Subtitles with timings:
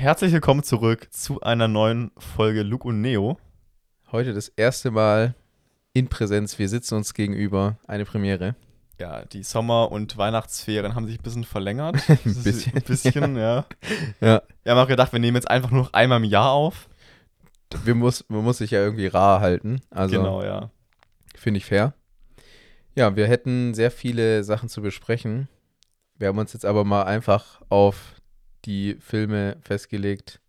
[0.00, 3.36] Herzlich willkommen zurück zu einer neuen Folge Luke und Neo.
[4.10, 5.34] Heute das erste Mal
[5.92, 6.58] in Präsenz.
[6.58, 7.76] Wir sitzen uns gegenüber.
[7.86, 8.54] Eine Premiere.
[8.98, 11.96] Ja, die Sommer- und Weihnachtsferien haben sich ein bisschen verlängert.
[12.08, 12.76] Ein bisschen.
[12.76, 13.66] Ein bisschen, ja.
[14.22, 14.40] Ja.
[14.62, 16.88] Wir haben auch gedacht, wir nehmen jetzt einfach nur noch einmal im Jahr auf.
[17.84, 19.82] Wir muss, man muss sich ja irgendwie rar halten.
[19.90, 20.70] Also genau, ja.
[21.34, 21.92] finde ich fair.
[22.94, 25.50] Ja, wir hätten sehr viele Sachen zu besprechen.
[26.16, 28.14] Wir haben uns jetzt aber mal einfach auf
[28.64, 30.40] die Filme festgelegt,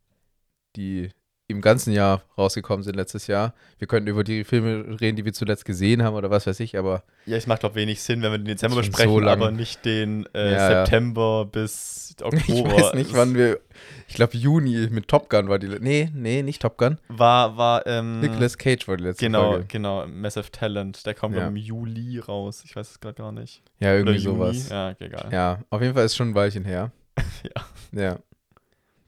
[0.75, 1.09] die
[1.47, 3.53] im ganzen Jahr rausgekommen sind letztes Jahr.
[3.77, 6.77] Wir könnten über die Filme reden, die wir zuletzt gesehen haben oder was weiß ich,
[6.77, 9.83] aber Ja, es macht, ich, wenig Sinn, wenn wir den Dezember besprechen, so aber nicht
[9.83, 10.85] den äh, Ja, ja.
[10.85, 12.41] September bis Oktober.
[12.47, 13.59] ich weiß nicht, wann wir.
[14.07, 15.67] Ich glaube, Juni mit Top Gun war die.
[15.67, 16.97] Nee, nee, nicht Top Gun.
[17.09, 19.65] War, war, ähm, Nicolas Cage war die letzte Genau, Folge.
[19.67, 21.05] genau, Massive Talent.
[21.05, 21.47] Der kommt Ja.
[21.47, 22.63] im Juli raus.
[22.65, 23.61] Ich weiß es gerade gar nicht.
[23.79, 24.69] Ja, irgendwie sowas.
[24.69, 25.27] Ja, okay, egal.
[25.33, 26.91] Ja, auf jeden Fall ist schon ein Weilchen her.
[27.43, 27.65] Ja.
[27.91, 28.19] Ja.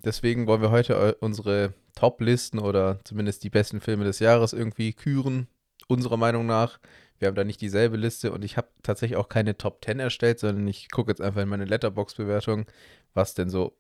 [0.04, 4.94] Deswegen wollen wir heute eu- unsere Top-Listen oder zumindest die besten Filme des Jahres irgendwie
[4.94, 5.48] küren,
[5.88, 6.80] unserer Meinung nach.
[7.20, 10.40] Wir haben da nicht dieselbe Liste und ich habe tatsächlich auch keine Top 10 erstellt,
[10.40, 12.66] sondern ich gucke jetzt einfach in meine Letterbox-Bewertung,
[13.14, 13.78] was denn so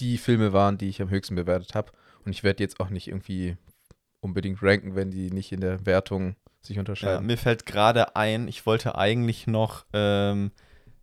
[0.00, 1.92] die Filme waren, die ich am höchsten bewertet habe.
[2.24, 3.56] Und ich werde jetzt auch nicht irgendwie
[4.20, 7.26] unbedingt ranken, wenn die nicht in der Wertung sich Ja, unterscheiden.
[7.26, 10.50] mir fällt gerade ein, ich wollte eigentlich noch ähm,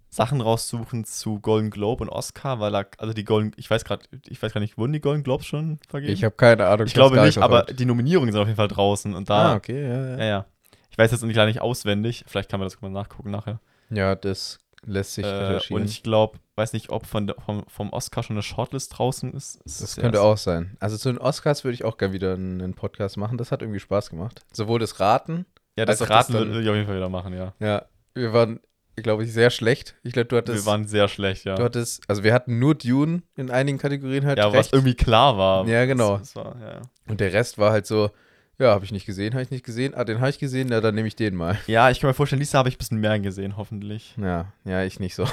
[0.09, 4.03] Sachen raussuchen zu Golden Globe und Oscar, weil er, also die Golden, ich weiß gerade,
[4.27, 6.13] ich weiß gar nicht, wurden die Golden Globes schon vergeben?
[6.13, 6.87] Ich habe keine Ahnung.
[6.87, 9.55] ich glaube gar nicht, aber die Nominierungen sind auf jeden Fall draußen und da, Ah,
[9.55, 10.17] okay, ja, ja.
[10.17, 10.45] ja, ja.
[10.89, 13.59] Ich weiß jetzt nicht leider nicht auswendig, vielleicht kann man das mal nachgucken nachher.
[13.91, 18.23] Ja, das lässt sich Äh, und ich glaube, weiß nicht, ob von vom, vom Oscar
[18.23, 19.59] schon eine Shortlist draußen ist.
[19.63, 20.77] Das ist könnte auch sein.
[20.79, 23.37] Also zu den Oscars würde ich auch gerne wieder einen, Podcast machen.
[23.37, 24.41] Das hat irgendwie Spaß gemacht.
[24.51, 25.45] Sowohl das Raten.
[25.77, 27.53] Ja, das das Raten würde ich auf jeden Fall wieder machen, ja.
[27.59, 28.59] Ja, wir waren,
[29.01, 29.95] glaube ich, sehr schlecht.
[30.03, 30.65] Ich glaube, du hattest.
[30.65, 31.55] Wir waren sehr schlecht, ja.
[31.55, 34.37] Du hattest, also wir hatten nur Dune in einigen Kategorien halt.
[34.37, 34.73] ja, was recht.
[34.73, 35.67] irgendwie klar war.
[35.67, 36.17] Ja, genau.
[36.17, 36.81] Das, das war, ja, ja.
[37.07, 38.11] Und der Rest war halt so,
[38.57, 39.93] ja, habe ich nicht gesehen, habe ich nicht gesehen.
[39.95, 41.57] Ah, den habe ich gesehen, na, dann nehme ich den mal.
[41.67, 44.15] Ja, ich kann mir vorstellen, Lisa habe ich ein bisschen mehr gesehen, hoffentlich.
[44.21, 45.25] Ja, ja, ich nicht so.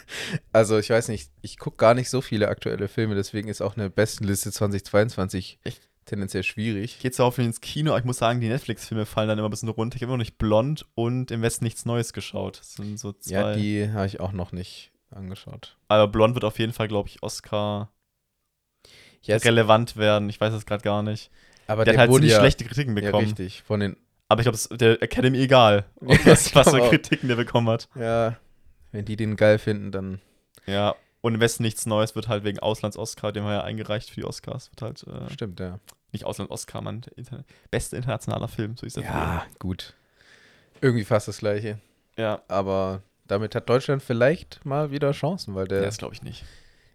[0.52, 3.76] also ich weiß nicht, ich gucke gar nicht so viele aktuelle Filme, deswegen ist auch
[3.76, 6.98] eine Bestenliste 2022 Ich- tendenziell schwierig.
[7.00, 9.50] Gehe zwar auf ins Kino, aber ich muss sagen, die Netflix-Filme fallen dann immer ein
[9.50, 9.96] bisschen runter.
[9.96, 12.58] Ich habe immer noch nicht Blond und im Westen nichts Neues geschaut.
[12.60, 13.32] Das sind so zwei.
[13.32, 15.76] Ja, die habe ich auch noch nicht angeschaut.
[15.88, 17.92] aber Blond wird auf jeden Fall, glaube ich, Oscar
[19.22, 20.28] Ja, es- relevant werden.
[20.28, 21.30] Ich weiß es gerade gar nicht.
[21.66, 23.26] aber Der, hat halt ziemlich ja, schlechte Kritiken Ja, bekommen.
[23.26, 23.62] richtig.
[23.62, 23.96] Von den,
[24.28, 26.90] aber ich glaube, es ist der Academy egal, Ja, was, was für auch.
[26.90, 27.88] Kritiken der bekommen hat.
[27.94, 28.36] ja,
[28.90, 30.20] wenn die den geil finden, dann.
[30.66, 30.94] Ja.
[31.22, 34.24] Und im Westen nichts Neues wird halt wegen Auslands-Oscar, den wir ja eingereicht für die
[34.24, 35.78] Oscars, wird halt äh, Stimmt, ja.
[36.10, 37.02] nicht Auslands-Oscar, man.
[37.16, 39.94] Inter beste internationaler Film, so ist der Ja, gut.
[40.80, 41.78] Irgendwie fast das Gleiche.
[41.78, 41.80] Film.
[42.16, 42.42] Ja.
[42.48, 46.44] Aber damit hat Deutschland vielleicht mal wieder Chancen, weil der das glaube ich nicht.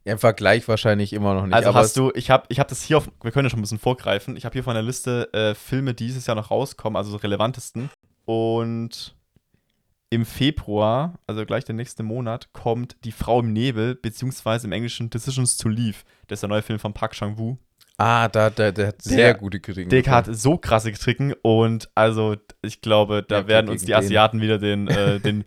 [0.03, 1.55] ja, im Vergleich wahrscheinlich immer noch nicht.
[1.55, 3.63] Also hast du, ich habe ich hab das hier auf, wir können ja schon ein
[3.63, 4.35] bisschen vorgreifen.
[4.35, 7.17] Ich habe hier von der Liste äh, Filme, die dieses Jahr noch rauskommen, also so
[7.17, 7.89] relevantesten.
[8.25, 9.15] Und
[10.09, 15.09] im Februar, also gleich der nächste Monat, kommt Die Frau im Nebel, beziehungsweise im Englischen
[15.09, 15.97] Decisions to Leave.
[16.28, 17.57] Das ist der neue Film von Park Chang-woo.
[17.97, 19.90] Ah, da, da, der hat Der- sehr gute Kritiken.
[19.90, 23.95] Der hat so krasse Kritiken und also ich glaube, da Ja, werden uns die den.
[23.95, 25.44] Asiaten wieder den, äh, den,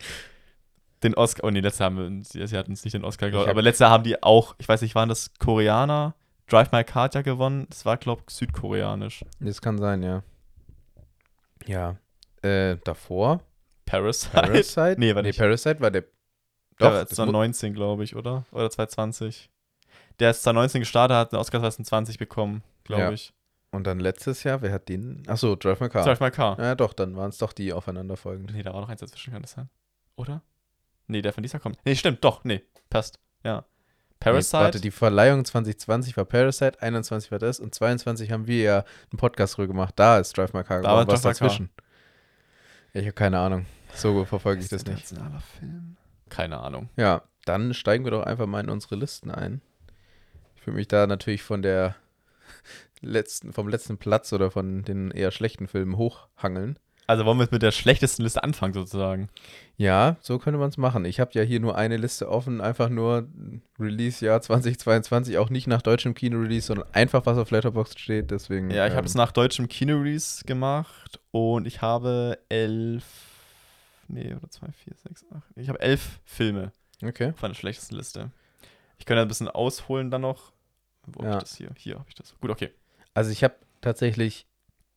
[1.05, 3.63] den Oscar, oh nee, letzte haben wir, die Asiaten uns nicht den Oscar, hab- aber
[3.63, 6.15] letzte haben die auch, ich weiß nicht, waren das Koreaner?
[6.49, 9.25] Drive My Car hat ja gewonnen, das war, glaube ich, südkoreanisch.
[9.39, 10.25] Das kann sein, ja.
[11.67, 11.97] Ja.
[12.43, 13.41] Äh, davor?
[13.91, 14.31] Parasite?
[14.33, 14.97] Parasite?
[14.99, 15.39] Nee, war nee, nicht.
[15.39, 16.03] Parasite war der.
[16.03, 16.11] Der
[16.79, 18.45] Doch, war das mu- 2019, glaube ich, oder?
[18.53, 19.51] Oder 2020.
[20.19, 23.13] Der ist 2019 gestartet, hat den Oscar 2020 bekommen, glaube Ja.
[23.13, 23.33] ich.
[23.73, 25.23] Und dann letztes Jahr, wer hat den?
[25.29, 26.05] Achso, Drive My Car.
[26.05, 26.59] Drive My Car.
[26.59, 28.53] Ja, doch, dann waren es doch die aufeinanderfolgend.
[28.53, 29.69] Nee, da war noch eins dazwischen, kann das sein?
[30.17, 30.43] Oder?
[31.07, 31.79] Nee, der von dieser kommt.
[31.85, 33.19] Nee, stimmt, doch, nee, passt.
[33.45, 33.65] Ja.
[34.19, 34.57] Parasite.
[34.57, 38.79] Nee, warte, die Verleihung 2020 war Parasite, 21 war das und 22 haben wir ja
[39.11, 39.95] einen Podcast drüber gemacht.
[39.97, 41.13] Da ist Drive My Car Da war geworden.
[41.13, 41.49] Was Drive My Car.
[41.49, 41.71] dazwischen?
[42.93, 43.67] Ich habe keine Ahnung.
[43.95, 45.11] So verfolge ich das nicht.
[45.11, 45.97] Internationaler Film?
[46.29, 46.89] Keine Ahnung.
[46.97, 49.61] Ja, dann steigen wir doch einfach mal in unsere Listen ein.
[50.57, 51.97] Ich würde mich da natürlich von der
[53.01, 56.79] letzten, vom letzten Platz oder von den eher schlechten Filmen hochhangeln.
[57.11, 59.31] Also wollen wir jetzt mit der schlechtesten Liste anfangen, sozusagen.
[59.77, 61.05] Ja, so könnte man es machen.
[61.05, 63.27] Ich habe ja hier nur eine Liste offen, einfach nur
[63.81, 68.31] Release-Jahr 2022, auch nicht nach deutschem Kino-Release, sondern einfach was auf Letterboxd steht.
[68.31, 68.71] Deswegen.
[68.71, 73.30] Ja, ich habe ähm, es nach deutschem Kino-Release gemacht und ich habe elf.
[74.13, 75.49] Nee, oder zwei, vier, sechs, acht.
[75.57, 76.73] Ich habe elf Filme
[77.03, 77.33] Okay.
[77.37, 78.31] von der schlechtesten Liste.
[78.99, 80.53] Ich könnte ein bisschen ausholen dann noch.
[81.07, 81.29] Wo Ja.
[81.31, 81.71] habe ich das hier?
[81.79, 82.35] Hier habe ich das.
[82.41, 82.71] Gut, okay.
[83.15, 84.47] Also ich habe tatsächlich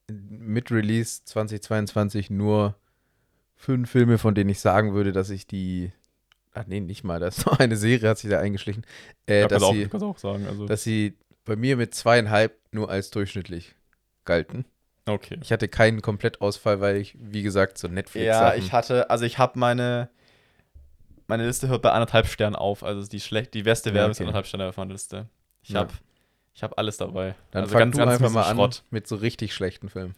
[0.09, 2.75] mit Release 2022 nur
[3.55, 5.91] fünf Filme, von denen ich sagen würde, dass ich die.
[6.53, 7.19] Ach nee, nicht mal.
[7.19, 8.85] Da ist noch eine Serie, hat sich da eingeschlichen.
[9.27, 10.45] Äh, Ja, dass, kannst, auch, sie, sagen.
[10.47, 13.75] Also, dass sie bei mir mit zweieinhalb nur als durchschnittlich
[14.25, 14.65] galten.
[15.05, 15.37] Okay.
[15.41, 19.37] Ich hatte keinen Komplettausfall, weil ich, wie gesagt, so Netflix Ja, ich hatte, also ich
[19.37, 20.09] habe meine,
[21.27, 22.83] meine Liste hört bei anderthalb Sternen auf.
[22.83, 24.23] Also die schlecht, die beste Ja, Werbung ist okay.
[24.23, 25.27] anderthalb Sterne auf meiner Liste.
[25.61, 25.81] Ich Ja.
[25.81, 25.93] habe
[26.55, 27.35] ich hab alles dabei.
[27.51, 28.83] Dann also fang du einfach miesen mal an Schrott.
[28.91, 30.15] mit so richtig schlechten Filmen.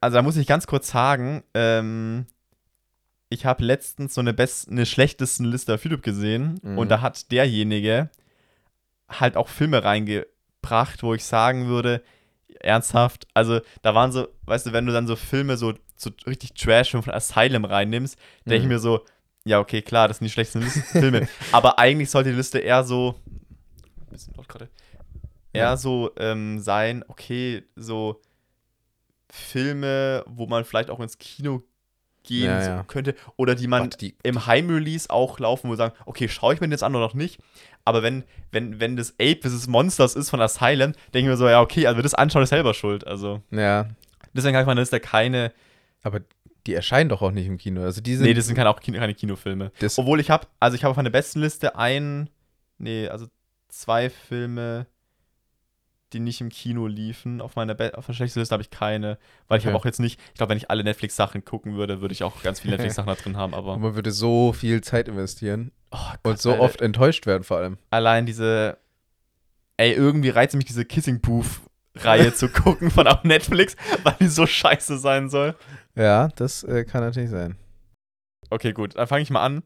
[0.00, 2.26] Also da muss ich ganz kurz sagen, ähm,
[3.30, 6.78] ich habe letztens so eine, best eine schlechtesten Liste auf YouTube gesehen Mhm.
[6.78, 8.10] und da hat derjenige
[9.08, 12.02] halt auch Filme reingebracht, wo ich sagen würde,
[12.60, 16.54] ernsthaft, also da waren so, weißt du, wenn du dann so Filme so, so richtig
[16.54, 18.68] Trash von Asylum reinnimmst, denke ich Mhm.
[18.68, 19.04] mir so,
[19.44, 20.70] ja, okay, klar, das sind die schlechtesten
[21.00, 21.26] Filme.
[21.52, 23.14] Aber eigentlich sollte die Liste eher so.
[24.10, 24.68] Bisschen laut gerade.
[25.52, 25.76] Eher Ja.
[25.76, 28.20] so ähm, sein, okay, so
[29.30, 31.62] Filme, wo man vielleicht auch ins Kino
[32.24, 32.82] gehen Ja, ja.
[32.82, 33.14] könnte.
[33.36, 36.66] Oder die man die, im Heimrelease auch laufen, wo wir sagen, okay, schaue ich mir
[36.66, 37.38] den jetzt an oder noch nicht.
[37.84, 39.66] Aber wenn, wenn, wenn das Ape vs.
[39.68, 42.74] Monsters ist von Asylum, denke ich mir so, ja, okay, also das anschauen ist selber
[42.74, 43.06] schuld.
[43.06, 43.88] Also ja,
[44.32, 45.52] deswegen habe ich auf meiner Liste keine
[46.04, 46.20] aber
[46.66, 47.82] die erscheinen doch auch nicht im Kino.
[47.82, 49.72] Also die sind, nee, das sind keine, auch Kino, keine Kinofilme.
[49.80, 52.30] das, Obwohl ich habe, also ich habe auf meiner besten Liste ein,
[52.78, 53.26] nee, also
[53.68, 54.86] zwei Filme,
[56.14, 57.40] die nicht im Kino liefen.
[57.42, 59.18] Auf meiner, Be auf meiner schlechtesten Liste habe ich keine,
[59.48, 59.72] weil ich Okay.
[59.72, 62.42] habe auch jetzt nicht, ich glaube, wenn ich alle Netflix-Sachen gucken würde, würde ich auch
[62.42, 66.22] ganz viele Netflix-Sachen da drin haben, aber man würde so viel Zeit investieren oh und
[66.22, 67.76] Gott, so Alter, oft enttäuscht werden vor allem.
[67.90, 68.78] allein diese,
[69.76, 74.46] ey, irgendwie reizt mich diese Kissing Booth-Reihe zu gucken von auf Netflix, weil die so
[74.46, 75.54] scheiße sein soll.
[75.96, 77.56] Ja, das äh, kann natürlich sein.
[78.50, 79.62] Okay, gut, dann fange ich mal an.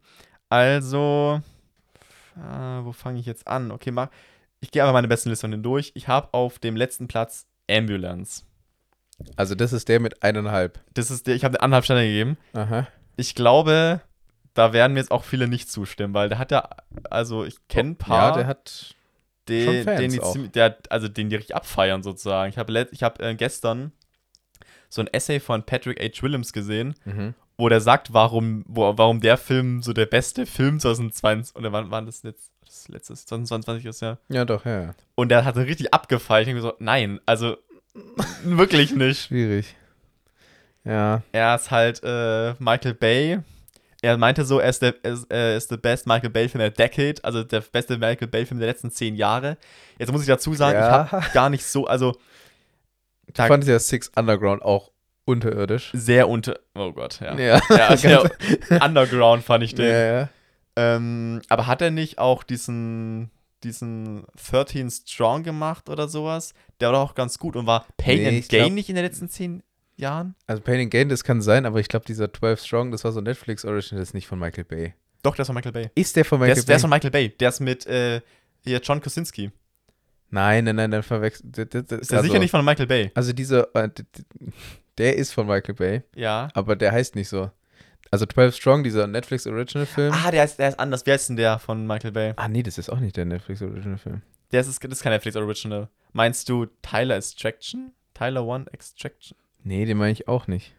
[0.51, 1.41] Also,
[2.37, 3.71] äh, wo fange ich jetzt an?
[3.71, 4.09] Okay, mach.
[4.61, 5.93] Ich gehe aber meine besten denen durch.
[5.95, 8.43] Ich habe auf dem letzten Platz Ambulance.
[9.37, 10.81] Also das ist der mit eineinhalb.
[10.95, 12.37] Das ist der, ich habe eine anderthalb Sterne gegeben.
[12.55, 12.87] Aha.
[13.17, 14.01] Ich glaube,
[14.55, 16.69] da werden mir jetzt auch viele nicht zustimmen, weil der hat ja,
[17.11, 18.95] also ich kenne ein paar, Ja, der hat.
[19.49, 22.51] den, den die ziemlich- der, also den die richtig abfeiern sozusagen.
[22.51, 23.93] Ich habe ich hab, äh, gestern
[24.89, 26.23] so ein Essay von Patrick H.
[26.23, 27.35] Willems gesehen, Mhm.
[27.57, 31.91] wo der sagt, warum, wo, warum der Film so der beste Film 2020 oder wann
[31.91, 32.53] war das jetzt?
[32.69, 34.19] Das letzte 2022 ist ja.
[34.29, 34.95] Ja, doch, ja, ja.
[35.15, 36.47] Und der hat richtig abgefeiert.
[36.47, 37.57] Ich hab mir so, nein, also
[38.45, 39.23] wirklich nicht.
[39.23, 39.75] Schwierig.
[40.85, 41.23] Ja.
[41.33, 43.39] Er ist halt äh, Michael Bay.
[44.01, 46.71] Er meinte so, er ist der er ist, er ist the best Michael Bay-Film der
[46.71, 49.57] Decade, also der beste Michael Bay-Film der letzten zehn Jahre.
[49.99, 51.05] Jetzt muss ich dazu sagen, Ja.
[51.07, 52.17] ich habe gar nicht so, also
[53.27, 54.93] Ich da- fand ja Six Underground auch
[55.25, 55.91] unterirdisch.
[55.95, 56.61] sehr unter.
[56.77, 57.37] Oh Gott, ja.
[57.37, 57.61] Ja.
[57.71, 58.31] Ja, sehr
[58.69, 59.87] Ganz- underground fand ich den.
[59.91, 60.29] ja, ja.
[60.79, 63.31] Ähm, aber hat er nicht auch diesen,
[63.65, 66.55] diesen 13 Strong gemacht oder sowas?
[66.81, 68.95] Der war doch auch ganz gut und war Pain Nee, and Gain glaub- nicht in
[68.95, 69.63] den letzten zehn
[69.97, 70.35] Jahren?
[70.47, 73.13] Also Pain and Gain, das kann sein, aber ich glaube, dieser 12 Strong, das war
[73.13, 74.95] so Netflix Original, das ist nicht von Michael Bay.
[75.25, 75.91] Doch, der ist von Michael Bay.
[75.97, 76.89] Ist der von Der Michael ist, der ist Bay?
[76.89, 77.29] von Michael Bay.
[77.41, 78.21] Der ist mit äh,
[78.65, 79.51] hier John Krasinski.
[80.31, 81.57] nein, nein, nein, dann verwechselt.
[81.59, 83.11] Ist der also, sicher nicht von Michael Bay?
[83.15, 83.89] Also dieser, äh,
[84.99, 86.49] der ist von Michael Bay, Ja.
[86.55, 87.51] aber der heißt nicht so.
[88.11, 90.13] Also 12 Strong, dieser Netflix Original Film.
[90.15, 91.05] Ah, der ist, der ist anders.
[91.05, 92.33] Wer ist denn der von Michael Bay?
[92.37, 94.23] Ah, nee, das ist auch nicht der Netflix Original Film.
[94.53, 95.89] Der ist, das ist kein Netflix Original.
[96.13, 97.93] Meinst du Tyler Extraction?
[98.15, 99.37] Tyler One Extraction?
[99.63, 100.75] Nee, den meine ich auch nicht.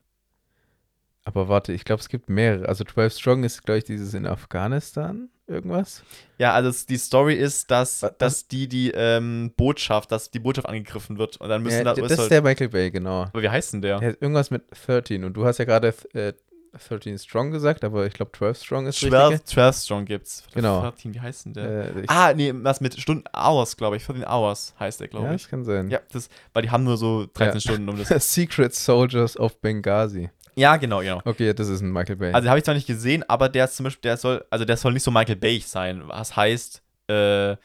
[1.23, 2.67] Aber warte, ich glaube, es gibt mehrere.
[2.67, 6.03] Also 12 Strong ist, glaube ich, dieses in Afghanistan irgendwas.
[6.37, 10.67] Ja, also die Story ist, dass, Was- dass die die ähm, Botschaft, dass die Botschaft
[10.67, 11.93] angegriffen wird und dann müssen Ja, da.
[11.93, 13.23] das ist ist der Michael Bay, genau.
[13.23, 13.99] aber wie heißt denn der?
[13.99, 16.33] Der irgendwas mit 13 und du hast ja gerade äh,
[16.71, 19.45] 13 Strong gesagt, aber ich glaube 12 Strong ist 12, richtig.
[19.47, 20.43] 12 Strong gibt's.
[20.53, 20.81] Genau.
[20.81, 21.95] 13, wie heißt denn der?
[21.95, 24.03] Äh, ah, nee, was mit Stunden, Hours, glaube ich.
[24.05, 25.41] 14 Hours heißt der, glaube ja, ich.
[25.43, 25.89] das kann sein.
[25.89, 27.59] Ja, das, weil die haben nur so 13 Ja.
[27.59, 28.33] Stunden um das.
[28.33, 30.29] Secret Soldiers of Benghazi.
[30.55, 31.21] ja, genau, genau.
[31.25, 32.33] Okay, das ist ein Michael Bay.
[32.33, 34.77] Also habe ich zwar nicht gesehen, aber der ist zum Beispiel, der soll, also der
[34.77, 36.03] soll nicht so Michael Bay sein.
[36.07, 37.55] Was heißt, äh,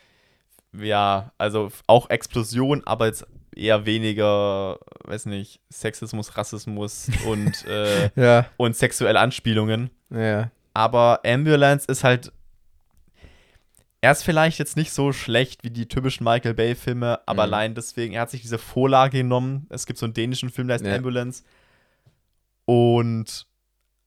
[0.76, 3.24] ja, also auch Explosion, aber jetzt
[3.56, 9.90] eher weniger, weiß nicht, Sexismus, Rassismus und, äh, ja, und sexuelle Anspielungen.
[10.10, 10.50] ja.
[10.76, 12.32] Aber Ambulance ist halt.
[14.00, 17.52] Er ist vielleicht jetzt nicht so schlecht wie die typischen Michael Bay-Filme, aber Mhm.
[17.54, 19.66] allein deswegen, er hat sich diese Vorlage genommen.
[19.70, 20.94] Es gibt so einen dänischen Film, der heißt Ja.
[20.96, 21.42] Ambulance.
[22.66, 23.46] Und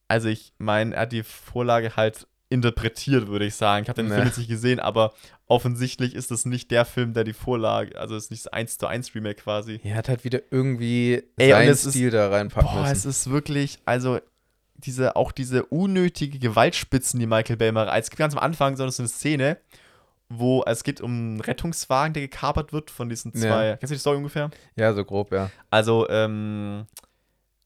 [0.08, 3.84] also ich meine, er hat die Vorlage halt interpretiert, würde ich sagen.
[3.84, 4.16] Ich habe den Ja.
[4.16, 5.13] Film jetzt nicht gesehen, aber
[5.48, 8.77] offensichtlich ist es nicht der Film, der die Vorlage, also es ist nicht das 1
[8.77, 9.80] zu 1 Remake quasi.
[9.84, 13.10] Er hat halt wieder irgendwie Ey, seinen es ist- Stil da reinpacken Boah, es müssen.
[13.10, 14.20] ist wirklich, also
[14.75, 18.06] diese, auch diese unnötige Gewaltspitzen, die Michael Bay mal reizt.
[18.08, 19.58] Es gibt ganz am Anfang so eine Szene,
[20.30, 23.39] wo es geht um einen Rettungswagen, der gekapert wird von diesen Ja.
[23.42, 23.77] zwei.
[23.80, 24.51] Kennst du die Story ungefähr?
[24.75, 25.50] Ja, so grob, ja.
[25.70, 26.86] Also, ähm,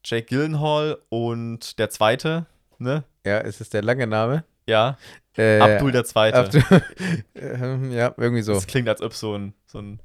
[0.06, 2.46] Jake Gyllenhaal und der zweite,
[2.80, 3.04] ne?
[3.26, 4.44] Ja, ist es der lange Name?
[4.72, 4.98] Ja,
[5.38, 6.38] Äh, Abdul der Zweite.
[6.40, 6.64] Abdul,
[7.36, 8.54] ähm, ja, irgendwie so.
[8.54, 10.00] Das klingt, als ob so ein, so ein,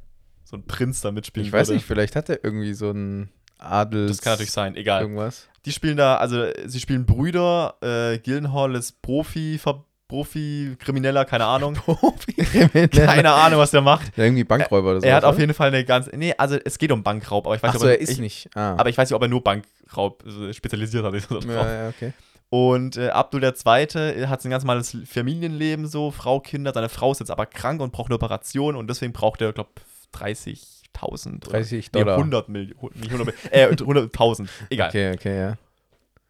[0.44, 1.76] so ein Prinz da mitspielen Ich weiß würde.
[1.76, 4.10] nicht, vielleicht hat er irgendwie so ein Adels.
[4.10, 5.02] Das kann natürlich sein, egal.
[5.02, 5.48] Irgendwas.
[5.64, 9.58] Die spielen da, also sie spielen Brüder, äh, Gillenhall ist Profi,
[10.06, 11.74] Profi, Krimineller, keine Ahnung.
[12.92, 14.16] keine Ahnung, was der macht.
[14.16, 15.06] Ja, irgendwie Bankräuber oder so.
[15.08, 17.62] Er hat auf jeden Fall eine ganz, nee, also es geht um Bankraub, aber ich
[17.64, 18.48] weiß Achso, nicht, er ob ist ich, nicht.
[18.54, 18.76] Ah.
[18.76, 21.14] aber ich weiß nicht, ob er nur Bankraub äh, spezialisiert hat.
[21.44, 22.12] ja, ja, okay.
[22.48, 26.72] Und äh, Abdul der Zweite hat ein ganz normales Familienleben, so Frau, Kinder.
[26.72, 29.70] Seine Frau ist jetzt aber krank und braucht eine Operation und deswegen braucht er, glaube
[30.14, 32.16] 30.000 oder 30 nee, Dollar.
[32.16, 34.88] 100 Millionen, nicht 100 Millionen, äh, 100.000, egal.
[34.88, 35.56] Okay, okay, ja.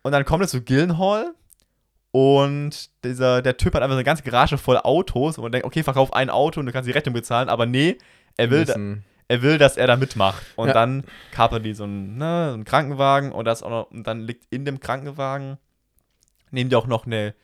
[0.03, 1.35] Und dann kommt er zu Gillenhall
[2.13, 5.83] und dieser, der Typ hat einfach eine ganze Garage voll Autos und man denkt, okay,
[5.83, 7.99] verkauf ein Auto und du kannst die Rechnung bezahlen, aber nee,
[8.39, 8.75] er will, da,
[9.29, 10.43] er will, dass er da mitmacht.
[10.57, 10.75] Und Ja.
[10.75, 14.47] dann kapern die so einen, ne, so einen Krankenwagen und, das noch, und dann liegt
[14.51, 15.59] in dem Krankenwagen,
[16.51, 17.35] nehmen die auch noch eine,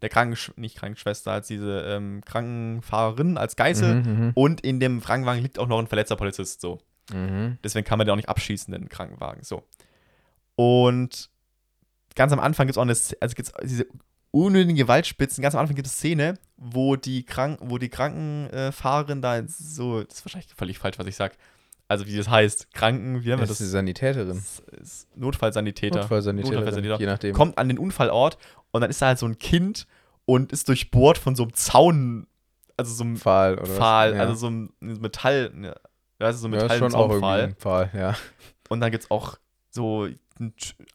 [0.00, 3.94] eine Krankensch nicht Krankenschwester, als diese ähm, Krankenfahrerin als Geißel.
[3.96, 6.78] Mhm, Und in dem Krankenwagen liegt auch noch ein verletzter Polizist, so.
[7.12, 7.58] mhm, mhm.
[7.64, 9.42] Deswegen kann man den auch nicht abschießen, den Krankenwagen.
[9.42, 9.62] So.
[10.56, 11.30] Und
[12.14, 13.86] ganz am Anfang gibt es auch eine, also gibt's diese
[14.30, 15.42] unnötigen Gewaltspitzen.
[15.42, 20.02] Ganz am Anfang gibt es eine Szene, wo die, Krank wo die Krankenfahrerin da so,
[20.02, 21.36] das ist wahrscheinlich völlig falsch, was ich sag.
[21.90, 23.64] Also wie das heißt, Kranken, wie nennen wir Das ist die?
[23.64, 24.28] Sanitäterin.
[24.28, 25.98] das ist Notfallsanitäter.
[25.98, 27.00] Notfallsanitäterin, Notfallsanitäter.
[27.00, 27.34] je nachdem.
[27.34, 28.38] Kommt an den Unfallort
[28.70, 29.88] und dann ist da halt so ein Kind
[30.24, 32.28] und ist durchbohrt von so einem Zaun,
[32.76, 34.14] also so einem Pfahl oder Pfahl?
[34.14, 34.20] Ja.
[34.20, 35.74] also so ein Metall, ja,
[36.20, 38.14] also so ein ja, ist schon auch irgendwie ein Pfahl, ja.
[38.68, 39.34] Und dann gibt es auch
[39.70, 40.06] so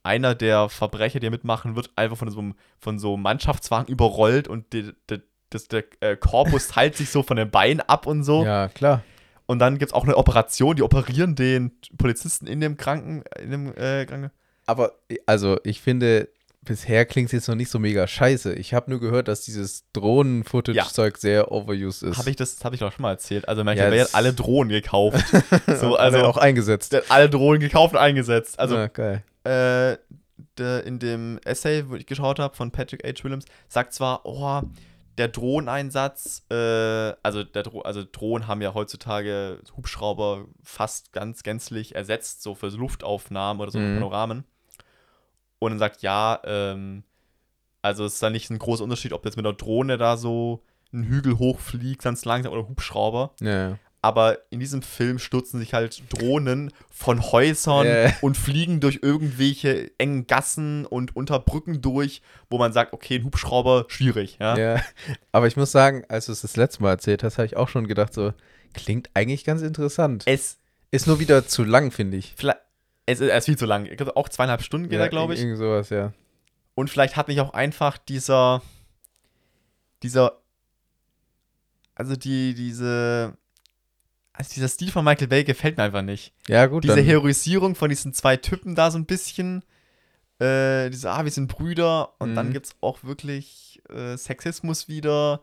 [0.02, 4.48] einer der Verbrecher, die mitmachen, wird einfach von so einem, von so einem Mannschaftswagen überrollt
[4.48, 8.24] und die, die, das, der äh, Korpus teilt sich so von den Beinen ab und
[8.24, 8.46] so.
[8.46, 9.04] Ja, klar.
[9.48, 13.52] Und dann gibt es auch eine Operation, die operieren den Polizisten in dem Kranken, in
[13.52, 14.32] dem äh, Kranken.
[14.66, 14.94] Aber,
[15.28, 16.30] also, ich finde,
[16.66, 18.54] bisher klingt es jetzt noch nicht so mega scheiße.
[18.54, 22.18] Ich habe nur gehört, dass dieses Drohnen-Footage-Zeug sehr overused ist.
[22.18, 23.48] Habe ich das, habe ich doch schon mal erzählt.
[23.48, 25.24] Also Michael Ja, hat alle Drohnen gekauft.
[25.80, 26.92] so, also auch eingesetzt.
[26.94, 28.60] der hat alle Drohnen gekauft und eingesetzt.
[28.60, 29.24] Also ja, geil.
[29.44, 29.98] äh,
[30.58, 33.24] der, in dem Essay, wo ich geschaut habe, von Patrick H.
[33.24, 34.62] Williams, sagt zwar, oh,
[35.18, 41.96] der Drohneneinsatz, äh, also, der Dro also Drohnen haben ja heutzutage Hubschrauber fast ganz gänzlich
[41.96, 43.94] ersetzt, so für Luftaufnahmen oder so Mhm.
[43.96, 44.44] Panoramen.
[45.60, 47.04] Und dann sagt, ja, ähm,
[47.82, 50.64] also es ist da nicht ein großer Unterschied, ob jetzt mit einer Drohne da so
[50.92, 53.32] einen Hügel hochfliegt, ganz langsam oder Hubschrauber.
[53.40, 53.80] Ja, ja.
[54.06, 58.14] Aber in diesem Film stürzen sich halt Drohnen von Häusern Ja.
[58.22, 62.22] und fliegen durch irgendwelche engen Gassen und unter Brücken durch,
[62.52, 64.38] wo man sagt, okay, ein Hubschrauber, schwierig.
[64.40, 64.56] Ja?
[64.58, 64.82] Ja,
[65.32, 67.68] aber ich muss sagen, als du es das letzte Mal erzählt hast, habe ich auch
[67.68, 68.32] schon gedacht, so,
[68.76, 70.22] klingt eigentlich ganz interessant.
[70.28, 70.60] Es,
[70.92, 72.36] Ist nur wieder zu lang, finde ich.
[73.08, 73.90] es, ist- er ist viel zu lang.
[74.14, 75.40] Auch zweieinhalb Stunden geht er, glaube ich.
[75.40, 76.14] Irgendwie sowas, ja.
[76.76, 78.62] Und vielleicht hat mich auch einfach dieser,
[80.04, 80.40] dieser,
[81.96, 83.36] also die, diese,
[84.38, 86.34] also dieser Stil von Michael Bay gefällt mir einfach nicht.
[86.48, 89.64] Ja, gut, diese dann, Heroisierung von diesen zwei Typen da so ein bisschen.
[90.40, 92.14] Äh, diese, ah, wir sind Brüder.
[92.20, 92.54] Und dann Mhm.
[92.54, 95.42] gibt es auch wirklich äh, Sexismus wieder.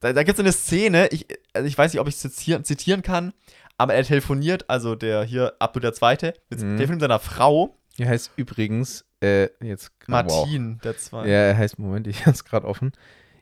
[0.00, 2.40] Da, da gibt es eine Szene, ich, also ich weiß nicht, ob ich es jetzt
[2.40, 3.32] hier zitieren kann,
[3.76, 6.76] aber er telefoniert, also der hier, Abdul der Zweite, mit, Mhm.
[6.76, 10.24] telefoniert mit seiner Frau, er heißt übrigens, äh, jetzt, wow.
[10.24, 11.28] Martin, der Zweite.
[11.28, 12.92] Ja, er heißt, Moment, ich habe es gerade offen.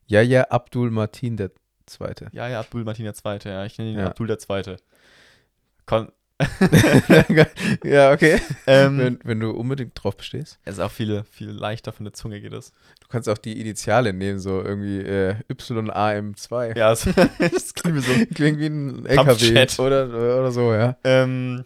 [0.06, 1.50] Ja, ja, Abdul Martin der
[1.88, 2.28] Zweite.
[2.32, 3.64] Ja, ja, Abdul Martin der Zweite, ja.
[3.64, 4.06] Ich nenne ihn Ja.
[4.06, 4.76] Abdul der Zweite.
[5.86, 6.12] Kon
[7.82, 8.40] ja, okay.
[8.68, 10.60] ähm, Wenn, wenn du unbedingt drauf bestehst.
[10.64, 12.70] es ist auch viel, viel leichter von der Zunge geht es.
[13.00, 16.78] Du kannst auch die Initiale nehmen, so irgendwie äh, YAM2.
[16.78, 18.12] Ja, es, das klingt so.
[18.34, 20.96] Klingt wie ein LKW oder, oder so, ja.
[21.02, 21.64] ähm,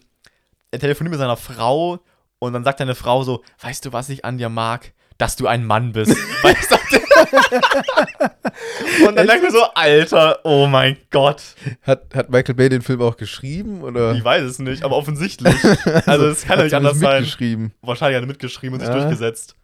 [0.71, 1.99] er telefoniert mit seiner Frau
[2.39, 4.93] und dann sagt seine Frau so, weißt du, was ich an dir mag?
[5.19, 6.17] Dass du ein Mann bist.
[6.43, 7.02] weißt du?
[9.07, 11.41] und dann denkt er so, Alter, oh mein Gott.
[11.83, 13.81] Hat, hat Michael Bay den Film auch geschrieben?
[13.81, 14.13] Oder?
[14.13, 15.53] Ich weiß es nicht, aber offensichtlich.
[16.05, 17.21] Also es kann ja nicht anders zumindest sein.
[17.21, 17.73] mitgeschrieben.
[17.81, 18.95] Wahrscheinlich hat er mitgeschrieben und sich Ja.
[18.95, 19.55] durchgesetzt.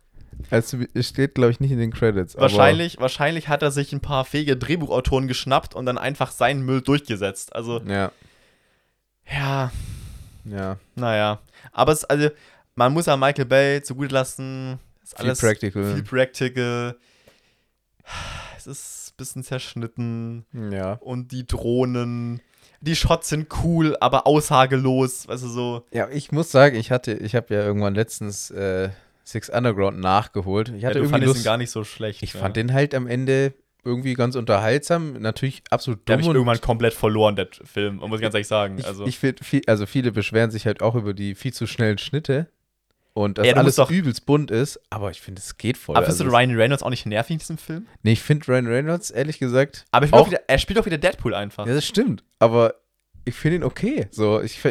[0.49, 2.37] Also, es steht, glaube ich, nicht in den Credits.
[2.37, 6.81] Wahrscheinlich, wahrscheinlich hat er sich ein paar fähige Drehbuchautoren geschnappt und dann einfach seinen Müll
[6.81, 7.53] durchgesetzt.
[7.53, 8.11] Also, ja,
[9.29, 9.71] ja,
[10.45, 10.77] ja.
[10.95, 11.39] naja.
[11.73, 12.29] Aber es, also,
[12.75, 14.79] man muss ja Michael Bay zugute lassen.
[15.03, 15.93] Ist Viel alles practical.
[15.93, 16.95] viel practical.
[18.57, 20.45] Es ist ein bisschen zerschnitten.
[20.71, 20.93] ja.
[20.93, 22.41] Und die Drohnen.
[22.81, 25.27] Die Shots sind cool, aber aussagelos.
[25.27, 25.85] Du, so.
[25.91, 28.89] Ja, ich muss sagen, ich hatte, ich habe ja irgendwann letztens äh,
[29.25, 30.69] Six Underground nachgeholt.
[30.69, 31.43] Ich Ja, hatte fandest ihn Lust.
[31.45, 32.23] gar nicht so schlecht.
[32.23, 32.39] ich ja.
[32.39, 35.13] fand den halt am Ende irgendwie ganz unterhaltsam.
[35.13, 36.21] Natürlich absolut Der dumm.
[36.21, 37.97] mich und irgendwann komplett verloren, der Film.
[37.97, 38.77] Muss ich ganz ehrlich sagen.
[38.79, 41.97] ich, also, ich viel, also viele beschweren sich halt auch über die viel zu schnellen
[41.97, 42.47] Schnitte.
[43.23, 45.95] Und dass Ja, alles doch- übelst bunt ist, aber ich finde, es geht voll.
[45.95, 47.87] Aber findest Also du Ryan Reynolds auch nicht nervig in diesem Film?
[48.03, 50.97] Nee, ich finde Ryan Reynolds, ehrlich gesagt, Aber Auch- auch wieder, er spielt doch wieder
[50.97, 51.65] Deadpool einfach.
[51.67, 52.75] ja, das stimmt, aber
[53.25, 54.07] ich finde ihn okay.
[54.11, 54.63] So, ich,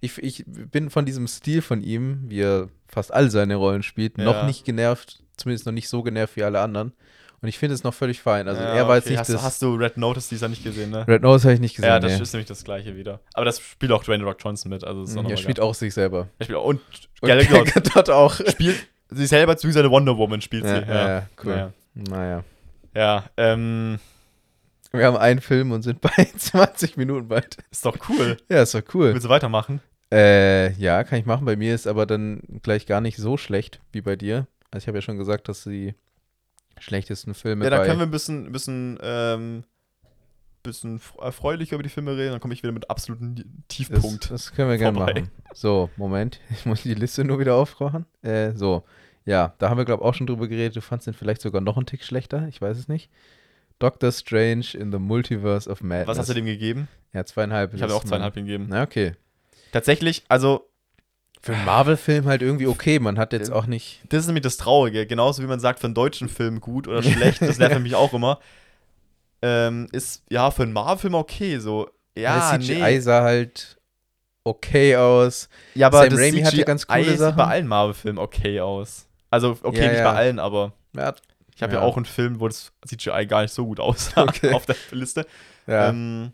[0.00, 4.16] ich, ich, bin von diesem Stil von ihm, wie er fast all seine Rollen spielt,
[4.18, 4.46] noch Ja.
[4.46, 6.92] nicht genervt, zumindest noch nicht so genervt wie alle anderen.
[7.42, 8.48] Und ich finde es noch völlig fein.
[8.48, 9.10] Also Ja, er war jetzt okay.
[9.12, 9.40] nicht hast, das.
[9.40, 11.06] du, hast du Red Notice dieser nicht gesehen, ne?
[11.06, 11.90] Red Nose habe ich nicht gesehen.
[11.90, 12.22] ja, das nee.
[12.22, 13.20] ist nämlich das gleiche wieder.
[13.34, 14.82] Aber das spielt auch Dwayne Rock Johnson mit.
[14.84, 16.28] Also das ist auch Mhm, noch er spielt auch sich selber.
[16.38, 16.64] Er spielt auch.
[16.64, 16.80] Und
[17.22, 18.34] Gal Gadot auch.
[18.48, 20.88] spielt sich selber zu seine Wonder Woman spielt Ja, sie.
[20.88, 21.52] ja, ja, cool.
[21.54, 21.72] Naja.
[21.94, 22.44] Naja.
[22.94, 23.98] Ja, ähm,
[24.92, 27.58] Wir haben einen Film und sind bei 20 Minuten bald.
[27.70, 28.36] ist doch cool.
[28.48, 29.12] Ja, ist doch cool.
[29.12, 29.80] Willst du weitermachen?
[30.12, 31.44] Äh, ja, kann ich machen.
[31.46, 34.46] Bei mir ist aber dann gleich gar nicht so schlecht wie bei dir.
[34.70, 35.94] Also ich habe ja schon gesagt, dass die
[36.78, 37.86] schlechtesten Filme Ja, bei...
[37.86, 39.64] können wir ein bisschen, bisschen, ähm,
[40.66, 42.32] bisschen erfreulicher über die Filme reden.
[42.32, 44.30] Dann komme ich wieder mit absoluten das, Tiefpunkt.
[44.30, 45.30] das können wir gerne machen.
[45.54, 46.40] So, Moment.
[46.50, 48.06] Ich muss die Liste nur wieder aufmachen.
[48.22, 48.84] Äh, so.
[49.24, 50.76] Ja, da haben wir, glaube ich, auch schon drüber geredet.
[50.76, 52.46] Du fandst den vielleicht sogar noch einen Tick schlechter.
[52.48, 53.10] Ich weiß es nicht.
[53.78, 56.08] Doctor Strange in the Multiverse of Madness.
[56.08, 56.88] Was hast du dem gegeben?
[57.12, 57.74] Ja, zweieinhalb.
[57.74, 58.66] Ich habe auch zweieinhalb gegeben.
[58.68, 59.12] Na, okay.
[59.72, 60.68] Tatsächlich, also,
[61.42, 62.98] Für einen Marvel-Film halt irgendwie okay.
[62.98, 64.00] Man hat jetzt auch nicht.
[64.08, 65.06] das ist nämlich das Traurige.
[65.06, 68.14] Genauso wie man sagt, für einen deutschen Film gut oder schlecht, das nervt mich auch
[68.14, 68.38] immer.
[69.42, 71.90] Ähm, ist, ja, für einen Marvel-Film okay, so.
[72.16, 73.00] Ja, das CGI nee.
[73.00, 73.78] sah halt
[74.44, 75.48] okay aus.
[75.74, 77.36] Ja, aber Sam das Raimi hatte ganz coole sieht Sachen.
[77.36, 79.06] bei allen Marvel-Filmen okay aus.
[79.30, 80.10] Also, okay, Ja, nicht ja.
[80.12, 81.14] bei allen, aber Ja,
[81.54, 81.80] ich habe ja.
[81.80, 81.84] Ja.
[81.86, 84.52] auch einen Film, wo das CGI gar nicht so gut aussah Okay.
[84.54, 85.26] auf der Liste.
[85.66, 85.88] ja.
[85.90, 86.32] Ähm,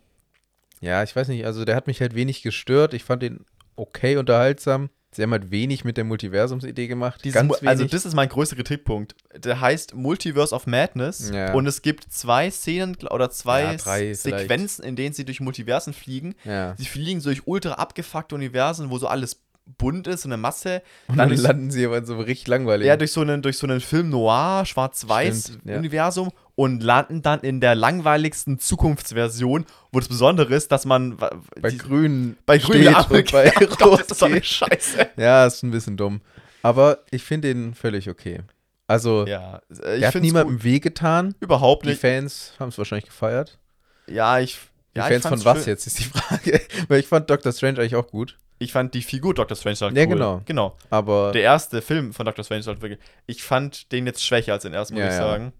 [0.80, 1.44] ja, ich weiß nicht.
[1.46, 2.92] Also, der hat mich halt wenig gestört.
[2.94, 3.44] Ich fand ihn
[3.76, 4.90] okay unterhaltsam.
[5.14, 7.20] Sie haben halt wenig mit der Multiversumsidee gemacht.
[7.22, 7.68] dieses ganz Mu- wenig.
[7.68, 9.14] also, das ist mein größter Kritikpunkt.
[9.36, 11.52] Der heißt Multiverse of Madness Ja.
[11.52, 14.42] und es gibt zwei Szenen oder zwei Ja, drei S- vielleicht.
[14.48, 16.34] Sequenzen, in denen sie durch Multiversen fliegen.
[16.44, 16.74] ja.
[16.78, 19.38] Sie fliegen so durch ultra abgefuckte Universen, wo so alles
[19.78, 20.82] bunt ist, so eine Masse.
[21.08, 22.86] Und Dann dann landen sie aber in so richtig langweilig.
[22.86, 24.72] Ja, durch so einen, durch so einen Film Noir, Stimmt, ja.
[24.74, 31.30] Schwarz-Weiß-Universum und landen dann in der langweiligsten Zukunftsversion, wo das Besondere ist, dass man bei
[31.70, 34.42] die- Grün bei grün steht ja, bei oh Gott, Rot das ist eine.
[34.42, 35.08] Scheiße.
[35.16, 36.20] Ja, ist ein bisschen dumm.
[36.62, 38.40] Aber ich finde ihn völlig okay.
[38.86, 41.34] Also, Ja, ich er hat niemandem wehgetan.
[41.40, 42.00] überhaupt Die nicht.
[42.00, 43.58] Fans haben es wahrscheinlich gefeiert.
[44.06, 44.58] Ja, ich.
[44.94, 46.60] Die ja, Fans von was jetzt, ist die Frage.
[46.88, 48.36] Weil ich fand Doctor Strange eigentlich auch gut.
[48.58, 49.56] Ich fand die Figur Dr.
[49.56, 50.08] Strange halt Ja, cool.
[50.10, 50.42] genau.
[50.44, 50.76] Genau.
[50.90, 52.44] Aber Der erste Film von Dr.
[52.44, 53.00] Strange halt wirklich.
[53.26, 55.18] Ich fand den jetzt schwächer als den ersten, muss Ja, ich ja.
[55.18, 55.52] sagen.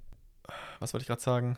[0.78, 1.56] Was wollte ich gerade sagen?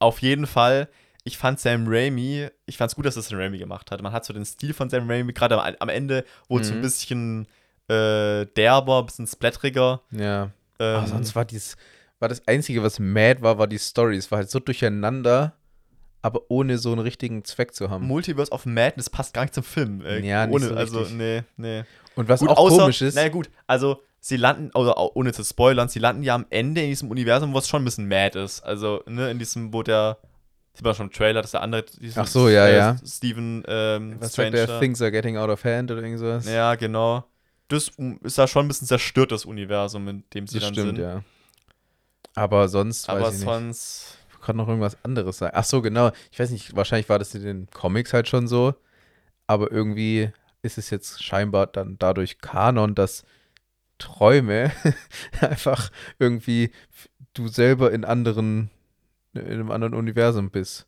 [0.00, 0.88] Auf jeden Fall,
[1.24, 4.02] ich fand Sam Raimi, ich fand es gut, dass das Sam Raimi gemacht hat.
[4.02, 6.74] Man hat so den Stil von Sam Raimi, gerade am, am Ende wurde es so
[6.74, 6.82] ein Mhm.
[6.82, 7.46] bisschen
[7.88, 10.02] äh, derber, ein bisschen splatteriger.
[10.10, 10.50] ja.
[10.78, 11.76] Ähm, Aber sonst war dies,
[12.18, 14.16] war das Einzige, was mad war, war die Story.
[14.18, 15.54] Es war halt so durcheinander,
[16.22, 18.06] aber ohne so einen richtigen Zweck zu haben.
[18.06, 20.00] Multiverse of Madness passt gar nicht zum Film.
[20.04, 21.84] Äh, Ja, nicht ohne, so also, nee, nee.
[22.14, 25.32] Und was Gut, auch außer, komisch ist, Naja, gut, also sie landen, oder au- ohne
[25.32, 28.08] zu spoilern, sie landen ja am Ende in diesem Universum, wo es schon ein bisschen
[28.08, 28.62] mad ist.
[28.62, 30.18] Also, ne, in diesem, wo der,
[30.74, 32.96] sieht man schon im Trailer, dass der andere, dieses, Ach so, ja, ja.
[33.06, 36.46] Steven, ähm, was sagt der Things are getting out of hand oder irgend sowas?
[36.46, 37.24] Ja, genau.
[37.68, 37.90] Das
[38.22, 41.02] ist ja schon ein bisschen zerstört, das Universum, in dem sie das dann stimmt, sind.
[41.04, 41.22] ja.
[42.34, 43.44] Aber sonst Aber weiß ich nicht.
[43.48, 44.15] sonst, Ich
[44.46, 45.54] kann noch irgendwas anderes sagen.
[45.56, 46.12] Ach so, genau.
[46.30, 48.74] Ich weiß nicht, wahrscheinlich war das in den Comics halt schon so.
[49.48, 50.30] Aber irgendwie
[50.62, 53.24] ist es jetzt scheinbar dann dadurch Kanon, dass
[53.98, 54.70] Träume
[55.40, 56.70] einfach irgendwie
[57.34, 58.70] du selber in anderen,
[59.34, 60.86] in einem anderen Universum bist.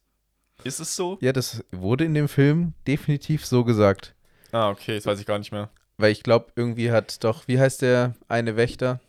[0.63, 1.19] ist es so?
[1.21, 4.15] Ja, das wurde in dem Film definitiv so gesagt.
[4.53, 5.69] Ah, okay, das weiß ich gar nicht mehr.
[5.97, 9.01] Weil ich glaube, irgendwie hat doch, wie heißt der eine Wächter?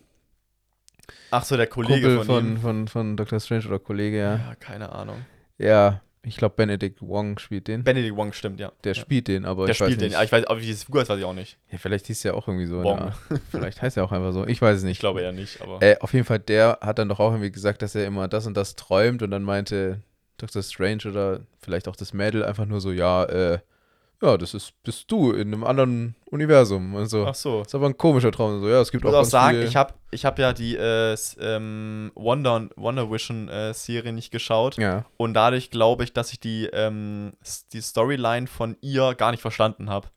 [1.31, 2.57] Ach so, der Kollege von, von, ihm.
[2.57, 3.39] von, von Dr.
[3.39, 4.35] Strange oder Kollege, ja.
[4.35, 5.25] Ja, keine Ahnung.
[5.57, 7.83] Ja, ich glaube, Benedict Wong spielt den.
[7.83, 8.71] Benedict Wong stimmt, ja.
[8.83, 9.01] Der ja.
[9.01, 10.11] spielt den, aber Der ich weiß spielt den.
[10.11, 10.21] nicht.
[10.21, 11.57] Ich weiß, aber wie diese Figur ist, weiß ich auch nicht.
[11.71, 12.83] Ja, vielleicht hieß er auch irgendwie so.
[12.83, 12.99] Wong.
[12.99, 13.13] Ja.
[13.51, 14.45] Vielleicht heißt er auch einfach so.
[14.45, 14.93] Ich weiß es nicht.
[14.93, 15.81] Ich glaube eher nicht, aber.
[15.81, 18.45] Äh, auf jeden Fall, der hat dann doch auch irgendwie gesagt, dass er immer das
[18.45, 20.01] und das träumt und dann meinte
[20.37, 20.61] Dr.
[20.61, 23.59] Strange oder vielleicht auch das Mädel einfach nur so, ja, äh,
[24.21, 26.95] ja, das ist, bist du in einem anderen Universum.
[26.95, 27.61] Also, Ach so.
[27.61, 28.59] ist aber ein komischer Traum.
[28.61, 30.75] So, ja, es gibt Ich muss auch auch sagen, ich habe ich hab ja die
[30.75, 34.77] äh, ähm, Wonder, Wonder Vision äh, Serie nicht geschaut.
[34.77, 35.05] Ja.
[35.17, 37.33] Und dadurch glaube ich, dass ich die, ähm,
[37.73, 40.07] die Storyline von ihr gar nicht verstanden habe.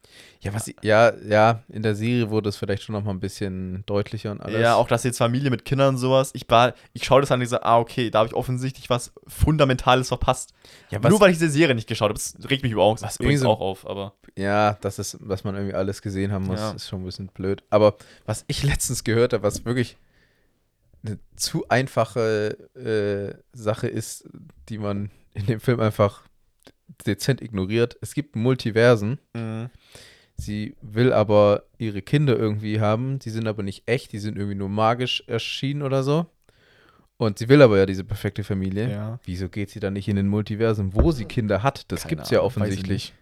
[0.41, 3.85] Ja, was, ja, ja, in der Serie wurde es vielleicht schon noch mal ein bisschen
[3.87, 4.61] deutlicher und alles.
[4.61, 6.31] Ja, auch dass jetzt Familie mit Kindern und sowas.
[6.35, 9.13] Ich, war- ich schaue das an und so, ah, okay, da habe ich offensichtlich was
[9.27, 10.53] Fundamentales verpasst.
[10.91, 12.15] ja, was, Nur weil ich diese Serie nicht geschaut habe.
[12.19, 14.15] Das regt mich überhaupt Was übrigens so- auch auf, aber.
[14.37, 16.73] Ja, das ist, was man irgendwie alles gesehen haben muss, Ja.
[16.73, 17.63] ist schon ein bisschen blöd.
[17.71, 19.97] Aber was ich letztens gehört habe, was wirklich
[21.05, 24.29] eine zu einfache äh, Sache ist,
[24.69, 26.23] die man in dem Film einfach
[27.07, 27.97] dezent ignoriert.
[28.01, 29.19] Es gibt Multiversen.
[29.35, 29.71] Mhm.
[30.37, 34.57] sie will aber ihre Kinder irgendwie haben, die sind aber nicht echt, die sind irgendwie
[34.57, 36.27] nur magisch erschienen oder so.
[37.17, 38.91] Und sie will aber ja diese perfekte Familie.
[38.91, 39.19] Ja.
[39.25, 41.85] Wieso geht sie dann nicht in den Multiversum, wo sie Kinder hat?
[41.93, 43.15] Das Keine gibt's ja offensichtlich.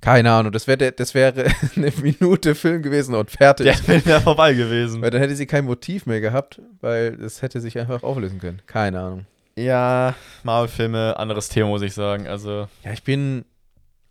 [0.00, 3.66] Keine Ahnung, das, wär der, das wäre eine Minute Film gewesen und fertig.
[3.66, 5.02] Der wäre ja vorbei gewesen.
[5.02, 8.62] Weil dann hätte sie kein Motiv mehr gehabt, weil es hätte sich einfach auflösen können.
[8.66, 9.26] Keine Ahnung.
[9.58, 12.26] Ja, Marvel-Filme, anderes Thema, muss ich sagen.
[12.26, 13.44] Also, Ja, ich bin.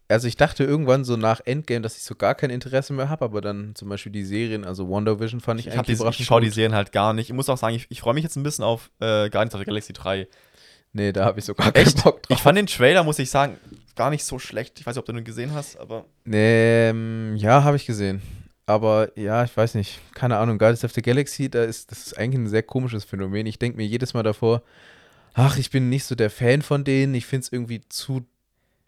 [0.07, 3.25] Also ich dachte irgendwann so nach Endgame, dass ich so gar kein Interesse mehr habe,
[3.25, 6.25] aber dann zum Beispiel die Serien, also Wonder Vision fand ich, ich, eigentlich die, ich
[6.27, 6.51] schaue die.
[6.51, 7.29] Serien halt gar nicht.
[7.29, 9.61] Ich muss auch sagen, ich, ich freue mich jetzt ein bisschen auf äh, Guardians of
[9.61, 10.27] the Galaxy 3.
[10.93, 12.03] Nee, da habe ich so gar keinen Echt?
[12.03, 12.37] Bock drauf.
[12.37, 13.57] Ich fand den Trailer, muss ich sagen,
[13.95, 14.79] gar nicht so schlecht.
[14.79, 16.05] Ich weiß nicht, ob du den gesehen hast, aber.
[16.25, 18.21] Ähm, ja, habe ich gesehen.
[18.65, 19.99] Aber ja, ich weiß nicht.
[20.13, 20.57] Keine Ahnung.
[20.57, 23.45] Guardians of the Galaxy, da ist, das ist eigentlich ein sehr komisches Phänomen.
[23.45, 24.63] Ich denke mir jedes Mal davor,
[25.33, 27.13] ach, ich bin nicht so der Fan von denen.
[27.13, 28.25] Ich finde es irgendwie zu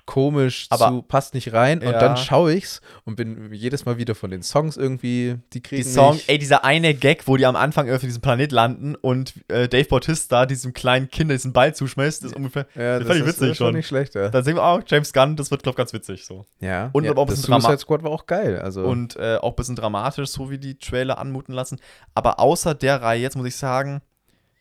[0.08, 1.80] komisch, Aber- zu, passt nicht rein.
[1.82, 2.00] Und Ja.
[2.00, 5.88] dann schaue ich's und bin jedes Mal wieder von den Songs irgendwie, die kriegen Die
[5.88, 6.28] Song, mich.
[6.28, 9.86] ey, dieser eine Gag, wo die am Anfang auf diesem Planet landen und äh, Dave
[9.88, 12.66] Bautista diesem kleinen Kind diesen Ball zuschmeißt, ist ungefähr.
[12.74, 13.76] ja, das fand ich ist- witzig das schon.
[13.76, 14.30] nicht schlecht, ja.
[14.30, 16.46] Dann sehen wir auch, James Gunn, das wird, glaube ich, ganz witzig so.
[16.60, 16.90] ja.
[16.94, 18.60] Und ja, auch ein das bisschen Drama- Suicide Squad war auch geil.
[18.60, 21.78] Also, Und äh, auch ein bisschen dramatisch, so wie die Trailer anmuten lassen.
[22.16, 24.02] Aber außer der Reihe, jetzt muss ich sagen,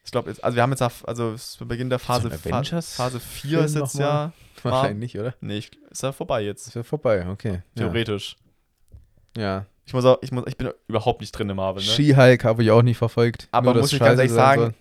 [0.05, 3.75] ich glaube, also wir haben jetzt, also ist Beginn der Phase, Phase 4 Film ist
[3.75, 4.33] jetzt ja.
[4.71, 5.35] Wahrscheinlich nicht, oder?
[5.41, 6.69] Nee, ich, ist ja vorbei jetzt.
[6.69, 7.63] Ist ja vorbei, okay.
[7.75, 8.37] Theoretisch.
[9.37, 9.67] Ja.
[9.85, 11.89] Ich muss auch, ich muss, ich bin überhaupt nicht drin im Marvel, ne?
[11.89, 13.49] She-Hulk habe ich auch nicht verfolgt.
[13.53, 14.75] Aber Nur, muss ich ganz ehrlich sagen, soll.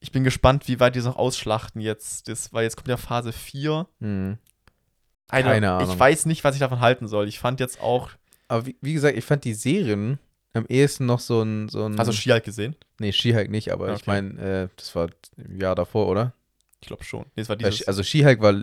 [0.00, 2.28] Ich bin gespannt, wie weit die es noch ausschlachten jetzt.
[2.28, 3.86] Das, weil jetzt kommt ja Phase 4.
[4.00, 4.38] Hm.
[5.28, 5.92] Alter, Keine Ahnung.
[5.92, 7.28] Ich weiß nicht, was ich davon halten soll.
[7.28, 8.10] Ich fand jetzt auch.
[8.48, 10.18] Aber wie, wie gesagt, ich fand die Serien
[10.54, 11.68] am ehesten noch so ein.
[11.68, 12.74] So ein Hast du She-Hulk gesehen?
[12.98, 14.02] nee, She-Hulk nicht, aber ich Okay.
[14.06, 16.32] meine, äh, das war im Jahr davor, oder?
[16.82, 17.24] Ich glaube schon.
[17.36, 17.86] Nee, es war Weil dieses.
[17.88, 18.54] Also She-Hulk war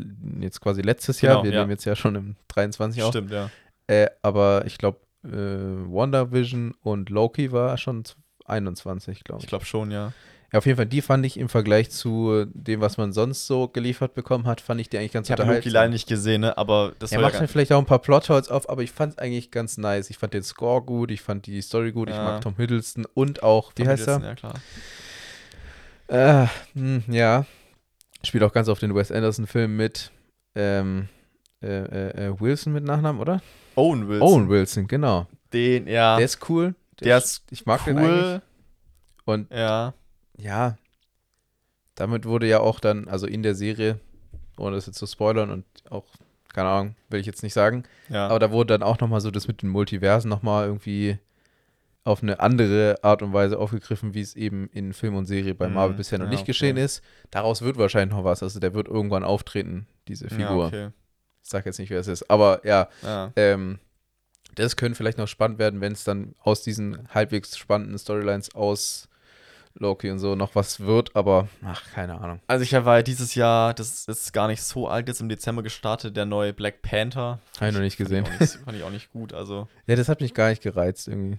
[0.42, 1.36] jetzt quasi letztes Jahr.
[1.36, 1.60] Genau, Wir ja.
[1.62, 3.10] nehmen jetzt ja schon im 23 auf.
[3.12, 3.50] Stimmt, ja.
[3.88, 8.04] Äh, aber ich glaube, äh, WandaVision und Loki war schon
[8.46, 9.50] 21, glaube Ich ich.
[9.50, 10.14] glaube schon, ja.
[10.52, 13.68] Ja, auf jeden Fall, die fand ich im Vergleich zu dem, was man sonst so
[13.68, 16.58] geliefert bekommen hat, fand ich die eigentlich ganz Ich habe Loki leider nicht gesehen, ne?
[16.58, 19.14] Aber das Er ja macht halt vielleicht auch ein paar Plotholes auf, aber ich fand
[19.14, 20.10] es eigentlich ganz nice.
[20.10, 22.24] Ich fand den Score gut, ich fand die Story gut, ich Ja.
[22.24, 24.16] mag Tom Hiddleston und auch, wie Tom heißt er?
[24.16, 24.54] Hiddleston, Ja,
[26.08, 26.46] klar.
[26.46, 27.46] Äh, hm, ja.
[28.24, 30.12] Spielt auch ganz auf den Wes Anderson-Film mit
[30.56, 31.08] ähm,
[31.62, 33.42] äh, äh, äh, Wilson mit Nachnamen, oder?
[33.76, 34.28] Owen Wilson.
[34.28, 35.28] Owen Wilson, genau.
[35.54, 36.18] Den, ja.
[36.18, 36.76] Der ist cool.
[37.00, 38.22] Der ist ich mag den eigentlich.
[38.22, 38.42] cool.
[39.26, 39.94] Und Ja.
[40.38, 40.78] ja,
[41.96, 44.00] damit wurde ja auch dann, also in der Serie,
[44.58, 46.06] ohne das jetzt zu spoilern und auch,
[46.54, 48.28] keine Ahnung, will ich jetzt nicht sagen, Ja.
[48.28, 51.18] Aber da wurde dann auch nochmal so das mit den Multiversen nochmal irgendwie
[52.10, 55.68] auf eine andere Art und Weise aufgegriffen, wie es eben in Film und Serie bei
[55.68, 56.48] Mhm, Marvel bisher noch ja, nicht okay.
[56.52, 57.04] geschehen ist.
[57.32, 58.42] Daraus wird wahrscheinlich noch was.
[58.42, 60.66] Also der wird irgendwann auftreten, diese ja, Figur.
[60.68, 60.90] okay.
[61.44, 62.30] Ich sag jetzt nicht, wer es ist.
[62.30, 63.32] Aber ja, Ja.
[63.36, 63.80] ähm,
[64.56, 69.08] das könnte vielleicht noch spannend werden, wenn es dann aus diesen halbwegs spannenden Storylines aus
[69.76, 71.16] Loki und so noch was wird.
[71.16, 72.40] Aber ach, keine Ahnung.
[72.48, 75.62] Also ich war ja dieses Jahr, das ist gar nicht so alt, jetzt im Dezember
[75.64, 77.40] gestartet, der neue Black Panther.
[77.60, 78.26] Habe ich noch nicht gesehen.
[78.26, 79.34] Fand ich nicht, fand ich auch nicht gut.
[79.34, 81.38] Also Ja, das hat mich gar nicht gereizt irgendwie.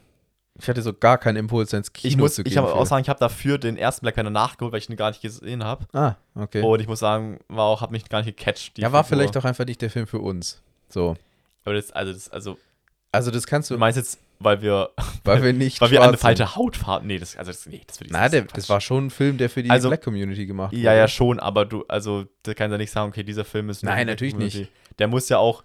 [0.58, 2.52] Ich hatte so gar keinen Impuls, ins Kino ich muss, zu gehen.
[2.52, 4.96] ich habe auch sagen, ich habe dafür den ersten Black Panther nachgeholt, weil ich ihn
[4.96, 5.86] gar nicht gesehen habe.
[5.92, 6.60] Ah, okay.
[6.62, 8.78] Und ich muss sagen, war auch, hat mich gar nicht gecatcht.
[8.78, 9.18] ja, war Figur.
[9.18, 10.60] vielleicht auch einfach nicht der Film für uns.
[10.88, 11.16] So.
[11.64, 12.58] Aber das, also das, also
[13.12, 14.90] Also das kannst du du, meinst jetzt, weil wir,
[15.24, 18.28] weil wir nicht weil wir eine falsche Hautfarbe, nee, das, also das, nee, das Na,
[18.28, 20.82] der, das war schon ein Film, der für die Also- Black Community gemacht wurde.
[20.82, 23.82] Ja, ja, schon, aber du, also, da kannst du nicht sagen, okay, dieser Film ist.
[23.82, 24.54] Nein, natürlich nicht.
[24.54, 24.72] Community.
[24.98, 25.62] Der muss ja auch,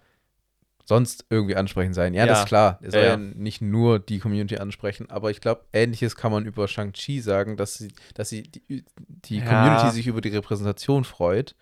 [0.88, 2.14] Sonst irgendwie ansprechend sein.
[2.14, 2.44] Ja, das Ja.
[2.44, 2.80] ist klar.
[2.84, 6.46] Es soll Ja, ja, nicht nur die Community ansprechen, aber ich glaube, ähnliches kann man
[6.46, 9.42] über Shang-Chi sagen, dass sie, dass sie die, die.
[9.42, 11.56] Community sich über die Repräsentation freut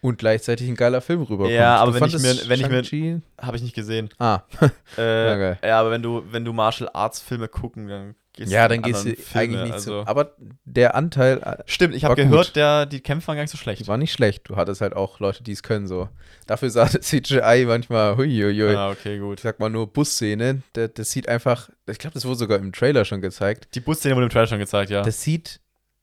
[0.00, 1.50] und gleichzeitig ein geiler Film rüberkommt.
[1.50, 4.08] Ja, aber Du wenn ich mir- wenn ich mir- habe ich nicht gesehen.
[4.18, 4.40] Ah,
[4.96, 5.58] Äh, geil.
[5.64, 8.82] ja, aber wenn du, wenn du Martial Arts Filme gucken, dann gehst ja, du dann
[8.82, 10.02] gehst du Filme, eigentlich nicht also.
[10.02, 10.06] so.
[10.06, 12.30] Aber der Anteil äh, Stimmt, ich habe gut.
[12.30, 13.80] gehört, der, die Kämpfe waren gar nicht so schlecht.
[13.82, 14.48] Die war nicht schlecht.
[14.48, 16.08] Du hattest halt auch Leute, die es können so.
[16.46, 18.76] Dafür sah das CGI manchmal, huiuiui.
[18.76, 19.38] Ah, okay, gut.
[19.38, 22.72] Ich sag mal nur Busszene, das, das sieht einfach, ich glaube, das wurde sogar im
[22.72, 23.74] Trailer schon gezeigt.
[23.74, 25.02] Die Busszene wurde im Trailer schon gezeigt, ja.
[25.02, 25.60] Das sieht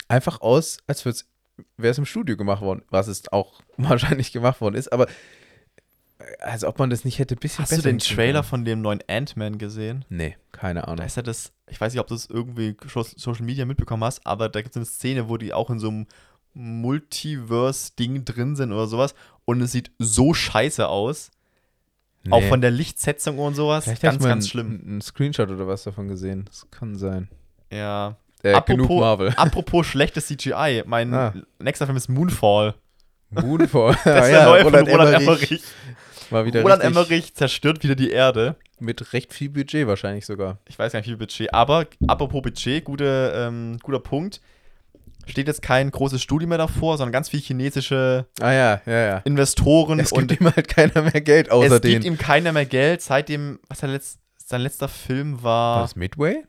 [0.09, 1.05] einfach aus, als
[1.77, 5.07] wäre es im Studio gemacht worden, was es auch wahrscheinlich gemacht worden ist, aber
[6.39, 8.49] als ob man das nicht hätte ein bisschen Hast du besser den hinkriegen Trailer können.
[8.49, 10.05] von dem neuen Ant-Man gesehen?
[10.09, 11.05] Nee, keine Da Ahnung.
[11.05, 12.75] ist ja das, ich weiß nicht, ob du es irgendwie
[13.15, 15.89] Social Media mitbekommen hast, aber da gibt es eine Szene, wo die auch in so
[15.89, 16.07] einem
[16.53, 19.13] Multiverse-Ding drin sind oder sowas
[19.45, 21.31] und es sieht so scheiße aus.
[22.31, 22.49] Auch Nee.
[22.49, 23.83] von der Lichtsetzung und sowas.
[23.83, 24.81] Vielleicht ganz, ganz schlimm.
[24.97, 26.45] Ein Screenshot oder was davon gesehen.
[26.45, 27.29] Das kann sein.
[27.71, 28.17] Ja.
[28.45, 29.29] Äh, genug Apropos- Marvel.
[29.37, 31.33] Apropos schlechtes CGI, mein Ah.
[31.59, 32.75] nächster Film ist Moonfall.
[33.31, 33.95] Moonfall.
[34.05, 35.51] Das ist der ja, neue von Roland Roland Emmerich.
[35.51, 35.63] Emmerich.
[36.31, 38.55] Mal wieder Roland Emmerich zerstört wieder die Erde.
[38.79, 40.57] Mit recht viel Budget wahrscheinlich sogar.
[40.67, 41.53] Ich weiß gar nicht, wie viel Budget.
[41.53, 44.41] Aber apropos Budget, gute, ähm, guter Punkt.
[45.27, 49.17] Steht jetzt kein großes Studio mehr davor, sondern ganz viel chinesische Ah ja, ja, ja.
[49.19, 51.93] Investoren Es und gibt ihm halt keiner mehr Geld außer es denen.
[51.95, 55.81] gibt ihm keiner mehr Geld, seitdem, was sein, letzt, sein letzter Film war war.
[55.81, 56.43] das Midway?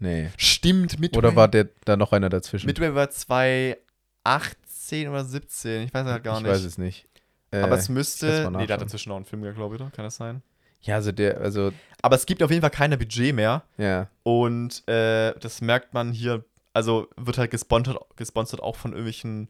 [0.00, 0.30] Nee.
[0.36, 1.18] Stimmt, Midway.
[1.18, 2.66] Oder war der da noch einer dazwischen?
[2.66, 6.52] Midway war 2018 oder 17, ich weiß halt gar ich nicht.
[6.52, 7.06] weiß es nicht.
[7.52, 8.50] Äh, Aber es ich müsste.
[8.52, 9.90] Nee, da hat dazwischen noch einen Film, glaube ich, oder?
[9.90, 10.42] Kann das sein?
[10.82, 13.62] ja, also der, also, Aber es gibt auf jeden Fall kein Budget mehr.
[13.76, 14.08] ja.
[14.22, 19.48] Und äh, das merkt man hier, also wird halt gesponsert, gesponsert auch von irgendwelchen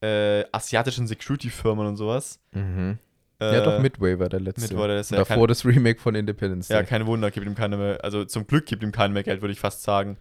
[0.00, 2.38] äh, asiatischen Security-Firmen und sowas.
[2.52, 2.98] Mhm.
[3.40, 4.62] Äh, ja, doch, Midway war der letzte.
[4.74, 6.86] Midway, der ist Und ja davor das Remake von Independence Ja, Day.
[6.86, 9.52] kein Wunder, gibt ihm keine mehr, also zum Glück gibt ihm keinen mehr Geld, würde
[9.52, 10.18] ich fast sagen.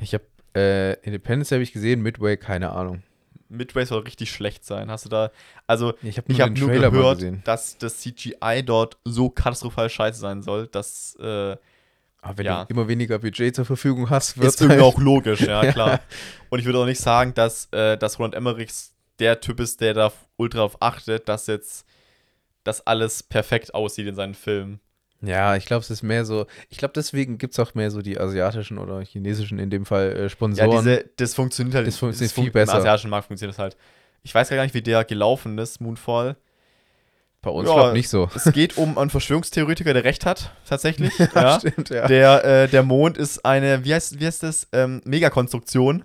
[0.00, 0.24] Ich habe
[0.54, 3.02] äh, Independence Day habe ich gesehen, Midway, keine Ahnung.
[3.50, 4.90] Midway soll richtig schlecht sein.
[4.90, 5.30] Hast du da,
[5.66, 10.20] also Ich habe nur ich den nur gehört, dass das CGI dort so katastrophal scheiße
[10.20, 11.56] sein soll, dass äh,
[12.22, 12.64] Aber wenn ja.
[12.64, 15.72] du immer weniger Budget zur Verfügung hast, wird ist irgendwie halt, auch logisch, ja, Ja.
[15.72, 16.00] klar.
[16.48, 19.94] Und ich würde auch nicht sagen, dass, äh, dass Roland Emmerichs der Typ ist, der
[19.94, 21.86] da ultra darauf achtet, dass jetzt
[22.64, 24.80] das alles perfekt aussieht in seinen Filmen.
[25.22, 26.46] Ja, ich glaube, es ist mehr so.
[26.70, 30.12] Ich glaube, deswegen gibt es auch mehr so die asiatischen oder chinesischen in dem Fall
[30.16, 30.70] äh, Ja, Sponsoren.
[30.70, 31.86] diese, das funktioniert halt.
[31.86, 32.72] Das funktioniert fun- viel besser.
[32.72, 33.76] Im asiatischen Markt funktioniert das halt.
[34.22, 36.36] Ich weiß gar nicht, wie der gelaufen ist, Moonfall.
[37.42, 38.28] Bei uns Ja, glaube nicht so.
[38.34, 41.12] Es geht um einen Verschwörungstheoretiker, der recht hat, tatsächlich.
[41.34, 41.58] ja.
[41.58, 42.06] Stimmt, ja.
[42.06, 46.04] Der, äh, der Mond ist eine, wie heißt, wie heißt das, ähm, Megakonstruktion,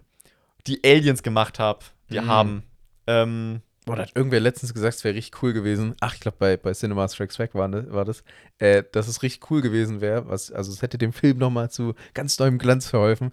[0.68, 2.28] die Aliens gemacht hab, die Mhm.
[2.28, 2.64] haben.
[3.08, 5.96] Ähm, Boah, da hat irgendwer letztens gesagt, es wäre richtig cool gewesen.
[6.02, 8.24] Ach, ich glaube, bei, bei Cinema Strikes Back war, ne, war das,
[8.58, 10.28] äh, dass es richtig cool gewesen wäre.
[10.28, 13.32] Also, es hätte dem Film nochmal zu ganz neuem Glanz verholfen,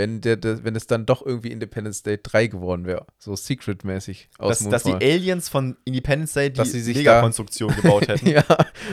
[0.00, 3.04] wenn, der, der, wenn es dann doch irgendwie Independence Day 3 geworden wäre.
[3.18, 4.92] So Secret-mäßig aus dass, dass die.
[4.94, 8.26] Aliens von Independence Day die Dass sie sich Megakonstruktion gebaut hätten.
[8.28, 8.44] Ja,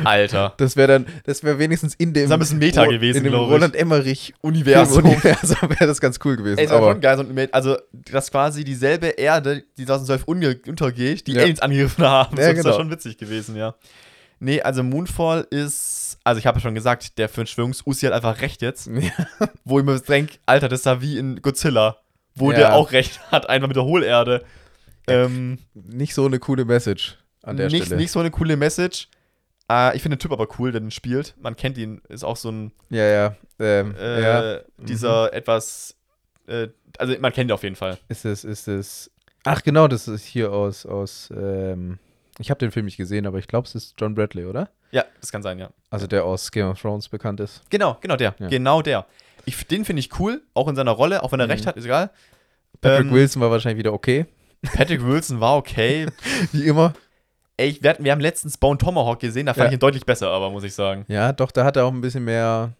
[0.04, 0.54] Alter.
[0.58, 2.30] das wäre dann, das wäre wenigstens in dem.
[2.30, 3.34] Das ein Meta Ro- gewesen, In dem.
[3.36, 5.06] Roland Emmerich Universum.
[5.06, 6.58] Universum wäre das ganz cool gewesen.
[6.60, 11.34] Ey, aber schon geil, so also dass quasi dieselbe Erde, die 2012 unge- untergeht, die
[11.34, 11.44] Ja.
[11.44, 12.38] Aliens angegriffen haben.
[12.38, 12.76] Ja, das genau.
[12.78, 13.76] schon witzig gewesen, ja.
[14.40, 18.62] Nee, also Moonfall ist, also ich habe ja schon gesagt, der Verschwörungs-Uzi hat einfach recht
[18.62, 18.88] jetzt.
[18.94, 19.12] Ja.
[19.66, 21.98] Wo ich mir denke, Alter, das ist ja wie in Godzilla,
[22.36, 22.58] wo Ja.
[22.58, 24.44] der auch recht hat, einfach mit der Hohlerde.
[25.08, 28.00] Ähm, nicht so eine coole Message an der nicht, Stelle.
[28.02, 29.08] nicht so eine coole Message.
[29.72, 31.34] Äh, ich finde den Typ aber cool, der den spielt.
[31.42, 33.36] Man kennt ihn, ist auch so ein, Ja, ja.
[33.60, 34.60] Ähm, äh, ja.
[34.78, 35.96] dieser etwas,
[36.48, 36.68] äh,
[37.00, 37.98] also man kennt ihn auf jeden Fall.
[38.10, 39.10] Ist es, ist es.
[39.46, 42.00] Ach, genau, das ist hier aus, aus, ähm,
[42.40, 44.70] ich habe den Film nicht gesehen, aber ich glaube, es ist John Bradley, oder?
[44.92, 45.70] Ja, das kann sein, ja.
[45.90, 47.62] Also der aus Game of Thrones bekannt ist.
[47.70, 48.36] Genau, genau der.
[48.40, 48.48] Ja.
[48.48, 49.06] Genau der.
[49.46, 51.52] Ich, den finde ich cool, auch in seiner Rolle, auch wenn er Mhm.
[51.52, 52.10] recht hat, ist egal.
[52.82, 54.26] Patrick Ähm, Wilson war wahrscheinlich wieder okay.
[54.74, 56.08] Patrick Wilson war okay.
[56.52, 56.94] Wie immer.
[57.58, 59.68] Ey, ich, wir, hatten- wir haben letztens Bone Tomahawk gesehen, da fand Ja.
[59.70, 61.06] ich ihn deutlich besser, aber muss ich sagen.
[61.08, 62.74] Ja, doch, da hat er auch ein bisschen mehr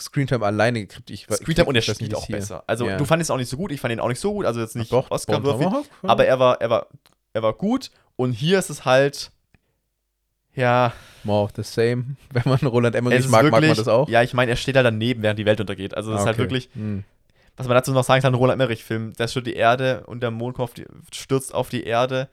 [0.00, 1.10] Screentime alleine gekriegt.
[1.10, 2.64] Ich, ich- Screentime und er ich weiß nicht, spielt auch hier- besser.
[2.66, 2.96] Also Ja.
[2.96, 4.60] du fandest ihn auch nicht so gut, ich fand ihn auch nicht so gut, also
[4.60, 5.84] jetzt nicht Doch, Oscar Bone Tomahawk?
[6.02, 6.86] aber er war, er war,
[7.32, 9.30] er war gut und hier ist es halt,
[10.54, 10.92] ja,
[11.24, 12.16] More of the same.
[12.32, 14.08] Wenn man Roland Emmerich ist mag, wirklich, mag man das auch.
[14.08, 15.94] ja, ich meine, er steht halt daneben, während die Welt untergeht.
[15.96, 16.42] Also das Ah, ist halt okay.
[16.42, 17.04] wirklich, Hm.
[17.56, 20.58] was man dazu noch sagen kann, Roland Emmerich-Film, der stürzt die Erde und der Mond
[20.58, 22.28] auf die, stürzt auf die Erde.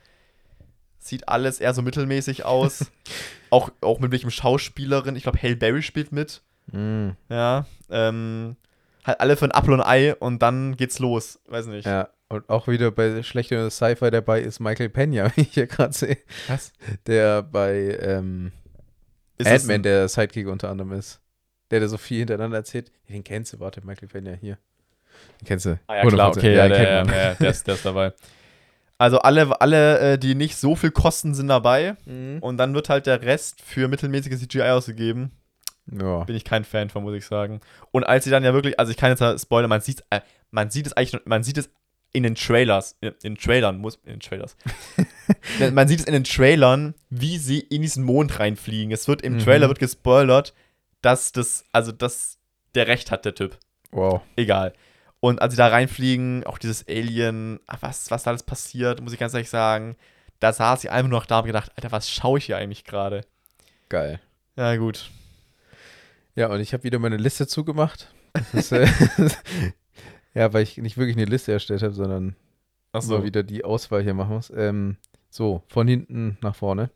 [0.98, 2.92] Sieht alles eher so mittelmäßig aus.
[3.52, 5.16] auch, auch mit welchem Schauspielerin.
[5.16, 6.42] Ich glaube, Hale Berry spielt mit.
[6.72, 7.16] Hm.
[7.30, 7.66] Ja.
[7.90, 8.58] Ähm,
[9.06, 11.40] halt alle für ein Apfel und Ei und dann geht's los.
[11.48, 11.86] Weiß nicht.
[11.86, 15.94] Ja, und auch wieder bei schlechter Sci-Fi dabei ist Michael Pena, wie ich hier gerade
[15.94, 16.18] sehe.
[16.48, 16.72] Was?
[17.08, 18.52] Der bei ähm,
[19.44, 21.20] Ant-Man der Sidekick unter anderem ist.
[21.72, 22.92] Der, der so viel hintereinander erzählt.
[23.10, 24.58] Den kennst du, warte, Michael Pena hier.
[25.42, 25.80] Den kennst du.
[25.88, 26.38] Ah ja, klar, 100%.
[26.38, 28.14] okay, ja, den der, ja, der, ist, der ist dabei.
[28.98, 31.96] Also alle, alle, äh, die nicht so viel kosten, sind dabei.
[32.06, 32.40] Mhm.
[32.42, 35.32] Und dann wird halt der Rest für mittelmäßige CGI ausgegeben.
[35.92, 36.24] Ja.
[36.26, 37.62] Bin ich kein Fan von, muss ich sagen.
[37.92, 40.22] Und als sie dann ja wirklich, also ich kann jetzt ja spoilern, man sieht, äh,
[40.52, 41.70] man sieht es eigentlich, man sieht es
[42.12, 44.56] in den Trailers, in, in den Trailern, muss, in den Trailers.
[45.74, 48.92] man sieht es in den Trailern, wie sie in diesen Mond reinfliegen.
[48.92, 49.40] Es wird im Mhm.
[49.40, 50.54] Trailer wird gespoilert,
[51.02, 52.38] dass das, also dass
[52.76, 53.58] der Recht hat, der Typ.
[53.92, 54.22] Wow.
[54.36, 54.74] Egal.
[55.20, 59.14] Und als sie da reinfliegen, auch dieses Alien, ach, was, was da alles passiert, muss
[59.14, 59.96] ich ganz ehrlich sagen,
[60.40, 62.86] da saß ich einfach nur noch da und gedacht, Alter, was schaue ich hier eigentlich
[62.86, 63.22] gerade?
[63.90, 64.20] Geil.
[64.56, 65.10] Ja, gut.
[66.36, 68.14] Ja, und ich habe wieder meine Liste zugemacht.
[68.54, 68.88] Ist, äh,
[70.34, 72.36] ja, weil ich nicht wirklich eine Liste erstellt habe, sondern
[72.92, 73.18] Achso.
[73.18, 74.52] mal wieder die Auswahl hier machen muss.
[74.56, 74.98] Ähm,
[75.30, 76.90] so, von hinten nach vorne.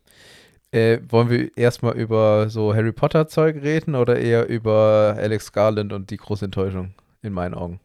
[0.70, 5.92] Äh, wollen wir erstmal über so Harry Potter Zeug reden oder eher über Alex Garland
[5.92, 7.80] und die große Enttäuschung in meinen Augen?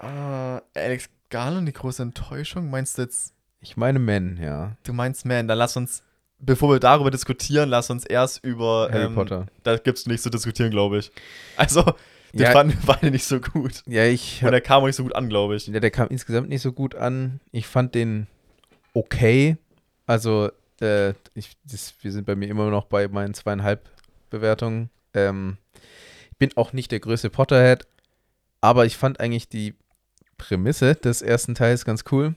[0.00, 4.76] Äh, Alex Garland, die große Enttäuschung, meinst du jetzt, Ich meine Men, ja.
[4.82, 6.02] du meinst Man, dann lass uns
[6.42, 9.46] bevor wir darüber diskutieren, lass uns erst über Harry ähm, Potter.
[9.62, 11.10] Da gibt es nichts zu diskutieren, glaube ich.
[11.56, 11.84] Also,
[12.32, 12.52] den Ja.
[12.52, 13.82] fanden wir beide nicht so gut.
[13.86, 15.66] Ja, ich Und der kam auch nicht so gut an, glaube ich.
[15.66, 17.40] Ja, der kam insgesamt nicht so gut an.
[17.50, 18.26] Ich fand den
[18.94, 19.56] okay.
[20.06, 23.88] Also, äh, ich, das, wir sind bei mir immer noch bei meinen zweieinhalb
[24.30, 24.90] Bewertungen.
[25.14, 25.58] Ähm,
[26.30, 27.86] ich bin auch nicht der größte Potterhead,
[28.60, 29.74] aber ich fand eigentlich die
[30.38, 32.34] Prämisse des ersten Teils ganz cool.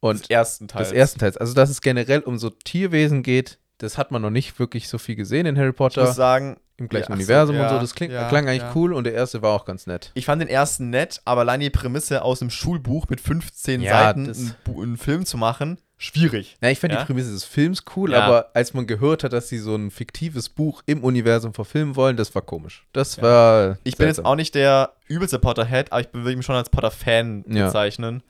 [0.00, 0.88] Und des ersten Teils.
[0.88, 4.30] des ersten Teils, also dass es generell um so Tierwesen geht, das hat man noch
[4.30, 7.16] nicht wirklich so viel gesehen in Harry Ich Potter muss sagen, im gleichen ja, ach
[7.16, 7.78] so, Universum und ja, so.
[7.80, 8.72] Das klingt, ja, klang eigentlich ja.
[8.74, 10.10] cool und der erste war auch ganz nett.
[10.14, 13.98] ich fand den ersten nett, aber allein die Prämisse aus einem Schulbuch mit 15 Ja,
[14.04, 14.32] Seiten
[14.66, 16.56] einen, Film zu machen, schwierig.
[16.62, 17.00] Ja, ich fand Ja?
[17.00, 18.20] die Prämisse des Films cool, Ja.
[18.22, 22.16] aber als man gehört hat, dass sie so ein fiktives Buch im Universum verfilmen wollen,
[22.16, 22.86] das war komisch.
[22.92, 23.22] Das Ja.
[23.24, 23.78] war.
[23.82, 24.26] Ich bin jetzt seltsam.
[24.26, 27.66] auch nicht der übelste Potterhead, aber ich würde mich schon als Potter-Fan Ja.
[27.66, 28.22] bezeichnen.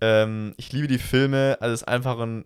[0.00, 2.44] Ähm, ich liebe die Filme, also es ist einfach ein.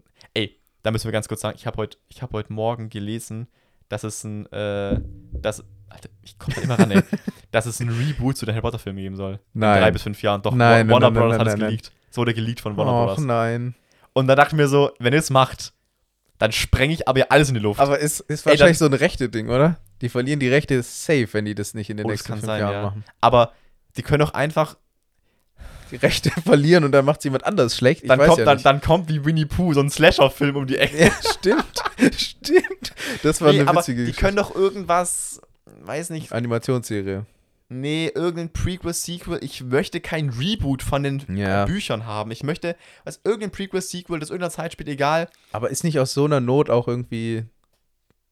[0.82, 3.48] Da müssen wir ganz kurz sagen, ich habe heute hab heut Morgen gelesen,
[3.88, 4.46] dass es ein.
[4.52, 5.00] Äh,
[5.32, 7.02] dass, Alter, ich komme da immer ran, ey.
[7.50, 9.40] dass es ein Reboot zu den Harry Potter-Filmen geben soll.
[9.52, 9.76] Nein.
[9.76, 10.40] In drei bis fünf Jahren.
[10.42, 11.92] Doch, Nein, Wa- Warner nein, Brothers nein, hat es geleakt.
[12.10, 13.24] Es wurde geleakt von Warner Och Brothers.
[13.24, 13.74] nein.
[14.12, 15.72] Und da dachte ich mir so, wenn ihr es macht,
[16.38, 17.80] dann spreng ich aber ja alles in die Luft.
[17.80, 19.78] Aber es ist Ey, wahrscheinlich so ein rechte Ding, oder?
[20.00, 22.46] Die verlieren die Rechte safe, wenn die das nicht in den Oh, nächsten kann fünf
[22.46, 22.82] sein, Jahren ja.
[22.82, 23.04] machen.
[23.20, 23.52] aber
[23.96, 24.76] die können doch einfach
[25.90, 28.02] Die Rechte verlieren und dann macht jemand anders schlecht.
[28.02, 28.66] Ich dann weiß kommt, ja dann, nicht.
[28.66, 31.04] dann kommt wie Winnie Pooh so ein Slasher-Film um die Ecke.
[31.06, 31.82] ja, stimmt.
[32.20, 32.92] stimmt.
[33.22, 35.40] Das war Nee, eine aber witzige die können doch irgendwas,
[35.82, 37.26] weiß nicht, Animationsserie.
[37.68, 39.38] nee, irgendein Prequel, Sequel.
[39.42, 41.64] Ich möchte kein Reboot von den Ja.
[41.66, 42.30] Büchern haben.
[42.30, 45.28] Ich möchte, was irgendein Prequel, Sequel, das irgendeiner Zeit spielt, egal.
[45.52, 47.44] Aber ist nicht aus so einer Not auch irgendwie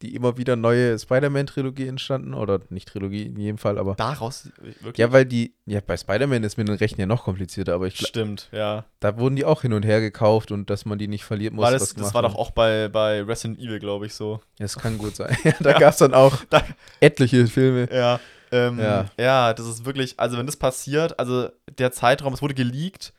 [0.03, 2.35] die immer wieder neue Spider-Man-Trilogie entstanden?
[2.35, 3.95] Oder nicht Trilogie in jedem Fall, aber.
[3.97, 4.99] Daraus wirklich.
[4.99, 7.97] Ja, weil die, ja, bei Spider-Man ist mit den Rechten ja noch komplizierter, aber ich
[7.99, 8.85] Stimmt, ja.
[9.01, 11.65] da wurden die auch hin und her gekauft und dass man die nicht verliert, muss
[11.65, 14.41] War das, das war doch auch bei, bei Resident Evil, glaube ich, so.
[14.59, 15.37] Das kann gut sein.
[15.45, 15.79] Ja, da Ja.
[15.79, 16.65] gab es dann auch Da-
[17.01, 17.89] etliche Filme.
[17.93, 18.21] Ja,
[18.53, 19.07] ähm, Ja.
[19.19, 19.53] ja.
[19.55, 23.13] das ist wirklich, also wenn das passiert, also der Zeitraum, es wurde geleakt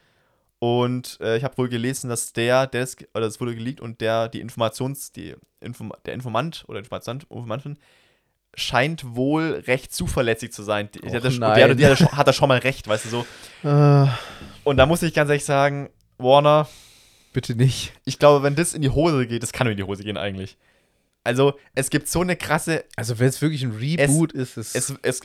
[0.60, 4.02] und äh, ich habe wohl gelesen, dass der, der ist, oder es wurde geleakt und
[4.02, 7.78] der, die Informations, die Inform der Informant oder Informant, Informantin
[8.56, 10.90] scheint wohl recht zuverlässig zu sein.
[10.92, 13.26] Die, Och, der, der, der, der, hat da schon mal recht, weißt du so.
[13.64, 14.08] Äh,
[14.64, 16.68] Und da muss ich ganz ehrlich sagen, Warner,
[17.32, 17.94] bitte nicht.
[18.06, 20.18] ich glaube, wenn das in die Hose geht, das kann nur in die Hose gehen
[20.18, 20.58] eigentlich.
[21.24, 24.94] Also, es gibt so eine krasse, Also, wenn es wirklich ein Reboot ist, es, es,
[25.02, 25.22] es,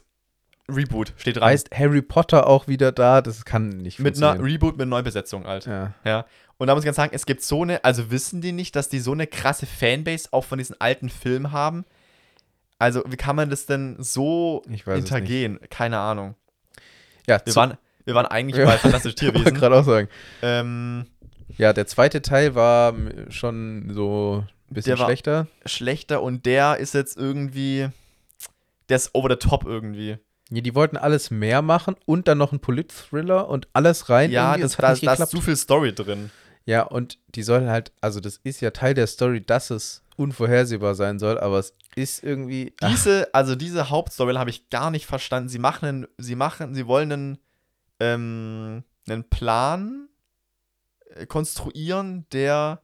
[0.69, 1.49] Reboot steht dran.
[1.51, 3.21] heißt Harry Potter auch wieder da.
[3.21, 4.43] Das kann nicht Mit einer.
[4.43, 5.67] Reboot mit Neubesetzung halt.
[5.67, 5.95] ja.
[6.05, 6.27] Ja.
[6.57, 8.89] Und da muss ich ganz sagen, es gibt so eine, also wissen die nicht, dass
[8.89, 11.85] die so eine krasse Fanbase auch von diesen alten Filmen haben?
[12.79, 15.59] Also, wie kann man das denn so Ich hintergehen?
[15.71, 16.35] Keine Ahnung.
[17.27, 18.67] Ja, Wir waren, wir waren eigentlich Ja.
[18.67, 19.55] bei Fantastische Tierwesen.
[19.55, 20.09] gerade auch sagen.
[20.43, 21.07] ähm,
[21.59, 22.95] Ja, der zweite Teil war
[23.31, 25.47] schon so ein bisschen schlechter.
[25.67, 27.89] schlechter und der ist jetzt irgendwie,
[28.89, 30.19] der ist over the top irgendwie.
[30.51, 34.31] Ja, die wollten alles mehr machen und dann noch ein Polit-Thriller und alles rein.
[34.31, 36.31] ja, das, hat da, nicht da ist zu viel Story drin.
[36.67, 40.95] Ja, und die sollen halt, also das ist ja Teil der Story, dass es unvorhersehbar
[40.95, 42.73] sein soll, aber es ist irgendwie.
[42.81, 45.49] ach, Diese, also diese Hauptstory habe ich gar nicht verstanden.
[45.49, 47.39] Sie machen, einen, sie machen, sie wollen einen,
[48.01, 50.09] ähm, einen Plan
[51.15, 52.81] äh, konstruieren, der,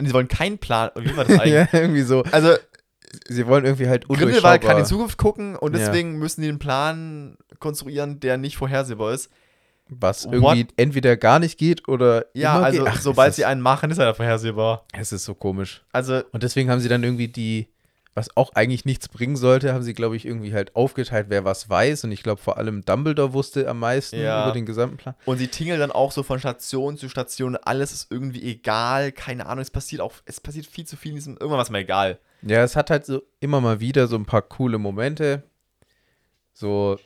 [0.00, 0.90] sie wollen keinen Plan.
[0.96, 1.52] Wie war das eigentlich?
[1.52, 2.22] ja, irgendwie so.
[2.24, 2.56] Also
[3.28, 5.78] Sie wollen irgendwie halt Grindelwald kann in die Zukunft gucken und Ja.
[5.86, 9.30] deswegen müssen die einen Plan konstruieren, der nicht vorhersehbar ist.
[9.94, 10.32] was What?
[10.34, 12.86] irgendwie entweder gar nicht geht oder Ja, also.
[12.86, 14.86] Ach, sobald es sie einen machen, ist er vorhersehbar.
[14.94, 15.82] Es ist so komisch.
[15.92, 17.68] Also Und deswegen haben sie dann irgendwie die,
[18.14, 21.68] was auch eigentlich nichts bringen sollte, haben sie, glaube ich, irgendwie halt aufgeteilt, wer was
[21.68, 22.04] weiß.
[22.04, 24.44] Und ich glaube, vor allem Dumbledore wusste am meisten Ja.
[24.44, 25.14] über den gesamten Plan.
[25.26, 27.56] Und sie tingeln dann auch so von Station zu Station.
[27.56, 29.12] Alles ist irgendwie egal.
[29.12, 29.60] Keine Ahnung.
[29.60, 31.32] Es passiert auch, es passiert viel zu viel in diesem.
[31.34, 32.18] Irgendwann was mir egal.
[32.42, 35.42] Ja, es hat halt so immer mal wieder so ein paar coole Momente.
[36.52, 36.98] So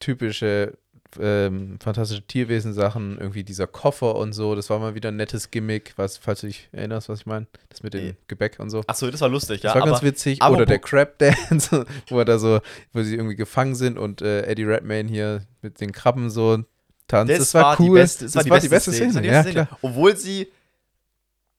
[0.00, 0.76] typische
[1.20, 4.54] ähm, fantastische Tierwesen-Sachen, irgendwie dieser Koffer und so.
[4.56, 7.46] Das war mal wieder ein nettes Gimmick, was, falls du dich erinnerst, was ich meine.
[7.68, 8.14] Das mit dem Nee.
[8.26, 8.82] Gebäck und so.
[8.86, 9.80] Achso, das war lustig, Das ja.
[9.80, 10.42] war ganz aber witzig.
[10.42, 12.60] aber Oder der Crab Dance, wo er da so,
[12.92, 16.64] wo sie irgendwie gefangen sind und äh, Eddie Redmayne hier mit den Krabben so
[17.06, 17.32] tanzt.
[17.38, 18.00] Das, war cool.
[18.00, 19.06] Beste, das, war die beste Szene.
[19.06, 19.68] Das war die Ja, beste Szene.
[19.82, 20.48] Obwohl sie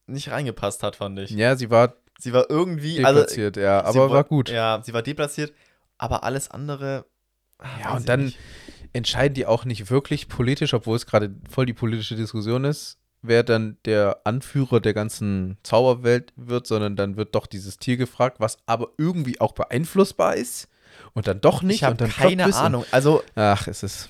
[0.07, 1.31] nicht reingepasst hat, fand ich.
[1.31, 3.03] Ja, sie war Sie war irgendwie.
[3.03, 4.49] Also, deplatziert, ja, sie aber war gut.
[4.49, 5.53] Ja, sie war deplatziert.
[5.97, 7.05] Aber alles andere.
[7.59, 8.37] ah, Ja, und dann nicht.
[8.93, 13.43] entscheiden die auch nicht wirklich politisch, obwohl es gerade voll die politische Diskussion ist, wer
[13.43, 18.57] dann der Anführer der ganzen Zauberwelt wird, sondern dann wird doch dieses Tier gefragt, was
[18.65, 20.67] aber irgendwie auch beeinflussbar ist
[21.13, 22.85] und dann doch nicht Ich habe keine Ahnung.
[22.91, 24.09] Also, Ach, es ist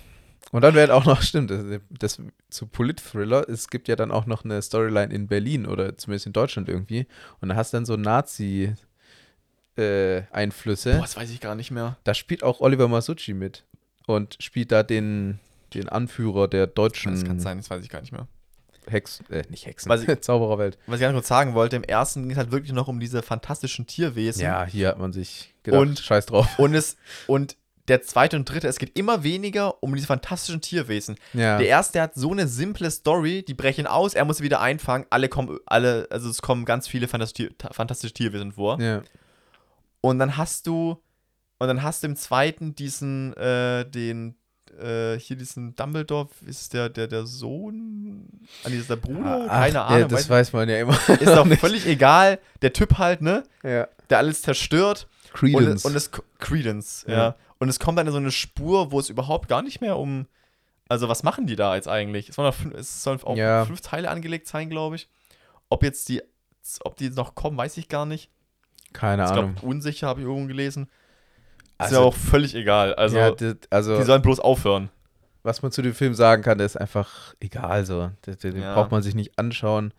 [0.51, 4.25] Und dann werden auch noch, stimmt, das, das zu Polit-Thriller, es gibt ja dann auch
[4.25, 7.07] noch eine Storyline in Berlin oder zumindest in Deutschland irgendwie.
[7.41, 8.73] Und da hast du dann so Nazi-
[9.77, 10.93] äh, Einflüsse.
[10.93, 11.97] Boah, das weiß ich gar nicht mehr.
[12.05, 13.65] Da spielt auch Oliver Masucci mit
[14.07, 15.39] und spielt da den,
[15.73, 18.27] den Anführer der deutschen Das kann sein, das weiß ich gar nicht mehr.
[18.87, 20.77] Hexen, äh, nicht Hexen, Was ich- Zaubererwelt.
[20.87, 23.21] Was ich ganz kurz sagen wollte, im ersten ging es halt wirklich noch um diese
[23.23, 24.43] fantastischen Tierwesen.
[24.43, 26.57] Ja, hier hat man sich gedacht, Und- scheiß drauf.
[26.59, 26.95] Und es,
[27.27, 27.57] und
[27.87, 31.17] der zweite und dritte, es geht immer weniger um diese fantastischen Tierwesen.
[31.33, 34.59] Ja, Der erste hat so eine simple Story, die brechen aus, er muss sie wieder
[34.61, 38.79] einfangen, alle kommen, alle, also es kommen ganz viele fantastische, fantastische Tierwesen vor.
[38.81, 39.01] ja.
[40.01, 41.01] Und dann hast du,
[41.57, 44.35] und dann hast du im zweiten diesen, äh, den,
[44.79, 48.27] äh, hier diesen Dumbledore, ist der, der, der Sohn?
[48.63, 49.45] Ah, nee, ist der Bruder?
[49.45, 50.09] Ach, Keine ja, Ahnung.
[50.09, 50.93] das weiß, man ja immer.
[51.09, 52.37] ist doch völlig egal.
[52.61, 53.43] Der Typ halt, ne?
[53.63, 53.87] ja.
[54.11, 55.07] Der alles zerstört.
[55.33, 55.75] Und, Credence.
[55.81, 57.13] es- und es Credence, ja.
[57.15, 57.35] Ja.
[57.65, 60.27] Und es kommt dann in so eine Spur, wo es überhaupt gar nicht mehr um.
[60.87, 62.29] Also, was machen die da jetzt eigentlich?
[62.29, 63.65] Es, fünf, es sollen auch Ja.
[63.65, 65.09] fünf Teile angelegt sein, glaube ich.
[65.69, 66.21] Ob jetzt die,
[66.81, 68.29] ob die noch kommen, weiß ich gar nicht.
[68.93, 69.55] Keine Ich Ahnung.
[69.55, 70.83] glaube, unsicher habe ich irgendwo gelesen.
[70.83, 70.91] Ist
[71.79, 72.93] Also- ja auch völlig egal.
[72.93, 74.91] Also, ja, das, also die sollen bloß aufhören.
[75.41, 78.11] was man zu dem Film sagen kann, der ist einfach egal so.
[78.27, 78.75] Den, den Ja.
[78.75, 79.91] braucht man sich nicht anschauen.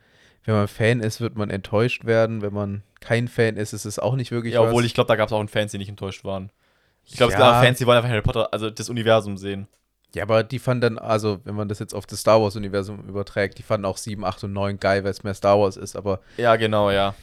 [0.44, 2.42] Wenn man Fan ist, wird man enttäuscht werden.
[2.42, 4.86] Wenn man kein Fan ist, ist es auch nicht wirklich Ja, obwohl was.
[4.86, 6.52] ich glaube, da gab es auch Fans, die nicht enttäuscht waren.
[7.06, 7.60] Ich glaube, es Ja.
[7.62, 9.68] Fans, die wollen einfach Harry Potter, also das Universum sehen.
[10.14, 13.58] Ja, aber die fanden dann, also wenn man das jetzt auf das Star Wars-Universum überträgt,
[13.58, 15.94] die fanden auch 7, 8 und 9 geil, weil es mehr Star Wars ist.
[15.96, 17.14] Aber Ja, genau, ja.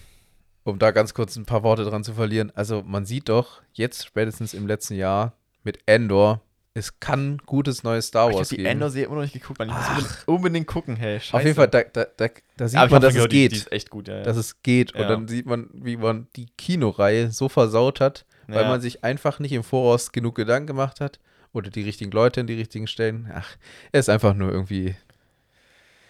[0.64, 4.06] um da ganz kurz ein paar Worte dran zu verlieren, also man sieht doch jetzt
[4.06, 6.42] spätestens im letzten Jahr mit Endor,
[6.76, 8.68] es kann gutes neues Star Ich habe Wars die geben.
[8.70, 9.70] Endor-Serie immer noch nicht geguckt, man.
[9.70, 11.20] Ich muss unbedingt, gucken, hey.
[11.20, 11.36] Scheiße.
[11.38, 12.28] Auf jeden Fall, da, da, da,
[12.58, 13.52] da sieht Aber ich man, dass es gehört, die- geht.
[13.54, 14.18] Die ist echt gut, ja.
[14.18, 14.24] ja.
[14.24, 14.94] dass es geht.
[14.96, 15.02] Ja.
[15.02, 18.70] Und dann sieht man, wie man die Kinoreihe so versaut hat, weil Ja.
[18.70, 21.20] man sich einfach nicht im Voraus genug Gedanken gemacht hat
[21.54, 23.30] oder die richtigen Leute in die richtigen Stellen.
[23.34, 23.48] Ach,
[23.92, 24.96] er ist einfach nur irgendwie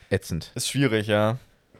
[0.09, 0.51] ätzend.
[0.55, 1.38] ist schwierig, ja.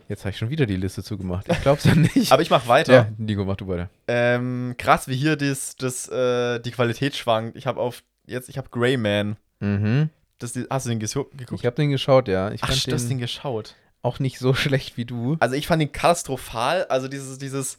[0.10, 1.48] Jetzt habe ich schon wieder die Liste zugemacht.
[1.50, 2.32] Ich glaub's ja nicht.
[2.32, 2.94] Aber ich mach weiter.
[2.94, 3.90] ja, Nico, mach du weiter.
[4.08, 7.56] Ähm, krass, wie hier das, das, äh, die Qualität schwankt.
[7.58, 9.38] Ich habe auf, jetzt, ich habe Greyman.
[9.60, 10.10] Mhm.
[10.40, 11.34] Das, hast du den geguckt?
[11.54, 12.52] Ich habe den geschaut, ja.
[12.52, 13.76] Ich Ach, fand den, den geschaut.
[14.02, 15.38] auch nicht so schlecht wie du.
[15.40, 16.84] Also ich fand ihn katastrophal.
[16.90, 17.78] Also dieses, dieses,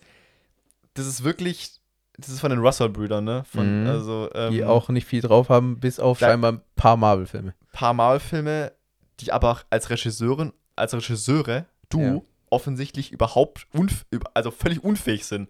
[0.95, 1.73] das ist wirklich,
[2.17, 3.45] das ist von den Russell-Brüdern, ne?
[3.51, 3.87] Von, Mhm.
[3.89, 7.55] also, ähm, Die auch nicht viel drauf haben, bis auf Da- scheinbar ein paar Marvel-Filme.
[7.73, 8.73] paar Marvel-Filme,
[9.21, 12.21] die aber auch als Regisseurin, als Regisseure, du, Ja.
[12.51, 14.05] offensichtlich überhaupt, unf
[14.35, 15.49] also völlig unfähig sind.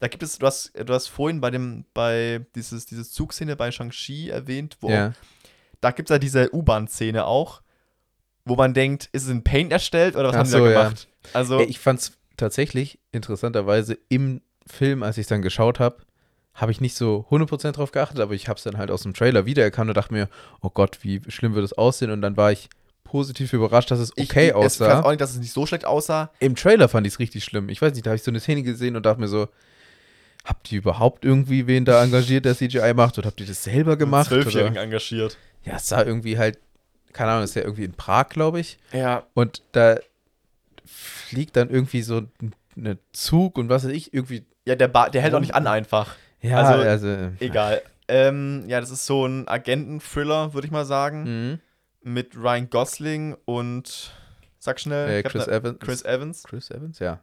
[0.00, 3.70] Da gibt es, du hast, du hast vorhin bei dem, bei dieses, diese Zugszene bei
[3.70, 5.12] Shang-Chi erwähnt, wo Ja.
[5.80, 7.60] da gibt es ja diese U-Bahn-Szene auch,
[8.44, 10.70] wo man denkt, ist es in Paint erstellt oder was Ach haben die so, da
[10.70, 10.82] ja.
[10.84, 11.08] gemacht?
[11.34, 15.98] Also, Ey, Ich fand's tatsächlich interessanterweise im Film, als ich es dann geschaut habe,
[16.56, 19.14] habe ich nicht so 100% drauf geachtet, aber ich habe es dann halt aus dem
[19.14, 20.28] Trailer wiedererkannt und dachte mir,
[20.62, 22.10] oh Gott, wie schlimm wird es aussehen?
[22.10, 22.68] Und dann war ich
[23.04, 24.90] positiv überrascht, dass es ich, okay ich, es aussah.
[24.90, 26.30] fand auch nicht, dass es nicht so schlecht aussah.
[26.40, 27.68] Im Trailer fand ich es richtig schlimm.
[27.68, 29.48] Ich weiß nicht, da habe ich so eine Szene gesehen und dachte mir so,
[30.44, 33.18] habt ihr überhaupt irgendwie wen da engagiert, der CGI macht?
[33.18, 34.28] Oder habt ihr das selber gemacht?
[34.28, 34.82] Zwölfjährigen Oder?
[34.82, 35.36] engagiert.
[35.64, 36.58] Ja, es sah irgendwie halt,
[37.12, 38.78] keine Ahnung, das ist ja irgendwie in Prag, glaube ich.
[38.92, 39.98] Ja, Und da
[40.84, 44.44] fliegt dann irgendwie so ein ne Zug und was weiß ich, irgendwie.
[44.64, 46.14] ja der, ba der hält auch nicht an einfach.
[46.40, 47.32] Ja, Also, also.
[47.40, 47.82] Egal.
[48.08, 51.50] Ähm, ja, das ist so ein Agenten-Thriller, würde ich mal sagen.
[51.50, 51.60] Mhm.
[52.02, 54.12] Mit Ryan Gosling und
[54.58, 55.78] sag schnell, Äh, Chris ne- Evans.
[55.80, 57.20] Chris Evans, Chris Evans, ja.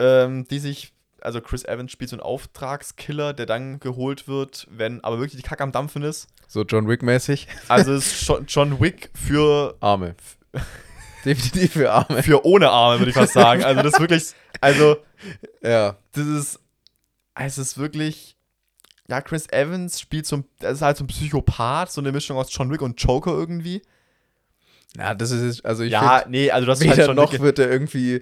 [0.00, 5.02] ähm, die sich, also Chris Evans spielt so einen Auftragskiller, der dann geholt wird, wenn
[5.04, 6.26] aber wirklich die Kacke am Dampfen ist.
[6.48, 7.46] So John Wick-mäßig.
[7.68, 10.16] Also es ist John Wick für, Arme.
[11.24, 12.22] Definitiv für Arme.
[12.22, 13.64] für ohne Arme, würde ich fast sagen.
[13.64, 14.24] Also das ist wirklich,
[14.60, 14.96] also
[15.62, 15.96] Ja.
[16.12, 16.60] das ist,
[17.34, 18.36] es ist wirklich,
[19.08, 22.36] ja, Chris Evans spielt so ein, das ist halt so ein Psychopath, so eine Mischung
[22.36, 23.82] aus John Wick und Joker irgendwie.
[24.96, 27.32] Ja, das ist, also ich ja, find, nee, also das ist weder halt schon noch
[27.32, 28.20] Wick- wird er irgendwie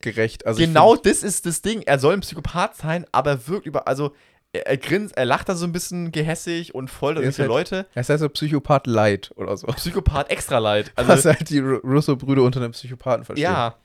[0.00, 0.46] gerecht.
[0.46, 1.82] Also genau das ist das Ding.
[1.82, 4.14] Er soll ein Psychopath sein, aber er wirkt über, also
[4.52, 7.86] er, er grinst, er lacht da so ein bisschen gehässig und ist irgendwelche halt- Leute.
[7.94, 9.66] er ist halt so Psychopath Light oder so.
[9.68, 10.92] Psychopath extra leid.
[10.96, 13.44] Was Also, halt die Ru- Russo-Brüder unter einem Psychopathen verstehen.
[13.44, 13.76] ja,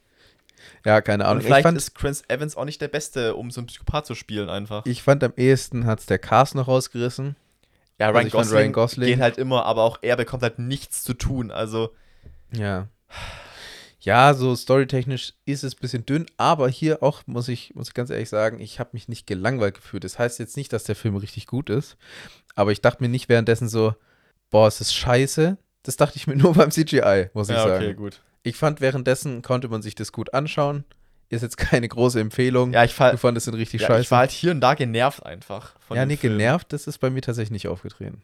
[0.86, 1.38] Ja, keine Ahnung.
[1.38, 4.06] und Ich vielleicht fand, ist Chris Evans auch nicht der Beste, um so einen Psychopath
[4.06, 4.86] zu spielen einfach.
[4.86, 7.36] ich fand am ehesten hat es der Cast noch rausgerissen.
[8.00, 10.44] ja, also Ryan, ich fand Gosling Ryan Gosling- geht halt immer, aber auch er bekommt
[10.44, 11.52] halt nichts zu tun.
[11.52, 11.94] Also,
[12.52, 12.88] Ja.
[14.00, 17.94] Ja, so storytechnisch ist es ein bisschen dünn, aber hier auch, muss ich, muss ich
[17.94, 20.04] ganz ehrlich sagen, ich habe mich nicht gelangweilt gefühlt.
[20.04, 21.96] Das heißt jetzt nicht, dass der Film richtig gut ist,
[22.54, 23.96] aber ich dachte mir nicht währenddessen so,
[24.50, 25.58] boah, es ist scheiße.
[25.84, 27.76] Das dachte ich mir nur beim CGI, muss ich ja, sagen.
[27.86, 28.20] okay, gut.
[28.44, 30.84] Ich fand, währenddessen konnte man sich das gut anschauen.
[31.30, 32.74] Ist jetzt keine große Empfehlung.
[32.74, 34.02] Ja, ich, fall, du fandest den richtig ja, scheiße.
[34.02, 35.74] ich war halt hier und da genervt einfach.
[35.80, 36.34] Von ja, nee, Film.
[36.34, 38.22] genervt, das ist bei mir tatsächlich nicht aufgetreten.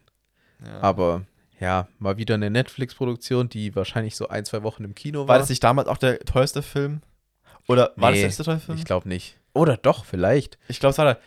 [0.64, 0.80] Ja.
[0.80, 1.22] Aber
[1.58, 5.28] ja, mal wieder eine Netflix-Produktion, die wahrscheinlich so ein, zwei Wochen im Kino war.
[5.28, 7.00] War das nicht damals auch der teuerste Film?
[7.66, 8.78] Oder war Nee, das der teuerste Film?
[8.78, 9.38] Ich glaube nicht.
[9.52, 10.58] Oder doch, vielleicht.
[10.68, 11.18] Ich glaube, es war der.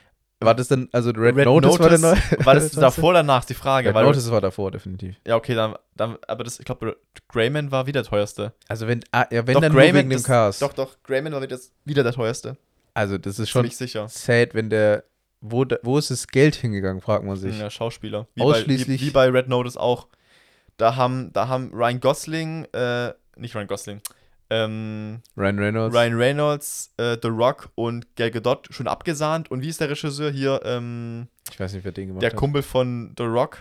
[0.46, 2.16] War das denn, also Red, Red Notice, war der neue?
[2.46, 3.90] War das davor oder danach, die Frage.
[3.90, 5.16] Red weil, Notice war davor, definitiv.
[5.26, 6.98] Ja, okay, dann, dann aber das, ich glaube,
[7.30, 8.54] Greyman war wieder der teuerste.
[8.68, 10.62] Also wenn, ah, ja, wenn Doch, dann Greyman, nur wegen dem Cast.
[10.62, 12.58] Doch, doch, Greyman war wieder, wieder der teuerste.
[12.94, 14.08] Also das ist schon sicher.
[14.08, 15.04] sad, wenn der,
[15.42, 17.58] wo, wo ist das Geld hingegangen, fragt man sich.
[17.60, 18.28] Ja, Schauspieler.
[18.36, 20.08] Wie Ausschließlich- Bei, wie, wie bei Red Notice auch.
[20.78, 24.02] Da haben, da haben Ryan Gosling, äh, nicht Ryan Gosling,
[24.54, 25.96] ähm, Ryan Reynolds.
[25.96, 29.50] Ryan Reynolds, äh, The Rock und Gal Gadot schon abgesahnt.
[29.52, 30.62] Und wie ist der Regisseur hier?
[30.64, 32.38] Ähm, Ich weiß nicht, wer den gemacht der hat.
[32.38, 33.60] Kumpel von The Rock.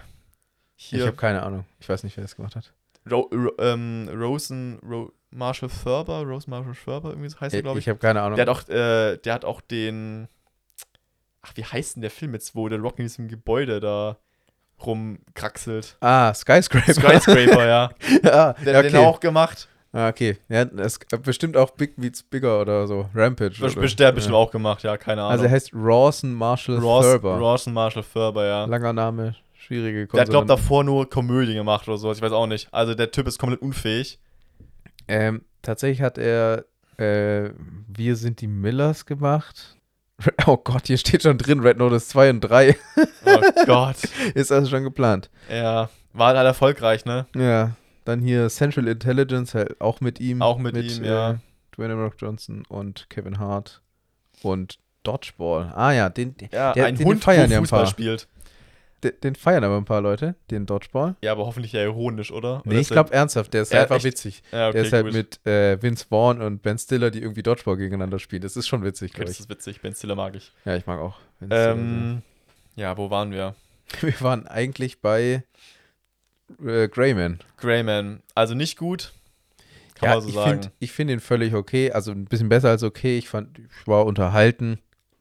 [0.77, 1.65] ich Hier, habe keine Ahnung.
[1.81, 2.73] Ich weiß nicht, wer das gemacht hat.
[3.11, 7.79] Ro Ro ähm, Rosen, Ro Marshall Thurber, Rose Marshall Thurber, irgendwie so heißt er, glaube
[7.79, 7.89] Ich ich.
[7.89, 8.37] habe keine Ahnung.
[8.37, 10.29] Der hat auch, äh, der hat auch den,
[11.41, 14.19] ach, wie heißt denn der Film jetzt, wo der Rock in diesem Gebäude da
[14.85, 15.97] rumkraxelt?
[16.01, 16.93] ah, Skyscraper.
[16.95, 17.91] Skyscraper, ja.
[18.23, 18.91] ja, Der hat okay.
[18.91, 19.69] den auch gemacht.
[19.95, 20.39] Ah, okay.
[20.49, 23.11] Ja, das ist bestimmt auch Big Meets Bigger oder so.
[23.15, 23.61] Rampage.
[23.61, 23.87] Best- oder?
[23.87, 24.41] Der bestimmt ja.
[24.41, 25.33] auch gemacht, ja, keine Ahnung.
[25.33, 27.39] Also er heißt Rawson Marshall Ross, Thurber.
[27.39, 28.65] Rawson Marshall Thurber, ja.
[28.65, 30.49] Langer Name, schwierige Der hat, glaube Konsonanten.
[30.49, 32.69] davor nur Komödie gemacht oder sowas, ich weiß auch nicht.
[32.73, 34.19] Also der Typ ist komplett unfähig.
[35.09, 36.65] Ähm, tatsächlich hat er
[36.97, 37.51] äh,
[37.89, 39.77] Wir sind die Millers gemacht.
[40.47, 42.77] Oh Gott, hier steht schon drin, Red Notice 2 und 3
[43.27, 43.97] Oh Gott.
[44.35, 45.29] ist also schon geplant.
[45.51, 47.27] Ja, war halt erfolgreich, ne?
[47.35, 47.73] Ja,
[48.05, 50.43] dann hier Central Intelligence, halt auch mit ihm.
[50.43, 51.33] Auch mit ihm, ja.
[51.33, 51.37] Äh,
[51.77, 53.81] Dwayne The Rock Johnson und Kevin Hart
[54.43, 55.73] und Dodgeball.
[55.75, 57.87] Ah ja, den, den, Ja, Der- ein den Hund, feiern wo ja ein paar.
[57.87, 58.29] spielt.
[59.25, 61.17] den feiern aber ein paar Leute, den Dodgeball.
[61.23, 62.61] Ja, aber hoffentlich ja ironisch, oder?
[62.61, 64.05] Oder Nee, ich glaube ernsthaft, der ist Ja, einfach echt?
[64.05, 64.43] witzig.
[64.53, 65.15] ja, okay, der ist halt gut.
[65.15, 68.43] mit äh, Vince Vaughn und Ben Stiller, die irgendwie Dodgeball gegeneinander spielen.
[68.43, 69.41] Das ist schon witzig, glaube das ich.
[69.41, 70.53] ist witzig, Ben Stiller mag ich.
[70.65, 71.19] Ja, ich mag auch.
[71.51, 72.23] Ähm,
[72.77, 73.57] ja, wo waren wir?
[74.01, 75.43] Wir waren eigentlich bei
[76.65, 77.39] äh, Greyman.
[77.57, 78.23] Greyman.
[78.35, 79.13] Also nicht gut.
[79.95, 80.51] Kann ja, man so ich sagen.
[80.51, 81.93] finde ich find ihn völlig okay.
[81.93, 83.19] Also ein bisschen besser als okay.
[83.19, 84.79] Ich fand, ich war unterhalten.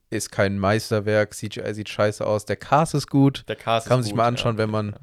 [0.09, 1.34] Ist kein Meisterwerk.
[1.34, 2.45] CGI sieht scheiße aus.
[2.45, 3.43] Der Cast ist gut.
[3.47, 4.57] Der Cast Kann man sich gut, mal anschauen, ja.
[4.59, 4.95] wenn man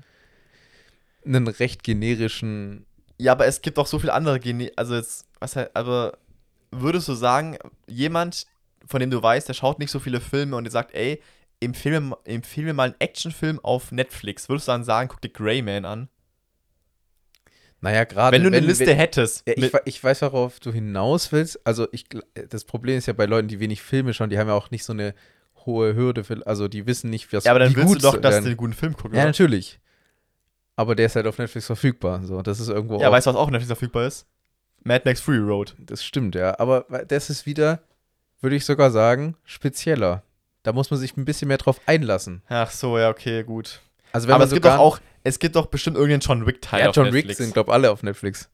[1.25, 2.87] einen recht generischen.
[3.19, 4.71] Ja, aber es gibt auch so viele andere Gene.
[4.77, 6.19] Also jetzt, was halt, aber
[6.71, 7.57] würdest du sagen,
[7.87, 8.47] jemand,
[8.87, 11.23] von dem du weißt, der schaut nicht so viele Filme und der sagt, ey,
[11.61, 14.49] empfehle, empfehle mir mal einen Actionfilm auf Netflix.
[14.49, 16.09] Würdest du dann sagen, guck dir Greyman an?
[17.81, 18.35] Naja, gerade.
[18.35, 19.47] wenn du eine Liste hättest.
[19.47, 21.65] Ja, ich, ich weiß, worauf du hinaus willst.
[21.65, 22.07] Also, ich,
[22.49, 24.85] das Problem ist ja bei Leuten, die wenig Filme schauen, die haben ja auch nicht
[24.85, 25.15] so eine
[25.65, 26.25] hohe Hürde.
[26.25, 28.45] Für, also, die wissen nicht, was ja, aber dann willst du gut doch, dass werden.
[28.45, 29.15] du einen guten Film guckst.
[29.15, 29.29] Ja, oder?
[29.29, 29.79] natürlich.
[30.75, 32.23] Aber der ist halt auf Netflix verfügbar.
[32.25, 33.01] So, das ist irgendwo.
[33.01, 34.27] Ja, auch, weißt du, was auch auf Netflix verfügbar ist?
[34.85, 35.75] Mad Max Fury Road.
[35.79, 36.59] Das stimmt, ja.
[36.59, 37.83] Aber das ist wieder,
[38.41, 40.23] würde ich sogar sagen, spezieller.
[40.63, 42.43] Da muss man sich ein bisschen mehr drauf einlassen.
[42.49, 43.81] Ach so, ja, okay, gut.
[44.13, 46.91] Also wenn aber man es gibt auch, es gibt doch bestimmt irgendeinen John Wick-Teil ja,
[46.91, 48.51] John Wick sind, glaube alle auf Netflix.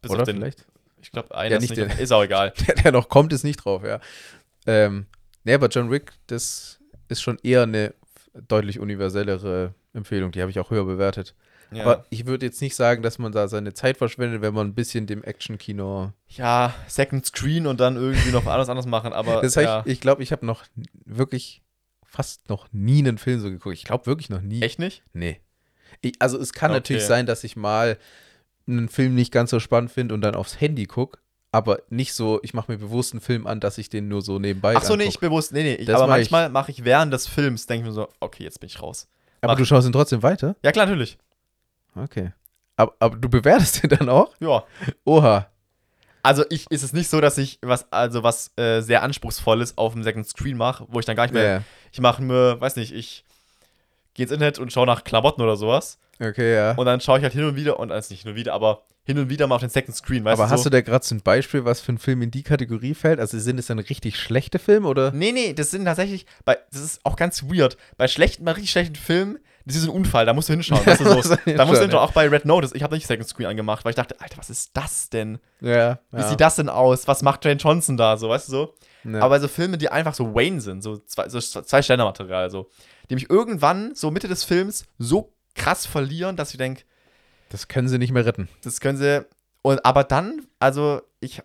[0.00, 0.64] Bis Oder auf den, vielleicht?
[1.02, 1.82] Ich glaube, einer Ja, ist nicht nicht.
[1.82, 2.52] den- auf- ist auch egal.
[2.66, 4.00] Der, der noch kommt, ist nicht drauf, ja.
[4.66, 5.06] Ähm,
[5.44, 7.94] nee, aber John Wick, das ist schon eher eine
[8.48, 10.30] deutlich universellere Empfehlung.
[10.32, 11.34] Die habe ich auch höher bewertet.
[11.70, 14.68] Ja, Aber ich würde jetzt nicht sagen, dass man da seine Zeit verschwendet, wenn man
[14.68, 16.12] ein bisschen dem Action-Kino.
[16.28, 19.12] ja Second Screen und dann irgendwie noch alles anderes machen.
[19.12, 19.82] Aber Das heißt, ja.
[19.84, 20.64] ich glaube, ich habe noch
[21.04, 21.62] wirklich
[22.04, 23.74] fast noch nie einen Film so geguckt.
[23.74, 24.62] Ich glaube wirklich noch nie.
[24.62, 25.02] echt nicht?
[25.12, 25.40] Nee.
[26.00, 26.76] Ich, also es kann Okay.
[26.78, 27.98] natürlich sein, dass ich mal
[28.66, 31.18] einen Film nicht ganz so spannend finde und dann aufs Handy gucke,
[31.50, 34.38] aber nicht so, ich mache mir bewusst einen Film an, dass ich den nur so
[34.38, 35.52] nebenbei Ach so, nee, ich bewusst.
[35.52, 35.74] Nee, nee.
[35.74, 38.60] Ich, aber mach manchmal mache ich während des Films, denke ich mir so, okay, jetzt
[38.60, 39.08] bin ich raus.
[39.40, 40.56] Aber mach du schaust ihn trotzdem weiter?
[40.62, 41.16] Ja, klar, natürlich.
[41.94, 42.32] Okay.
[42.76, 44.34] Aber, aber du bewertest ihn dann auch?
[44.40, 44.64] Ja.
[45.04, 45.48] Oha.
[46.22, 49.94] Also ich ist es nicht so, dass ich was, also was äh, sehr anspruchsvolles auf
[49.94, 51.44] dem Second Screen mache, wo ich dann gar nicht mehr.
[51.44, 51.62] Ja.
[51.92, 53.24] Ich mache mir, weiß nicht, ich
[54.18, 55.98] gehe ins Internet und schaue nach Klamotten oder sowas.
[56.20, 56.72] Okay, ja.
[56.72, 59.18] Und dann schaue ich halt hin und wieder, und also nicht und wieder, aber hin
[59.18, 60.52] und wieder mal auf den Second Screen, weißt aber du?
[60.52, 60.70] hast so?
[60.70, 63.20] du da gerade so ein Beispiel, was für ein Film in die Kategorie fällt?
[63.20, 65.12] Also sind es dann richtig schlechte Filme oder?
[65.12, 67.76] Nee, nee, das sind tatsächlich, bei, das ist auch ganz weird.
[67.96, 70.84] Bei schlechten, bei richtig schlechten Filmen, das ist ein Unfall, da musst du hinschauen.
[70.84, 71.36] Weißt du, Da musst so.
[71.36, 72.74] du Da musst du hinschauen, hinschauen, auch bei Red Notice.
[72.74, 75.38] Ich habe nicht Second Screen angemacht, weil ich dachte, Alter, was ist das denn?
[75.60, 76.00] Ja.
[76.10, 76.28] Wie ja.
[76.28, 77.06] sieht das denn aus?
[77.06, 78.16] Was macht Dwayne Johnson da?
[78.16, 78.74] So, weißt du so?
[79.04, 79.20] Ja.
[79.20, 82.68] Aber so Filme, die einfach so Wayne sind, so zwei, so zwei Sterne-Material, so,
[83.10, 86.82] die mich irgendwann, so Mitte des Films, so krass verlieren, dass ich denke,
[87.50, 88.48] das können sie nicht mehr retten.
[88.62, 89.26] das können sie.
[89.62, 91.42] Und aber dann, also ich,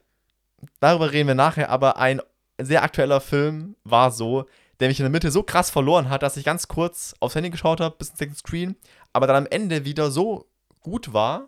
[0.80, 2.22] darüber reden wir nachher, aber ein
[2.62, 4.46] sehr aktueller Film war so,
[4.80, 7.50] der mich in der Mitte so krass verloren hat, dass ich ganz kurz aufs Handy
[7.50, 8.76] geschaut habe, bis ins Second Screen,
[9.14, 10.46] aber dann am Ende wieder so
[10.82, 11.48] gut war,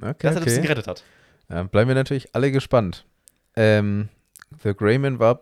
[0.00, 0.68] Okay, dass er ein bisschen okay.
[0.68, 1.04] gerettet hat.
[1.48, 3.04] Ja, bleiben wir natürlich alle gespannt.
[3.56, 4.08] Ähm,
[4.62, 5.40] The Greyman war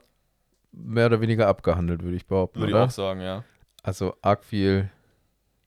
[0.72, 2.84] mehr oder weniger abgehandelt, würde ich behaupten, Würde ich oder?
[2.84, 3.44] auch sagen, ja.
[3.84, 4.90] Also arg viel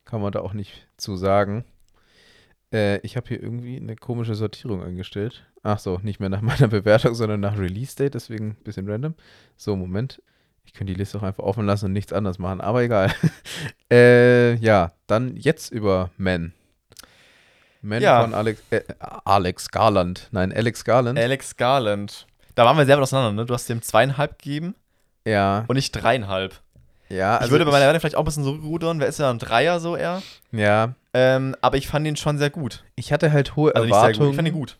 [0.04, 1.64] kann man da auch nicht zu sagen.
[2.72, 5.46] Äh, ich habe hier irgendwie eine komische Sortierung eingestellt.
[5.62, 9.14] Ach so, nicht mehr nach meiner Bewertung, sondern nach Release Date, deswegen ein bisschen random.
[9.56, 10.20] So, Moment.
[10.64, 13.14] Ich könnte die Liste auch einfach offen lassen und nichts anderes machen, aber egal.
[13.90, 16.52] äh, ja, dann jetzt über Men.
[17.80, 18.22] Men Ja.
[18.22, 20.28] von Alex, äh, Alex Garland.
[20.32, 21.18] Nein, Alex Garland.
[21.18, 22.26] Alex Garland.
[22.56, 23.46] Da waren wir sehr weit auseinander, ne?
[23.46, 24.74] Du hast dem zweieinhalb gegeben
[25.24, 26.60] ja, und nicht dreieinhalb.
[27.08, 27.34] Ja.
[27.36, 29.00] Also ich würde bei meiner Wertung vielleicht auch ein bisschen zurückrudern.
[29.00, 30.22] Wer ist ja ein Dreier so eher?
[30.52, 32.84] Ja, Ähm, aber ich fand ihn schon sehr gut.
[32.96, 33.86] ich hatte halt hohe Also.
[33.88, 34.30] Erwartungen.
[34.30, 34.78] Ich fand ihn gut.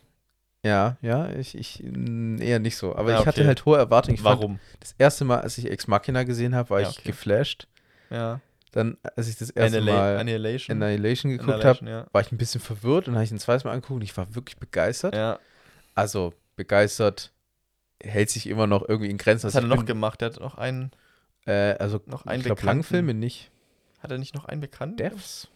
[0.63, 2.95] Ja, ja, ich, ich mh, eher nicht so.
[2.95, 3.47] Aber Ja, ich hatte okay.
[3.47, 4.15] halt hohe Erwartungen.
[4.15, 4.59] Ich Warum?
[4.81, 7.07] das erste Mal, als ich Ex Machina gesehen habe, war Ja, ich okay.
[7.11, 7.67] geflasht.
[8.09, 8.41] Ja.
[8.71, 10.83] Dann, als ich das erste Annihila Mal Annihilation.
[10.83, 12.05] Annihilation geguckt habe, ja.
[12.11, 14.35] war ich ein bisschen verwirrt und habe ich ein zweites Mal angeguckt und ich war
[14.35, 15.15] wirklich begeistert.
[15.15, 15.39] ja.
[15.95, 17.31] Also begeistert
[18.01, 19.47] hält sich immer noch irgendwie in Grenzen.
[19.47, 20.21] Was Also hat er ich noch gemacht?
[20.21, 20.91] Der hat noch einen.
[21.49, 23.51] Äh, Also noch einen ich glaube, Langfilme nicht.
[24.01, 24.97] Hat er nicht noch einen bekannten?
[24.97, 25.47] Devs?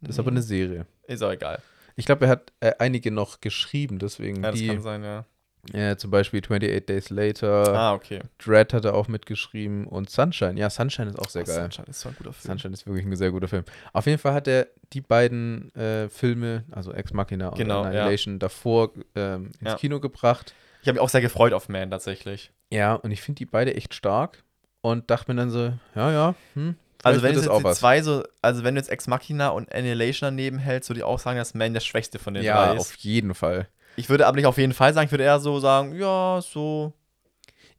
[0.00, 0.20] Das ist Nee.
[0.22, 0.86] aber eine Serie.
[1.06, 1.60] Ist auch egal.
[1.96, 5.24] Ich glaube, er hat äh, einige noch geschrieben, deswegen Ja, das die, kann sein, ja.
[5.72, 8.20] äh, zum Beispiel 28 Days Later, Ah, okay.
[8.38, 10.54] Dread hat er auch mitgeschrieben und Sunshine.
[10.58, 11.56] Ja, Sunshine ist auch sehr Oh, geil.
[11.62, 12.52] Sunshine ist so ein guter Film.
[12.52, 13.64] Sunshine ist wirklich ein sehr guter Film.
[13.92, 17.88] Auf jeden Fall hat er die beiden äh, Filme, also Ex Machina und Genau, ja.
[17.88, 19.74] Annihilation, davor ähm, ins Ja.
[19.76, 20.54] Kino gebracht.
[20.82, 22.52] Ich habe mich auch sehr gefreut auf Man tatsächlich.
[22.70, 24.44] Ja, und ich finde die beide echt stark
[24.90, 28.24] und dachte mir dann so, ja, ja, hm, Also wenn das jetzt die zwei so,
[28.42, 31.54] also wenn du jetzt Ex Machina und Annihilation daneben hältst, würde ich auch sagen, dass
[31.54, 32.80] Man der schwächste von den Ja, drei ist.
[32.80, 33.68] auf jeden Fall.
[33.96, 36.92] Ich würde aber nicht auf jeden Fall sagen, ich würde eher so sagen, ja, so.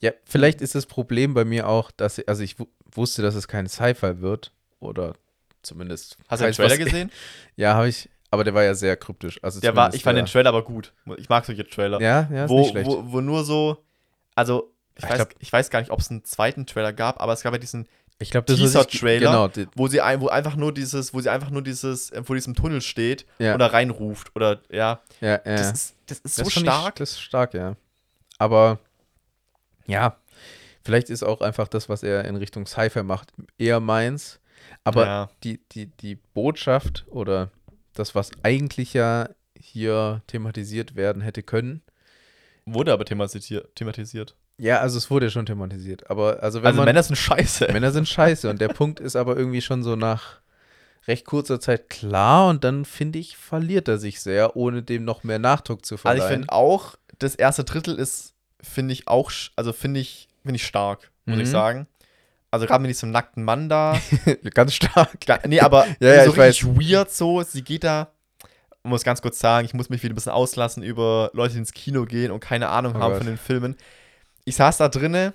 [0.02, 3.36] Ja, vielleicht ist das Problem bei mir auch, dass ich, also ich wu- wusste, dass
[3.36, 5.14] es kein Sci-Fi wird oder
[5.62, 6.18] zumindest.
[6.30, 7.12] Hast du den Trailer was- gesehen?
[7.58, 9.44] Ja, habe ich, aber der war ja sehr kryptisch.
[9.44, 10.94] Also Der war, ich fand der, den Trailer aber gut.
[11.18, 12.00] Ich mag solche Trailer.
[12.02, 12.88] Ja, ja, ist wo, nicht schlecht.
[12.90, 13.84] wo, wo nur so,
[14.36, 17.20] also ich, Ich weiß, glaub- ich weiß gar nicht, ob es einen zweiten Trailer gab,
[17.22, 17.88] aber es gab ja diesen,
[18.20, 19.50] ich glaube, das ich- Teaser-Trailer.
[19.50, 22.36] Genau, wo sie ein, wo einfach nur dieses, wo sie einfach nur dieses, äh, vor
[22.36, 23.56] diesem Tunnel steht Ja.
[23.56, 25.38] oder reinruft oder ja, ja, ja.
[25.44, 26.96] das ist, das ist so Das ich- stark.
[26.98, 27.76] das ist stark, ja.
[28.38, 28.80] Aber
[29.88, 30.18] ja,
[30.84, 34.40] vielleicht ist auch einfach das, was er in Richtung Sci-Fi macht, eher meins.
[34.84, 35.30] Aber ja.
[35.44, 37.50] die, die, die Botschaft oder
[37.94, 39.30] das, was eigentlich ja
[39.60, 41.82] hier thematisiert werden hätte können.
[42.66, 43.76] wurde aber thematisiert.
[43.76, 44.36] thematisiert.
[44.62, 46.10] Ja, also es wurde schon thematisiert.
[46.10, 46.86] Aber also wenn Also man.
[46.86, 47.70] Männer sind scheiße.
[47.72, 48.50] Männer sind scheiße.
[48.50, 50.42] Und der Punkt ist aber irgendwie schon so nach
[51.08, 52.50] recht kurzer Zeit klar.
[52.50, 56.02] Und dann, finde ich, verliert er sich sehr, ohne dem noch mehr Nachdruck zu Also
[56.02, 56.24] verleihen.
[56.24, 60.66] ich finde auch, das erste Drittel ist, finde ich auch, also finde ich, finde ich
[60.66, 61.42] stark, muss Mhm.
[61.44, 61.88] ich sagen.
[62.52, 63.98] Also gerade mit diesem nackten Mann da.
[64.54, 65.18] Ganz stark.
[65.48, 67.42] Nee, aber Ja, ja, so ich richtig weird so.
[67.44, 68.12] Sie geht da,
[68.84, 71.74] muss ganz kurz sagen, ich muss mich wieder ein bisschen auslassen über Leute, die ins
[71.74, 73.18] Kino gehen und keine Ahnung Oh haben Gott.
[73.20, 73.76] von den Filmen.
[74.46, 75.34] Ich saß da drinne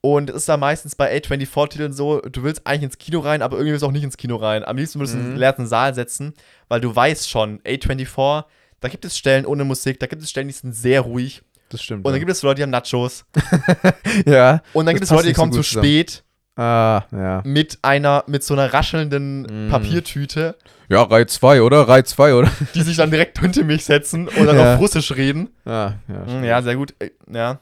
[0.00, 3.56] und es ist da meistens bei A24-Titeln so, du willst eigentlich ins Kino rein, aber
[3.56, 4.64] irgendwie willst du auch nicht ins Kino rein.
[4.64, 5.24] Am liebsten würdest du Mhm.
[5.26, 6.34] einen leeren Saal setzen,
[6.68, 8.44] weil du weißt schon, A24,
[8.80, 11.42] da gibt es Stellen ohne Musik, da gibt es Stellen, die sind sehr ruhig.
[11.70, 12.00] Das stimmt.
[12.04, 12.18] Und dann ja.
[12.18, 13.24] gibt es Leute, die haben Nachos.
[14.26, 14.62] ja.
[14.74, 16.22] Und dann gibt es Leute, die nicht so kommen zu spät
[16.56, 17.42] Ah, ja.
[17.44, 19.70] mit einer, mit so einer raschelnden Mm.
[19.70, 20.56] Papiertüte.
[20.88, 21.88] Ja, Reihe 2, oder?
[21.88, 22.50] Reihe 2, oder?
[22.74, 24.74] die sich dann direkt hinter mich setzen und dann Ja.
[24.74, 25.48] auf Russisch reden.
[25.64, 26.22] Ah, ja.
[26.26, 26.44] Stimmt.
[26.44, 26.94] Ja, sehr gut.
[27.00, 27.58] Äh, Ja.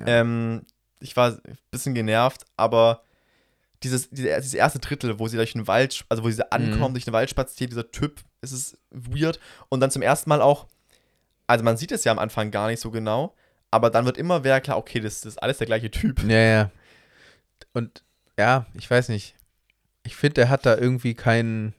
[0.00, 0.06] Ja.
[0.20, 0.62] Ähm,
[1.00, 3.02] ich war ein bisschen genervt, aber
[3.82, 6.94] dieses, diese, dieses erste Drittel, wo sie durch den Wald, also wo sie ankommen, Mhm.
[6.94, 9.38] durch den Wald spaziert, dieser Typ, es ist weird.
[9.68, 10.66] Und dann zum ersten Mal auch,
[11.46, 13.34] also man sieht es ja am Anfang gar nicht so genau,
[13.70, 16.22] aber dann wird immer mehr klar, okay, das, das ist alles der gleiche Typ.
[16.22, 16.70] Ja, ja.
[17.74, 18.02] Und
[18.38, 19.34] ja, ich weiß nicht.
[20.04, 21.74] Ich finde, der hat da irgendwie kein.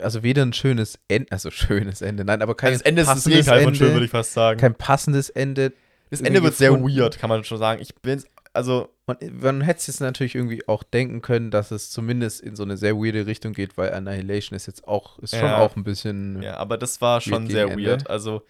[0.00, 3.08] Also weder ein schönes Ende, also schönes Ende, nein, aber kein Also das Ende ist
[3.08, 4.60] das passendes Gegenteil von Ende, schön, würde ich fast sagen.
[4.60, 5.72] kein passendes Ende.
[6.10, 7.80] Das Ende wird sehr weird, kann man schon sagen.
[7.82, 11.90] Ich bin, also, Und man hätte es jetzt natürlich irgendwie auch denken können, dass es
[11.90, 15.40] zumindest in so eine sehr weirde Richtung geht, weil Annihilation ist jetzt auch, ist schon
[15.48, 15.58] Ja.
[15.58, 16.40] auch ein bisschen.
[16.42, 18.00] Ja, aber das war schon sehr gegen weird.
[18.02, 18.10] Ende.
[18.10, 18.42] Also,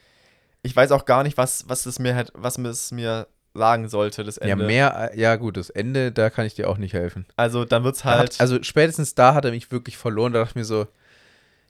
[0.63, 4.25] ich weiß auch gar nicht, was, was es mir halt, was es mir sagen sollte,
[4.25, 4.67] das Ja, Ende.
[4.67, 7.25] mehr, ja gut, das Ende, da kann ich dir auch nicht helfen.
[7.37, 8.35] Also, dann wird's halt.
[8.35, 10.87] Hat, also spätestens da hat er mich wirklich verloren, da dachte ich mir so,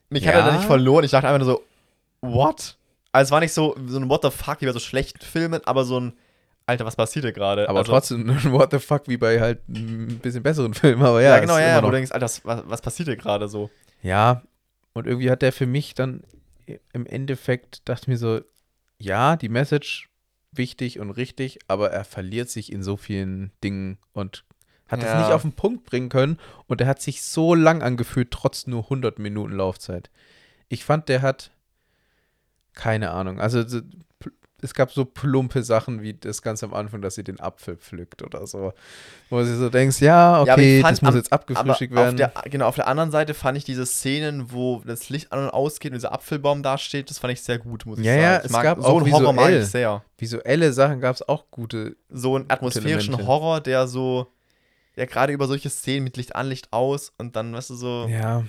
[0.09, 0.47] mich hat er ja.
[0.47, 1.05] da nicht verloren.
[1.05, 1.65] Ich dachte einfach nur so,
[2.21, 2.77] what?
[3.15, 5.61] Also, es war nicht so, so ein What the fuck wie bei so schlechten Filmen,
[5.65, 6.13] aber so ein,
[6.67, 7.69] Alter, was passiert hier gerade?
[7.69, 11.35] aber also, trotzdem, what the fuck, wie bei halt ein bisschen besseren Filmen, aber ja.
[11.37, 13.71] Ja, genau, ja, ja, wo du denkst, Alter, was, was passiert hier gerade so?
[14.03, 14.43] Ja,
[14.95, 16.23] und irgendwie hat der für mich dann
[16.93, 18.41] im Endeffekt, dachte ich mir so,
[18.99, 20.09] ja, die Message
[20.53, 24.45] wichtig und richtig, aber er verliert sich in so vielen Dingen und
[24.89, 25.19] hat es Ja.
[25.19, 28.85] nicht auf den Punkt bringen können und er hat sich so lang angefühlt, trotz nur
[28.85, 30.11] 100 Minuten Laufzeit.
[30.69, 31.51] Ich fand, der hat
[32.75, 33.81] keine Ahnung, also so-
[34.63, 38.23] es gab so plumpe Sachen wie das ganz am Anfang, dass sie den Apfel pflückt
[38.23, 38.73] oder so.
[39.29, 42.23] Wo du so denkst, ja, okay, Ja, fand das muss am- jetzt abgefrühstückt werden.
[42.25, 45.41] Auf der, genau, auf der anderen Seite fand ich diese Szenen, wo das Licht an
[45.45, 48.23] und ausgeht und dieser Apfelbaum dasteht, das fand ich sehr gut, muss ich Ja, sagen.
[48.23, 50.05] ja, ich es mag, gab so auch einen Horror mag visuell ich sehr.
[50.17, 51.97] Visuelle Sachen gab es auch gute.
[52.09, 53.27] So einen atmosphärischen Elemente.
[53.27, 54.29] Horror, der so,
[54.97, 58.07] der gerade über solche Szenen mit Licht an, Licht aus und dann, weißt du, so,
[58.09, 58.45] Ja.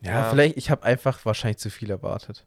[0.00, 0.30] Ja, Ja.
[0.30, 2.44] vielleicht, ich habe einfach wahrscheinlich zu viel erwartet.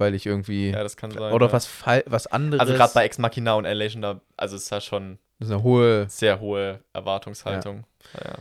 [0.00, 0.70] Weil ich irgendwie.
[0.70, 1.32] ja, das kann sein.
[1.32, 1.52] oder ja.
[1.52, 1.68] was,
[2.06, 2.60] was anderes.
[2.60, 5.54] Also gerade bei Ex Machina und Elation, da, also es ist ja schon Das ist
[5.54, 6.06] eine hohe.
[6.08, 7.84] sehr hohe Erwartungshaltung.
[8.14, 8.38] Ja.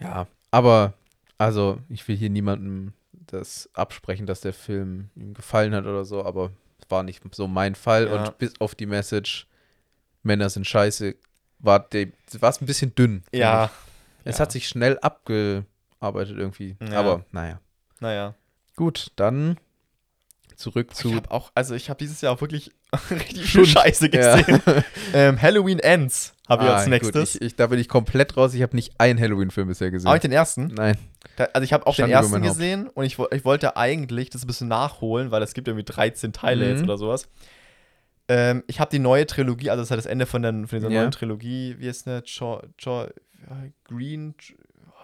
[0.00, 0.94] Ja, aber
[1.38, 6.24] also ich will hier niemandem das absprechen, dass der Film ihm gefallen hat oder so,
[6.24, 8.24] aber es war nicht so mein Fall Ja.
[8.24, 9.46] und bis auf die Message
[10.22, 11.14] Männer sind scheiße
[11.58, 13.22] war es ein bisschen dünn.
[13.32, 13.70] Ja.
[14.24, 14.42] Es ja.
[14.42, 17.00] hat sich schnell abgearbeitet irgendwie, Ja.
[17.00, 17.60] aber naja.
[18.00, 18.34] Naja.
[18.76, 19.58] Gut, dann
[20.56, 22.70] zurück Ich zu habe auch, also ich habe dieses Jahr auch wirklich
[23.10, 23.66] richtig viel.
[23.66, 24.36] Scheiße Ja.
[24.40, 24.62] gesehen.
[25.14, 27.34] ähm, Halloween Ends habe ich Ah, als gut, nächstes.
[27.36, 28.54] ich, ich, da bin ich komplett raus.
[28.54, 30.08] Ich habe nicht einen Halloween-Film bisher gesehen.
[30.08, 30.68] Auch nicht den ersten.
[30.68, 30.96] Nein.
[31.36, 34.42] Da, also ich habe auch Schande den ersten gesehen und ich, ich wollte eigentlich das
[34.44, 36.70] ein bisschen nachholen, weil es gibt irgendwie 13 Teile Mhm.
[36.70, 37.28] jetzt oder sowas.
[38.28, 40.78] Ähm, ich habe die neue Trilogie, also das ist halt das Ende von, den, von
[40.78, 41.00] dieser Ja.
[41.02, 41.76] neuen Trilogie.
[41.78, 42.22] Wie ist der?
[42.24, 43.06] Jo, jo,
[43.84, 44.34] Green.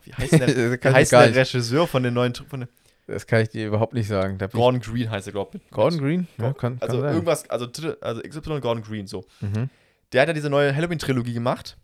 [0.04, 0.48] Wie heißt der?
[0.48, 1.34] Wie ich heißt der.
[1.36, 2.34] Regisseur von den neuen.
[2.34, 2.68] Von den,
[3.06, 4.38] Das kann ich dir überhaupt nicht sagen.
[4.38, 5.70] Da bin ich- Gordon Green heißt er, glaube ich.
[5.70, 6.28] Gordon Green?
[6.38, 7.12] Ja, kann, kann Also sein.
[7.14, 7.66] irgendwas, also,
[8.00, 9.24] also XY Gordon Green, so.
[9.40, 9.68] Mhm.
[10.12, 11.76] Der hat ja diese neue Halloween-Trilogie gemacht.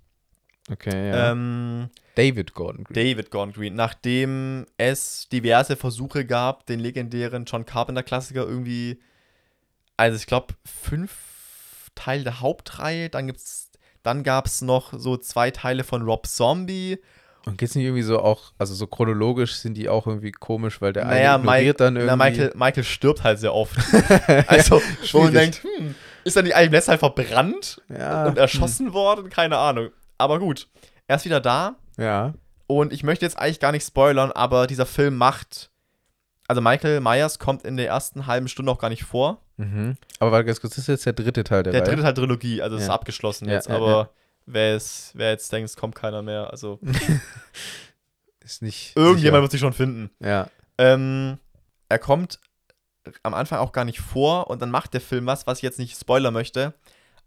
[0.71, 1.33] Okay, ja.
[1.33, 2.95] Ähm, David Gordon Green.
[2.95, 9.01] David Gordon Green, nachdem es diverse Versuche gab, den legendären John Carpenter-Klassiker irgendwie,
[9.97, 13.71] also ich glaube, fünf Teile der Hauptreihe, dann gibt's,
[14.03, 16.99] dann gab es noch so zwei Teile von Rob Zombie.
[17.47, 20.93] Und geht's nicht irgendwie so auch, also so chronologisch sind die auch irgendwie komisch, weil
[20.93, 22.16] der naja, eine ignoriert dann irgendwie.
[22.16, 23.74] na, Michael, Michael stirbt halt sehr oft.
[24.49, 24.82] also,
[25.12, 29.30] wo man denkt, hm, ist dann die eigentlich deshalb verbrannt ja, und erschossen worden?
[29.30, 29.91] Keine Ahnung.
[30.18, 30.68] Aber gut,
[31.07, 31.76] er ist wieder da.
[31.97, 32.34] hm, Ja.
[32.66, 35.70] Und ich möchte jetzt eigentlich gar nicht spoilern, aber dieser Film macht.
[36.49, 39.41] Also Michael Myers kommt in der ersten halben Stunde auch gar nicht vor.
[39.57, 39.97] Mhm.
[40.18, 41.89] Aber warte ganz kurz, das ist jetzt der dritte Teil der, Der Reihe.
[41.91, 42.95] dritte Teil Trilogie, also es ist Ja.
[42.95, 44.09] abgeschlossen Ja, jetzt, ja, aber ja.
[44.51, 46.78] Wer, es, wer jetzt denkt, es kommt keiner mehr, also
[48.44, 48.96] Ist nicht.
[48.96, 50.11] irgendjemand wird sich schon finden.
[50.18, 50.30] sicher.
[50.30, 50.51] Ja.
[50.78, 51.38] Ähm,
[51.88, 52.40] er kommt
[53.22, 55.78] am Anfang auch gar nicht vor und dann macht der Film was, was ich jetzt
[55.78, 56.74] nicht spoilern möchte.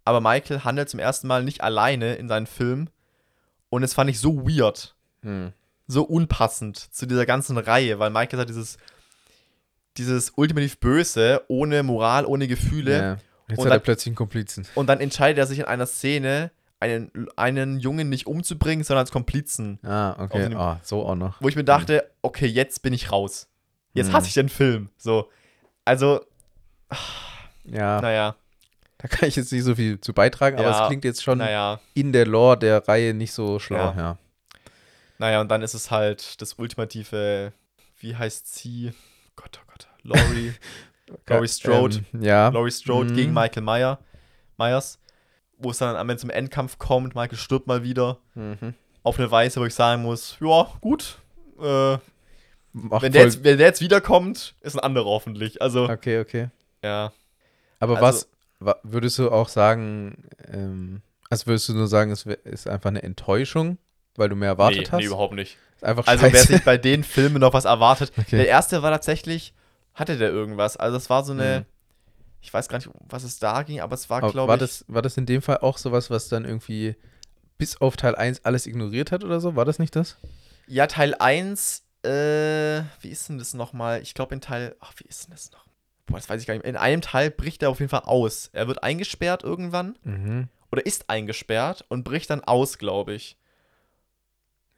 [0.04, 2.90] Aber Michael handelt zum ersten Mal nicht alleine in seinem Film.
[3.70, 5.54] Und es fand ich so weird, Hm.
[5.88, 8.78] so unpassend zu dieser ganzen Reihe, weil Michael hat dieses,
[9.98, 12.98] dieses ultimativ Böse, ohne Moral, ohne Gefühle.
[12.98, 13.18] ja.
[13.48, 14.66] Jetzt Und hat er dann- plötzlich einen Komplizen.
[14.76, 16.52] Und dann entscheidet er sich in einer Szene,
[16.82, 19.80] einen, einen Jungen nicht umzubringen, sondern als Komplizen.
[19.84, 20.50] Ah, okay.
[20.50, 21.40] dem- Ah, so auch noch.
[21.42, 23.48] Wo ich mir dachte, okay, jetzt bin ich raus.
[23.94, 24.14] Jetzt Hm.
[24.14, 24.90] hasse ich den Film.
[24.98, 25.30] So.
[25.86, 26.22] Also,
[27.64, 28.36] Ja, naja,
[28.98, 31.38] da kann ich jetzt nicht so viel zu beitragen, aber Ja, es klingt jetzt schon
[31.38, 33.78] naja, in der Lore der Reihe nicht so schlau.
[33.78, 33.96] Ja.
[33.98, 34.18] Ja.
[35.20, 37.54] naja, und dann ist es halt das ultimative,
[38.00, 38.92] wie heißt sie?
[39.36, 40.54] Gott, oh Gott, Laurie,
[41.28, 42.04] Laurie Strode.
[42.14, 42.50] Ähm, ja.
[42.50, 43.16] Laurie Strode Mhm.
[43.16, 44.00] gegen Michael Meyer,
[44.58, 44.98] Myers.
[45.62, 48.18] Wo es dann am Ende zum Endkampf kommt, Michael stirbt mal wieder.
[48.36, 48.74] Mhm.
[49.04, 51.18] Auf eine Weise, wo ich sagen muss, ja, gut.
[51.60, 51.98] Äh,
[52.74, 55.62] wenn, der jetzt, wenn der jetzt wiederkommt, ist ein anderer hoffentlich.
[55.62, 56.50] Also, okay, okay.
[56.84, 57.12] ja.
[57.80, 58.28] Aber Also- was
[58.60, 63.04] wa- würdest du auch sagen, ähm, also würdest du nur sagen, es ist einfach eine
[63.04, 63.78] Enttäuschung,
[64.16, 65.00] weil du mehr erwartet nee, hast?
[65.00, 65.58] nee, überhaupt nicht.
[65.76, 66.48] Ist einfach Also, wer scheiße.
[66.54, 68.12] sich bei den Filmen noch was erwartet.
[68.18, 68.38] Okay.
[68.38, 69.54] Der erste war tatsächlich,
[69.94, 70.78] hatte der irgendwas.
[70.78, 71.66] Also, es war so eine, Mhm.
[72.42, 74.60] Ich weiß gar nicht, was es da ging, aber es war, glaube ich.
[74.60, 76.96] das, war das in dem Fall auch sowas, was dann irgendwie
[77.58, 79.56] bis auf Teil 1 alles ignoriert hat oder so?
[79.56, 80.18] War das nicht das?
[80.68, 84.02] Ja, Teil 1, äh, wie ist denn das nochmal?
[84.02, 85.66] Ich glaube in Teil, ach, wie ist denn das noch?
[86.08, 86.64] Boah, das weiß ich gar nicht.
[86.64, 86.70] mehr.
[86.72, 88.50] In einem Teil bricht er auf jeden Fall aus.
[88.54, 90.48] Er wird eingesperrt irgendwann Mhm.
[90.72, 93.38] oder ist eingesperrt und bricht dann aus, glaube ich.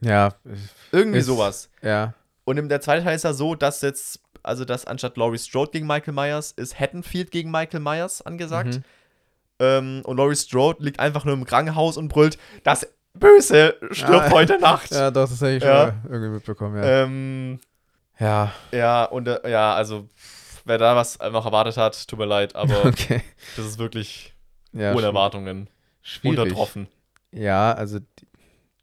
[0.02, 0.36] Ja,
[0.92, 1.70] Irgendwie Ist- sowas.
[1.82, 2.14] ja.
[2.46, 5.72] Und in der zweite Teil ist ja so, dass jetzt, also dass anstatt Laurie Strode
[5.72, 8.76] gegen Michael Myers ist Haddonfield gegen Michael Myers angesagt.
[8.76, 8.84] Mhm.
[9.60, 14.32] Ähm, und Laurie Strode liegt einfach nur im Krankenhaus und brüllt, das Böse stirbt Ah.
[14.32, 14.92] heute Nacht.
[14.92, 15.96] Ja, doch, das habe ich schon Ja.
[16.10, 17.04] irgendwie mitbekommen, ja.
[17.04, 17.60] Ähm,
[18.20, 20.08] ja, Ja, und äh, ja, also
[20.66, 23.22] wer da was noch erwartet hat, tut mir leid, aber okay.
[23.56, 24.34] das ist wirklich
[24.72, 25.70] Ja, ohne Erwartungen
[26.02, 26.40] schwierig.
[26.40, 26.88] untertroffen.
[27.32, 28.06] Ja, also die-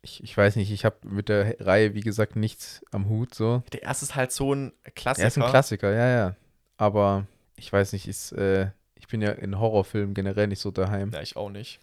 [0.02, 3.62] ich, ich weiß nicht, ich habe mit der Reihe, wie gesagt, nichts am Hut so.
[3.72, 5.24] Der erste ist halt so ein Klassiker.
[5.24, 6.36] Er ist ein Klassiker, ja, ja.
[6.78, 7.26] Aber
[7.56, 11.10] ich weiß nicht, ist, äh, ich bin ja in Horrorfilmen generell nicht so daheim.
[11.12, 11.80] Ja, ich auch nicht.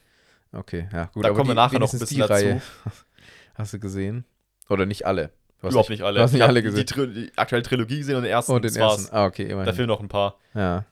[0.51, 1.23] Okay, ja, gut.
[1.25, 2.53] Da kommen wir die- nachher noch ein bisschen die Reihe
[2.85, 2.97] dazu.
[3.55, 4.25] Hast du gesehen?
[4.69, 5.31] Oder nicht alle?
[5.61, 6.17] Du Überhaupt nicht alle.
[6.19, 6.85] Du hast nicht Ich alle Die, gesehen.
[6.85, 8.51] Tri die aktuelle Trilogie gesehen und den ersten.
[8.51, 8.97] oh, den das war's.
[9.01, 9.15] ersten.
[9.15, 9.65] Ah, okay, immerhin.
[9.65, 10.37] Da fehlen noch ein paar.
[10.53, 10.85] Ja.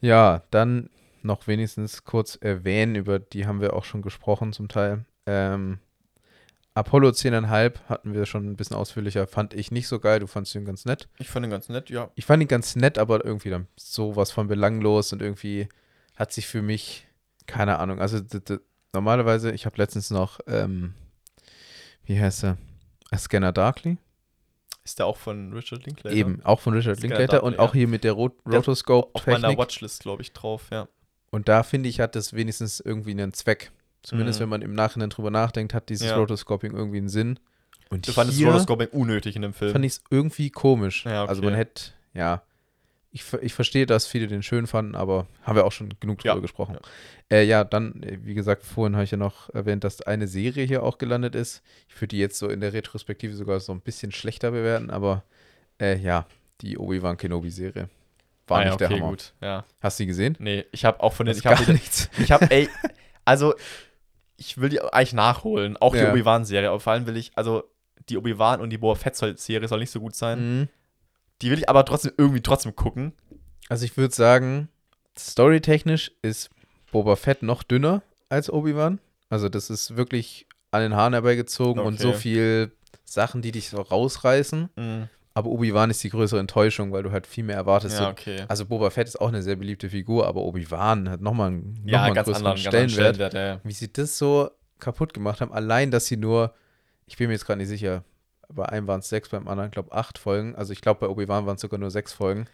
[0.00, 0.90] Ja, dann
[1.22, 5.04] noch wenigstens kurz erwähnen, über die haben wir auch schon gesprochen zum Teil.
[5.26, 5.78] Ähm,
[6.74, 10.54] Apollo 10,5 hatten wir schon ein bisschen ausführlicher, fand ich nicht so geil, du fandst
[10.54, 11.08] ihn ganz nett.
[11.18, 12.10] Ich fand ihn ganz nett, ja.
[12.14, 15.68] Ich fand ihn ganz nett, aber irgendwie dann sowas von belanglos und irgendwie
[16.16, 17.06] hat sich für mich,
[17.46, 18.20] keine Ahnung, also
[18.94, 20.94] normalerweise, ich habe letztens noch, ähm,
[22.04, 22.58] wie heißt er?
[23.10, 23.98] A Scanner Darkly?
[24.84, 26.16] Ist der auch von Richard Linklater?
[26.16, 29.26] Eben, auch von Richard Scanner Linklater und Darkly, auch hier mit der Rot Der Auf
[29.26, 29.56] meiner.
[29.56, 30.88] Watchlist, glaube ich, drauf, ja.
[31.30, 33.70] Und da finde ich, hat das wenigstens irgendwie einen Zweck.
[34.02, 34.42] Zumindest Mhm.
[34.44, 36.16] wenn man im Nachhinein drüber nachdenkt, hat dieses Ja.
[36.16, 37.38] Rotoscoping irgendwie einen Sinn.
[37.90, 39.72] Und Du fandest Rotoscoping unnötig in dem Film.
[39.72, 41.04] fand ich es irgendwie komisch.
[41.04, 41.50] Ja, Also okay.
[41.50, 42.42] man hätte, ja,
[43.14, 46.36] ich, ich verstehe, dass viele den schön fanden, aber haben wir auch schon genug drüber
[46.36, 46.78] Ja, gesprochen.
[47.30, 47.36] ja.
[47.36, 50.64] Äh, ja, dann, äh, wie gesagt, vorhin habe ich ja noch erwähnt, dass eine Serie
[50.64, 51.62] hier auch gelandet ist.
[51.88, 55.24] Ich würde die jetzt so in der Retrospektive sogar so ein bisschen schlechter bewerten, aber
[55.78, 56.26] äh, ja,
[56.62, 57.90] die Obi-Wan Kenobi-Serie.
[58.46, 59.10] War Ah, nicht der okay, Hammer.
[59.10, 59.34] gut.
[59.42, 59.64] Ja.
[59.80, 60.36] Hast du die gesehen?
[60.40, 61.36] Nee, ich habe auch von den.
[61.36, 62.08] Ich habe nichts.
[62.18, 62.68] Ich habe, ey,
[63.26, 63.54] also,
[64.36, 65.76] ich will die eigentlich nachholen.
[65.76, 66.10] Auch die Ja.
[66.12, 66.68] Obi-Wan-Serie.
[66.70, 67.64] Aber vor allem will ich, also,
[68.08, 70.60] die Obi-Wan und die Boba Fett-Serie soll nicht so gut sein.
[70.60, 70.68] Mhm.
[71.40, 73.12] Die will ich aber trotzdem irgendwie trotzdem gucken.
[73.68, 74.68] Also ich würde sagen,
[75.18, 76.50] storytechnisch ist
[76.90, 79.00] Boba Fett noch dünner als Obi-Wan.
[79.28, 82.18] Also das ist wirklich an den Haaren herbeigezogen und so Okay.
[82.18, 82.72] viel
[83.04, 84.68] Sachen, die dich so rausreißen.
[84.76, 85.08] Mhm.
[85.34, 87.98] Aber Obi-Wan ist die größere Enttäuschung, weil du halt viel mehr erwartest.
[87.98, 88.44] Ja, okay.
[88.48, 91.92] Also Boba Fett ist auch eine sehr beliebte Figur, aber Obi-Wan hat nochmal einen, noch
[91.92, 93.16] ja, mal einen ganz größeren anderen, ganz anderen Stellenwert.
[93.16, 93.60] Stellenwert.
[93.62, 93.68] Ja.
[93.68, 96.54] Wie sie das so kaputt gemacht haben, allein, dass sie nur,
[97.06, 98.04] ich bin mir jetzt gerade nicht sicher,
[98.48, 100.54] bei einem waren es sechs, beim anderen, glaube ich, acht Folgen.
[100.54, 102.46] Also ich glaube, bei Obi-Wan waren es sogar nur sechs Folgen.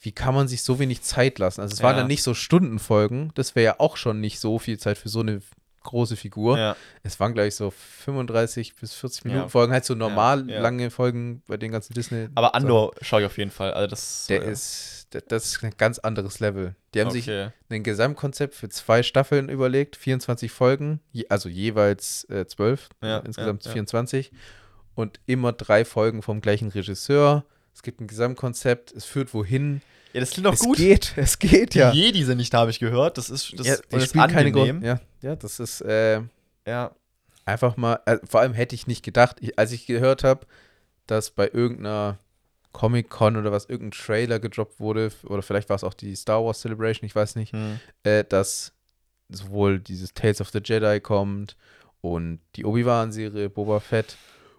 [0.00, 1.60] Wie kann man sich so wenig Zeit lassen?
[1.60, 4.78] Also es waren dann nicht so Stundenfolgen, das wäre ja auch schon nicht so viel
[4.78, 5.40] Zeit für so eine
[5.86, 6.58] große Figur.
[6.58, 6.76] Ja.
[7.02, 9.48] Es waren, glaube ich, so 35 bis 40 Minuten Ja.
[9.48, 10.60] Folgen, halt so normal ja.
[10.60, 12.28] lange Folgen bei den ganzen Disney.
[12.34, 13.72] Aber Andor schaue ich auf jeden Fall.
[13.72, 16.74] Also, das Der äh, ist, der- das ist ein ganz anderes Level.
[16.94, 17.50] Die haben sich okay.
[17.70, 23.64] ein Gesamtkonzept für zwei Staffeln überlegt, 24 Folgen, je, also jeweils äh, 12, Ja, insgesamt
[23.64, 23.72] ja, ja.
[23.74, 24.32] 24.
[24.94, 27.44] Und immer drei Folgen vom gleichen Regisseur.
[27.74, 29.82] Es gibt ein Gesamtkonzept, es führt wohin.
[30.12, 30.76] Ja, das klingt doch es gut.
[30.78, 31.92] geht, es geht, Die ja.
[31.92, 33.18] Jedi sind nicht da, habe ich gehört.
[33.18, 34.52] Das ist, das, ja, die das ist spielen keine.
[34.52, 34.82] Grund.
[34.84, 36.22] Ja, ja, das ist äh,
[36.66, 36.92] Ja.
[37.44, 40.46] einfach mal, äh, vor allem hätte ich nicht gedacht, ich, als ich gehört habe,
[41.06, 42.18] dass bei irgendeiner
[42.72, 46.60] Comic-Con oder was, irgendein Trailer gedroppt wurde, oder vielleicht war es auch die Star Wars
[46.60, 47.78] Celebration, ich weiß nicht, Hm.
[48.02, 48.72] äh, dass
[49.28, 51.56] sowohl dieses Tales of the Jedi kommt
[52.00, 54.16] und die Obi-Wan-Serie, Boba Fett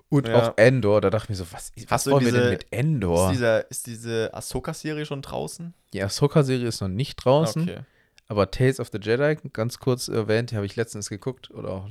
[0.10, 0.49] und Ja.
[0.51, 1.01] auch Endor.
[1.01, 3.28] Da dachte ich mir so, was, was wollen wir diese- denn mit Endor?
[3.30, 5.74] Ist, dieser, ist diese Ahsoka-Serie schon draußen?
[5.93, 7.80] Die Ahsoka-Serie ist noch nicht draußen, Okay.
[8.28, 11.89] aber Tales of the Jedi, ganz kurz erwähnt, die habe ich letztens geguckt oder auch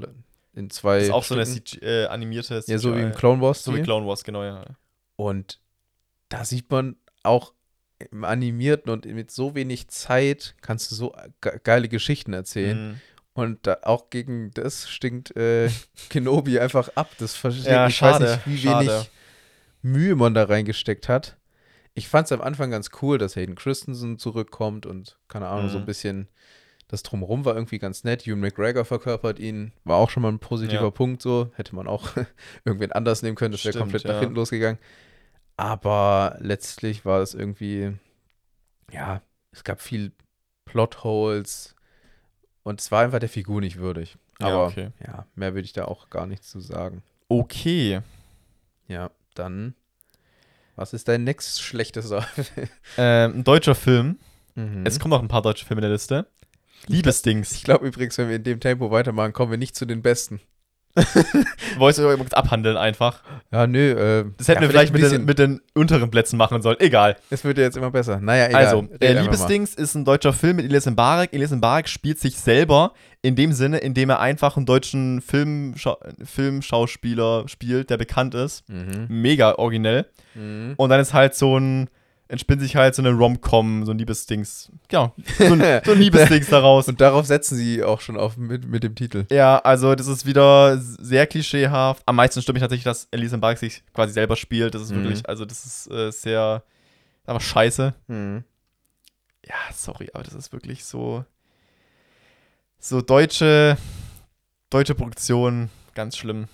[0.55, 1.67] in zwei ist auch so eine Stücken.
[1.67, 3.07] CG, äh, animierte Ja, so wie CGI.
[3.07, 3.62] im Clone Wars.
[3.62, 3.83] So wie.
[3.83, 4.64] Clone Wars, genau, ja.
[5.17, 5.61] Und
[6.31, 7.53] da sieht man auch
[8.11, 12.89] im Animierten und mit so wenig Zeit kannst du so ge geile Geschichten erzählen.
[12.93, 13.01] Mhm.
[13.37, 15.70] Und da auch gegen das stinkt äh,
[16.09, 17.11] Kenobi einfach ab.
[17.18, 17.97] Das verstehe Ja, ich.
[17.97, 18.87] Schade, weiß nicht, wie schade.
[18.89, 19.11] wenig
[19.82, 21.37] Mühe man da reingesteckt hat.
[21.95, 25.76] Ich fand es am Anfang ganz cool, dass Hayden Christensen zurückkommt und keine Ahnung, so
[25.78, 25.87] ein Mhm.
[25.87, 26.28] bisschen
[26.89, 28.26] das Drumherum war irgendwie ganz nett.
[28.26, 30.91] Ewan McGregor verkörpert ihn, war auch schon mal ein positiver Ja.
[30.91, 31.51] Punkt so.
[31.57, 32.09] Hätte man auch
[32.64, 34.20] irgendwen anders nehmen können, das wäre komplett nach ja.
[34.20, 34.78] hinten losgegangen.
[35.59, 37.93] Aber letztlich war es irgendwie,
[38.93, 39.22] ja,
[39.53, 40.12] es gab viel
[40.64, 41.76] Plotholes
[42.67, 44.17] und es war einfach der Figur nicht würdig.
[44.41, 44.91] Ja, Aber okay.
[45.07, 47.05] ja, mehr würde ich da auch gar nichts zu sagen.
[47.29, 48.01] Okay.
[48.89, 49.77] Ja, dann,
[50.75, 52.27] was ist dein nächst schlechtester?
[52.99, 54.19] Ähm, ein deutscher Film.
[54.57, 54.85] Mhm.
[54.85, 56.27] Es kommen noch ein paar deutsche Filme in der Liste.
[56.89, 57.53] Liebesdings.
[57.53, 60.41] Ich glaube übrigens, wenn wir in dem Tempo weitermachen, kommen wir nicht zu den besten.
[61.78, 63.22] Wolltest du übrigens abhandeln einfach.
[63.53, 63.90] Ja, nö.
[63.90, 66.78] Äh, Das hätten ja, wir vielleicht mit den, mit den unteren Plätzen machen sollen.
[66.80, 67.16] Egal.
[67.30, 68.18] Es wird ja jetzt immer besser.
[68.20, 68.64] Naja, egal.
[68.64, 69.22] Also, der.
[69.22, 71.32] Liebesdings ist ein deutscher Film mit Elias Mbarek.
[71.32, 72.92] Elias Mbarek spielt sich selber
[73.22, 78.68] in dem Sinne, indem er einfach einen deutschen Filmschau Filmschauspieler spielt, der bekannt ist.
[78.68, 79.07] Mhm.
[79.09, 80.07] Mega originell.
[80.34, 80.74] Mhm.
[80.76, 81.88] Und dann ist halt so ein,
[82.29, 84.70] entspinnt sich halt so eine Rom-Com, so ein Liebesdings.
[84.91, 86.89] Ja, so ein, so ein Liebesdings daraus.
[86.89, 89.27] Und darauf setzen sie auch schon auf mit, mit dem Titel.
[89.31, 92.03] Ja, also das ist wieder sehr klischeehaft.
[92.07, 94.74] Am meisten stimmt mich tatsächlich, dass Elisa Mbarek sich quasi selber spielt.
[94.74, 95.05] Das ist Mhm.
[95.05, 96.62] wirklich, also das ist äh, sehr,
[97.27, 97.95] aber scheiße.
[98.09, 98.45] Mhm.
[99.47, 101.24] Ja, sorry, aber das ist wirklich so,
[102.79, 103.77] so deutsche,
[104.70, 106.49] deutsche Produktion, ganz schlimm.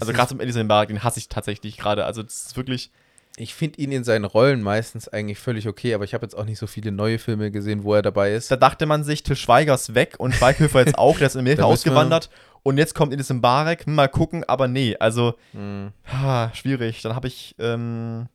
[0.00, 2.06] Also gerade zum Elisa Mbarek, den hasse ich tatsächlich gerade.
[2.06, 2.90] Also das ist wirklich,
[3.36, 6.44] Ich finde ihn in seinen Rollen meistens eigentlich völlig okay, aber ich habe jetzt auch
[6.44, 8.50] nicht so viele neue Filme gesehen, wo er dabei ist.
[8.50, 11.40] da dachte man sich, Til Schweiger ist weg und Schweighöfer jetzt auch, der ist in
[11.40, 12.28] Amerika ausgewandert.
[12.62, 15.92] Und jetzt kommt Mbarek, hm, mal gucken, aber nee, also Mhm.
[16.06, 17.00] ha, schwierig.
[17.02, 18.28] Dann habe ich ähm,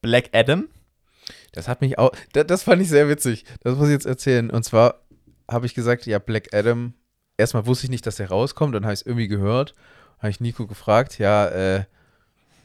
[0.00, 0.68] Black Adam.
[1.52, 3.44] Das hat mich auch, das, das fand ich sehr witzig.
[3.62, 4.48] Das muss ich jetzt erzählen.
[4.50, 5.02] Und zwar
[5.50, 6.94] habe ich gesagt, ja, Black Adam,
[7.36, 9.74] erstmal wusste ich nicht, dass der rauskommt, dann habe ich es irgendwie gehört,
[10.18, 11.84] habe ich Nico gefragt, ja, äh,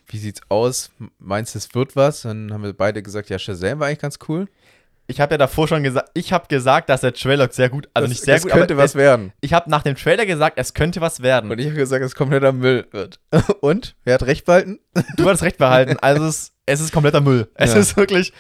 [0.07, 0.91] wie sieht's aus?
[1.19, 2.21] Meinst du, es wird was?
[2.23, 4.47] Dann haben wir beide gesagt, ja, Shazam war eigentlich ganz cool.
[5.07, 8.05] Ich habe ja davor schon gesagt, ich habe gesagt, dass der Trailer sehr gut, also
[8.05, 9.33] Das- nicht sehr es gut, könnte aber was es, werden.
[9.41, 11.51] ich habe nach dem Trailer gesagt, es könnte was werden.
[11.51, 13.19] Und ich habe gesagt, es kompletter Müll wird.
[13.61, 13.95] Und?
[14.03, 14.79] Wer hat recht behalten?
[15.17, 15.97] Du hast recht behalten.
[16.01, 17.47] Also es, es ist kompletter Müll.
[17.55, 17.79] Es Ja.
[17.81, 18.33] ist wirklich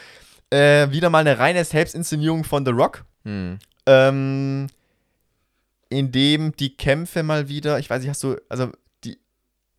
[0.49, 3.05] äh, wieder mal eine reine Selbstinszenierung von The Rock.
[3.25, 3.59] Hm.
[3.85, 4.67] Ähm,
[5.89, 8.71] in dem die Kämpfe mal wieder, ich weiß nicht, hast du, also
[9.03, 9.19] die,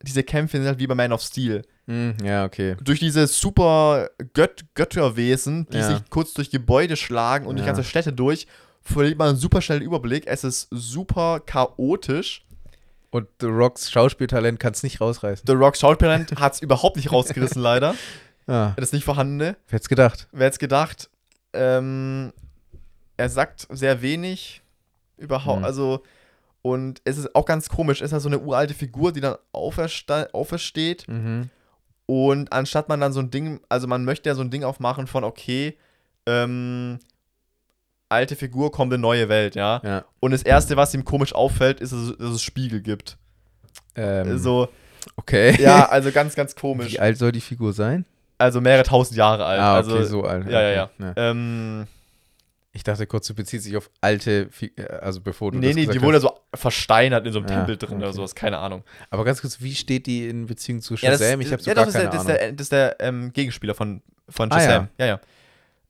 [0.03, 1.63] diese Kämpfe sind halt wie bei Man of Steel.
[1.87, 2.77] Hm, ja, okay.
[2.83, 5.87] Durch diese super Gött Götterwesen, die Ja.
[5.89, 7.73] sich kurz durch Gebäude schlagen und durch Ja.
[7.73, 8.47] ganze Städte durch,
[8.83, 10.27] verliert man einen super schnellen Überblick.
[10.27, 12.43] Es ist super chaotisch.
[13.11, 15.45] Und The Rocks Schauspieltalent kann es nicht rausreißen.
[15.47, 17.95] The Rock Schauspieltalent hat es überhaupt nicht rausgerissen, leider.
[18.49, 19.57] Ah, Das ist nicht vorhandene.
[19.69, 20.29] wer hätte gedacht?
[20.31, 21.11] Wer hätte gedacht?
[21.53, 22.33] Ähm,
[23.17, 24.63] er sagt sehr wenig
[25.17, 25.65] überhaupt, Hm.
[25.65, 26.05] also
[26.63, 29.35] und es ist auch ganz komisch, es ist ja so eine uralte Figur, die dann
[29.53, 31.51] aufersteht Mhm.
[32.07, 35.07] Und anstatt man dann so ein Ding, also man möchte ja so ein Ding aufmachen
[35.07, 35.77] von okay,
[36.27, 36.99] ähm,
[38.09, 39.81] alte Figur kommt in neue Welt, ja.
[39.85, 40.05] Ja.
[40.21, 43.17] Und das erste, was ihm komisch auffällt, ist, dass es, Spiegel gibt.
[43.97, 44.69] Ähm, So,
[45.17, 45.61] okay.
[45.61, 46.93] ja, also ganz, ganz komisch.
[46.93, 48.05] Wie alt soll die Figur sein?
[48.39, 49.61] Also mehrere tausend Jahre alt.
[49.61, 50.49] ah, okay, also, so alt.
[50.49, 50.93] ja, ja, okay.
[51.01, 51.13] ja.
[51.17, 51.87] Ähm,
[52.77, 55.81] Ich dachte kurz, du beziehst dich auf alte, äh, also bevor du Nee, das nee,
[55.87, 58.17] gesagt die wurde so versteinert in so einem Ja, Tempel drin oder okay.
[58.17, 58.85] sowas, keine Ahnung.
[59.09, 61.41] Aber ganz kurz, wie steht die in Beziehung zu Ja, das, Shazam?
[61.41, 62.35] ich habe so ja, gar das, ist keine der, das, Ahnung.
[62.35, 64.89] ist der, das ist der ähm, Gegenspieler von, von Ah, Shazam.
[64.99, 65.21] ja, ja.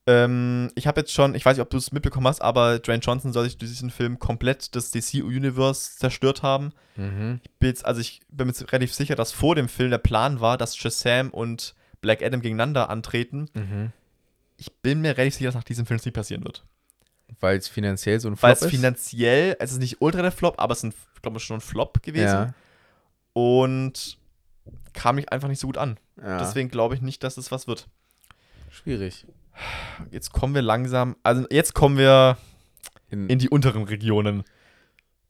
[0.09, 3.01] Ähm, ich habe jetzt schon, ich weiß nicht, ob du es mitbekommen hast, aber Dwayne
[3.03, 6.73] Johnson soll sich durch diesen Film komplett das DC-Universe zerstört haben.
[6.95, 7.41] mhm.
[7.43, 10.41] Ich bin jetzt, also ich bin mir relativ sicher, dass vor dem Film der Plan
[10.41, 13.49] war, dass Shazam und Black Adam gegeneinander antreten.
[13.55, 13.91] Mhm.
[14.59, 16.65] Ich bin mir relativ sicher, dass nach diesem Film es nicht passieren wird.
[17.41, 18.71] Weil es finanziell so ein Weil Flop es ist.
[18.79, 22.03] finanziell, es ist nicht ultra der Flop, aber es ist, glaube ich, schon ein Flop
[22.03, 22.25] gewesen.
[22.27, 22.55] ja.
[23.33, 24.19] Und
[24.95, 25.99] kam mich einfach nicht so gut an.
[26.21, 26.39] ja.
[26.39, 27.87] Deswegen glaube ich nicht, dass es was wird.
[28.71, 29.27] schwierig.
[30.11, 32.37] Jetzt kommen wir langsam, also jetzt kommen wir
[33.11, 34.45] In, in die unteren Regionen.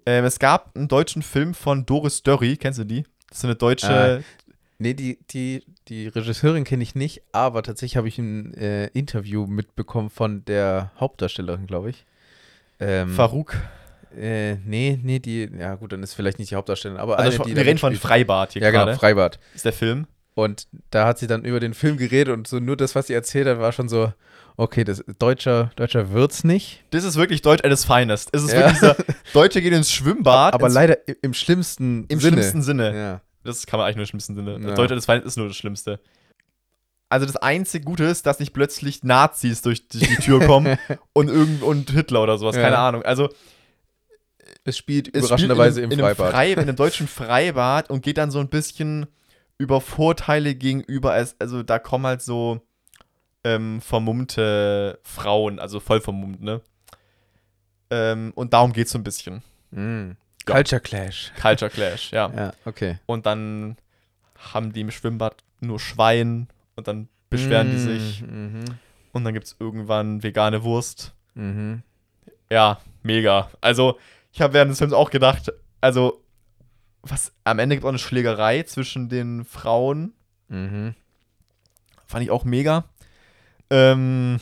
[0.05, 3.05] Ähm, es gab einen deutschen Film von Doris Dörry, kennst du die?
[3.29, 4.25] Das ist eine deutsche,
[4.79, 9.47] nee, die, die, die Regisseurin kenne ich nicht, aber tatsächlich habe ich ein äh, Interview
[9.47, 12.05] mitbekommen von der Hauptdarstellerin, glaube ich.
[12.81, 13.55] Ähm, Farouk.
[14.17, 17.51] äh, nee, nee, die, ja gut, dann ist vielleicht nicht die Hauptdarstellerin, aber Also eine,
[17.51, 17.95] die wir reden von.
[17.95, 18.99] Freibad hier Ja, genau, gerade.
[18.99, 19.39] Freibad.
[19.55, 20.07] ist der Film.
[20.35, 23.15] Und da hat sie dann über den Film geredet und so nur das, was sie
[23.15, 24.13] erzählt hat, war schon so,
[24.59, 26.85] okay, das deutscher, deutscher wird's nicht.
[26.91, 28.29] Das ist wirklich Deutsch at its finest.
[28.35, 28.59] Es ist Ja.
[28.59, 28.97] wirklich dieser,
[29.33, 30.53] Deutsche gehen ins Schwimmbad.
[30.53, 32.37] aber ins, leider im schlimmsten im Sinne.
[32.37, 32.95] schlimmsten Sinne.
[32.95, 33.21] Ja.
[33.47, 34.53] Das kann man eigentlich nur im schlimmsten Sinne.
[34.61, 34.75] Ja.
[34.75, 36.01] Deutsch at its finest ist nur das Schlimmste.
[37.09, 40.77] Also das einzige Gute ist, dass nicht plötzlich Nazis durch die, die Tür kommen
[41.13, 42.63] und, irgend, und Hitler oder sowas, Ja.
[42.63, 43.03] keine Ahnung.
[43.05, 43.29] Also
[44.65, 46.35] Es spielt es überraschenderweise spielt im in, einem- in Freibad.
[46.35, 49.07] Einem Frei, in einem deutschen Freibad und geht dann so ein bisschen
[49.59, 52.61] über Vorteile gegenüber, als, also da kommen halt so
[53.45, 56.61] ähm, vermummte Frauen, also voll vermummt, ne?
[57.91, 59.43] Ähm, und darum geht es so ein bisschen.
[59.71, 60.11] Mm.
[60.49, 60.55] Ja.
[60.55, 61.33] Culture Clash.
[61.41, 62.31] Culture Clash, ja.
[62.37, 62.99] Ja, okay.
[63.07, 63.77] Und dann
[64.53, 68.65] haben die im Schwimmbad nur Schwein und dann beschweren die sich Mhm.
[69.13, 71.15] und dann gibt es irgendwann vegane Wurst.
[71.35, 71.83] Mhm.
[72.51, 73.51] Ja, mega.
[73.61, 73.99] Also,
[74.33, 76.23] ich habe während des Films auch gedacht, also,
[77.03, 80.13] was, am Ende gibt es auch eine Schlägerei zwischen den Frauen.
[80.49, 80.95] Mhm.
[82.07, 82.85] Fand ich auch mega.
[83.71, 84.39] Ähm,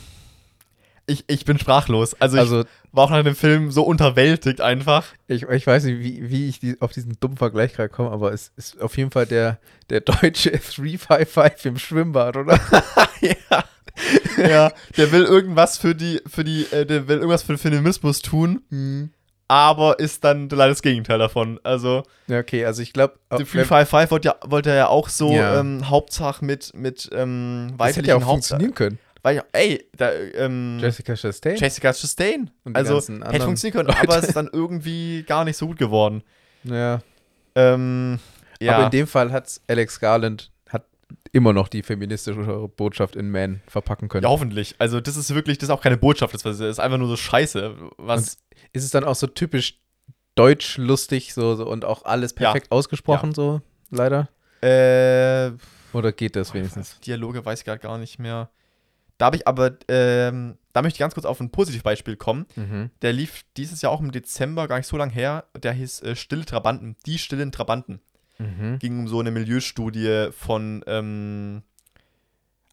[1.07, 2.15] ich, ich bin sprachlos.
[2.19, 5.05] Also, Also, ich war auch nach dem Film so unterwältigt einfach.
[5.27, 8.33] ich, ich weiß nicht, wie, wie ich die, auf diesen dummen Vergleich gerade komme, aber
[8.33, 12.59] es ist auf jeden Fall der, der deutsche 355 im Schwimmbad, oder?
[13.21, 13.63] ja.
[14.37, 18.21] ja, der will irgendwas für die, für die, äh, der will irgendwas für den Feminismus
[18.21, 19.11] tun,
[19.47, 21.59] aber ist dann leider das Gegenteil davon.
[21.63, 24.87] Also, Ja, okay, also ich glaube, The Free Five Five wollte, ja, wollte er ja
[24.87, 25.59] auch so Ja.
[25.59, 28.59] ähm, Hauptsache mit, mit ähm, das hätte ja auch weiblichen Hauptsachen.
[28.61, 28.99] funktionieren können.
[29.25, 31.55] Weil, ja, ey, da, ähm, Jessica Chastain.
[31.55, 32.51] Jessica Chastain.
[32.63, 33.99] Und Also, hätte funktionieren können, Leute.
[34.01, 36.21] aber es ist dann irgendwie gar nicht so gut geworden.
[36.63, 37.01] ja.
[37.55, 38.19] Ähm,
[38.61, 40.85] ja, Aber in dem Fall hat Alex Garland hat
[41.31, 44.21] immer noch die feministische Botschaft in Man verpacken können.
[44.25, 44.75] ja, hoffentlich.
[44.77, 47.73] Also, das ist wirklich, das ist auch keine Botschaft, das ist einfach nur so Scheiße.
[47.97, 48.37] Was,
[48.73, 49.79] Ist es dann auch so typisch
[50.35, 52.51] deutsch lustig so, so und auch alles Ja.
[52.51, 54.29] perfekt ausgesprochen so leider?
[54.61, 55.49] äh,
[55.93, 56.99] Oder geht das wenigstens?
[56.99, 58.51] Dialoge weiß ich gerade gar nicht mehr.
[59.17, 62.45] Da habe ich aber, ähm, da möchte ich ganz kurz auf ein Positivbeispiel kommen.
[62.55, 62.89] Mhm.
[63.01, 65.45] Der lief dieses Jahr auch im Dezember, gar nicht so lang her.
[65.57, 66.97] Der hieß äh, Stille Trabanten.
[67.05, 68.01] Die stillen Trabanten.
[68.37, 68.79] Mhm.
[68.79, 71.63] Ging um so eine Milieustudie von, ähm,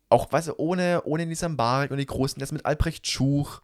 [0.09, 3.62] auch, weißt du, ohne, ohne Nissan Barik und die Großen, das mit Albrecht Schuch.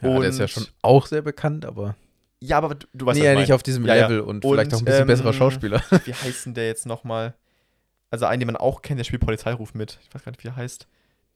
[0.00, 1.96] Ja, der ist ja schon auch sehr bekannt, aber.
[2.38, 4.06] Ja, aber du, du weißt nee, ja ich nicht auf diesem Ja, ja.
[4.06, 5.82] Level und, vielleicht Und, auch ein bisschen ähm, besserer Schauspieler.
[6.04, 7.34] Wie heißt denn der jetzt nochmal?
[8.10, 9.98] Also einen, den man auch kennt, der spielt Polizeiruf mit.
[10.02, 10.86] Ich weiß gar nicht, wie er heißt.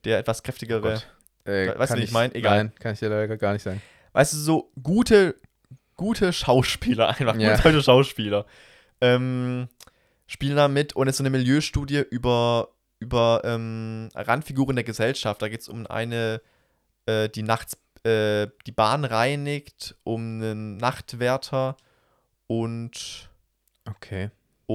[0.05, 0.81] Der etwas kräftigere.
[0.81, 1.07] Gott.
[1.45, 2.33] Äh, Weißt du, wie ich mein?
[2.35, 2.57] Egal.
[2.65, 3.81] Nein, kann ich dir leider gar nicht sagen.
[4.13, 5.35] weißt du, so gute,
[5.95, 7.51] gute Schauspieler einfach, Ja.
[7.55, 8.45] gute deutsche Schauspieler,
[9.01, 9.67] ähm,
[10.27, 15.41] spielen da mit und es ist so eine Milieustudie über, über ähm, Randfiguren der Gesellschaft.
[15.41, 16.41] Da geht es um eine,
[17.07, 21.77] äh, die nachts äh, die Bahn reinigt, um einen Nachtwärter
[22.47, 23.29] und
[23.89, 24.29] Okay.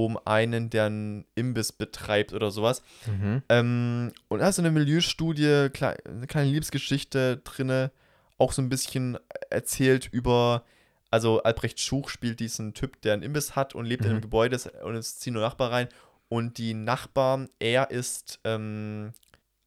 [0.05, 2.83] Um einen, der einen Imbiss betreibt oder sowas.
[3.07, 3.41] Mhm.
[3.49, 7.91] Ähm, und da ist so eine Milieustudie, eine kleine Liebesgeschichte drinne,
[8.37, 9.17] auch so ein bisschen
[9.49, 10.63] erzählt über,
[11.09, 14.21] also Albrecht Schuch spielt diesen Typ, der einen Imbiss hat und lebt in einem Mhm.
[14.21, 15.87] Gebäude und es ziehen nur Nachbarn rein.
[16.29, 19.13] Und die Nachbarn, er ist, ähm,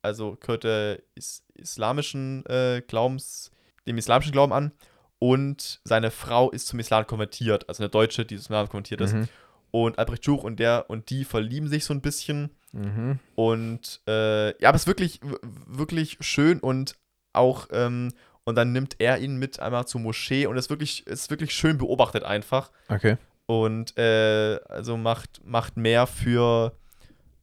[0.02, 3.50] also gehört der is islamischen äh, Glaubens,
[3.86, 4.72] dem islamischen Glauben an
[5.18, 9.14] und seine Frau ist zum Islam konvertiert, also eine Deutsche, die zum Islam konvertiert ist.
[9.14, 9.28] Mhm.
[9.70, 12.50] Und Albrecht Schuch und der und die verlieben sich so ein bisschen.
[12.72, 13.18] Mhm.
[13.34, 15.20] Und äh, ja, aber es ist wirklich,
[15.66, 16.96] wirklich schön und
[17.32, 18.12] auch, ähm,
[18.44, 21.30] und dann nimmt er ihn mit einmal zur Moschee und es ist wirklich, es ist
[21.30, 22.70] wirklich schön beobachtet einfach.
[22.88, 23.16] Okay.
[23.46, 26.72] Und äh, also macht, macht mehr für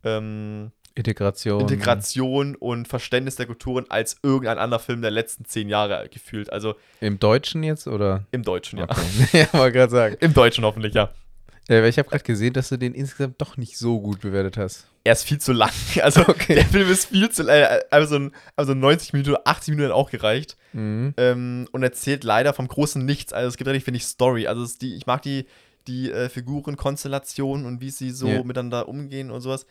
[0.03, 1.61] ähm, Integration.
[1.61, 6.51] Integration und Verständnis der Kulturen als irgendein anderer Film der letzten zehn Jahre gefühlt.
[6.51, 8.25] Also Im Deutschen jetzt oder?
[8.31, 8.85] im Deutschen, ja.
[8.85, 9.01] Okay.
[9.53, 10.17] ja, wollte gerade sagen.
[10.19, 11.11] Im Deutschen hoffentlich, ja.
[11.69, 14.55] Ja, weil ich habe gerade gesehen, dass du den insgesamt doch nicht so gut bewertet
[14.57, 14.87] hast.
[15.03, 15.71] Er ist viel zu lang.
[16.01, 16.55] Also Okay.
[16.55, 17.79] der Film ist viel zu lang.
[17.91, 20.55] Also, ein- also 90 Minuten oder 80 Minuten hat auch gereicht.
[20.73, 21.13] Mhm.
[21.17, 23.33] ähm, und erzählt leider vom großen Nichts.
[23.33, 24.47] Also es gibt relativ wenig Story.
[24.47, 25.45] Also die, ich mag die,
[25.87, 28.43] die äh, Figurenkonstellationen und wie sie so Ja.
[28.43, 29.65] miteinander umgehen und sowas.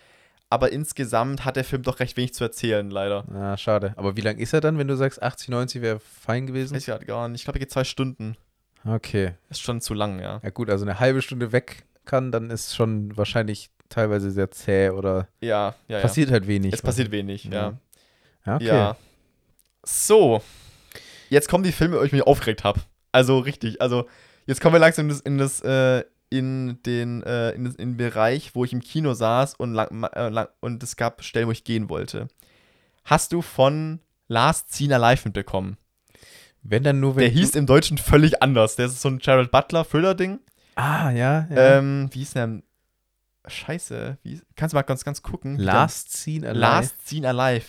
[0.49, 3.25] Aber insgesamt hat der Film doch recht wenig zu erzählen, leider.
[3.35, 3.95] Ah, schade.
[3.97, 6.77] Aber wie lang ist er dann, wenn du sagst, 80, 90 wäre fein gewesen?
[6.77, 7.41] Ich gar nicht.
[7.41, 8.37] Ich glaube, er geht zwei Stunden.
[8.87, 9.35] Okay.
[9.51, 10.41] Ist schon zu lang, ja.
[10.43, 14.91] Ja gut, also eine halbe Stunde weg kann, dann ist schon wahrscheinlich teilweise sehr zäh
[14.91, 16.01] oder Ja, ja, ja.
[16.01, 16.73] passiert halt wenig.
[16.73, 17.79] es passiert wenig, ja.
[18.45, 18.67] Ja, okay.
[18.67, 18.97] Ja.
[19.85, 20.43] So.
[21.31, 22.81] Jetzt kommen die Filme, wo ich mich aufgeregt habe.
[23.13, 23.81] Also richtig.
[23.81, 24.07] Also
[24.47, 27.91] jetzt kommen wir langsam in das, in das äh, in den, äh, in, das, in
[27.91, 31.47] den Bereich, wo ich im Kino saß und, lang, äh, lang, und es gab Stellen,
[31.47, 32.29] wo ich gehen wollte.
[33.05, 35.77] Hast du von Last Scene Alive mitbekommen?
[36.69, 38.77] Wenn dann nur, wenn Der hieß im Deutschen völlig anders.
[38.77, 40.41] Der ist so ein Jared Butler Thriller-Ding.
[40.75, 41.47] Ah, ja.
[41.51, 41.79] ja.
[41.79, 42.47] Ähm, wie hieß der?
[42.47, 42.63] denn?
[43.47, 44.19] Scheiße.
[44.23, 45.57] Wie, kannst du mal ganz, ganz gucken?
[45.57, 46.61] der- Last Scene Alive.
[46.61, 47.67] Last Scene Alive.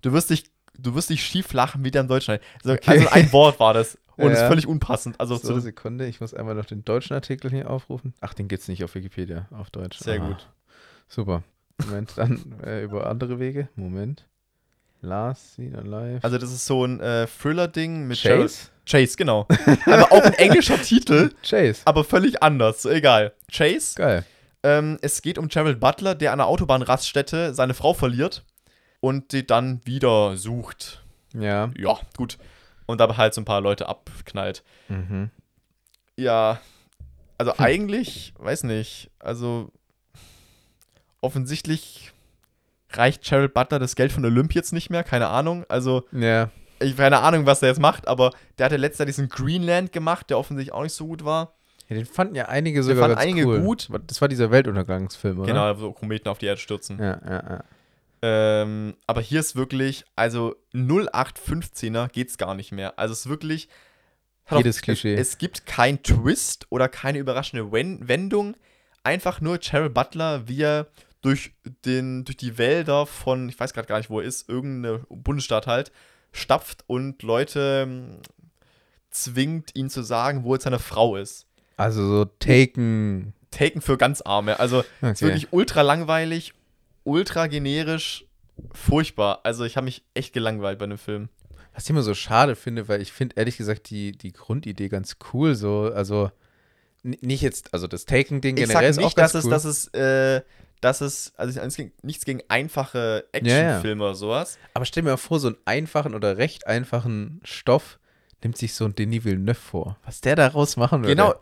[0.00, 0.44] Du wirst dich,
[0.78, 2.38] du wirst dich schief lachen, wie der im Deutschen.
[2.64, 2.90] Also, Okay.
[2.90, 3.96] also ein Wort war das.
[4.16, 4.32] Und Ja.
[4.32, 5.18] ist völlig unpassend.
[5.20, 8.12] Also so, Sekunde, ich muss einmal noch den deutschen Artikel hier aufrufen.
[8.20, 9.98] Ach, den gibt's nicht auf Wikipedia, auf Deutsch.
[9.98, 10.48] Sehr Ah, gut.
[11.08, 11.42] Super.
[11.86, 13.68] Moment, dann äh, über andere Wege.
[13.74, 14.26] Moment.
[15.02, 16.20] Last Scene Alive.
[16.22, 18.68] also das ist so ein äh, Thriller-Ding mit Chase?
[18.86, 19.46] Chase, genau.
[19.86, 21.82] aber auch ein englischer Titel, Chase.
[21.84, 22.82] aber völlig anders.
[22.82, 23.32] So, egal.
[23.50, 23.94] Chase.
[23.96, 24.24] Geil.
[24.64, 28.44] Ähm, es geht um Gerald Butler, der an einer Autobahnraststätte seine Frau verliert
[29.00, 31.02] und die dann wieder sucht.
[31.34, 31.70] Ja.
[31.76, 32.38] Ja, gut.
[32.86, 34.62] Und dabei halt so ein paar Leute abknallt.
[34.88, 35.30] Mhm.
[36.16, 36.60] Ja,
[37.38, 37.64] also Hm.
[37.64, 39.70] eigentlich, weiß nicht, also
[41.20, 42.12] offensichtlich
[42.96, 45.64] reicht Gerald Butler das Geld von Olymp jetzt nicht mehr, keine Ahnung.
[45.68, 46.50] Also, Ja.
[46.80, 50.30] ich keine Ahnung, was er jetzt macht, aber der hatte letztes Jahr diesen Greenland gemacht,
[50.30, 51.54] der offensichtlich auch nicht so gut war.
[51.88, 51.96] ja.
[51.96, 53.60] Den fanden ja einige sogar fanden ganz einige cool.
[53.60, 53.88] gut.
[54.06, 55.46] Das war dieser Weltuntergangsfilm, oder?
[55.46, 56.98] Genau, so Kometen auf die Erde stürzen.
[56.98, 57.64] Ja, ja, ja.
[58.24, 62.98] Ähm, aber hier ist wirklich, also 0815er geht's gar nicht mehr.
[62.98, 63.68] Also es ist wirklich.
[64.46, 65.14] hat Jedes auch- Klischee.
[65.14, 68.56] Es, es gibt keinen Twist oder keine überraschende Wen Wendung.
[69.04, 70.86] Einfach nur Cheryl Butler, wie er
[71.22, 71.54] durch,
[71.84, 75.66] den, durch die Wälder von, ich weiß gerade gar nicht, wo er ist, irgendeine Bundesstaat
[75.66, 75.92] halt,
[76.32, 78.18] stapft und Leute ähm,
[79.10, 81.46] zwingt, ihn zu sagen, wo jetzt seine Frau ist.
[81.76, 83.34] Also so Taken.
[83.50, 84.58] Taken für ganz Arme.
[84.58, 85.20] Also ist Okay.
[85.22, 86.54] wirklich ultra langweilig,
[87.04, 88.24] ultra generisch,
[88.72, 89.40] furchtbar.
[89.44, 91.28] Also ich habe mich echt gelangweilt bei dem Film.
[91.74, 95.16] Was ich immer so schade finde, weil ich finde ehrlich gesagt die, die Grundidee ganz
[95.32, 95.54] cool.
[95.54, 96.30] So, also
[97.02, 99.50] nicht jetzt, also das Taken-Ding Ich generell sag ist auch nicht, dass ganz es, cool.
[99.50, 100.42] dass es, äh,
[100.82, 104.58] dass es, also nichts gegen, nichts gegen einfache Actionfilme oder sowas.
[104.74, 107.98] Aber stell mir mal vor, so einen einfachen oder recht einfachen Stoff
[108.42, 109.96] nimmt sich so ein Denis Villeneuve vor.
[110.04, 111.14] Was der daraus machen würde.
[111.14, 111.34] Genau,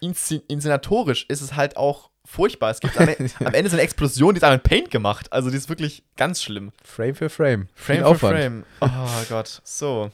[0.00, 2.70] inszen inszenatorisch ist es halt auch furchtbar.
[2.70, 3.08] Es gibt am,
[3.44, 5.32] am Ende so eine Explosion, die ist in Paint gemacht.
[5.32, 6.72] Also die ist wirklich ganz schlimm.
[6.84, 7.68] Frame für Frame.
[7.74, 8.38] Frame Viel für Aufwand.
[8.38, 8.64] Frame.
[8.80, 9.60] Oh Gott.
[9.64, 10.10] So.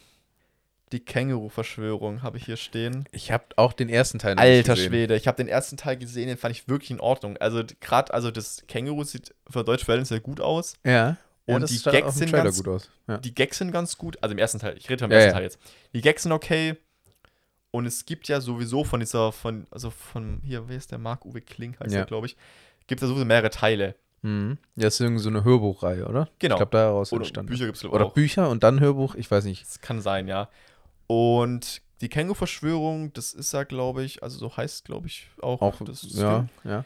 [0.92, 3.06] Die Känguru-Verschwörung habe ich hier stehen.
[3.12, 4.90] Ich habe auch den ersten Teil noch Alter gesehen.
[4.90, 7.36] Schwede, ich habe den ersten Teil gesehen, den fand ich wirklich in Ordnung.
[7.38, 10.74] Also gerade, also das Känguru sieht für deutsche Verhältnisse sehr gut aus.
[10.84, 11.16] Ja.
[11.46, 12.90] Ja, Und das die Gags sind Trailer ganz gut aus.
[13.08, 13.16] Ja.
[13.18, 14.16] die Gags sind ganz gut.
[14.22, 15.34] Also im ersten Teil, ich rede vom Ja, ersten ja.
[15.34, 15.58] Teil jetzt.
[15.92, 16.76] Die Gags sind okay.
[17.72, 20.98] Und es gibt ja sowieso von dieser, von, also von, hier, wer ist der?
[20.98, 22.00] Marc-Uwe Kling heißt Ja.
[22.00, 22.36] der, glaube ich.
[22.86, 23.96] Gibt es ja sowieso mehrere Teile.
[24.20, 24.58] Mhm.
[24.76, 26.28] Ja, ist irgendwie so eine Hörbuchreihe, oder?
[26.38, 26.54] Genau.
[26.54, 27.48] Ich glaube, daraus Oder entstanden.
[27.50, 28.12] Bücher gibt es Oder auch.
[28.12, 29.62] Bücher und dann Hörbuch, ich weiß nicht.
[29.62, 30.48] Das kann sein, ja.
[31.12, 35.80] Und die Känguru-Verschwörung, das ist ja, glaube ich, also so heißt, glaube ich, auch, Auch,
[35.84, 36.84] das ja, ja.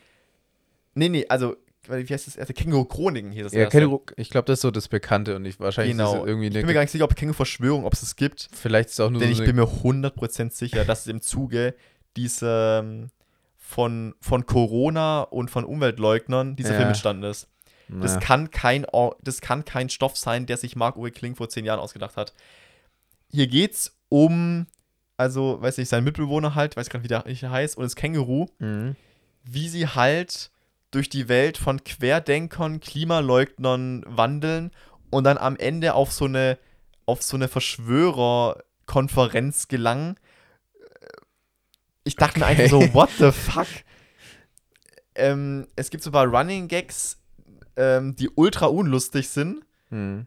[0.94, 1.54] Nee, nee, also,
[1.88, 2.52] wie heißt das erste?
[2.52, 3.78] Känguru-Chroniken hier das ja erste.
[3.78, 6.22] Känguru, ich glaube, das ist so das Bekannte und ich, wahrscheinlich ist Genau.
[6.22, 8.48] es irgendwie Ich bin mir gar nicht sicher, ob Känguru-Verschwörung, ob es es gibt.
[8.52, 11.20] Vielleicht ist es auch nur Denn so ich bin mir 100% sicher, dass es im
[11.20, 11.76] Zuge
[12.16, 13.10] dieser ähm,
[13.56, 16.76] von, von Corona und von Umweltleugnern dieser Ja.
[16.78, 17.48] Film entstanden ist.
[17.88, 18.84] Das, na, kann kein,
[19.22, 22.34] das kann kein Stoff sein, der sich Marc-Uwe Kling vor zehn Jahren ausgedacht hat.
[23.30, 24.66] Hier geht's um,
[25.16, 28.46] also, weiß nicht, sein Mitbewohner halt, weiß gar nicht, wie der heißt, und das Känguru,
[28.58, 28.94] Mhm.
[29.44, 30.50] wie sie halt
[30.90, 34.70] durch die Welt von Querdenkern, Klimaleugnern wandeln
[35.10, 36.58] und dann am Ende auf so eine,
[37.06, 40.16] auf so eine Verschwörerkonferenz gelangen.
[42.04, 42.62] Ich dachte mir Okay.
[42.64, 43.66] einfach so, what the fuck?
[45.14, 47.18] ähm, es gibt so ein paar Running Gags,
[47.76, 49.64] ähm, die ultra unlustig sind.
[49.90, 50.26] Mhm.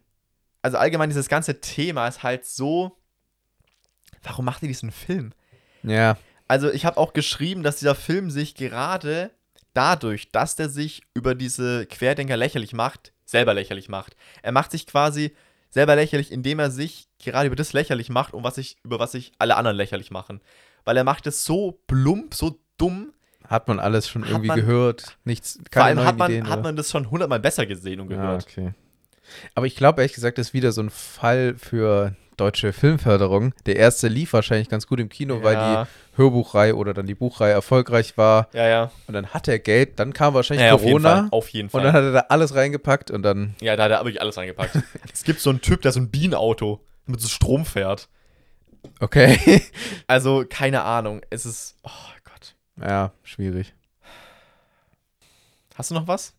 [0.62, 2.96] Also allgemein dieses ganze Thema ist halt so.
[4.24, 5.34] Warum macht ihr diesen Film?
[5.84, 6.18] Ja,
[6.48, 9.32] Also ich habe auch geschrieben, dass dieser Film sich gerade
[9.74, 14.16] dadurch, dass der sich über diese Querdenker lächerlich macht, selber lächerlich macht.
[14.42, 15.34] Er macht sich quasi
[15.70, 19.12] selber lächerlich, indem er sich gerade über das lächerlich macht, um was sich, über was
[19.12, 20.42] sich alle anderen lächerlich machen.
[20.84, 23.14] Weil er macht es so plump, so dumm.
[23.48, 25.18] hat man alles schon irgendwie man- gehört.
[25.26, 26.48] Nichts, Vor keine allem neuen hat man, Ideen.
[26.50, 26.64] hat oder?
[26.64, 28.44] man das schon hundertmal besser gesehen und gehört.
[28.50, 28.74] okay.
[29.54, 33.54] Aber ich glaube, ehrlich gesagt, das ist wieder so ein Fall für deutsche Filmförderung.
[33.66, 37.16] Der erste lief wahrscheinlich ganz gut im Kino, weil ja, die Hörbuchreihe oder dann die
[37.16, 38.48] Buchreihe erfolgreich war.
[38.54, 38.92] ja, ja.
[39.08, 41.14] Und dann hat er Geld, dann kam wahrscheinlich ja auf jeden Fall.
[41.14, 41.30] Corona.
[41.32, 41.84] Auf jeden Und Fall.
[41.84, 43.56] dann hat er da alles reingepackt und dann.
[43.62, 44.78] ja, da hat er wirklich alles reingepackt.
[45.14, 48.08] es gibt so einen Typ, der so ein Bienenauto mit so Strom fährt.
[49.00, 49.62] Okay.
[50.08, 51.22] Also, keine Ahnung.
[51.30, 51.76] Es ist.
[51.84, 51.90] Oh
[52.24, 52.56] Gott.
[52.82, 53.74] ja, schwierig.
[55.76, 56.34] Hast du noch was?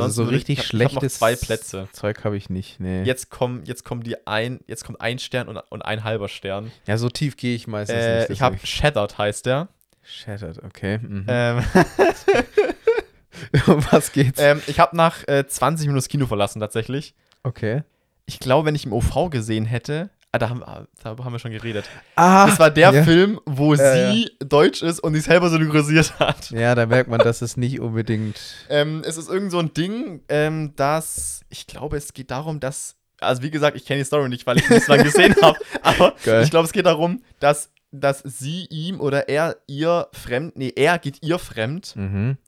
[0.00, 1.88] Also so richtig ich, ich hab- schlechtes Ich habe noch zwei Plätze.
[1.92, 3.02] Zeug habe ich nicht, nee.
[3.04, 6.70] Jetzt kommen, jetzt kommen die ein, jetzt kommt ein Stern und, und ein halber Stern.
[6.86, 8.30] Ja, so tief gehe ich meistens Äh, nicht.
[8.30, 8.58] ich habe.
[8.64, 9.68] Shattered heißt der.
[10.02, 10.98] Shattered, okay.
[10.98, 11.24] Mhm.
[11.28, 11.64] Ähm,
[13.66, 14.40] um was geht's?
[14.40, 17.14] ähm, ich habe nach äh, 20 Minuten das Kino verlassen tatsächlich.
[17.42, 17.82] okay.
[18.24, 21.50] Ich glaube, wenn ich im OV gesehen hätte, ah, da haben, da haben wir schon
[21.52, 21.84] geredet.
[22.16, 23.02] Ah, Das war der ja.
[23.04, 26.50] Film, wo Ja, sie deutsch ist und sich selber synchronisiert hat.
[26.50, 28.40] Ja, da merkt man, dass es nicht unbedingt.
[28.68, 32.96] Ähm, es ist irgend so ein Ding, ähm, dass ich glaube, es geht darum, dass
[33.20, 35.56] also wie gesagt, ich kenne die Story nicht, weil ich nicht so lange gesehen habe,
[35.82, 36.42] aber Geil.
[36.42, 40.98] ich glaube, es geht darum, dass dass sie ihm oder er ihr fremd, nee, er
[40.98, 42.38] geht ihr fremd Mhm.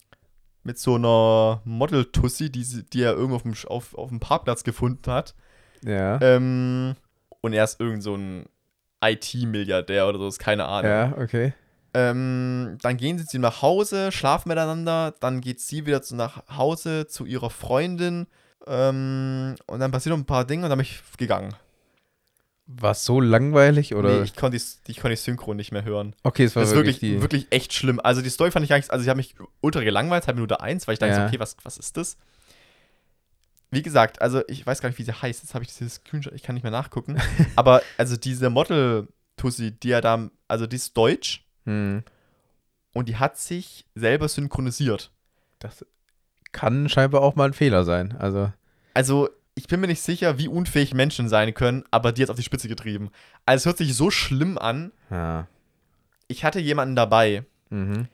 [0.62, 5.12] mit so einer Model-Tussi, die, die er irgendwo auf dem, auf, auf dem Parkplatz gefunden
[5.12, 5.34] hat.
[5.84, 6.18] Ja.
[6.22, 6.96] Ähm,
[7.44, 8.46] und er ist irgend so ein
[9.02, 10.90] IT-Milliardär oder so, ist keine Ahnung.
[10.90, 11.52] Ja, okay.
[11.92, 16.16] Ähm, dann gehen sie zu ihm nach Hause, schlafen miteinander, dann geht sie wieder zu,
[16.16, 18.26] nach Hause zu ihrer Freundin
[18.66, 21.54] ähm, und dann passieren noch ein paar Dinge und dann bin ich gegangen.
[22.66, 24.08] War so langweilig oder?
[24.08, 26.16] Nee, ich konnte die, ich konnte die Synchron nicht mehr hören.
[26.24, 27.22] okay, es war Das ist wirklich, wirklich, die.
[27.22, 28.00] wirklich echt schlimm.
[28.02, 30.88] Also die Story fand ich eigentlich, also ich habe mich ultra gelangweilt, seit Minute 1,
[30.88, 31.26] weil ich dachte, Ja.
[31.26, 32.16] okay, was, was ist das?
[33.74, 35.42] Wie gesagt, also ich weiß gar nicht, wie sie heißt.
[35.42, 37.20] Jetzt habe ich dieses Screenshot, ich kann nicht mehr nachgucken.
[37.56, 42.02] Aber also diese Model-Tussi, die ja da, also die ist deutsch Hm.
[42.92, 45.10] und die hat sich selber synchronisiert.
[45.58, 45.84] Das
[46.52, 48.16] kann scheinbar auch mal ein Fehler sein.
[48.18, 48.52] Also,
[48.92, 52.36] Also, ich bin mir nicht sicher, wie unfähig Menschen sein können, aber die hat auf
[52.36, 53.10] die Spitze getrieben.
[53.46, 54.92] Also, es hört sich so schlimm an.
[55.10, 55.46] ja.
[56.26, 58.08] Ich hatte jemanden dabei, Mhm.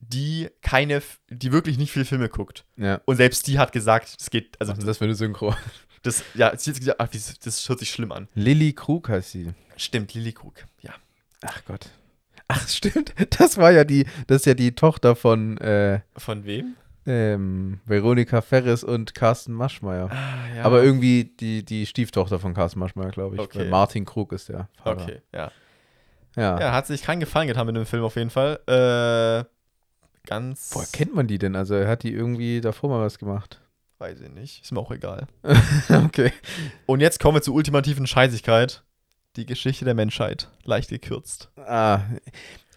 [0.00, 2.64] Die keine, die wirklich nicht viele Filme guckt.
[2.76, 3.00] Ja.
[3.04, 5.54] Und selbst die hat gesagt, es geht, also, Also, das für eine Synchro.
[6.02, 8.28] das, ja, sie hat gesagt, ach, das, hört sich schlimm an.
[8.34, 9.52] Lilly Krug heißt sie.
[9.76, 10.94] Stimmt, Lilly Krug, ja.
[11.42, 11.90] Ach Gott.
[12.48, 13.14] Ach, stimmt.
[13.38, 16.76] Das war ja die, das ist ja die Tochter von äh, Von wem?
[17.06, 20.10] ähm, Veronika Ferris und Carsten Maschmeyer.
[20.10, 20.62] Ah, ja.
[20.62, 23.40] Aber irgendwie die, die Stieftochter von Carsten Maschmeyer, glaube ich.
[23.40, 23.68] Okay.
[23.68, 25.02] Martin Krug ist der Vater.
[25.02, 25.50] Okay, ja.
[26.36, 26.60] Ja.
[26.60, 28.60] Ja, hat sich keinen Gefallen getan mit dem Film auf jeden Fall.
[28.66, 29.44] Äh,
[30.28, 30.70] ganz.
[30.72, 31.56] Woher kennt man die denn?
[31.56, 33.60] Also, er hat die irgendwie davor mal was gemacht.
[33.98, 34.62] Weiß ich nicht.
[34.62, 35.26] Ist mir auch egal.
[36.04, 36.32] okay.
[36.86, 38.82] Und jetzt kommen wir zur ultimativen Scheißigkeit.
[39.36, 40.48] Die Geschichte der Menschheit.
[40.64, 41.50] Leicht gekürzt.
[41.56, 42.00] Ah,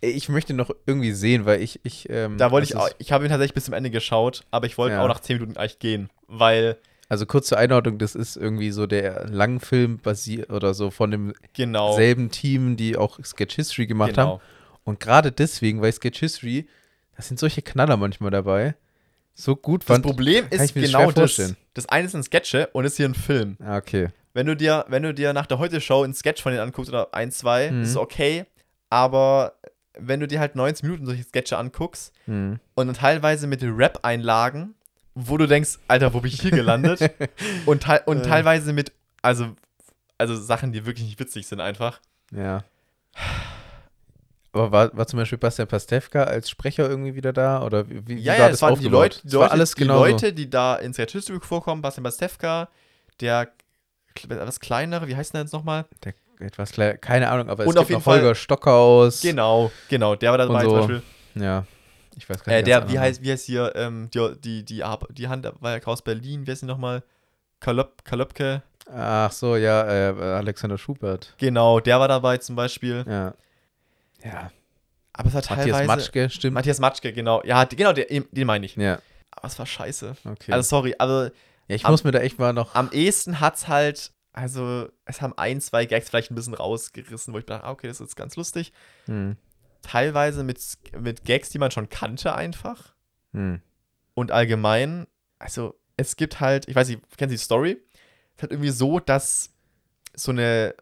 [0.02, 1.80] ich möchte noch irgendwie sehen, weil ich.
[1.84, 4.41] ich ähm, Da wollte ich das auch, ich habe ihn tatsächlich bis zum Ende geschaut,
[4.52, 5.03] aber ich wollte Ja.
[5.03, 8.88] auch nach 10 Minuten eigentlich gehen, weil, Also kurz zur Einordnung, das ist irgendwie so
[8.88, 11.90] der Langfilm basiert oder so von genau.
[11.90, 14.40] demselben Team, die auch Sketch History gemacht haben.
[14.40, 14.41] genau.
[14.84, 16.68] Und gerade deswegen, weil Sketch History,
[17.16, 18.76] da sind solche Knaller manchmal dabei.
[19.34, 20.06] so gut Das fand.
[20.06, 21.14] Problem kann ist ich mir genau das.
[21.16, 21.58] vorstellen.
[21.74, 23.58] Das eine sind Sketche und ist hier ein Film.
[23.64, 24.10] Ah, okay.
[24.34, 27.14] Wenn du dir, wenn du dir nach der Heute-Show einen Sketch von denen anguckst oder
[27.14, 27.84] ein, zwei, Mhm.
[27.84, 28.46] ist okay.
[28.90, 29.54] Aber
[29.98, 32.60] wenn du dir halt 90 Minuten solche Sketche anguckst Hm.
[32.76, 34.76] und dann teilweise mit Rap-Einlagen,
[35.16, 37.00] wo du denkst, Alter, wo bin ich hier gelandet?
[37.66, 38.22] und teil und Äh.
[38.24, 39.56] teilweise mit, also,
[40.18, 42.00] also Sachen, die wirklich nicht witzig sind einfach.
[42.34, 42.64] Ja.
[44.53, 47.64] Aber war, war zum Beispiel Bastian Pastewka als Sprecher irgendwie wieder da?
[47.64, 49.02] Oder wie, wie Ja, war ja, das es waren die aufgebaut?
[49.02, 51.82] Leute, die, Es war Leute, alles die genau Leute, die da in Sketch History vorkommen,
[51.82, 52.68] Bastian Pastewka,
[53.22, 53.49] der
[54.28, 55.86] was kleinere, wie heißt der jetzt nochmal?
[56.03, 59.22] Der, etwas kleiner, keine Ahnung, aber es Und gibt auf jeden noch Holger Fall- Stockhaus.
[59.22, 60.69] Genau, genau, der war dabei Und so.
[60.69, 61.02] zum Beispiel.
[61.36, 61.65] Ja.
[62.18, 62.68] Ich weiß gar Äh, nicht.
[62.68, 63.06] der, ganz wie genau.
[63.06, 66.52] heißt, wie heißt hier, ähm, die, die, die, die Hand war ja aus Berlin, wie
[66.52, 67.03] heißt sie nochmal?
[67.61, 68.64] Kalöp, Kalöpke.
[68.94, 71.34] Ach so, ja, äh, Alexander Schubert.
[71.38, 73.06] Genau, der war dabei zum Beispiel.
[73.07, 73.34] Ja.
[74.23, 74.52] Ja.
[75.14, 75.88] Aber es war Matthias teilweise.
[75.88, 76.53] Matschke, stimmt.
[76.53, 77.43] Matthias Matschke, genau.
[77.43, 78.76] Ja, die- genau, der, den meine ich.
[78.76, 78.99] ja,
[79.31, 80.15] Aber es war scheiße.
[80.26, 80.52] okay.
[80.53, 81.31] Also, sorry, aber
[81.68, 82.76] ja, ich am- muss mir da echt mal noch.
[82.76, 87.38] am ehesten hat's halt, also, es haben ein, zwei Gags vielleicht ein bisschen rausgerissen, wo
[87.39, 88.72] ich dachte, ah, okay, das ist ganz lustig.
[89.06, 89.35] Hm,
[89.81, 90.60] Teilweise mit,
[90.99, 92.93] mit Gags, die man schon kannte, einfach.
[93.34, 93.61] hm.
[94.14, 95.07] Und allgemein,
[95.39, 97.72] also, es gibt halt, ich weiß nicht, kennen Sie die Story?
[97.72, 99.49] Es ist halt irgendwie so, dass
[100.14, 100.76] so eine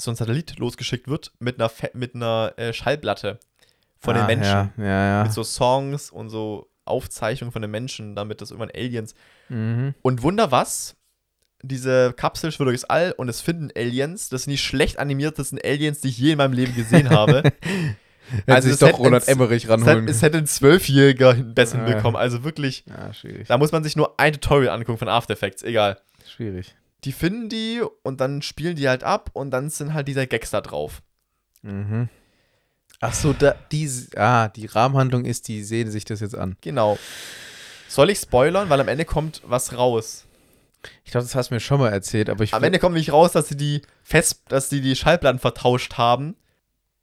[0.00, 3.38] so ein Satellit losgeschickt wird mit einer, Fe mit einer äh, Schallplatte
[3.98, 4.72] von den Ah, Menschen.
[4.78, 5.22] Ja, ja, ja.
[5.24, 9.14] Mit so Songs und so Aufzeichnungen von den Menschen, damit das irgendwann Aliens.
[9.48, 9.94] Mhm.
[10.02, 10.94] Und Wunder was?
[11.62, 14.28] Diese Kapsel schwirrt durchs All und es finden Aliens.
[14.28, 17.42] Das sind die schlecht animiertesten Aliens, die ich je in meinem Leben gesehen habe.
[17.42, 21.86] Hätte Also sich doch Roland ein- Emmerich ranholen es hätte ein Zwölfjähriger besser Ja.
[21.86, 22.16] hinbekommen.
[22.16, 22.84] Also wirklich,
[23.18, 23.48] schwierig.
[23.48, 25.64] da muss man sich nur ein Tutorial angucken von After Effects.
[25.64, 25.98] Egal.
[26.32, 26.76] Schwierig.
[27.04, 30.50] Die finden die und dann spielen die halt ab und dann sind halt dieser Gags
[30.50, 31.02] da drauf.
[31.62, 32.08] Mhm.
[33.00, 36.56] Ach so, da, die, ah, die Rahmenhandlung ist, die sehen sich das jetzt an.
[36.60, 36.98] Genau.
[37.88, 38.68] Soll ich spoilern?
[38.68, 40.24] Weil am Ende kommt was raus.
[41.04, 43.12] Ich glaube, das hast du mir schon mal erzählt, aber ich Am Ende kommt nämlich
[43.12, 46.36] raus, dass sie die fest, dass sie die Schallplatten vertauscht haben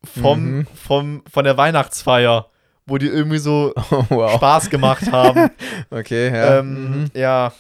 [0.04, 0.68] vom, Mhm.
[0.76, 2.50] vom, von der Weihnachtsfeier,
[2.86, 4.32] wo die irgendwie so oh, wow.
[4.36, 5.50] Spaß gemacht haben.
[5.90, 6.60] Okay, ja.
[6.60, 7.12] ähm, mhm.
[7.14, 7.54] ja.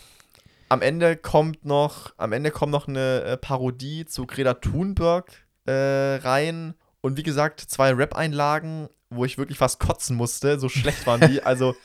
[0.70, 5.32] Am Ende kommt noch, am Ende kommt noch eine äh, Parodie zu Greta Thunberg
[5.66, 5.72] äh,
[6.16, 6.74] rein.
[7.02, 10.60] Und wie gesagt, zwei Rap-Einlagen, wo ich wirklich fast kotzen musste.
[10.60, 11.42] So schlecht waren die.
[11.46, 11.76] Also,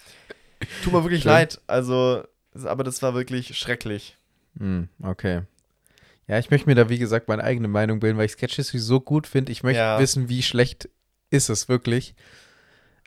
[0.82, 1.32] tut mir wirklich Schön.
[1.32, 1.60] leid.
[1.66, 2.24] Also,
[2.64, 4.16] aber das war wirklich schrecklich.
[4.58, 5.42] Hm, okay.
[6.26, 8.78] Ja, ich möchte mir da, wie gesagt, meine eigene Meinung bilden, weil ich Sketch History
[8.78, 9.52] so gut finde.
[9.52, 9.98] Ich möchte Ja.
[9.98, 10.88] wissen, wie schlecht
[11.28, 12.14] ist es wirklich.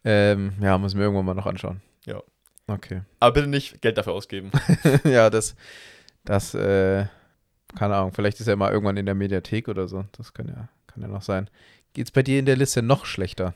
[0.06, 1.82] Ähm, ja, muss ich mir irgendwann mal noch anschauen.
[2.68, 3.02] Okay.
[3.20, 4.52] Aber bitte nicht Geld dafür ausgeben.
[5.04, 5.56] ja, das,
[6.24, 7.06] das, äh,
[7.78, 10.06] keine Ahnung, vielleicht ist er mal irgendwann in der Mediathek oder so.
[10.18, 11.50] Das kann ja, kann ja noch sein.
[11.94, 13.54] Geht's bei dir in der Liste noch schlechter?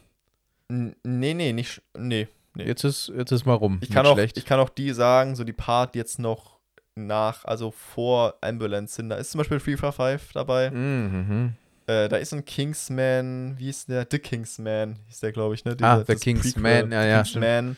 [0.69, 1.81] N nee, nee, nicht.
[1.97, 2.27] Nee.
[2.53, 2.63] Nee.
[2.65, 3.79] Jetzt ist, jetzt ist mal rum.
[3.81, 4.37] Ich kann, auch, schlecht.
[4.37, 6.57] ich kann auch die sagen, so die Part jetzt noch
[6.95, 9.09] nach, also vor Ambulance sind.
[9.09, 10.71] Da ist zum Beispiel Free Fire 5 dabei.
[10.71, 11.53] Mhm.
[11.85, 14.05] Äh, da ist ein Kingsman, wie ist der?
[14.09, 15.71] The Kingsman hieß der, glaube ich, ne?
[15.71, 17.77] Ah, Dieser- The das Kingsman, ja, ja, Kingsman.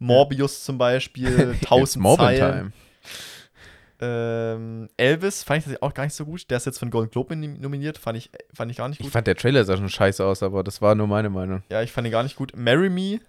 [0.00, 2.52] Morbius zum Beispiel, It's 1000 Morbin Zeilen.
[2.52, 2.72] Time.
[4.02, 6.48] Ähm, Elvis fand ich tatsächlich auch gar nicht so gut.
[6.50, 8.98] Der ist jetzt für den Golden Globe nom- nominiert, fand ich, fand ich gar nicht
[9.00, 9.12] Ich gut.
[9.12, 11.62] fand der Trailer sah schon scheiße aus, aber das war nur meine Meinung.
[11.70, 12.52] ja, ich fand ihn gar nicht gut.
[12.56, 13.20] Marry Me,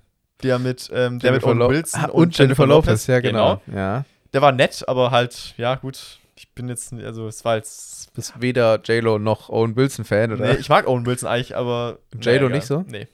[0.44, 3.62] der mit, ähm, der mit Owen Wilson Ah, und, Jennifer Lopez, ja genau.
[3.74, 4.06] Ja.
[4.34, 6.20] Der war nett, aber halt, ja, gut.
[6.38, 8.14] Ich bin jetzt, also es war jetzt.
[8.14, 10.48] Bist weder J-Lo noch Owen Wilson Fan, oder?
[10.54, 12.00] Nee, ich mag Owen Wilson eigentlich, aber.
[12.14, 12.50] J.Lo egal.
[12.50, 12.84] nicht so?
[12.88, 13.08] Nee.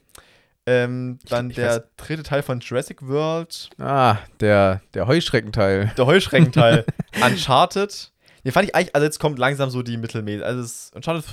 [0.70, 5.92] Ähm, dann ich der weiß- dritte Teil von Jurassic World, Ah, der, der Heuschreckenteil.
[5.96, 6.84] der Heuschreckenteil,
[7.24, 8.12] Uncharted.
[8.44, 10.44] Den fand ich eigentlich, also jetzt kommt langsam so die Mittelmäßig.
[10.44, 11.24] Also es, Uncharted,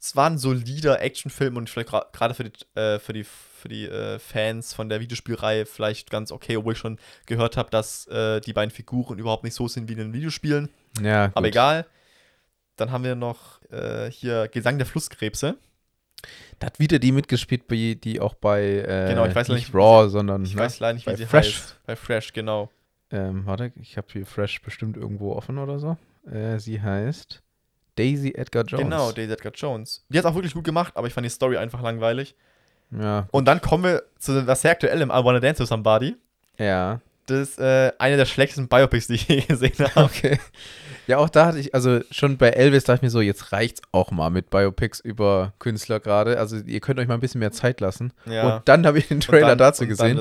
[0.00, 3.86] es war ein solider Actionfilm und vielleicht gerade für die, äh, für die, für die
[3.86, 8.40] äh, Fans von der Videospielreihe vielleicht ganz okay, obwohl ich schon gehört habe, dass äh,
[8.40, 10.68] die beiden Figuren überhaupt nicht so sind wie in den Videospielen.
[11.00, 11.36] Ja, gut.
[11.36, 11.86] Aber egal.
[12.76, 15.56] Dann haben wir noch äh, hier Gesang der Flusskrebse.
[16.62, 20.08] Da hat wieder die mitgespielt, die, auch bei äh, Genau, ich weiß nicht nicht, Raw,
[20.08, 20.60] sondern Ich ne?
[20.60, 21.56] weiß leider nicht, wie bei sie Fresh.
[21.56, 21.80] heißt.
[21.86, 22.70] Bei Fresh, genau.
[23.10, 25.96] ähm, warte, ich habe hier Fresh bestimmt irgendwo offen oder so.
[26.30, 27.42] Äh, sie heißt
[27.96, 28.84] Daisy Edgar Jones.
[28.84, 30.04] Genau, Daisy Edgar Jones.
[30.08, 32.36] Die hat auch wirklich gut gemacht, aber ich fand die Story einfach langweilig.
[32.96, 36.16] Ja, Und dann kommen wir zu was sehr aktuellem, I Wanna Dance with Somebody.
[36.58, 37.00] ja.
[37.26, 40.06] Das ist äh, eine der schlechtesten Biopics, die ich je gesehen habe.
[40.06, 40.38] Okay.
[41.06, 43.82] Ja, auch da hatte ich, also schon bei Elvis dachte ich mir so, jetzt reicht's
[43.92, 46.38] auch mal mit Biopics über Künstler gerade.
[46.38, 48.12] Also ihr könnt euch mal ein bisschen mehr Zeit lassen.
[48.26, 48.56] Ja.
[48.56, 50.18] Und dann habe ich den Trailer dann- dazu gesehen.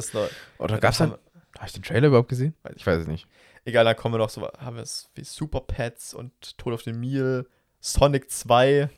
[0.57, 1.11] Oder dann gab's dann,
[1.57, 2.55] habe ich den Trailer überhaupt gesehen?
[2.75, 3.27] Ich weiß es nicht.
[3.63, 6.81] Egal, dann kommen wir noch so, haben wir es wie Super Pets und Tod auf
[6.83, 7.45] den Meal,
[7.79, 8.89] Sonic 2.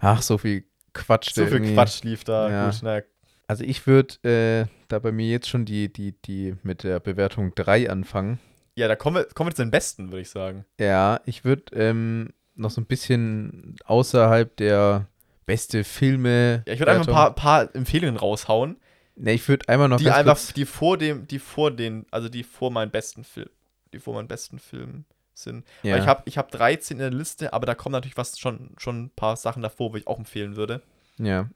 [0.00, 1.32] Ach, so viel Quatsch.
[1.34, 2.50] So viel irgendwie- Quatsch lief da.
[2.50, 2.70] Ja.
[2.70, 3.02] Gut, naja,
[3.46, 7.54] Also ich würde äh, da bei mir jetzt schon die, die, die mit der Bewertung
[7.54, 8.40] 3 anfangen.
[8.74, 10.64] Ja, da kommen wir, kommen wir zu den Besten, würde ich sagen.
[10.80, 15.06] Ja, ich würde ähm, noch so ein bisschen außerhalb der
[15.46, 16.62] beste Filme.
[16.66, 18.76] Ja, ich würde einfach ein paar, paar Empfehlungen raushauen.
[19.16, 22.44] Ne, ich würde einmal noch die einfach, die vor dem, die vor den, also die
[22.44, 23.50] vor meinen besten Film,
[23.92, 25.04] die vor meinen besten Filmen
[25.34, 25.66] sind.
[25.82, 25.94] Ja.
[25.94, 28.70] Weil ich habe ich hab 13 in der Liste, aber da kommen natürlich was schon,
[28.78, 30.80] schon ein paar Sachen davor, wo ich auch empfehlen würde.
[31.18, 31.48] Ja.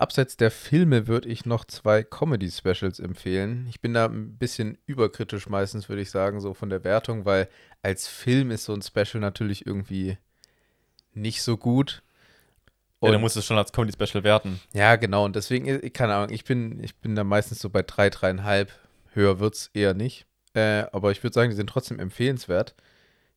[0.00, 3.66] Abseits der Filme würde ich noch zwei Comedy-Specials empfehlen.
[3.68, 7.48] Ich bin da ein bisschen überkritisch meistens, würde ich sagen, so von der Wertung, weil
[7.82, 10.16] als Film ist so ein Special natürlich irgendwie
[11.12, 12.02] nicht so gut.
[12.98, 14.60] Und ja, dann musst du es schon als Comedy-Special werten.
[14.72, 15.24] Ja, genau.
[15.24, 18.72] Und deswegen, äh, keine Ahnung, ich bin, ich bin da meistens so bei drei, dreieinhalb.
[19.12, 20.26] Höher wird es eher nicht.
[20.54, 22.74] Äh, aber ich würde sagen, die sind trotzdem empfehlenswert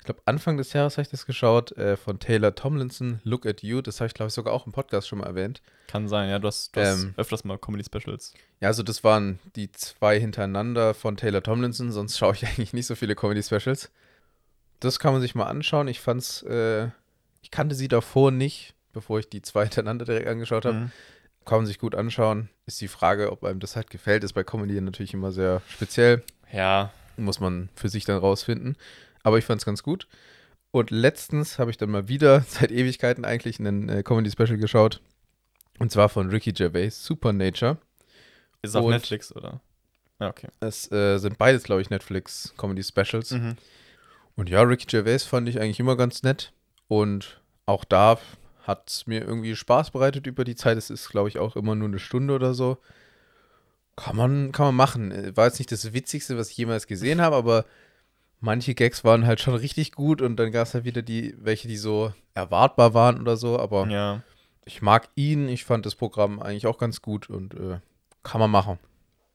[0.03, 3.63] ich glaube, Anfang des Jahres habe ich das geschaut, äh, von Taylor Tomlinson, Look at
[3.63, 3.81] You.
[3.81, 5.61] Das habe ich, glaube ich, sogar auch im Podcast schon mal erwähnt.
[5.88, 8.34] Kann sein, ja, du hast, du hast ähm, öfters mal Comedy-Specials.
[8.59, 12.85] Ja, also das waren die zwei hintereinander von Taylor Tomlinson, sonst schaue ich eigentlich nicht
[12.85, 13.91] so viele Comedy-Specials.
[14.81, 15.88] Das kann man sich mal anschauen.
[15.88, 16.89] Ich fand's, äh,
[17.41, 20.75] ich kannte sie davor nicht, bevor ich die zwei hintereinander direkt angeschaut habe.
[20.80, 20.91] Mhm.
[21.45, 22.49] Kann man sich gut anschauen.
[22.65, 26.23] Ist die Frage, ob einem das halt gefällt, ist bei Comedy natürlich immer sehr speziell.
[26.51, 26.91] Ja.
[27.15, 28.75] Muss man für sich dann rausfinden.
[29.24, 30.08] Aber ich fand es ganz gut.
[30.72, 35.02] Und letztens habe ich dann mal wieder, seit Ewigkeiten eigentlich, einen äh, Comedy-Special geschaut.
[35.80, 37.78] Und zwar von Ricky Gervais, Supernature.
[38.62, 39.62] Ist es auf Netflix, oder?
[40.20, 40.48] Ja, okay.
[40.60, 43.32] Es äh, sind beides, glaube ich, Netflix-Comedy-Specials.
[43.32, 43.56] Mhm.
[44.36, 46.54] Und ja, Ricky Gervais fand ich eigentlich immer ganz nett.
[46.88, 48.20] Und auch da
[48.64, 50.78] hat es mir irgendwie Spaß bereitet über die Zeit.
[50.78, 52.78] Es ist, glaube ich, auch immer nur eine Stunde oder so.
[53.95, 55.36] Kann man, kann man machen.
[55.36, 57.66] War jetzt nicht das Witzigste, was ich jemals gesehen habe, aber
[58.44, 61.68] manche Gags waren halt schon richtig gut und dann gab es halt wieder die, welche,
[61.68, 64.22] die so erwartbar waren oder so, aber ja.
[64.65, 67.80] ich mag ihn, ich fand das Programm eigentlich auch ganz gut und äh,
[68.22, 68.80] kann man machen.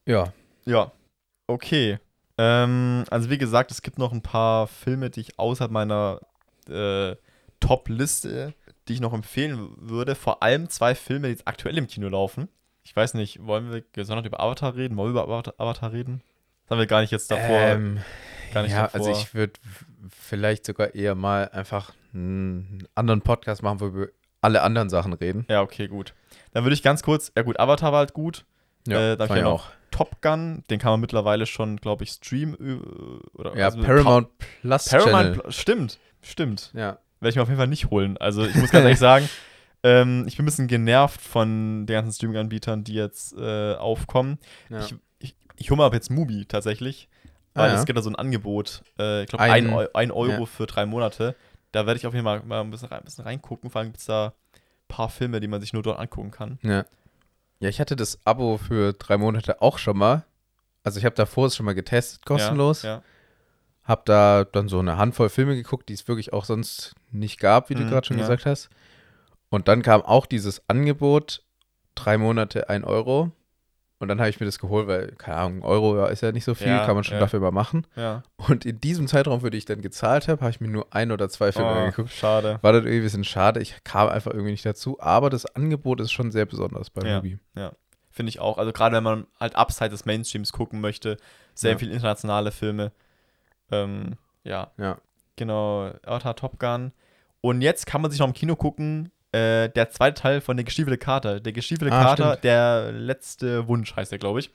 [0.05, 0.31] Ja.
[0.65, 0.91] Ja.
[1.47, 1.97] Okay.
[2.37, 6.21] Ähm, also wie gesagt, es gibt noch ein paar Filme, die ich außerhalb meiner
[6.69, 7.15] äh,
[7.59, 8.53] Top-Liste,
[8.87, 10.13] die ich noch empfehlen würde.
[10.13, 12.47] Vor allem zwei Filme, die jetzt aktuell im Kino laufen.
[12.83, 14.97] Ich weiß nicht, wollen wir gesondert über Avatar reden?
[14.97, 16.21] Wollen wir über Avatar reden?
[16.63, 17.57] Das haben wir gar nicht jetzt davor.
[17.57, 17.99] Ähm,
[18.51, 18.99] gar nicht ja, davor.
[18.99, 19.53] also ich würde
[20.09, 24.11] vielleicht sogar eher mal einfach einen anderen Podcast machen, wo wir über
[24.41, 25.45] alle anderen Sachen reden.
[25.49, 26.13] Ja, okay, gut.
[26.53, 28.45] Dann würde ich ganz kurz, ja gut, Avatar war halt gut.
[28.87, 32.55] Ja, äh, dann ich noch Top Gun, den kann man mittlerweile schon, glaube ich, streamen.
[33.33, 34.29] Oder, ja, also Paramount
[34.61, 35.51] Plus Paramount Channel.
[35.51, 36.71] Stimmt, stimmt.
[36.73, 36.99] Ja.
[37.19, 38.17] Werde ich mir auf jeden Fall nicht holen.
[38.17, 39.29] Also ich muss ganz ehrlich sagen,
[39.83, 44.39] ähm, ich bin ein bisschen genervt von den ganzen Streaming-Anbietern, die jetzt äh, aufkommen.
[44.69, 44.79] Ja.
[44.79, 47.09] Ich, ich, ich hole mir ab jetzt Mubi tatsächlich.
[47.53, 47.79] Weil ah, ja.
[47.79, 50.45] es gibt da so ein Angebot, äh, ich glaube, ein, ein, ein, Euro ja.
[50.45, 51.35] für drei Monate.
[51.71, 53.69] Da werde ich auf jeden Fall mal ein bisschen, rein, ein bisschen reingucken.
[53.69, 56.59] Vor allem gibt es da ein paar Filme, die man sich nur dort angucken kann.
[56.61, 56.85] Ja.
[57.59, 60.25] Ja, ich hatte das Abo für drei Monate auch schon mal.
[60.83, 62.83] Also ich habe davor es schon mal getestet, kostenlos.
[62.83, 63.03] Ja, ja.
[63.83, 67.69] Hab da dann so eine Handvoll Filme geguckt, die es wirklich auch sonst nicht gab,
[67.69, 68.23] wie mhm, du gerade schon ja.
[68.23, 68.69] gesagt hast.
[69.49, 71.43] Und dann kam auch dieses Angebot,
[71.95, 73.31] drei Monate, ein Euro.
[73.99, 76.55] Und dann habe ich mir das geholt, weil, keine Ahnung, Euro ist ja nicht so
[76.55, 77.19] viel, ja, kann man schon ja.
[77.19, 77.85] dafür mal machen.
[77.97, 78.23] Ja.
[78.47, 81.11] Und in diesem Zeitraum, für den ich dann gezahlt habe, habe ich mir nur ein
[81.11, 82.11] oder zwei Filme oh, angeguckt.
[82.11, 82.59] Schade.
[82.61, 83.59] War dann irgendwie ein bisschen schade.
[83.59, 85.01] Ich kam einfach irgendwie nicht dazu.
[85.01, 87.39] Aber das Angebot ist schon sehr besonders bei ja, Mubi.
[87.55, 87.73] Ja,
[88.09, 88.57] finde ich auch.
[88.57, 91.17] Also gerade wenn man halt abseits des Mainstreams gucken möchte,
[91.53, 92.93] sehr viel internationale Filme.
[93.69, 94.15] Ähm,
[94.45, 94.71] ja.
[94.77, 94.97] Ja.
[95.35, 96.93] Genau, Avatar Top Gun.
[97.41, 100.63] Und jetzt kann man sich noch im Kino gucken, äh, der zweite Teil von Der
[100.63, 101.39] gestiefelte Kater.
[101.39, 102.43] Der gestiefelte ah, Kater, stimmt.
[102.43, 104.51] der letzte Wunsch heißt der, glaube ich.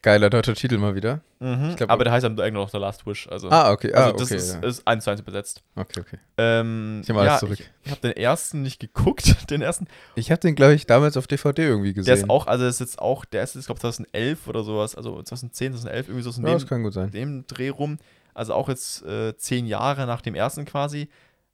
[0.00, 1.22] Geiler deutscher Titel mal wieder.
[1.40, 3.28] Mhm, glaub, aber der heißt am Ende noch The Last Wish.
[3.28, 3.92] Also, ah, okay.
[3.92, 4.68] Ah, also das okay, ist, ja.
[4.68, 5.62] ist eins zu eins übersetzt.
[5.74, 6.18] Okay, okay.
[6.36, 7.58] Ähm, ich nehme alles ja, zurück.
[7.58, 9.88] Ich, ich habe den ersten nicht geguckt, den ersten.
[10.14, 12.14] Ich habe den, glaube ich, damals auf DVD irgendwie gesehen.
[12.14, 14.94] Der ist auch, also ist jetzt auch, der ist jetzt, glaube ich, 2011 oder sowas,
[14.94, 17.10] also 2010, 2011, irgendwie so in ja, dem, das kann gut sein.
[17.10, 17.98] dem Dreh rum.
[18.34, 21.08] Also auch jetzt äh, zehn Jahre nach dem ersten quasi.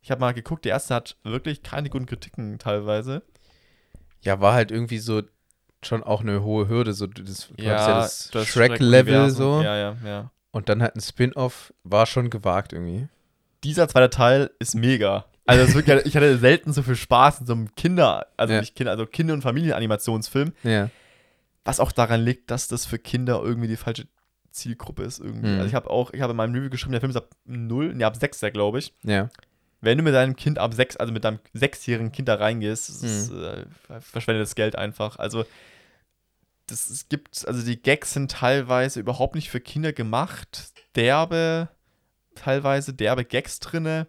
[0.04, 3.22] Ich habe mal geguckt, der erste hat wirklich keine guten Kritiken teilweise.
[4.20, 5.22] Ja, war halt irgendwie so
[5.82, 9.62] schon auch eine hohe Hürde, so das, ja, ja das, das Shrek-Level so.
[9.62, 10.30] Ja, ja, ja.
[10.50, 13.08] Und dann halt ein Spin-off war schon gewagt irgendwie.
[13.64, 15.24] Dieser zweite Teil ist mega.
[15.46, 18.60] Also wirklich, ich hatte selten so viel Spaß in so einem Kinder, also ja.
[18.60, 20.52] nicht Kinder, also Kinder- und Familienanimationsfilm.
[20.64, 20.90] Ja.
[21.64, 24.06] Was auch daran liegt, dass das für Kinder irgendwie die falsche
[24.50, 25.48] Zielgruppe ist irgendwie.
[25.48, 25.54] Mhm.
[25.54, 27.94] Also ich habe auch, ich habe in meinem Review geschrieben, der Film ist ab 0,
[27.94, 28.92] ne, ab 6, glaube ich.
[29.02, 29.30] Ja
[29.84, 33.02] wenn du mit deinem Kind ab sechs, also mit deinem sechsjährigen Kind da reingehst, das
[33.02, 33.44] ist, mhm.
[33.88, 35.18] äh, verschwendetes Geld einfach.
[35.18, 35.44] Also
[36.66, 40.72] das es gibt, also die Gags sind teilweise überhaupt nicht für Kinder gemacht.
[40.96, 41.68] Derbe,
[42.34, 44.08] teilweise derbe Gags drinne.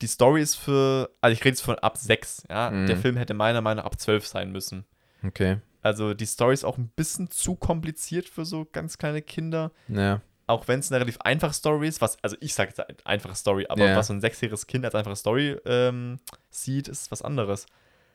[0.00, 2.70] Die Story ist für, also ich rede jetzt von ab sechs, ja.
[2.70, 2.86] Mhm.
[2.86, 4.84] Der Film hätte meiner Meinung nach ab zwölf sein müssen.
[5.22, 5.60] Okay.
[5.82, 9.72] Also die Story ist auch ein bisschen zu kompliziert für so ganz kleine Kinder.
[9.88, 10.22] Ja.
[10.46, 13.34] Auch wenn es eine relativ einfache Story ist, was, also ich sage jetzt eine einfache
[13.34, 13.96] Story, aber Ja.
[13.96, 16.18] was so ein sechsjähriges Kind als einfache Story ähm,
[16.50, 17.66] sieht, ist was anderes.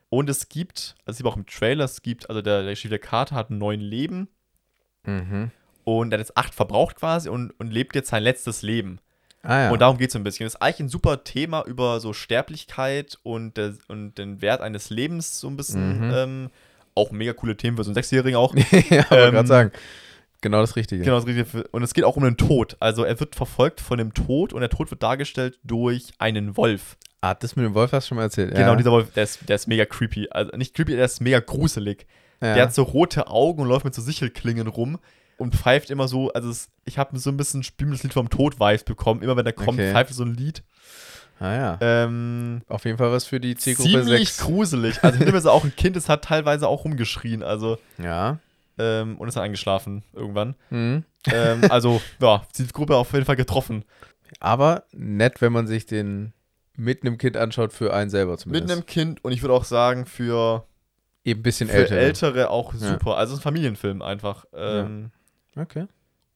[0.09, 2.99] Und es gibt, also sieht man auch im Trailer, es gibt, also der, der Schiefer
[2.99, 4.27] Carter hat ein neuen Leben
[5.05, 5.51] Mhm.
[5.85, 8.99] und er hat jetzt acht verbraucht quasi und, und lebt jetzt sein letztes Leben.
[9.43, 9.71] Ah ja.
[9.71, 10.45] Und darum geht es so ein bisschen.
[10.45, 14.89] Das ist eigentlich ein super Thema über so Sterblichkeit und, äh, und den Wert eines
[14.89, 16.07] Lebens so ein bisschen.
[16.07, 16.13] Mhm.
[16.13, 16.49] Ähm,
[16.95, 18.53] auch mega coole Themen für so einen Sechsjährigen auch.
[18.89, 19.71] ja, ähm, gerade sagen.
[20.41, 21.03] Genau das Richtige.
[21.03, 21.67] Genau, das Richtige.
[21.71, 22.77] Und es geht auch um den Tod.
[22.79, 26.97] Also er wird verfolgt von dem Tod und der Tod wird dargestellt durch einen Wolf.
[27.21, 28.53] Ah, das mit dem Wolf hast du schon mal erzählt.
[28.53, 28.75] Genau, ja.
[28.75, 30.27] dieser Wolf, der ist, der ist mega creepy.
[30.29, 32.05] Also nicht creepy, der ist mega gruselig.
[32.41, 32.53] ja.
[32.53, 34.99] Der hat so rote Augen und läuft mit so Sichelklingen rum
[35.37, 36.31] und pfeift immer so.
[36.33, 39.23] Also es, ich habe so ein bisschen Spiel Lied vom Tod-Vibes bekommen.
[39.23, 39.91] Immer wenn der kommt, Okay.
[39.91, 40.61] pfeift so ein Lied.
[41.39, 41.77] Ah ja.
[41.81, 44.37] Ähm, Auf jeden Fall was für die Zielgruppe ziemlich 6.
[44.39, 45.03] gruselig.
[45.03, 47.43] Also hinter mir ist auch ein Kind, das hat teilweise auch rumgeschrien.
[47.43, 48.39] Also Ja.
[48.77, 50.55] Ähm, und ist dann eingeschlafen irgendwann.
[50.69, 51.03] Mhm.
[51.31, 53.83] ähm, also ja, die Gruppe auf jeden Fall getroffen.
[54.39, 56.33] Aber nett, wenn man sich den
[56.75, 58.71] mit einem Kind anschaut, für einen selber Mit zumindest.
[58.73, 60.65] einem Kind und ich würde auch sagen, für,
[61.23, 61.95] Eben ein bisschen für älter.
[61.97, 62.79] Ältere auch Ja.
[62.79, 63.17] super.
[63.17, 64.45] Also ein Familienfilm einfach.
[64.53, 65.11] Ähm,
[65.55, 65.87] Okay.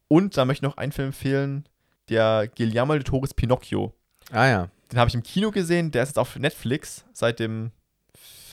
[0.08, 1.70] Und da möchte ich noch einen Film empfehlen,
[2.10, 3.94] der Guillermo del Toro's Pinocchio.
[4.32, 4.68] Ah ja.
[4.92, 7.72] Den habe ich im Kino gesehen, der ist jetzt auf Netflix seit dem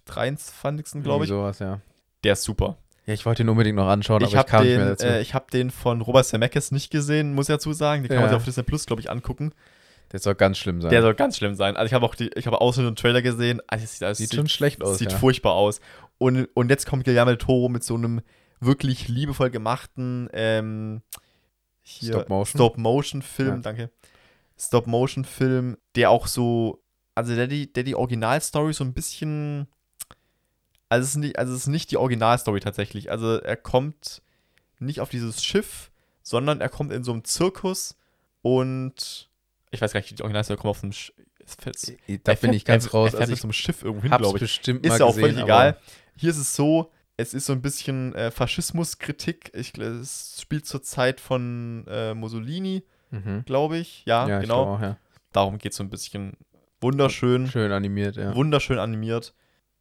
[0.05, 1.03] 23.
[1.03, 1.29] glaube ich.
[1.31, 1.81] Sowas, ja.
[2.25, 2.77] Der ist super.
[3.09, 4.89] Ja, ich wollte ihn unbedingt noch anschauen, ich aber ich habe kam nicht mehr den,
[4.91, 5.07] dazu.
[5.07, 8.03] äh, ich hab den von Robert Zemeckis nicht gesehen, muss ich dazu sagen.
[8.03, 9.53] Den kann man sich auf Disney Plus, glaube ich, angucken.
[10.13, 10.91] der soll ganz schlimm sein.
[10.91, 11.79] Der soll ganz schlimm sein.
[11.79, 13.63] Also ich habe auch die, ich habe Ausschnitt und Trailer gesehen.
[13.67, 15.17] Also sieht, also es Sieht schon schlecht aus, Sieht ja.
[15.19, 15.81] furchtbar aus.
[16.19, 18.21] Und, und jetzt kommt Guillermo del Toro mit so einem
[18.61, 21.01] wirklich liebevoll gemachten ähm?
[21.85, 23.57] Stop-Motion-Film, Ja.
[23.63, 23.91] danke.
[24.59, 26.83] Stop-Motion-Film, der auch so,
[27.15, 29.69] also der die, der die Originalstory so ein bisschen,
[30.89, 33.11] also es ist nicht, also es ist nicht die Originalstory tatsächlich.
[33.11, 34.23] Also er kommt
[34.79, 35.91] nicht auf dieses Schiff,
[36.23, 37.97] sondern er kommt in so einem Zirkus
[38.43, 39.29] und
[39.71, 41.13] ich weiß gar nicht, die Originalstory kommt auf einem Sch
[41.45, 43.09] fällt- da bin ich ganz raus.
[43.09, 44.43] Er fährt Also mit ich so einem Schiff irgendwo hin, glaube ich.
[44.43, 45.79] bestimmt Ist ja auch gesehen, völlig egal.
[46.17, 49.51] Hier ist es so, es ist so ein bisschen äh, Faschismuskritik.
[49.55, 53.45] Ich, es spielt zur Zeit von äh, Mussolini, Mhm.
[53.47, 54.03] glaube ich.
[54.05, 54.65] Ja, Ja, ich genau.
[54.65, 54.97] glaube auch, ja.
[55.33, 56.37] Darum geht es so ein bisschen.
[56.83, 58.35] Wunderschön, Schön animiert, ja.
[58.37, 59.35] wunderschön animiert.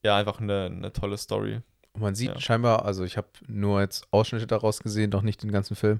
[0.03, 1.61] Ja, einfach eine, eine tolle Story.
[1.93, 2.39] Und man sieht Ja.
[2.39, 5.99] scheinbar, also ich habe nur jetzt Ausschnitte daraus gesehen, noch nicht den ganzen Film.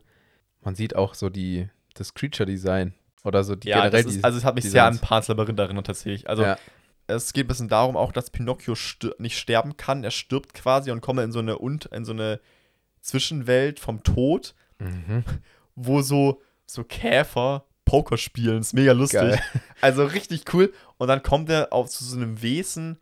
[0.62, 2.94] Man sieht auch so die, das Creature-Design
[3.24, 5.10] oder so die ja, generell das ist, die also es hat mich sehr an Designs.
[5.10, 6.30] Pans Labyrinth erinnert tatsächlich.
[6.30, 6.58] Also ja.
[7.08, 10.04] es geht ein bisschen darum auch, dass Pinocchio stir nicht sterben kann.
[10.04, 12.40] Er stirbt quasi und kommt in so eine, und in so eine
[13.02, 14.54] Zwischenwelt vom Tod.
[14.80, 15.24] Mhm.
[15.76, 18.60] wo so, so Käfer Poker spielen.
[18.60, 19.22] Ist mega lustig.
[19.22, 19.42] Geil.
[19.82, 20.74] Also richtig cool.
[20.98, 23.00] Und dann kommt er auf zu so einem Wesen,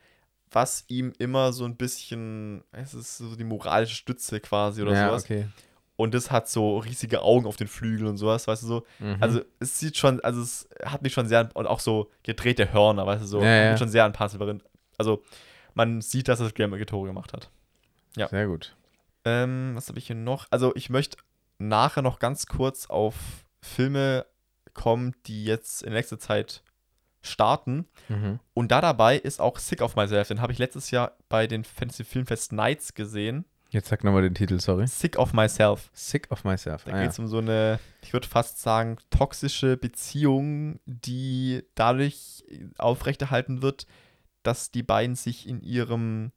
[0.55, 5.09] was ihm immer so ein bisschen, es ist so die moralische Stütze quasi oder ja,
[5.09, 5.25] sowas.
[5.25, 5.47] okay.
[5.97, 8.85] Und das hat so riesige Augen auf den Flügeln und sowas, weißt du so.
[8.99, 9.17] Mhm.
[9.19, 13.05] Also es sieht schon, also es hat mich schon sehr, und auch so gedrehte Hörner,
[13.05, 13.41] weißt du so.
[13.41, 13.77] Ja, ja.
[13.77, 14.63] schon sehr an Panzerlabyrinth.
[14.97, 15.23] Also
[15.73, 17.49] man sieht, dass es Guillermo Toro gemacht hat.
[18.15, 18.29] ja.
[18.29, 18.75] Sehr gut.
[19.25, 20.47] Ähm, was habe ich hier noch?
[20.51, 21.17] Also ich möchte
[21.57, 23.15] nachher noch ganz kurz auf
[23.61, 24.25] Filme
[24.73, 26.63] kommen, die jetzt in nächster Zeit
[27.25, 27.85] starten.
[28.09, 28.39] Mhm.
[28.53, 30.27] Und da dabei ist auch Sick of Myself.
[30.29, 33.45] Den habe ich letztes Jahr bei den Fantasy Filmfest Nights gesehen.
[33.71, 34.87] Jetzt sag nochmal den Titel, sorry.
[34.87, 35.89] Sick of Myself.
[35.93, 36.85] Sick of Myself.
[36.85, 42.43] Da Ah, geht es um so eine, ich würde fast sagen, toxische Beziehung, die dadurch
[42.77, 43.85] aufrechterhalten wird,
[44.43, 46.31] dass die beiden sich in ihrem,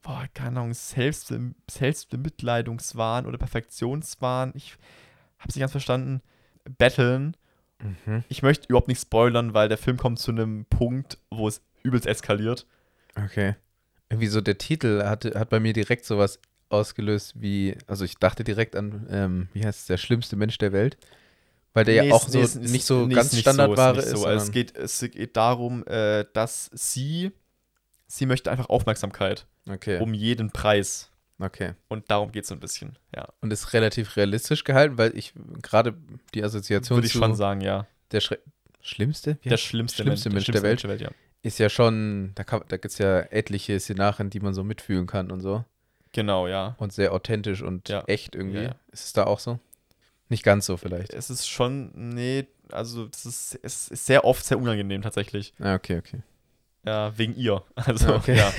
[0.00, 1.34] boah, keine Ahnung, Selbst,
[1.70, 4.76] Selbstbemitleidungswahn oder Perfektionswahn, ich
[5.38, 6.22] habe es nicht ganz verstanden,
[6.78, 7.36] betteln.
[8.06, 8.24] Mhm.
[8.28, 12.06] Ich möchte überhaupt nicht spoilern, weil der Film kommt zu einem Punkt, wo es übelst
[12.06, 12.66] eskaliert.
[13.16, 13.54] Okay.
[14.08, 16.38] Irgendwie so der Titel hatte, hat bei mir direkt sowas
[16.68, 20.72] ausgelöst wie, also ich dachte direkt an, ähm, wie heißt es, der schlimmste Mensch der
[20.72, 20.96] Welt.
[21.72, 24.06] Weil der Nee, ja auch so nee, ist- nicht so ganz ist standardware ist.
[24.06, 24.12] ist.
[24.12, 24.26] Nicht so.
[24.26, 27.32] Also es, geht, es geht darum, äh, dass sie,
[28.06, 31.10] sie möchte einfach Aufmerksamkeit okay, um jeden Preis.
[31.38, 31.74] Okay.
[31.88, 32.96] Und darum geht es so ein bisschen.
[33.14, 35.32] Ja, Und ist relativ realistisch gehalten, weil ich
[35.62, 35.94] gerade
[36.34, 37.86] die Assoziation würde ich schon sagen, ja.
[38.10, 38.38] der Schre
[38.80, 40.82] schlimmste, Wie Der heißt- schlimmste, schlimmste Mensch der Welt.
[41.00, 41.10] ja.
[41.42, 45.06] ist ja schon, da, kann- da gibt es ja etliche Szenarien, die man so mitfühlen
[45.06, 45.64] kann und so.
[46.12, 46.74] Genau, ja.
[46.78, 48.04] Und sehr authentisch und Ja.
[48.06, 48.58] echt irgendwie.
[48.58, 48.74] Ja, ja.
[48.92, 49.58] Ist es da auch so?
[50.28, 51.12] Nicht ganz so vielleicht.
[51.12, 55.52] Es ist schon, nee, also das ist, es ist sehr oft sehr unangenehm tatsächlich.
[55.58, 56.22] Ah, okay, okay.
[56.86, 57.62] Ja, wegen ihr.
[57.74, 58.36] Also, Okay.
[58.36, 58.52] ja.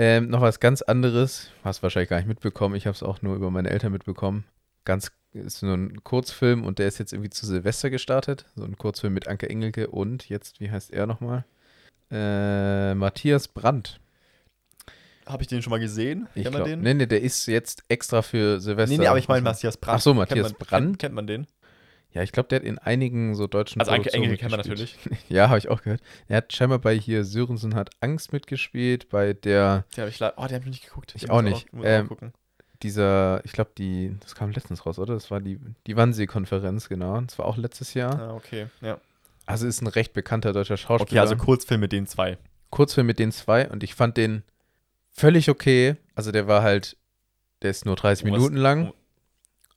[0.00, 2.76] Ähm, noch was ganz anderes, hast du wahrscheinlich gar nicht mitbekommen.
[2.76, 4.44] Ich habe es auch nur über meine Eltern mitbekommen.
[4.84, 8.46] Ganz ist nur ein Kurzfilm und der ist jetzt irgendwie zu Silvester gestartet.
[8.54, 11.44] So ein Kurzfilm mit Anke Engelke und jetzt, wie heißt er nochmal?
[12.10, 14.00] Äh, Matthias Brandt.
[15.26, 16.26] Habe ich den schon mal gesehen?
[16.34, 16.80] Ich Kennt man glaub, den?
[16.80, 18.96] nee, nee, der ist jetzt extra für Silvester.
[18.96, 19.98] Nee, nee, aber ich meine Matthias Brandt.
[19.98, 20.86] Ach so, Matthias kennt man, Brandt.
[20.86, 21.46] Kennt, kennt man den?
[22.12, 24.96] Ja, ich glaube, der hat in einigen so deutschen Also Anke Engel kennt man mitgespielt.
[25.04, 25.24] natürlich.
[25.28, 26.00] Ja, habe ich auch gehört.
[26.26, 30.34] Er hat scheinbar bei hier Sörensen hat Angst mitgespielt, bei der, Den habe ich leider.
[30.38, 31.12] Oh, den habe ich nicht geguckt.
[31.14, 31.70] Ich Den auch nicht.
[31.72, 32.32] muss Ähm, gucken.
[32.82, 35.14] dieser, ich glaube, die, das kam letztens raus, oder?
[35.14, 37.20] Das war die, die Wannsee-Konferenz, genau.
[37.20, 38.18] Das war auch letztes Jahr.
[38.18, 38.66] Ah, okay.
[38.80, 38.98] Ja.
[39.46, 41.10] Also ist ein recht bekannter deutscher Schauspieler.
[41.10, 42.38] Okay, also Kurzfilm mit den zwei.
[42.70, 44.42] Kurzfilm mit den zwei und ich fand den
[45.10, 45.96] völlig okay.
[46.14, 46.96] Also der war halt,
[47.62, 48.88] der ist nur 30 Oh, was- Minuten lang.
[48.88, 48.94] oh,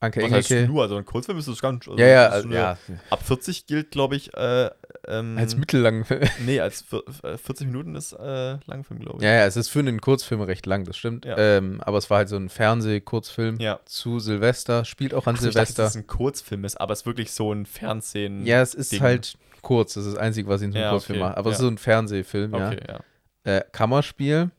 [0.02, 0.68] Anke Was Engelke.
[0.68, 0.82] nur?
[0.82, 1.88] Also ein Kurzfilm ist das ganz.
[1.88, 2.78] Also Ja, ja, also, ja.
[3.10, 4.34] Ab 40 gilt, glaube ich.
[4.36, 4.69] Äh,
[5.07, 6.06] ähm, Als mittellang.
[6.45, 9.23] Nee, als vier- äh, 40 Minuten ist äh, Langfilm, glaube ich.
[9.23, 11.26] ja, ja, es ist für einen Kurzfilm recht lang, das stimmt.
[11.26, 11.38] Ja.
[11.38, 13.80] Ähm, aber es war halt so ein Fernseh-Kurzfilm Ja.
[13.86, 15.84] zu Silvester, spielt auch an Ach so, ich dachte, Silvester.
[15.84, 18.45] dass es ein Kurzfilm ist, aber es ist wirklich so ein Fernsehen.
[18.45, 19.02] ja, es ist Ding.
[19.02, 21.38] halt kurz, das ist das Einzige, was ihn so einen Ja, Kurzfilm okay, macht.
[21.38, 22.99] Aber es ist so ein Fernsehfilm, Okay, ja.
[23.45, 23.57] ja.
[23.57, 24.49] Äh, Kammerspiel.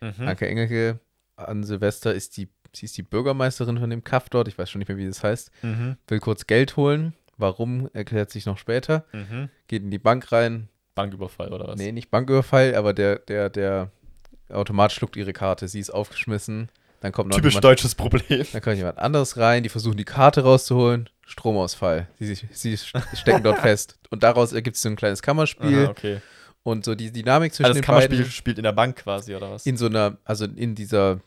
[0.00, 0.28] Mhm.
[0.28, 1.00] Anke Engelke
[1.36, 4.78] an Silvester ist die, sie ist die Bürgermeisterin von dem Kaff dort, ich weiß schon
[4.80, 5.50] nicht mehr, wie das heißt.
[5.62, 5.96] Mhm.
[6.08, 7.14] Will kurz Geld holen.
[7.38, 9.04] Warum, erklärt sich noch später.
[9.12, 9.50] Mhm.
[9.68, 10.68] Geht in die Bank rein.
[10.94, 11.76] Banküberfall oder was?
[11.76, 13.90] Nee, nicht Banküberfall, aber der, der, der
[14.50, 15.68] Automat schluckt ihre Karte.
[15.68, 16.70] Sie ist aufgeschmissen.
[17.00, 18.46] Dann kommt noch Typisch jemand, deutsches Problem.
[18.52, 19.62] dann kommt jemand anderes rein.
[19.62, 21.10] Die versuchen die Karte rauszuholen.
[21.26, 22.08] Stromausfall.
[22.18, 23.98] Sie, sie stecken dort fest.
[24.10, 25.84] Und daraus ergibt es so ein kleines Kammerspiel.
[25.84, 26.20] Aha, okay.
[26.62, 28.32] Und so die Dynamik zwischen Also das den Kammerspiel beiden.
[28.32, 29.66] spielt in der Bank quasi, oder was?
[29.66, 31.20] In so einer, also in dieser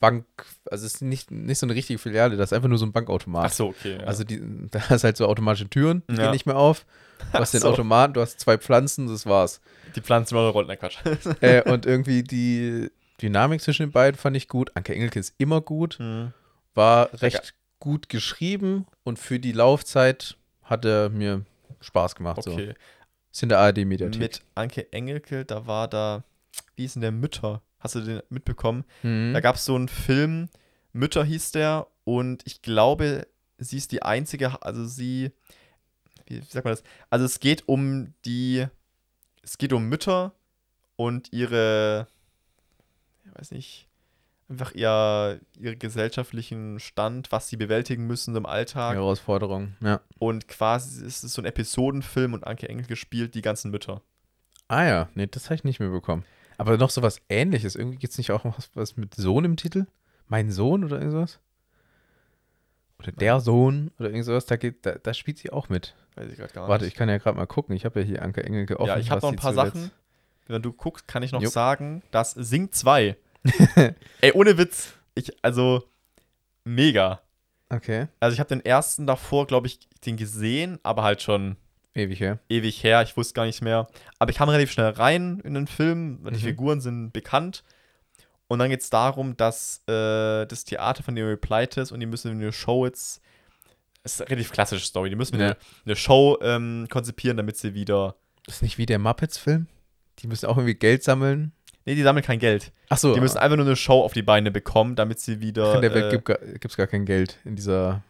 [0.00, 0.24] Mini-Bank.
[0.70, 2.92] Also es ist nicht, nicht so eine richtige Filiale, das ist einfach nur so ein
[2.92, 3.46] Bankautomat.
[3.46, 3.98] Ach so, okay.
[3.98, 4.04] Ja.
[4.06, 4.40] Also die,
[4.70, 6.24] da hast halt so automatische Türen, die Ja.
[6.24, 6.86] gehen nicht mehr auf.
[7.32, 7.68] Du hast den so.
[7.70, 9.60] Automaten, du hast zwei Pflanzen, das war's.
[9.94, 10.98] die Pflanzen oder Rollen, Quatsch.
[11.40, 12.90] äh, und irgendwie die
[13.20, 14.74] Dynamik zwischen den beiden fand ich gut.
[14.74, 16.32] Anke Engelke ist immer gut, Mhm.
[16.74, 21.44] war recht gut geschrieben und für die Laufzeit hat er mir
[21.80, 22.42] Spaß gemacht.
[22.42, 22.52] So.
[22.52, 22.74] Okay.
[23.32, 24.18] Ist in der ARD-Mediathek.
[24.20, 26.24] Mit Anke Engelke, da war da,
[26.76, 27.62] wie ist denn der Mütter?
[27.80, 28.84] Hast du den mitbekommen?
[29.02, 29.32] Mhm.
[29.32, 30.48] Da gab es so einen Film,
[30.92, 33.26] Mütter hieß der, und ich glaube,
[33.58, 35.32] sie ist die einzige, also sie,
[36.26, 36.82] wie, sagt man das?
[37.08, 38.66] Also es geht um die,
[39.42, 40.32] es geht um Mütter
[40.96, 42.06] und ihre,
[43.24, 43.88] ich weiß nicht,
[44.48, 48.96] einfach ihr, ihren gesellschaftlichen Stand, was sie bewältigen müssen im Alltag.
[48.96, 50.00] Herausforderung, ja.
[50.18, 54.02] Und quasi ist es so ein Episodenfilm und Anke Engelke spielt die ganzen Mütter.
[54.68, 56.24] Ah ja, nee, das habe ich nicht mehr bekommen.
[56.60, 57.74] Aber noch so was ähnliches.
[57.74, 59.86] Irgendwie gibt es nicht auch noch was, was mit Sohn im Titel?
[60.28, 61.38] Mein Sohn oder irgendwas?
[62.98, 65.94] Oder der Sohn oder irgendwas, da, geht, da, da spielt sie auch mit.
[66.16, 66.92] Weiß ich gerade gar Warte, nicht.
[66.92, 67.74] ich kann ja gerade mal gucken.
[67.74, 68.88] Ich habe ja hier Anke Engelke offen.
[68.88, 69.90] ja, ich habe noch ein paar zuletzt- Sachen.
[70.48, 71.48] Wenn du guckst, kann ich noch Jo.
[71.48, 73.16] sagen, dass Sing 2.
[74.20, 74.94] Ey, ohne Witz.
[75.14, 75.84] Ich, also,
[76.64, 77.22] mega.
[77.72, 81.56] Okay, Also, ich habe den ersten davor, glaube ich, den gesehen, aber halt schon
[81.94, 82.38] ewig her.
[82.48, 83.02] ewig her.
[83.02, 83.86] Ich wusste gar nicht mehr.
[84.18, 86.44] Aber ich kam relativ schnell rein in den Film, weil die Mhm.
[86.44, 87.64] Figuren sind bekannt.
[88.48, 92.06] Und dann geht es darum, dass äh, das Theater von dem pleite ist und die
[92.06, 93.20] müssen eine Show jetzt.
[94.02, 95.10] Das ist eine relativ klassische Story.
[95.10, 95.46] Die müssen Ja.
[95.46, 98.16] eine, eine Show ähm, konzipieren, damit sie wieder.
[98.46, 99.66] Das ist nicht wie der Muppets-Film?
[100.20, 101.52] Die müssen auch irgendwie Geld sammeln.
[101.84, 102.72] Nee, die sammeln kein Geld.
[102.88, 105.74] Ach so, Die müssen einfach nur eine Show auf die Beine bekommen, damit sie wieder.
[105.76, 108.02] in der Welt äh, gibt gar, gibt's gar kein Geld in dieser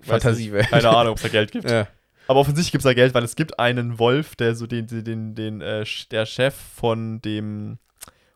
[0.00, 0.68] Fantasiewelt.
[0.70, 1.70] Keine Ahnung, ob es da Geld gibt.
[1.70, 1.86] Ja.
[2.26, 5.04] Aber offensichtlich gibt es da Geld, weil es gibt einen Wolf, der so den, den,
[5.04, 7.78] den, den äh, der Chef von dem,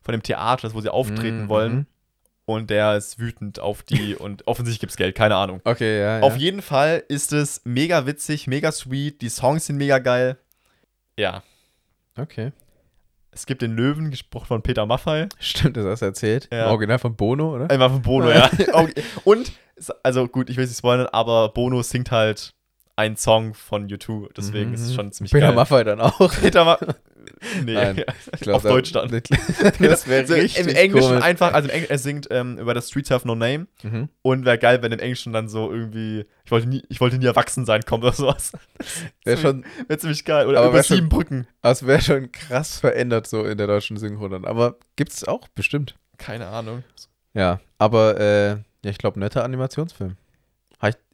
[0.03, 1.49] von dem Theater ist, wo sie auftreten Mhm.
[1.49, 1.87] wollen.
[2.45, 5.61] Und der ist wütend auf die und offensichtlich gibt es Geld, keine Ahnung.
[5.65, 6.21] Okay, ja.
[6.21, 6.39] Auf ja.
[6.41, 10.39] jeden Fall ist es mega witzig, mega sweet, die Songs sind mega geil.
[11.19, 11.43] Ja.
[12.19, 12.53] Okay.
[13.31, 15.29] Es gibt den Löwen, gesprochen von Peter Maffay.
[15.39, 16.49] Stimmt, das hast du erzählt.
[16.51, 16.71] Ja.
[16.71, 17.71] Original von Bono, oder?
[17.71, 18.51] Einfach von Bono, ja.
[19.25, 19.53] Und,
[20.03, 22.55] also gut, ich will es nicht spoilern, aber Bono singt halt
[22.99, 24.29] einen Song von U2.
[24.37, 25.55] Deswegen ist es schon ziemlich Peter geil.
[25.55, 26.33] Maffay dann auch.
[26.41, 26.79] Peter Ma
[27.65, 28.05] Nee, Nein,
[28.41, 29.11] glaub, auf Deutsch dann.
[29.11, 31.25] Das wäre richtig Im Englischen komisch.
[31.25, 34.09] einfach, also Engl er singt ähm, über das Streets Have No Name Mhm.
[34.23, 37.27] und wäre geil, wenn im Englischen dann so irgendwie, ich wollte nie, ich wollte nie
[37.27, 38.53] erwachsen sein, kommt oder sowas.
[39.25, 40.47] Wäre schon, Wäre ziemlich geil.
[40.49, 41.47] Oder Aber über wär schon- sieben Brücken.
[41.63, 44.45] das wäre schon krass verändert so in der deutschen Synchro dann.
[44.45, 45.95] Aber gibt's auch bestimmt.
[46.17, 46.83] Keine Ahnung.
[47.35, 48.49] Ja, aber äh,
[48.85, 50.17] ja, ich glaube, netter Animationsfilm.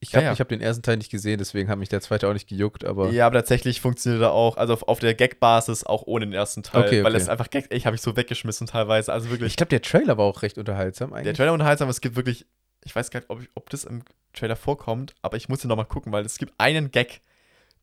[0.00, 0.32] Ich, glaube, Ja, ja.
[0.34, 2.84] ich habe den ersten Teil nicht gesehen, deswegen hat mich der zweite auch nicht gejuckt,
[2.84, 6.34] aber Ja, aber tatsächlich funktioniert er auch, also auf, auf der Gag-Basis auch ohne den
[6.34, 7.22] ersten Teil, Okay, weil okay.
[7.22, 9.52] es einfach Gag, ich habe ich so weggeschmissen teilweise, also wirklich.
[9.52, 11.36] ich glaube, der Trailer war auch recht unterhaltsam der eigentlich.
[11.38, 12.44] Trailer unterhaltsam, aber es gibt wirklich,
[12.84, 14.02] ich weiß gar nicht, ob, ich, ob das im
[14.34, 17.22] Trailer vorkommt, aber ich muss ihn nochmal gucken, weil es gibt einen Gag,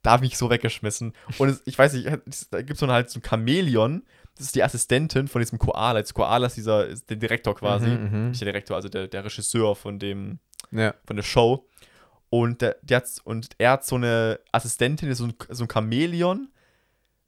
[0.03, 1.13] da habe ich so weggeschmissen.
[1.39, 4.03] Und es, ich weiß nicht, es- da gibt es so einen halt so ein Chamäleon,
[4.37, 5.99] das ist die Assistentin von diesem Koala.
[5.99, 7.87] Das Koala ist dieser, ist der Direktor quasi.
[7.89, 8.27] Mhm, mhm.
[8.29, 10.39] Nicht der Direktor, also der, der Regisseur von dem,
[10.71, 10.93] Ja.
[11.05, 11.67] von der Show.
[12.33, 16.47] Und, der, der hat, und er hat so eine Assistentin, so ein, so ein Chamäleon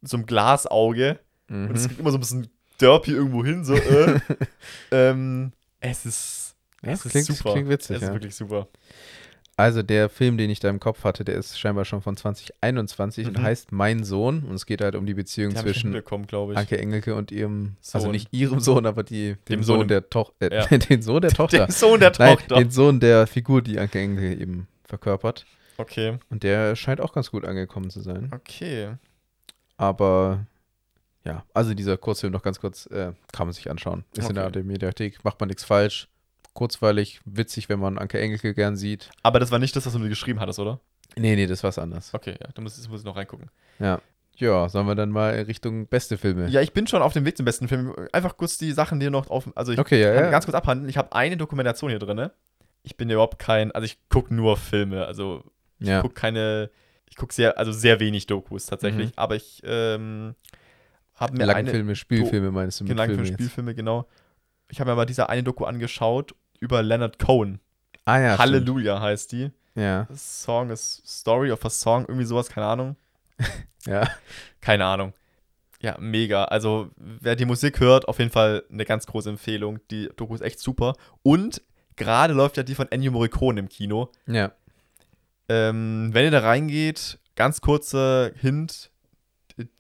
[0.01, 1.19] mit so einem Glasauge.
[1.49, 1.67] Mhm.
[1.69, 2.47] Und es gibt immer so ein bisschen
[2.79, 4.19] derp hier irgendwo hin, so, äh.
[4.91, 5.51] ähm,
[5.81, 7.51] es ist, Ja, es ist klingt, super.
[7.53, 8.13] klingt witzig, es ist ja.
[8.13, 8.67] wirklich super.
[9.55, 13.27] Also der Film, den ich da im Kopf hatte, der ist scheinbar schon von 2021
[13.27, 13.43] und Mhm.
[13.43, 14.43] heißt Mein Sohn.
[14.43, 15.93] Und es geht halt um die Beziehung Die zwischen.
[16.55, 18.11] Anke Engelke und ihrem, also Sohn.
[18.13, 20.77] nicht ihrem Sohn, aber die, dem, Dem Sohn, Sohn der Tochter, äh, Ja.
[20.77, 21.65] den Sohn der Tochter.
[21.67, 22.55] Den Sohn der Nein, Tochter.
[22.55, 25.45] den Sohn der Figur, die Anke Engelke eben verkörpert.
[25.77, 28.29] okay, Und der scheint auch ganz gut angekommen zu sein.
[28.33, 28.93] okay.
[29.77, 30.45] Aber
[31.25, 34.03] ja, also dieser Kurzfilm noch ganz kurz, äh, kann man sich anschauen.
[34.15, 34.59] Ist in der Okay.
[34.59, 36.07] ARD Mediathek, macht man nichts falsch.
[36.53, 39.09] Kurzweilig, witzig, wenn man Anke Engelke gern sieht.
[39.23, 40.79] Aber das war nicht das, was du mir geschrieben hattest, oder?
[41.15, 42.13] Nee, nee, das ist was anderes.
[42.13, 43.49] Okay, ja, da muss, das muss ich noch reingucken.
[43.79, 43.99] Ja.
[44.35, 46.47] Ja, sollen wir dann mal Richtung beste Filme?
[46.49, 47.93] Ja, ich bin schon auf dem Weg zum besten Film.
[48.11, 49.47] Einfach kurz die Sachen, die noch auf.
[49.55, 50.29] Also ich Okay, ja, kann ja.
[50.31, 50.89] ganz kurz abhandeln.
[50.89, 52.29] Ich habe eine Dokumentation hier drin.
[52.83, 53.71] Ich bin überhaupt kein.
[53.71, 55.05] Also ich gucke nur Filme.
[55.05, 55.43] Also
[55.79, 56.01] ich ja.
[56.01, 56.69] gucke keine.
[57.09, 59.07] Ich gucke sehr, also sehr wenig Dokus tatsächlich.
[59.07, 59.13] Mhm.
[59.15, 60.35] Aber ich ähm,
[61.15, 61.53] habe mir eine.
[61.53, 63.33] Langfilme, Spielfilme meinst du mit jetzt?
[63.33, 64.07] Spielfilme, genau.
[64.69, 67.59] Ich habe mir mal diese eine Doku angeschaut über Leonard Cohen.
[68.05, 68.39] Ah ja, stimmt.
[68.39, 69.51] Halleluja heißt die.
[69.75, 72.95] Ja, Das Song ist Story of a Song, irgendwie sowas, keine Ahnung.
[73.85, 74.07] ja.
[74.61, 75.13] Keine Ahnung.
[75.81, 76.45] Ja, mega.
[76.45, 79.79] Also, wer die Musik hört, auf jeden Fall eine ganz große Empfehlung.
[79.91, 80.93] Die Doku ist echt super.
[81.23, 81.61] Und
[81.95, 84.11] gerade läuft ja die von Ennio Morricone im Kino.
[84.27, 84.51] Ja.
[85.49, 88.91] Ähm, wenn ihr da reingeht, ganz kurzer Hint: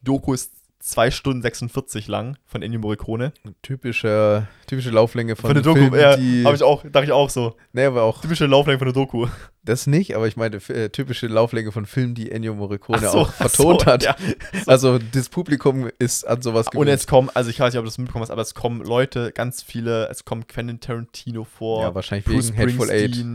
[0.01, 0.51] Doku ist
[0.83, 3.31] 2 Stunden 46 lang von Ennio Morricone.
[3.61, 6.41] Typischer, typische Lauflänge von, Von der Doku, Filmen, ja, die.
[6.41, 7.55] ich auch, dachte ich auch so.
[7.71, 9.27] nee, aber auch Typische Lauflänge von der Doku.
[9.63, 13.31] das nicht, aber ich meine äh, typische Lauflänge von Filmen, die Ennio Morricone so, auch
[13.31, 14.03] vertont so, hat.
[14.03, 14.15] ja.
[14.67, 17.89] Also das Publikum ist an sowas Und jetzt kommen, also ich weiß nicht, ob du
[17.89, 21.81] das mitbekommen hast, aber es kommen Leute, ganz viele, es kommt Quentin Tarantino vor.
[21.83, 23.25] Ja, wahrscheinlich Bruce wegen Hateful Eight.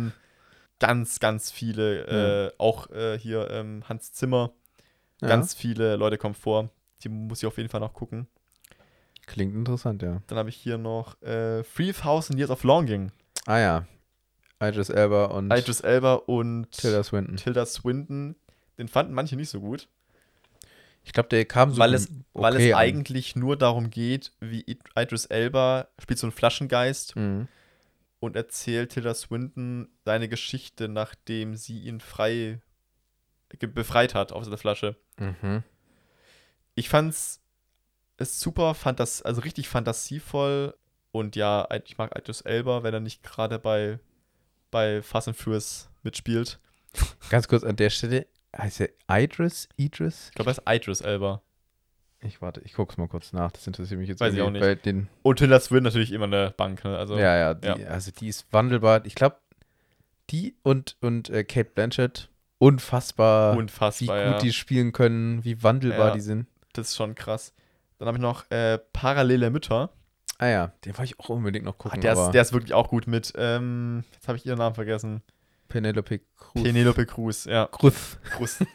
[0.81, 4.53] Ganz, ganz viele, äh, auch äh, hier ähm, Hans Zimmer,
[5.23, 5.29] Ja.
[5.29, 6.69] ganz viele Leute kommen vor.
[7.05, 8.27] Die muss ich auf jeden Fall noch gucken.
[9.27, 10.23] Klingt interessant, ja.
[10.27, 13.12] Dann habe ich hier noch äh, 3000 Years of Longing.
[13.47, 13.87] Ah ja.
[14.61, 17.37] Idris Elba und Idris Elba und Tilda Swinton.
[17.37, 18.35] Tilda Swinton.
[18.79, 19.89] Den fanden manche nicht so gut,
[21.05, 22.79] Ich glaube, der kam so weil es, weil okay es an.
[22.81, 27.49] eigentlich nur darum geht, wie Id- Idris Elba spielt so einen Flaschengeist Mhm.
[28.20, 32.61] und erzählt Tilda Swinton seine Geschichte, nachdem sie ihn frei
[33.61, 34.97] befreit hat aus der Flasche.
[35.19, 35.62] Mhm.
[36.78, 37.40] Ich fand's
[38.18, 40.74] ist super, fand das also richtig fantasievoll
[41.12, 43.98] und ja, ich mag Idris Elba, wenn er nicht gerade bei
[44.70, 46.59] bei Fast and Furious mitspielt.
[47.30, 48.26] Ganz kurz an der Stelle,
[48.56, 49.68] heißt er Idris?
[49.76, 50.28] Idris?
[50.28, 51.42] Ich glaube, er ist Idris Elba.
[52.20, 53.52] Ich warte, ich guck's mal kurz nach.
[53.52, 54.84] Das interessiert mich jetzt Weiß ich auch nicht.
[54.84, 56.96] Den, Und Tilda Swinton natürlich immer eine Bank, ne?
[56.96, 59.05] Also ja, ja, die, also die ist wandelbar.
[59.06, 59.36] Ich glaube,
[60.30, 62.28] die und, und äh, Kate Blanchett,
[62.59, 64.38] unfassbar, wie unfassbar, gut ja.
[64.38, 66.14] die spielen können, wie wandelbar Ja.
[66.14, 66.46] die sind.
[66.78, 67.52] Das ist schon krass.
[67.98, 69.90] Dann habe ich noch äh, Parallele Mütter.
[70.38, 72.00] Ah ja, den wollte ich auch unbedingt noch Ah, gucken.
[72.00, 74.74] der, aber ist, der ist wirklich auch gut mit, ähm, jetzt habe ich ihren Namen
[74.76, 75.22] vergessen.
[75.68, 76.62] Penelope Cruz.
[76.62, 77.66] Penelope Cruz, ja.
[77.66, 78.18] Cruz.
[78.30, 78.59] Cruz.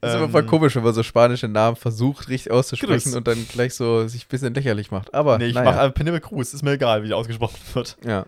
[0.00, 3.14] Das ist immer Ähm, voll komisch, wenn man so spanische Namen versucht, richtig auszusprechen Cruz.
[3.16, 5.12] und dann gleich so sich ein bisschen lächerlich macht.
[5.12, 5.72] Aber Nee, ich naja.
[5.72, 7.96] mache äh, Penelope Cruz, ist mir egal, wie die ausgesprochen wird.
[8.04, 8.24] ja.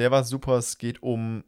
[0.00, 1.44] Der war super, es geht um,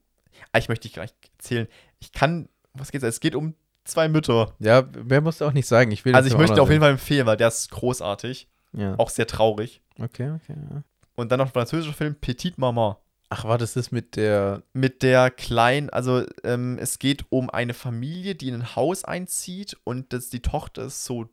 [0.53, 1.67] ah, ich möchte dich gar nicht erzählen.
[1.99, 3.57] Ich kann, was geht's, es geht um
[3.91, 4.55] zwei Mütter.
[4.59, 5.91] ja, mehr musst du auch nicht sagen.
[5.91, 8.49] Ich will Also ich möchte auf jeden Fall empfehlen, weil der ist großartig.
[8.73, 8.95] Ja.
[8.99, 9.83] auch sehr traurig.
[9.99, 10.55] Okay, okay.
[10.71, 10.83] Ja.
[11.17, 12.95] Und dann noch ein französischer Film, Petite Maman.
[13.29, 14.63] Ach, war das das mit der.
[14.73, 19.77] mit der kleinen, also ähm, es geht um eine Familie, die in ein Haus einzieht
[19.85, 21.29] und das, die Tochter ist so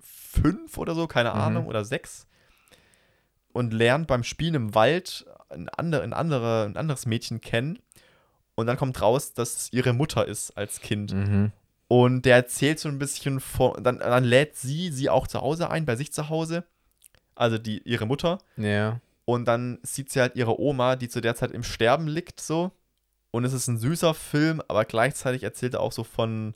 [0.00, 1.40] fünf oder so, keine Mhm.
[1.40, 2.26] Ahnung, oder sechs
[3.52, 7.78] und lernt beim Spielen im Wald ein, andere, ein, andere, ein anderes Mädchen kennen
[8.56, 11.12] und dann kommt raus, dass es ihre Mutter ist als Kind.
[11.12, 11.52] Mhm.
[11.88, 15.70] Und der erzählt so ein bisschen von, dann, dann lädt sie sie auch zu Hause
[15.70, 16.64] ein, bei sich zu Hause,
[17.34, 18.38] also die, ihre Mutter.
[18.56, 19.00] Ja.
[19.26, 22.72] Und dann sieht sie halt ihre Oma, die zu der Zeit im Sterben liegt, so.
[23.30, 26.54] Und es ist ein süßer Film, aber gleichzeitig erzählt er auch so von,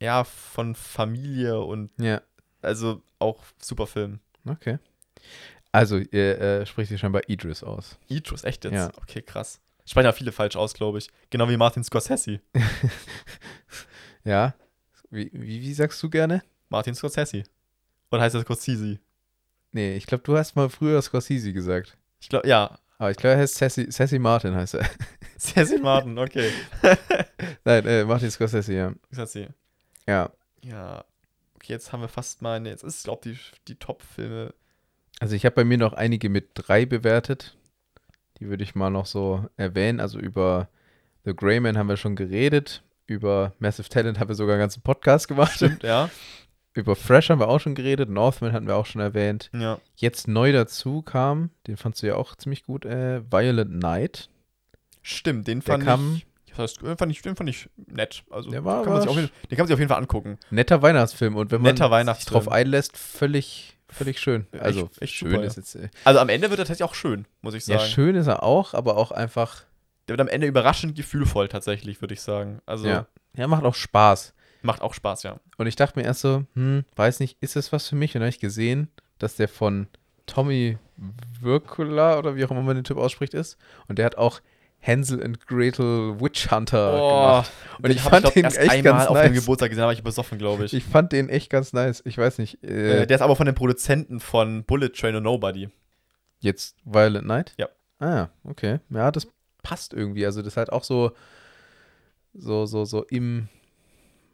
[0.00, 2.20] ja, von Familie und Ja.
[2.60, 4.20] also auch super Film.
[4.46, 4.78] Okay.
[5.70, 7.98] Also, ihr äh, spricht sich scheinbar Idris aus.
[8.08, 8.74] Idris, echt jetzt?
[8.74, 8.90] Ja.
[9.00, 9.60] Okay, krass.
[9.86, 11.08] Sprechen ja viele falsch aus, glaube ich.
[11.30, 12.40] Genau wie Martin Scorsese.
[14.24, 14.54] Ja.
[15.10, 16.42] Wie, wie, wie sagst du gerne?
[16.68, 17.44] Martin Scorsese.
[18.10, 18.98] Oder heißt er Scorsese?
[19.72, 21.96] Nee, ich glaube, du hast mal früher Scorsese gesagt.
[22.20, 22.78] Ich glaube, ja.
[22.98, 24.88] Aber ich glaube, er heißt Sassy, Sassy Martin, heißt er.
[25.38, 26.50] Scorsese Martin, okay.
[27.64, 28.92] Nein, äh, Martin Scorsese, ja.
[29.12, 29.54] Scorsese.
[30.06, 30.30] Ja.
[30.62, 31.04] Ja.
[31.56, 34.54] Okay, jetzt haben wir fast meine, jetzt ist, glaube ich, die, die Top-Filme.
[35.20, 37.56] Also ich habe bei mir noch einige mit drei bewertet.
[38.38, 40.00] Die würde ich mal noch so erwähnen.
[40.00, 40.68] Also über
[41.24, 42.82] The Grey Man haben wir schon geredet.
[43.06, 45.52] Über Massive Talent haben wir sogar einen ganzen Podcast gemacht.
[45.54, 46.08] Stimmt, ja.
[46.74, 49.50] über Fresh haben wir auch schon geredet, Northman hatten wir auch schon erwähnt.
[49.52, 49.78] Ja.
[49.96, 54.30] Jetzt neu dazu kam, den fandst du ja auch ziemlich gut, äh, Violent Night.
[55.02, 56.26] Stimmt, den Der fand kam- ich.
[56.50, 58.24] Das heißt, den fand ich, den fand ich nett.
[58.30, 59.98] Also, Der war- kann man sich auf jeden, den kann man sich auf jeden Fall
[59.98, 60.38] angucken.
[60.50, 61.76] Netter Weihnachtsfilm und wenn man
[62.14, 64.46] sich drauf einlässt, völlig, völlig schön.
[64.52, 65.74] Echt- Also echt schön super, ist jetzt.
[65.76, 67.90] Äh, Also am Ende wird er tatsächlich auch schön, muss ich ja, sagen.
[67.90, 69.62] schön ist er auch, aber auch einfach.
[70.08, 72.60] Der wird am Ende überraschend gefühlvoll tatsächlich, würde ich sagen.
[72.66, 73.06] Also Ja.
[73.36, 74.34] ja, macht auch Spaß.
[74.62, 75.38] macht auch Spaß, ja.
[75.58, 78.14] Und ich dachte mir erst so, hm, weiß nicht, ist das was für mich?
[78.14, 78.88] Und dann habe ich gesehen,
[79.18, 79.86] dass der von
[80.26, 80.78] Tommy
[81.40, 83.58] Wirkula oder wie auch immer man den Typ ausspricht ist.
[83.88, 84.40] Und der hat auch
[84.84, 87.52] Hansel and Gretel Witch Hunter gemacht.
[87.82, 89.26] Und ich fand glaub, den erst echt einmal ganz auf nice.
[89.26, 90.74] dem Geburtstag gesehen, war ich besoffen, glaube ich.
[90.74, 92.02] Ich fand den echt ganz nice.
[92.04, 92.62] Ich weiß nicht.
[92.64, 95.68] Äh, äh, der ist aber von den Produzenten von Bullet Train und Nobody.
[96.40, 97.54] jetzt Violent Night?
[97.58, 97.68] Ja.
[98.00, 98.80] Ah, ja, okay.
[98.90, 99.28] Ja, das
[99.62, 100.26] passt irgendwie.
[100.26, 101.12] Also, das ist halt auch so,
[102.34, 103.48] so, so, so im,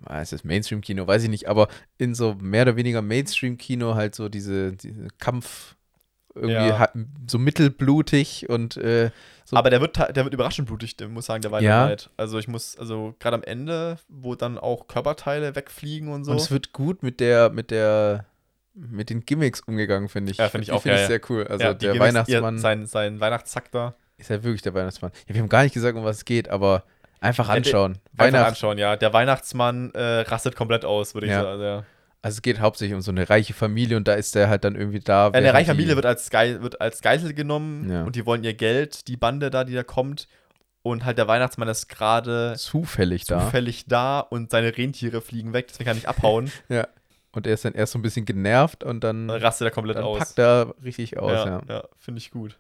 [0.05, 1.69] ah, ist das Mainstream-Kino, weiß ich nicht, aber
[1.99, 5.75] in so mehr oder weniger Mainstream-Kino halt so diese, diese Kampf
[6.35, 6.89] irgendwie Ja.
[7.27, 9.11] so mittelblutig und äh,
[9.45, 9.57] so.
[9.57, 11.87] Aber der wird, der wird überraschend blutig, der muss sagen, der war Ja.
[11.87, 12.11] Night.
[12.17, 16.31] Also ich muss, also gerade am Ende, wo dann auch Körperteile wegfliegen und so.
[16.33, 18.27] Und es wird gut mit der, mit der,
[18.75, 20.39] mit den Gimmicks umgegangen, finde ich.
[20.39, 21.45] Ja, finde ich Die auch, Finde ja, ich sehr cool.
[21.49, 23.97] Also Ja, der Gimmicks, Weihnachtsmann Ihr, sein, sein Weihnachtszack da.
[24.19, 25.13] Ist ja wirklich der Weihnachtsmann.
[25.27, 26.85] Ja, wir haben gar nicht gesagt, um was es geht, aber
[27.21, 27.99] einfach Ja, der- anschauen.
[28.17, 28.97] Einfach anschauen, ja.
[28.97, 31.43] Der Weihnachtsmann äh, rastet komplett aus, würde ich Ja.
[31.43, 31.63] sagen.
[31.63, 31.85] Ja.
[32.21, 34.75] Also es geht hauptsächlich um so eine reiche Familie und da ist der halt dann
[34.75, 35.29] irgendwie da.
[35.31, 39.07] Eine reiche Familie wird als, Geil, wird als Geisel genommen und die wollen ihr Geld,
[39.09, 40.27] die Bande da, die da kommt.
[40.83, 43.41] Und halt der Weihnachtsmann ist gerade zufällig da.
[43.41, 46.51] zufällig da und seine Rentiere fliegen weg, deswegen kann er nicht abhauen.
[46.69, 46.89] Ja.
[47.33, 49.97] Und er ist dann erst so ein bisschen genervt und dann, Dann rastet er komplett
[49.99, 50.19] dann aus.
[50.19, 52.59] packt er richtig aus, ja, Ja, ja finde ich gut.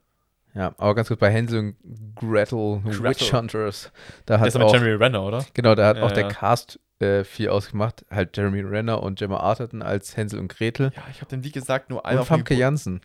[0.55, 1.77] Aber ganz kurz bei Hänsel und
[2.16, 3.05] Gretel, Gretel.
[3.05, 3.93] Witch Hunters,
[4.27, 5.45] da hat ist aber auch, Jeremy Renner, oder?
[5.55, 6.29] genau, da hat Ja, auch der ja.
[6.29, 8.05] Cast äh, viel ausgemacht.
[8.11, 10.91] Halt Jeremy Renner und Gemma Arterton als Hänsel und Gretel.
[10.97, 13.01] Ja, ich habe den, wie gesagt, nur einmal Und Famke Janssen.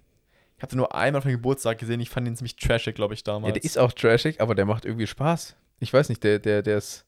[0.57, 1.99] Ich habe den nur einmal auf dem Geburtstag gesehen.
[1.99, 3.49] Ich fand ihn ziemlich trashig, glaube ich, damals.
[3.49, 5.56] Ja, der ist auch trashig, aber der macht irgendwie Spaß.
[5.80, 7.06] Ich weiß nicht, der, der, der ist.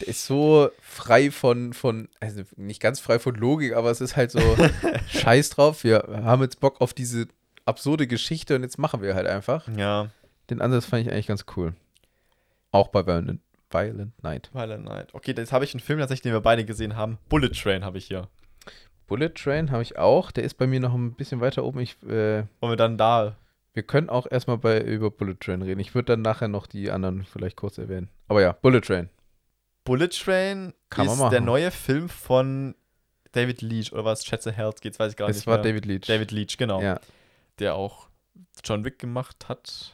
[0.00, 4.14] Der ist so frei von, von, also nicht ganz frei von Logik, aber es ist
[4.14, 4.40] halt so
[5.08, 5.84] scheiß drauf.
[5.84, 7.28] Wir haben jetzt Bock auf diese
[7.66, 9.68] absurde Geschichte und jetzt machen wir halt einfach.
[9.76, 10.08] ja,
[10.48, 11.74] Den Ansatz fand ich eigentlich ganz cool.
[12.72, 13.40] Auch bei Violent,
[13.70, 14.50] Violent Night.
[14.54, 15.12] Violent Night.
[15.14, 17.18] Okay, jetzt habe ich einen Film tatsächlich, den wir beide gesehen haben.
[17.28, 18.28] Bullet Train habe ich hier.
[19.06, 20.30] Bullet Train habe ich auch.
[20.32, 21.80] Der ist bei mir noch ein bisschen weiter oben.
[21.80, 23.36] Ich, äh, Wollen wir dann da.
[23.72, 25.80] wir können auch erstmal bei, über Bullet Train reden.
[25.80, 28.08] Ich würde dann nachher noch die anderen vielleicht kurz erwähnen.
[28.28, 29.08] Aber ja, Bullet Train.
[29.84, 32.74] Bullet Train Kann ist der neue Film von
[33.32, 34.24] David Leach oder was?
[34.24, 35.46] Schätze Herz geht's, weiß ich gar Es nicht.
[35.46, 35.64] war mehr.
[35.64, 36.06] David Leach.
[36.06, 36.82] David Leach, genau.
[36.82, 36.98] Ja.
[37.58, 38.08] Der auch
[38.64, 39.92] John Wick gemacht hat.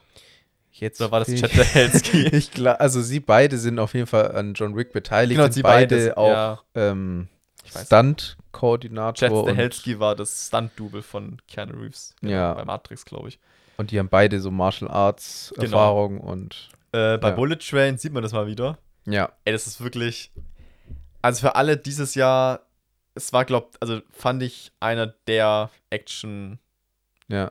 [0.72, 2.26] Jetzt Oder war das Chad Stahelski?
[2.28, 5.36] Ich glaube, also sie beide sind auf jeden Fall an John Wick beteiligt.
[5.36, 6.62] Genau, sind sie beide beide, auch ja.
[6.74, 7.28] ähm.
[7.64, 9.14] Stunt-Koordinator.
[9.14, 12.14] Chad und, Stahelski war das Stunt-Double von Keanu Reeves.
[12.22, 12.55] Ja.
[12.55, 13.39] Bei Matrix, glaube ich.
[13.76, 15.64] und die haben beide so Martial Arts Genau.
[15.64, 17.34] Erfahrung und Äh, bei Ja.
[17.34, 18.78] Bullet Train sieht man das mal wieder.
[19.06, 20.30] ja, Ey, das ist wirklich.
[21.22, 22.60] Also für alle dieses Jahr,
[23.14, 26.59] es war, glaub, also fand ich einer der Action-Blockbuster
[27.28, 27.51] ja,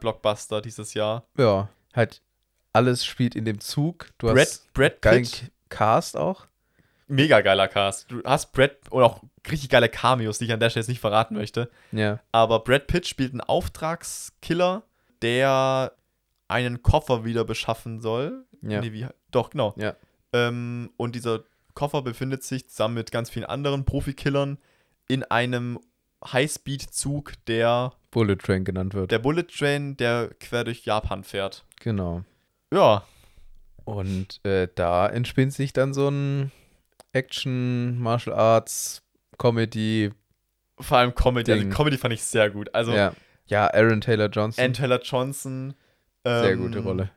[0.62, 1.26] dieses Jahr.
[1.38, 2.22] ja, halt
[2.74, 4.08] alles spielt in dem Zug.
[4.18, 6.48] Du Brad, hast Brad geilen Pitt, Cast auch.
[7.08, 8.10] mega geiler Cast.
[8.12, 11.02] Du hast Brad und auch richtig geile Cameos, die ich an der Stelle jetzt nicht
[11.02, 11.70] verraten möchte.
[11.92, 14.84] Ja, Aber Brad Pitt spielt einen Auftragskiller,
[15.22, 15.94] der
[16.48, 18.46] einen Koffer wieder beschaffen soll.
[18.62, 19.74] ja, Nee, wie, doch, genau.
[19.78, 19.96] Ja.
[20.34, 21.44] Ähm, und dieser
[21.74, 24.58] Koffer befindet sich zusammen mit ganz vielen anderen Profikillern
[25.08, 25.80] in einem
[26.26, 29.12] Highspeed-Zug, der, Bullet Train genannt wird.
[29.12, 31.66] der Bullet Train, der quer durch Japan fährt.
[31.80, 32.24] genau.
[32.74, 33.04] Ja,
[33.84, 36.52] Und äh, da entspinnt sich dann so ein
[37.12, 39.02] Action, Martial Arts,
[39.38, 40.12] Comedy.
[40.80, 41.52] vor allem Comedy.
[41.52, 41.70] Also.
[41.70, 42.74] Comedy fand ich sehr gut.
[42.74, 43.14] Also ja.
[43.48, 44.64] ja, Aaron Taylor Johnson.
[44.64, 45.74] Ann Taylor Johnson.
[46.24, 47.10] Sehr ähm, gute Rolle.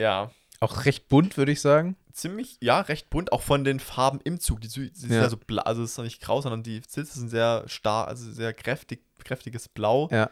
[0.00, 0.30] Ja,
[0.60, 1.96] Auch recht bunt, würde ich sagen.
[2.12, 4.60] Ziemlich, ja, recht bunt, auch von den Farben im Zug.
[4.60, 5.22] Die, Zü- die sind Ja.
[5.22, 8.08] ja so blau, also es ist noch nicht grau, sondern die Sitze sind sehr stark,
[8.08, 10.08] also sehr kräftig, kräftiges Blau.
[10.10, 10.30] Ja.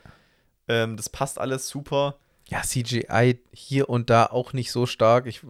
[0.68, 2.16] Ähm, das passt alles super.
[2.48, 5.26] Ja, CGI hier und da auch nicht so stark.
[5.26, 5.40] Ich,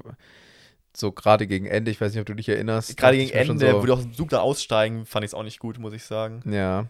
[0.96, 2.96] so gerade gegen Ende, ich weiß nicht, ob du dich erinnerst.
[2.96, 5.42] Gerade gegen Ende, so, wo die aus dem Zug da aussteigen, fand ich es auch
[5.42, 6.42] nicht gut, muss ich sagen.
[6.50, 6.86] Ja,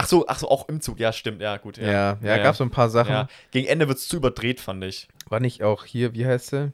[0.00, 1.76] Ach so, ach so, auch im Zug, ja, stimmt, ja, gut.
[1.76, 3.10] ja, ja, ja, gab so ein paar Sachen.
[3.10, 3.28] Ja.
[3.50, 5.08] Gegen Ende wird es zu überdreht, fand ich.
[5.28, 6.72] War nicht auch hier, wie heißt sie?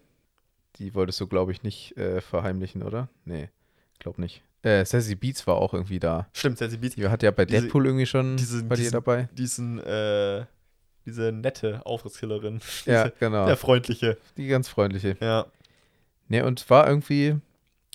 [0.76, 3.08] Die wolltest du, glaube ich, nicht äh, verheimlichen, oder?
[3.24, 3.48] Nee,
[4.00, 4.42] glaub nicht.
[4.62, 6.26] Äh, Sassy Beats war auch irgendwie da.
[6.32, 6.94] Stimmt, Sassy Beats.
[6.96, 9.28] Die hat ja bei Diese- Deadpool irgendwie schon diese- bei dir dabei.
[9.32, 10.46] Diesen, äh,
[11.06, 12.60] diese nette Auftrittskillerin.
[12.86, 13.46] Ja, genau.
[13.46, 14.16] Der freundliche.
[14.36, 15.16] Die ganz freundliche.
[15.20, 15.46] Ja.
[16.28, 17.36] Nee, und war irgendwie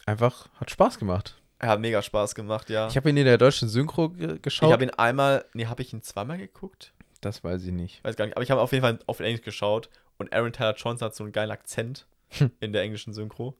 [0.05, 1.35] einfach, hat Spaß gemacht.
[1.57, 2.87] Er hat mega Spaß gemacht, ja.
[2.87, 4.69] Ich habe ihn in der deutschen Synchro ge geschaut.
[4.69, 6.93] Ich habe ihn einmal, nee, habe ich ihn zweimal geguckt?
[7.21, 8.01] das weiß ich nicht.
[8.05, 9.89] Weiß gar nicht, aber ich habe auf jeden Fall auf Englisch geschaut
[10.19, 12.05] und Aaron Taylor Johnson hat so einen geilen Akzent
[12.37, 12.51] Hm.
[12.59, 13.57] in der englischen Synchro.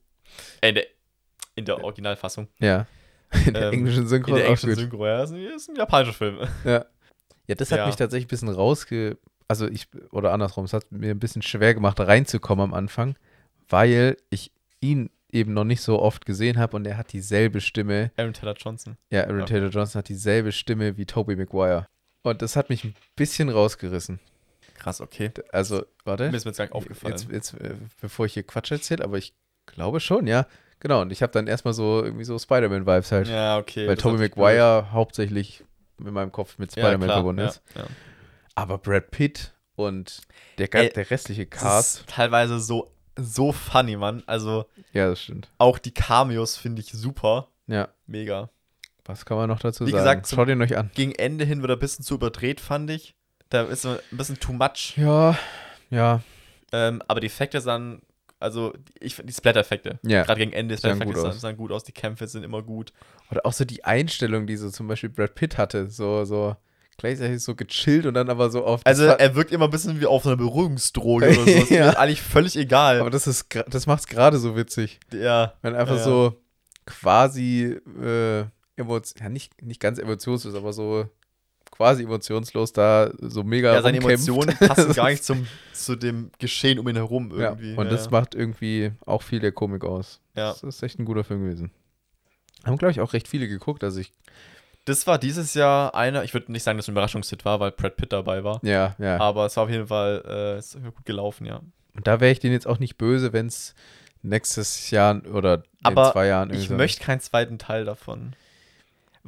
[0.62, 0.86] Äh, in der,
[1.56, 2.48] in der Originalfassung.
[2.60, 2.88] Ja.
[3.46, 4.80] In der Ähm, englischen Synchro In der englischen gut.
[4.80, 5.24] Synchro, ja.
[5.24, 6.40] Ist ein, ist ein japanischer Film.
[6.64, 6.86] Ja.
[7.48, 7.86] Ja, das hat Ja.
[7.88, 9.18] mich tatsächlich ein bisschen rausge...
[9.48, 13.16] Also ich, oder andersrum, es hat mir ein bisschen schwer gemacht, reinzukommen am Anfang,
[13.68, 18.12] weil ich ihn eben noch nicht so oft gesehen habe und er hat dieselbe Stimme.
[18.18, 18.98] Aaron Taylor Johnson.
[19.10, 19.46] Ja, Aaron Ja.
[19.46, 21.88] Taylor Johnson hat dieselbe Stimme wie Tobey Maguire.
[22.22, 24.20] Und das hat mich ein bisschen rausgerissen.
[24.80, 25.32] Krass, okay.
[25.52, 26.30] Also, warte.
[26.30, 27.14] Mir ist mir jetzt gar nicht aufgefallen.
[27.14, 29.34] Jetzt, jetzt, äh, bevor ich hier Quatsch erzähle, aber ich
[29.66, 30.48] glaube schon, ja.
[30.80, 33.28] Genau, und ich habe dann erstmal so irgendwie so Spider-Man-Vibes halt.
[33.28, 33.88] ja, okay.
[33.88, 35.64] weil Tobey natürlich Maguire hauptsächlich
[36.00, 36.78] in meinem Kopf mit blöd.
[36.78, 37.62] Ja, Spider-Man klar, verbunden ja, ist.
[37.76, 37.84] Ja.
[38.56, 40.22] Aber Brad Pitt und
[40.58, 42.00] der, Ey, der restliche Cast.
[42.00, 44.24] ist teilweise so, so funny, Mann.
[44.26, 45.50] Also Ja, das stimmt.
[45.58, 47.50] auch die Cameos finde ich super.
[47.68, 48.50] Ja, Mega.
[49.06, 50.22] was kann man noch dazu Wie sagen?
[50.22, 50.92] gesagt, Schaut ihn euch an.
[50.96, 53.16] Gegen Ende hin wird er ein bisschen zu überdreht, fand ich.
[53.50, 54.94] Da ist so ein bisschen too much.
[54.98, 55.38] Ja,
[55.90, 56.22] ja,
[56.72, 58.02] Ähm, aber die Effekte sahen,
[58.40, 60.00] also ich finde die Splatter-Effekte.
[60.04, 60.24] Ja.
[60.24, 61.42] Gerade gegen Ende, Splatter-Effekte gut sahen, aus.
[61.42, 62.94] sahen gut aus, die Kämpfe sind immer gut.
[63.32, 65.90] Oder auch so die Einstellung, die so zum Beispiel Brad Pitt hatte.
[65.90, 66.56] So, so
[66.98, 68.82] gleichzeitig so gechillt und dann aber so auf.
[68.86, 71.46] Also er wirkt immer ein bisschen wie auf einer Beruhigungsdroge oder so.
[71.46, 71.88] Das ist Ja.
[71.88, 73.00] mir eigentlich völlig egal.
[73.00, 75.00] aber das ist, das macht's gerade so witzig.
[75.12, 75.54] ja.
[75.64, 76.04] Wenn einfach Ja.
[76.04, 76.42] so
[76.86, 78.44] quasi äh,
[78.76, 81.08] Emotion, ja, nicht, nicht ganz emotionslos, aber so
[81.80, 84.28] quasi emotionslos da so mega ja, seine rumkämpft.
[84.28, 87.74] Emotionen passen gar nicht zum, zu dem Geschehen um ihn herum Ja, irgendwie.
[87.76, 87.92] und ja.
[87.92, 90.20] das macht irgendwie auch viel der Komik aus.
[90.36, 90.50] Ja.
[90.52, 91.72] Das ist echt ein guter Film gewesen.
[92.66, 93.86] Haben, glaube ich, auch recht viele geguckt.
[93.86, 94.12] Also ich,
[94.84, 97.72] Das war dieses Jahr einer, ich würde nicht sagen, dass es ein Überraschungshit war, weil
[97.72, 98.60] Brad Pitt dabei war.
[98.62, 99.18] ja, ja.
[99.22, 101.62] Aber es war auf jeden Fall äh, es ist gut gelaufen, ja.
[101.96, 103.74] Und da wäre ich denen jetzt auch nicht böse, wenn es
[104.22, 108.34] nächstes Jahr oder Aber in zwei Jahren Ich irgendwie so- möchte keinen zweiten Teil davon.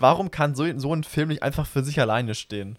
[0.02, 2.78] Warum kann so, so ein Film nicht einfach für sich alleine stehen?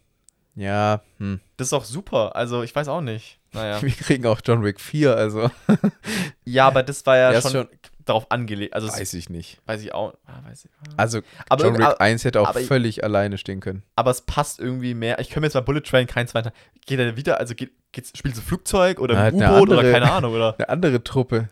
[0.55, 1.41] Ja, hm.
[1.57, 2.37] Das ist auch super.
[2.37, 3.39] Also, ich weiß auch nicht.
[3.53, 3.81] Naja.
[3.83, 5.51] wir kriegen auch John Wick 4, also
[6.45, 7.69] Ja, aber das war ja schon, schon-
[8.05, 8.75] darauf angelegt.
[8.75, 9.61] Also, weiß, ich nicht.
[9.67, 10.15] weiß ich auch.
[10.27, 10.71] Ah, weiß ich.
[10.81, 10.95] ah.
[10.97, 13.83] Also Aber, John Wick 1 hätte auch völlig alleine stehen können.
[13.97, 15.19] aber es passt irgendwie mehr.
[15.21, 16.51] Ich könnte mir jetzt bei Bullet Train keinen zweiten.
[16.87, 17.39] Geht er wieder?
[17.39, 20.35] Also, geht, geht's, spielt es Flugzeug oder Na, U-Boot oder keine Ahnung?
[20.35, 20.55] Oder?
[20.59, 21.49] Eine andere Truppe.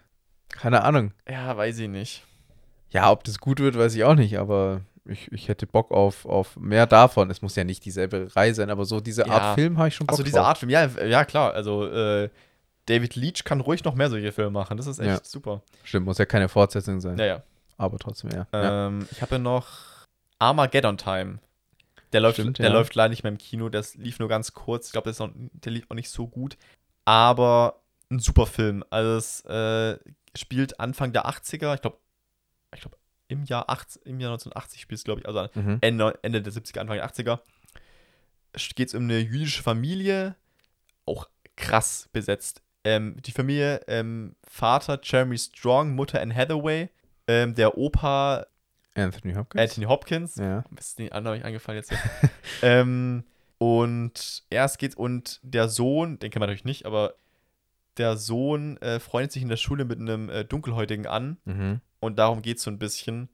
[0.48, 1.12] Keine Ahnung.
[1.28, 2.24] Ja, weiß ich nicht.
[2.90, 4.80] Ja, ob das gut wird, weiß ich auch nicht, aber
[5.10, 7.30] ich, ich hätte Bock auf, auf mehr davon.
[7.30, 9.32] Es muss ja nicht dieselbe Reihe sein, aber so diese Ja.
[9.32, 10.40] Art Film habe ich schon Bock Achso, diese.
[10.42, 10.70] Art Film.
[10.70, 11.52] Ja, ja klar.
[11.54, 12.30] Also, äh,
[12.86, 14.76] David Leach kann ruhig noch mehr solche Filme machen.
[14.76, 15.20] Das ist echt Ja.
[15.22, 15.62] super.
[15.84, 17.18] Stimmt, muss ja keine Fortsetzung sein.
[17.18, 17.42] Ja, ja.
[17.76, 18.46] Aber trotzdem, ja.
[18.52, 19.68] Ähm, ich habe ja noch
[20.38, 21.38] Armageddon Time.
[22.12, 23.68] Der läuft, Stimmt, der läuft leider nicht mehr im Kino.
[23.68, 24.86] Das lief nur ganz kurz.
[24.86, 26.56] Ich glaube, ist noch- der lief auch nicht so gut.
[27.04, 27.80] Aber
[28.10, 28.82] ein super Film.
[28.90, 29.98] Also es äh,
[30.36, 31.74] spielt Anfang der 80er.
[31.74, 31.98] Ich glaube,
[32.74, 32.96] ich glaube
[33.30, 35.28] im Jahr 80, im Jahr 1980 spielt es, glaube ich.
[35.28, 35.78] Also Mhm.
[35.80, 37.40] Ende, Ende der 70er, Anfang der 80er.
[38.74, 40.34] Geht es um eine jüdische Familie.
[41.06, 42.62] Auch krass besetzt.
[42.84, 46.88] Ähm, die Familie, ähm, Vater Jeremy Strong, Mutter Anne Hathaway,
[47.28, 48.46] ähm, der Opa
[48.94, 49.62] Anthony Hopkins.
[49.62, 50.36] Anthony Hopkins.
[50.36, 50.64] Ja.
[50.78, 51.92] Ist die andere nicht eingefallen jetzt.
[52.62, 53.24] ähm,
[53.58, 57.14] und erst geht's und der Sohn, den kennt man natürlich nicht, aber
[57.98, 61.80] der Sohn äh, freundet sich in der Schule mit einem äh, Dunkelhäutigen an Mhm.
[62.00, 63.28] Und darum geht's so ein bisschen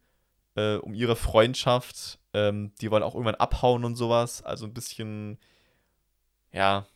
[0.56, 2.18] äh, um ihre Freundschaft.
[2.34, 4.42] Ähm, die wollen auch irgendwann abhauen und sowas.
[4.42, 5.38] Also ein bisschen,
[6.52, 6.86] ja.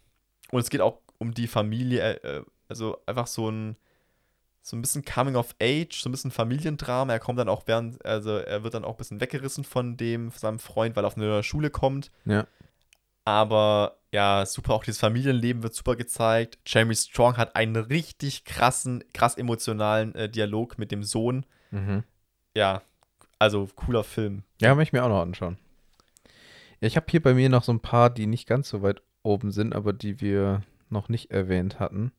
[0.51, 3.77] Und es geht auch um die Familie, äh, äh, also einfach so ein
[4.63, 7.13] so ein bisschen Coming of Age, so ein bisschen Familiendrama.
[7.13, 10.31] Er kommt dann auch während, also er wird dann auch ein bisschen weggerissen von dem,
[10.31, 12.11] von seinem Freund, weil er auf eine neue Schule kommt.
[12.25, 12.47] Ja.
[13.25, 16.59] Aber ja, super, auch dieses Familienleben wird super gezeigt.
[16.67, 21.47] Jeremy Strong hat einen richtig krassen, krass emotionalen äh, Dialog mit dem Sohn.
[21.71, 22.03] Mhm.
[22.55, 22.83] Ja,
[23.39, 24.43] also cooler Film.
[24.61, 25.57] Ja, möchte ich mir auch noch anschauen.
[26.81, 29.03] Ja, ich habe hier bei mir noch so ein paar, die nicht ganz so weit
[29.23, 32.13] oben sind, aber die wir noch nicht erwähnt hatten.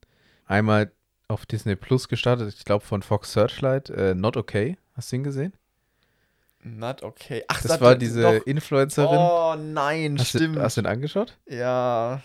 [0.46, 0.92] Einmal
[1.28, 4.76] auf Disney Plus gestartet, ich glaube von Fox Searchlight, äh, Not Okay.
[4.94, 5.52] Hast du ihn gesehen?
[6.62, 7.42] Not okay.
[7.48, 8.46] Ach, Das da- war diese doch.
[8.46, 9.18] Influencerin.
[9.18, 10.56] Oh nein, hast, stimmt.
[10.56, 11.38] du, hast du den angeschaut?
[11.46, 12.22] ja.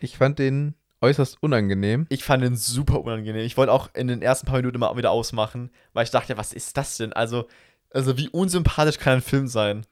[0.00, 2.06] Ich fand den äußerst unangenehm.
[2.08, 3.44] Ich fand den super unangenehm.
[3.44, 6.52] Ich wollte auch in den ersten paar Minuten mal wieder ausmachen, weil ich dachte, was
[6.52, 7.12] ist das denn?
[7.12, 7.46] Also,
[7.90, 9.86] also wie unsympathisch kann ein Film sein?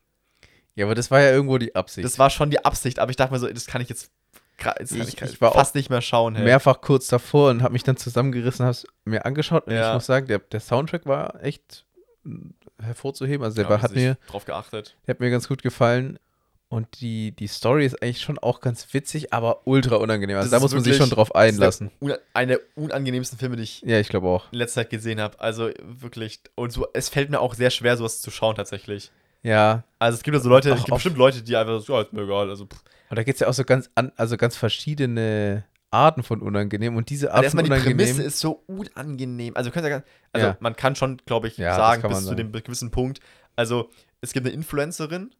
[0.75, 2.05] Ja, aber das war ja irgendwo die Absicht.
[2.05, 4.11] Das war schon die Absicht, aber ich dachte mir so, das kann ich jetzt,
[4.59, 6.35] das kann Ich- ich, ich war fast nicht mehr schauen.
[6.35, 6.45] Hey.
[6.45, 9.89] mehrfach kurz davor und habe mich dann zusammengerissen, habe es mir angeschaut und Ja.
[9.89, 11.87] ich muss sagen, der, der Soundtrack war echt
[12.25, 12.51] mm,
[12.83, 13.43] hervorzuheben.
[13.45, 14.97] Also der Ja, hat mir drauf geachtet.
[15.07, 16.19] Der hat mir ganz gut gefallen.
[16.69, 20.37] Und die, die Story ist eigentlich schon auch ganz witzig, aber ultra unangenehm.
[20.37, 21.93] Also Das da muss man sich schon drauf einlassen.
[22.01, 24.53] der Eine der unangenehmsten Filme, die ich Ja, ich glaube auch.
[24.53, 25.39] in letzter Zeit gesehen habe.
[25.39, 26.41] Also wirklich.
[26.57, 29.13] Und so, es fällt mir auch sehr schwer, sowas zu schauen tatsächlich.
[29.45, 31.93] Ja, Also es gibt ja so Leute, Auch es gibt bestimmt Leute, die einfach so,
[31.95, 32.51] ja, ist mir egal.
[32.51, 32.83] Also, pff.
[33.11, 36.97] und da gibt es ja auch so ganz, an, also ganz verschiedene Arten von unangenehm.
[36.97, 38.27] Und diese Art von erstmal die Prämisse unangenehm.
[38.27, 39.57] ist so unangenehm.
[39.57, 40.03] Also, ja,
[40.33, 40.57] also Ja.
[40.59, 43.21] man kann schon, glaube ich, Ja, sagen, bis zu dem gewissen Punkt.
[43.55, 43.89] Also,
[44.21, 45.31] es gibt eine Influencerin.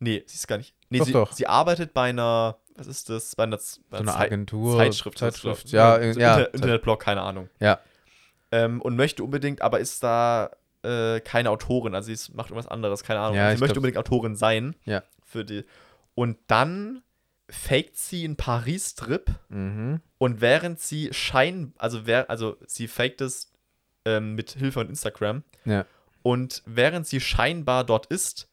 [0.00, 0.74] Nee, sie ist gar nicht.
[0.88, 1.32] Nee, Doch, sie, doch.
[1.32, 3.36] sie arbeitet bei einer, was ist das?
[3.36, 3.58] Bei einer,
[3.90, 4.76] bei So eine Zei- Agentur.
[4.78, 5.18] Zeitschrift.
[5.18, 5.68] Zeitschrift.
[5.70, 6.36] Ja, so ja.
[6.38, 7.48] Inter Internetblog, keine Ahnung.
[7.60, 7.78] Ja.
[8.50, 10.50] Ähm, und möchte unbedingt, aber ist da
[10.82, 11.94] äh, keine Autorin.
[11.94, 13.36] Also, sie macht irgendwas anderes, keine Ahnung.
[13.36, 14.74] Ja, Also sie möchte unbedingt Autorin sein.
[14.86, 15.02] Ja.
[15.24, 15.64] Für die.
[16.14, 17.02] Und dann
[17.48, 19.30] faked sie einen Paris-Trip.
[19.50, 20.00] Mhm.
[20.18, 23.52] Und während sie schein, also wer, also sie faked es
[24.04, 25.44] ähm, mit Hilfe von Instagram.
[25.64, 25.84] Ja.
[26.22, 28.48] Und während sie scheinbar dort ist,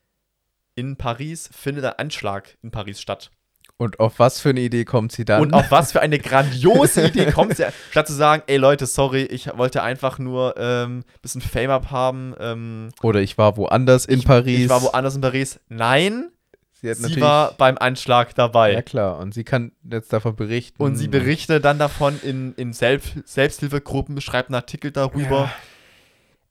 [0.77, 3.31] in Paris, findet ein Anschlag in Paris statt.
[3.79, 5.41] Und auf was für eine Idee kommt sie dann?
[5.41, 9.23] Und auf was für eine grandiose Idee kommt sie, statt zu sagen, ey Leute, sorry,
[9.23, 12.33] ich wollte einfach nur ein ähm, bisschen Fame up haben.
[12.39, 14.61] Ähm, Oder ich war woanders in ich, Paris.
[14.61, 15.59] Ich war woanders in Paris.
[15.69, 16.31] Nein,
[16.79, 18.73] Sie, hat sie war beim Anschlag dabei.
[18.73, 19.17] Ja, klar.
[19.17, 20.81] Und sie kann jetzt davon berichten.
[20.81, 25.45] Und sie berichtet dann davon in, in Selbst Selbsthilfegruppen, schreibt einen Artikel darüber.
[25.45, 25.53] Ja.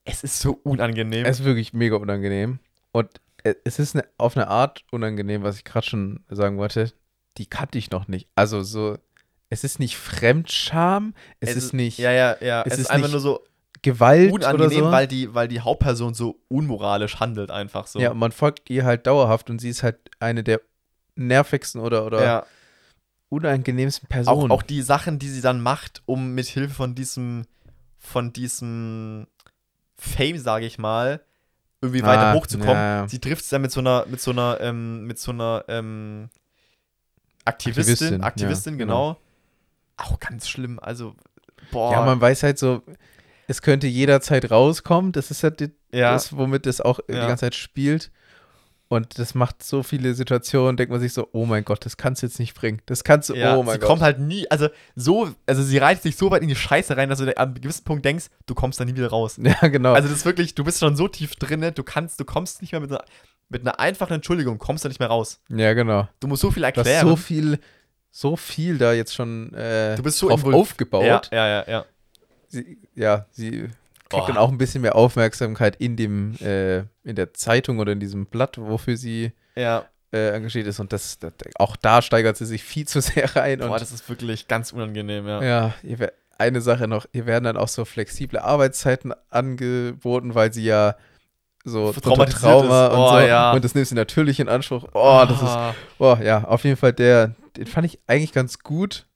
[0.05, 1.25] Es ist so unangenehm.
[1.25, 2.59] Es ist wirklich mega unangenehm.
[2.91, 3.09] Und
[3.65, 6.93] es ist eine, auf eine Art unangenehm, was ich gerade schon sagen wollte.
[7.39, 8.29] Die kannte ich noch nicht.
[8.35, 8.97] Also so,
[9.51, 12.63] es ist nicht Fremdscham, es, ist nicht Ja, ja, ja.
[12.63, 13.45] es Es, ist ist einfach nur so
[13.83, 14.91] Gewalt unangenehm, oder so.
[14.93, 18.01] weil, die, weil die Hauptperson so unmoralisch handelt, einfach so.
[18.01, 20.61] Ja, man folgt ihr halt dauerhaft und sie ist halt eine der
[21.15, 22.47] nervigsten oder, oder Ja.
[23.29, 24.51] unangenehmsten Auch, Personen.
[24.51, 27.45] auch die Sachen, die sie dann macht, um mit Hilfe von diesem,
[27.99, 29.27] von diesem
[29.95, 31.21] Fame, sage ich mal,
[31.87, 32.75] irgendwie Ah, weiter hochzukommen.
[32.75, 33.09] ja.
[33.09, 36.29] Sie trifft es dann mit so einer, mit so einer, ähm, mit so einer ähm,
[37.45, 39.17] Aktivistin, Aktivistin, Aktivistin, ja, genau.
[39.97, 40.79] Auch ganz schlimm.
[40.81, 41.15] Also,
[41.71, 41.93] boah.
[41.93, 42.83] ja, man weiß halt so,
[43.47, 45.13] es könnte jederzeit rauskommen.
[45.13, 46.13] Das ist halt die, Ja.
[46.13, 48.11] das, womit das auch die ganze Zeit spielt.
[48.89, 52.23] Und das macht so viele Situationen, denkt man sich so, oh mein Gott, das kannst
[52.23, 52.81] du jetzt nicht bringen.
[52.87, 53.89] Das kannst du, Ja, oh mein sie Gott.
[53.89, 57.09] kommt halt nie, also so, also sie reißt sich so weit in die Scheiße rein,
[57.09, 59.39] dass du an einem gewissen Punkt denkst, du kommst da nie wieder raus.
[59.43, 59.93] ja, genau.
[59.95, 62.71] Also das ist wirklich, du bist schon so tief drinne, du kannst, du kommst nicht
[62.71, 63.05] mehr mit einer,
[63.49, 65.41] mit einer einfachen Entschuldigung, kommst du nicht mehr raus.
[65.49, 66.09] ja, genau.
[66.21, 67.09] Du musst so viel Du hast erklären.
[67.09, 67.59] so viel,
[68.13, 71.03] so viel da jetzt schon äh, Du bist so drauf aufgebaut.
[71.05, 71.85] ja, ja, ja, ja.
[72.49, 73.69] Sie, ja, sie
[74.09, 74.27] kriegt Oh.
[74.27, 78.27] dann auch ein bisschen mehr Aufmerksamkeit in dem, äh, in der Zeitung oder in diesem
[78.27, 80.79] Blatt, wofür sie Ja, äh, engagiert ist.
[80.81, 83.59] Und das, das, auch da steigert sie sich viel zu sehr rein.
[83.61, 85.43] boah, und das ist wirklich ganz unangenehm, ja.
[85.43, 90.65] Ja, ihr eine Sache noch, hier werden dann auch so flexible Arbeitszeiten angeboten, weil sie
[90.65, 90.95] ja
[91.65, 92.45] so Trauma ist.
[92.45, 93.19] und Oh, so.
[93.21, 93.53] ja.
[93.53, 94.85] Und das nimmt sie natürlich in Anspruch.
[94.93, 95.75] Oh, das ist, Ah.
[95.99, 99.07] oh ja, auf jeden Fall der, den fand ich eigentlich ganz gut,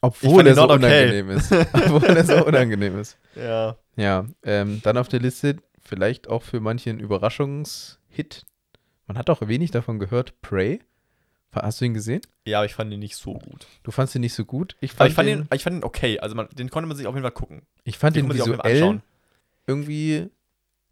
[0.00, 0.74] obwohl fand er so okay.
[0.74, 1.52] unangenehm ist.
[1.72, 3.18] obwohl er so unangenehm ist.
[3.34, 3.76] Ja.
[3.96, 8.44] Ja, ähm, dann auf der Liste vielleicht auch für manche ein Überraschungshit.
[9.06, 10.40] Man hat auch wenig davon gehört.
[10.42, 10.80] Prey.
[11.52, 12.20] Hast du ihn gesehen?
[12.44, 13.66] Ja, aber ich fand ihn nicht so gut.
[13.82, 14.76] Du fandst ihn nicht so gut.
[14.80, 16.18] Ich fand, Aber ich fand den, ihn, ich fand ihn okay.
[16.20, 17.62] Also man, den konnte man sich auf jeden Fall gucken.
[17.84, 19.00] ich fand Den den visuell
[19.66, 20.30] irgendwie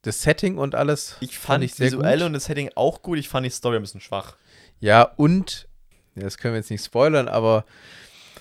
[0.03, 2.27] das Setting und alles Ich fand, ich sehr visuell gut.
[2.27, 3.19] und das Setting auch gut.
[3.19, 4.37] Ich fand die Story ein bisschen schwach.
[4.81, 5.69] Ja, und
[6.15, 7.65] das können wir jetzt nicht spoilern, aber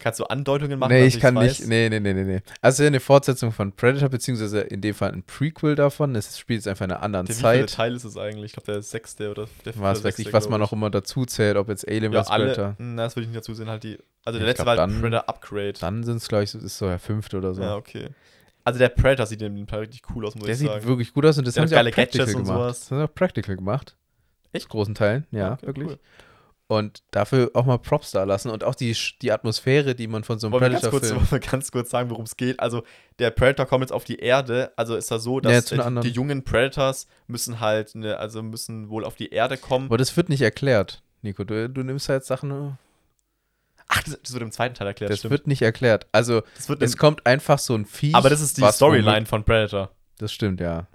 [0.03, 0.91] Kannst du Andeutungen machen?
[0.91, 1.59] nee, ich kann weiß?
[1.59, 1.69] nicht.
[1.69, 2.41] Nee, nee, nee, nee, nee.
[2.61, 6.13] Also eine Fortsetzung von Predator, beziehungsweise in dem Fall ein Prequel davon.
[6.15, 7.71] Es spielt jetzt einfach in einer anderen Der Zeit.
[7.73, 8.47] Teil ist es eigentlich?
[8.47, 10.89] Ich glaube, der sechste oder der Was fünfte, weiß ich, sechste, was man noch immer
[10.89, 12.11] dazu zählt, ob jetzt Alien.
[12.11, 12.29] Ja, vs.
[12.29, 12.75] Predator.
[12.79, 13.69] Na, das würde ich nicht dazu sehen.
[13.69, 15.73] Halt die, also der ich letzte glaub, war dann- Predator Upgrade.
[15.79, 17.61] Dann sind es, glaube ich, so- ist so der fünfte oder so.
[17.61, 18.09] Ja, okay.
[18.65, 20.85] Also der Predator sieht in dem Teil richtig cool aus, muss Der ich sieht sagen.
[20.85, 22.69] wirklich gut aus und das Der haben sie auch practical Gadgets gemacht.
[22.69, 23.95] Das haben sie auch practical gemacht.
[24.51, 24.67] Echt?
[24.69, 25.87] Großen Teilen, ja, Okay, wirklich.
[25.87, 25.99] cool.
[26.67, 30.39] Und dafür auch mal Props da lassen und auch die, die Atmosphäre, die man von
[30.39, 32.59] so einem Wollen ganz kurz, wollen wir ganz kurz sagen, worum es geht?
[32.59, 32.83] Also,
[33.19, 34.71] der Predator kommt jetzt auf die Erde.
[34.77, 38.41] Also ist das so, Ja, dass äh, die, die jungen Predators müssen halt, ne, also
[38.41, 39.87] müssen wohl auf die Erde kommen.
[39.87, 41.43] Aber das wird nicht erklärt, Nico.
[41.43, 42.77] Du, du nimmst da jetzt Sachen.
[43.89, 45.31] Ach, das, das wird im zweiten Teil erklärt, Das stimmt.
[45.31, 46.07] wird nicht erklärt.
[46.13, 46.43] Also,
[46.79, 48.15] es kommt einfach so ein Viech.
[48.15, 49.91] aber das ist die Storyline von Predator.
[50.17, 50.87] Das stimmt, ja.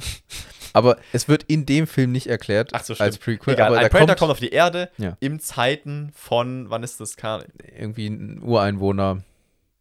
[0.73, 3.19] aber es wird in dem Film nicht erklärt Ach so, als.
[3.19, 3.55] Prequel.
[3.55, 5.17] Egal, aber ein da Predator kommt, kommt, auf die Erde Ja.
[5.21, 7.17] im Zeiten von, wann ist das?
[7.77, 9.23] Irgendwie ein Ureinwohner.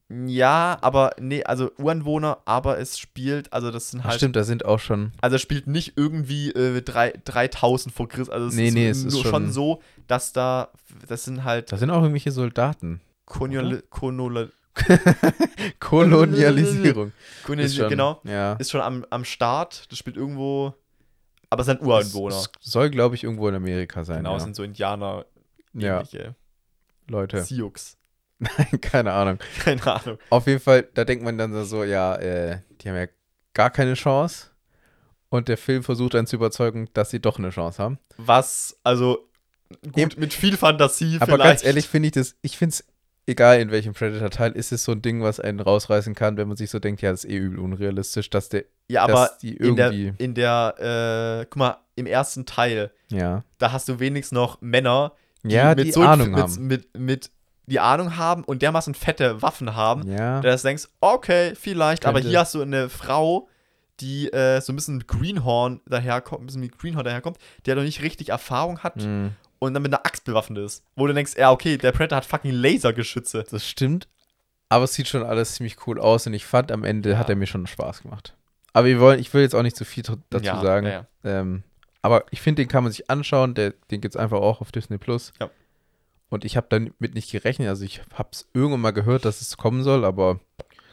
[0.09, 4.45] Ja, aber nee, also Uranwohner, aber es spielt, also das sind Ach, halt, stimmt, da
[4.45, 5.11] sind auch schon.
[5.19, 8.87] also es spielt nicht irgendwie äh, drei, 3000 vor Christus, also es Nee, ist, nee,
[8.89, 10.69] es ist schon, schon- so, dass da,
[11.09, 13.01] das sind halt Da sind auch irgendwelche Soldaten.
[13.25, 14.53] Kolonial, Kolonial,
[15.79, 17.11] Kolonialisierung.
[17.43, 18.53] Kolonial, ist schon, genau, Ja.
[18.53, 20.73] ist schon am, am Start, das spielt irgendwo,
[21.49, 22.35] aber es sind Ureinwohner.
[22.35, 24.17] Es, es soll, glaube ich, irgendwo in Amerika sein.
[24.17, 24.45] Genau, es ja.
[24.45, 25.25] sind so Indianer,
[25.73, 26.03] Ja.
[27.07, 27.43] Leute.
[27.43, 27.71] Sioux.
[28.39, 29.39] Nein, keine Ahnung.
[29.63, 30.19] Keine Ahnung.
[30.29, 33.07] Auf jeden Fall, da denkt man dann so, ja, äh, die haben ja
[33.53, 34.47] gar keine Chance.
[35.29, 37.99] Und der Film versucht dann zu überzeugen, dass sie doch eine Chance haben.
[38.17, 39.27] Was, also,
[39.91, 40.19] gut, Eben.
[40.21, 41.43] mit viel Fantasie Aber vielleicht.
[41.43, 42.85] ganz ehrlich finde ich das, ich finde es,
[43.27, 46.57] egal in welchem Predator-Teil, ist es so ein Ding, was einen rausreißen kann, wenn man
[46.57, 49.75] sich so denkt, ja, das ist eh übel unrealistisch, dass der, ja, aber die in
[49.75, 53.43] der, irgendwie, in der äh, guck mal, im ersten Teil, ja.
[53.57, 55.11] da hast du wenigstens noch Männer,
[55.43, 56.67] die Ja, mit die so Ahnung mit, haben.
[56.67, 57.31] Mit, mit,
[57.65, 62.19] die Ahnung haben und dermaßen fette Waffen haben, Ja, dass du denkst, okay, vielleicht, aber
[62.19, 62.29] Könnte.
[62.29, 63.49] hier hast du eine Frau,
[63.99, 67.83] die äh, so ein bisschen mit Greenhorn daherkommt, ein bisschen wie Greenhorn daherkommt, der noch
[67.83, 70.83] nicht richtig Erfahrung hat mh, und dann mit einer Axt bewaffnet ist.
[70.95, 73.45] Wo du denkst, ja, okay, der Predator hat fucking Lasergeschütze.
[73.49, 74.07] das stimmt.
[74.69, 77.17] Aber es sieht schon alles ziemlich cool aus und ich fand, am Ende Ja.
[77.17, 78.35] hat er mir schon Spaß gemacht.
[78.73, 80.85] Aber wir wollen, ich will jetzt auch nicht zu viel tr- dazu Ja, sagen.
[80.87, 81.07] ja.
[81.23, 81.63] Ähm,
[82.01, 83.53] aber ich finde, den kann man sich anschauen.
[83.55, 85.33] Der, den gibt es einfach auch auf Disney Plus.
[85.39, 85.49] Ja.
[86.29, 87.69] Und ich habe damit nicht gerechnet.
[87.69, 90.41] Also ich habe es irgendwann mal gehört, dass es kommen soll, aber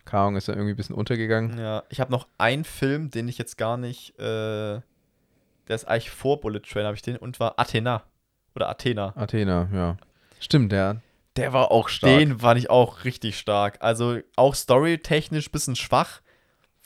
[0.04, 1.58] keine Ahnung, ist dann irgendwie ein bisschen untergegangen.
[1.58, 4.82] Ja, ich habe noch einen Film, den ich jetzt gar nicht, äh, der
[5.68, 8.04] ist eigentlich vor Bullet Train, habe ich den, und war Athena.
[8.54, 9.12] Oder Athena.
[9.16, 9.96] Athena, ja.
[10.40, 11.00] Stimmt, der.
[11.36, 12.18] Der war auch stark.
[12.18, 13.78] Den fand ich auch richtig stark.
[13.80, 16.20] Also auch storytechnisch bisschen schwach,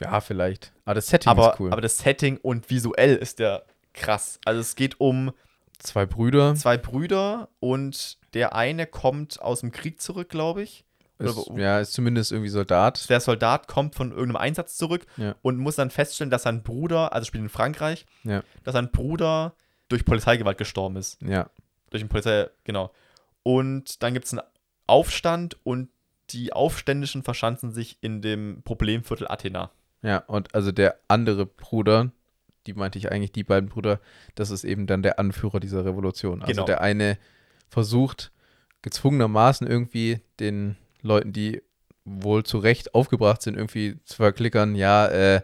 [0.01, 0.73] ja, vielleicht.
[0.85, 1.73] Aber das Setting aber, ist cool.
[1.73, 4.39] aber das Setting und visuell ist der krass.
[4.45, 5.33] Also es geht um
[5.81, 6.55] Zwei Brüder.
[6.55, 10.85] zwei Brüder und der eine kommt aus dem Krieg zurück, glaube ich.
[11.21, 13.09] oder Ist, wo- ja, ist zumindest irgendwie Soldat.
[13.11, 15.35] Der Soldat kommt von irgendeinem Einsatz zurück Ja.
[15.43, 18.43] und muss dann feststellen, dass sein Bruder, also spielt in Frankreich, Ja.
[18.65, 19.55] dass sein Bruder
[19.89, 21.21] durch Polizeigewalt gestorben ist.
[21.23, 21.51] Ja.
[21.91, 22.93] Durch den Polizei, genau.
[23.43, 24.43] Und dann gibt es einen
[24.87, 25.89] Aufstand und
[26.31, 29.71] die Aufständischen verschanzen sich in dem Problemviertel Athena.
[30.03, 32.11] Ja, und also der andere Bruder,
[32.67, 34.01] die meinte ich eigentlich, die beiden Brüder,
[34.35, 36.43] das ist eben dann der Anführer dieser Revolution.
[36.43, 36.67] Also Genau.
[36.67, 37.19] der eine
[37.69, 38.31] versucht
[38.83, 41.63] gezwungenermaßen irgendwie den Leuten, die
[42.05, 45.43] wohl zu Recht aufgebracht sind, irgendwie zu verklickern, ja, äh,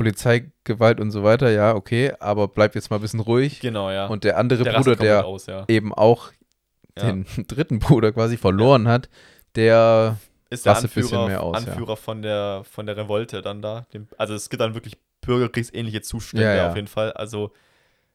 [0.00, 3.60] Polizeigewalt und so weiter, ja, okay, aber bleib jetzt mal ein bisschen ruhig.
[3.60, 4.06] Genau, ja.
[4.06, 5.66] Und der andere der Bruder, komplett der aus, ja.
[5.68, 6.32] eben auch
[6.96, 7.04] ja.
[7.04, 9.10] den dritten Bruder quasi verloren hat,
[9.56, 10.16] der
[10.48, 11.72] ist der ein bisschen Anführer, mehr aus, ja.
[11.72, 13.84] Anführer von, der, von der Revolte dann da.
[13.92, 16.70] Dem, also es gibt dann wirklich bürgerkriegsähnliche Zustände Ja, ja.
[16.70, 17.12] auf jeden Fall.
[17.12, 17.52] Also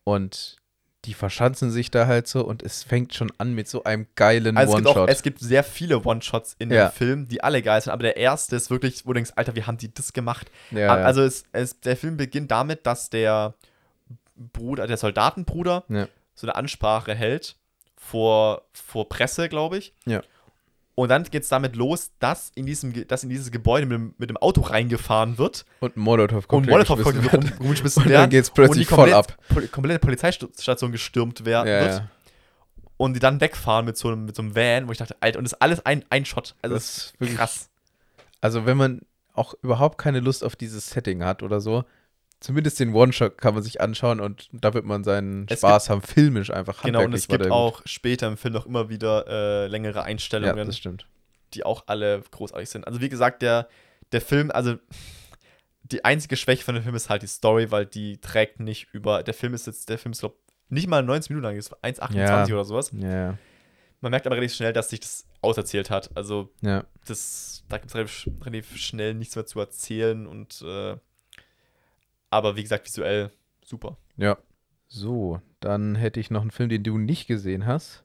[0.03, 0.57] und
[1.05, 4.57] die verschanzen sich da halt so und es fängt schon an mit so einem geilen
[4.57, 5.09] Also es One-Shot.
[5.09, 6.87] es gibt sehr viele One-Shots in Ja.
[6.87, 9.55] dem Film, die alle geil sind, aber der erste ist wirklich, wo du denkst, Alter,
[9.55, 10.49] wie haben die das gemacht?
[10.71, 11.05] Ja, A- ja.
[11.05, 13.53] Also es, es, der Film beginnt damit, dass der
[14.35, 15.85] Bruder, der Soldatenbruder,
[16.33, 17.55] so eine Ansprache hält
[17.95, 19.93] vor, vor Presse, glaube ich.
[20.05, 20.21] Ja.
[20.95, 24.15] Und dann geht es damit los, dass in, diesem, dass in dieses Gebäude mit, dem-
[24.17, 26.97] mit dem Auto reingefahren wird und und Molotow
[27.33, 27.51] werden.
[27.59, 28.29] rumgeschmissen Und werden.
[28.31, 29.37] dann und die plötzlich voll ab.
[29.49, 32.07] Pol komplette Polizeistation gestürmt wer Ja, wird ja.
[32.95, 35.37] und die dann wegfahren mit so einem, mit so einem Van, wo ich dachte, Alter,
[35.39, 36.55] und das ist alles ein, ein Shot.
[36.61, 37.69] Also Das ist wirklich- krass.
[38.39, 39.01] Also wenn man
[39.33, 41.83] auch überhaupt keine Lust auf dieses Setting hat oder so,
[42.45, 46.01] zumindest den One-Shot kann man sich anschauen und da wird man seinen Es Spaß haben,
[46.01, 47.57] filmisch einfach Genau, und es gibt der gut.
[47.57, 51.07] auch später im Film noch immer wieder äh, längere Ja, Einstellungen, das stimmt.
[51.53, 52.85] die auch alle großartig sind.
[52.87, 53.67] Also wie gesagt, der,
[54.11, 54.75] der Film, also
[55.83, 59.23] die einzige Schwäche von dem Film ist halt die Story, weil die trägt nicht über,
[59.23, 60.35] der Film ist jetzt, der Film ist glaub,
[60.69, 62.43] nicht mal 90 Minuten lang, ist 1,28 Ja.
[62.45, 62.91] oder sowas.
[62.93, 63.37] Ja, ja.
[64.01, 66.09] Man merkt aber relativ schnell, dass sich das auserzählt hat.
[66.15, 66.83] Also ja.
[67.07, 70.95] das, da gibt es relativ, relativ schnell nichts mehr zu erzählen und äh,
[72.29, 73.31] aber wie gesagt, visuell
[73.63, 73.97] super.
[74.17, 74.37] Ja.
[74.87, 78.03] So, dann hätte ich noch einen Film, den du nicht gesehen hast.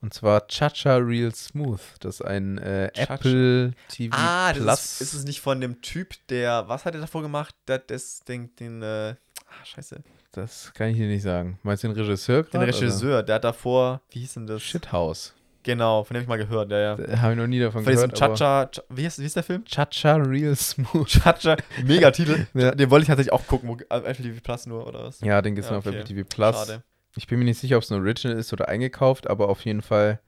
[0.00, 1.80] Und zwar Chacha Real Smooth.
[2.00, 2.90] Das ist ein äh.
[2.94, 4.78] Apple TV Ah, das Plus.
[4.80, 7.54] ist, ist es nicht von dem Typ, der, was hat er davor gemacht?
[7.66, 10.02] Der, das, den, den, äh, ah, scheiße.
[10.30, 11.58] das kann ich dir nicht sagen.
[11.64, 12.66] Meinst du den Regisseur Den gerade?
[12.68, 14.62] Regisseur, der hat davor, wie hieß denn das?
[14.62, 15.34] Shithouse.
[15.68, 17.20] Genau, von dem ich mal gehört, ja, ja.
[17.20, 18.22] Habe ich noch nie davon Von diesem gehört.
[18.22, 19.66] aber- Chacha, Cha- wie heißt, wie ist der Film?
[19.66, 21.06] Chacha Real Smooth.
[21.06, 22.46] Chacha, mega Titel.
[22.54, 22.70] Ja.
[22.74, 25.20] Den wollte ich tatsächlich auch gucken, auf Apple TV Plus nur, oder was?
[25.20, 25.98] Ja, den gibt es Ja, noch auf okay.
[26.00, 26.56] Apple TV Plus.
[26.56, 26.82] Schade.
[27.16, 29.82] Ich bin mir nicht sicher, ob es ein Original ist oder eingekauft, aber auf jeden
[29.82, 30.20] Fall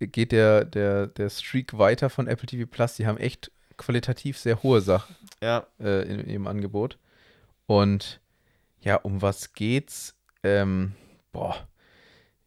[0.00, 2.96] geht der, der, der Streak weiter von Apple TV Plus.
[2.96, 6.98] Die haben echt qualitativ sehr hohe Sachen Ja, äh, in ihrem Angebot.
[7.66, 8.20] Und
[8.80, 10.16] ja, um was geht's?
[10.42, 10.94] Ähm,
[11.30, 11.67] boah,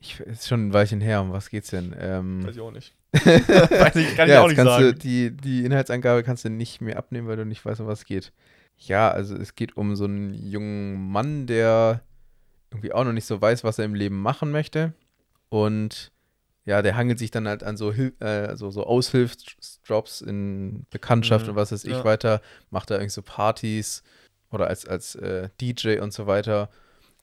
[0.01, 1.21] ich, ist schon ein Weilchen her.
[1.21, 1.95] Um was geht's denn?
[1.97, 2.93] Ähm, weiß ich auch nicht.
[3.13, 4.83] weiß ich, kann ich ja, auch nicht sagen.
[4.83, 7.99] Du, die, die Inhaltsangabe kannst du nicht mehr abnehmen, weil du nicht weißt, um was
[7.99, 8.33] es geht.
[8.77, 12.01] Ja, also es geht um so einen jungen Mann, der
[12.71, 14.93] irgendwie auch noch nicht so weiß, was er im Leben machen möchte.
[15.49, 16.11] Und
[16.65, 21.45] ja, der hangelt sich dann halt an so, Hil äh, so, so Aushilfsjobs in Bekanntschaft
[21.45, 22.03] Mhm, und was weiß ich ja.
[22.03, 22.41] weiter.
[22.69, 24.03] Macht da irgendwie so Partys
[24.51, 26.69] oder als, als äh, DJ und so weiter.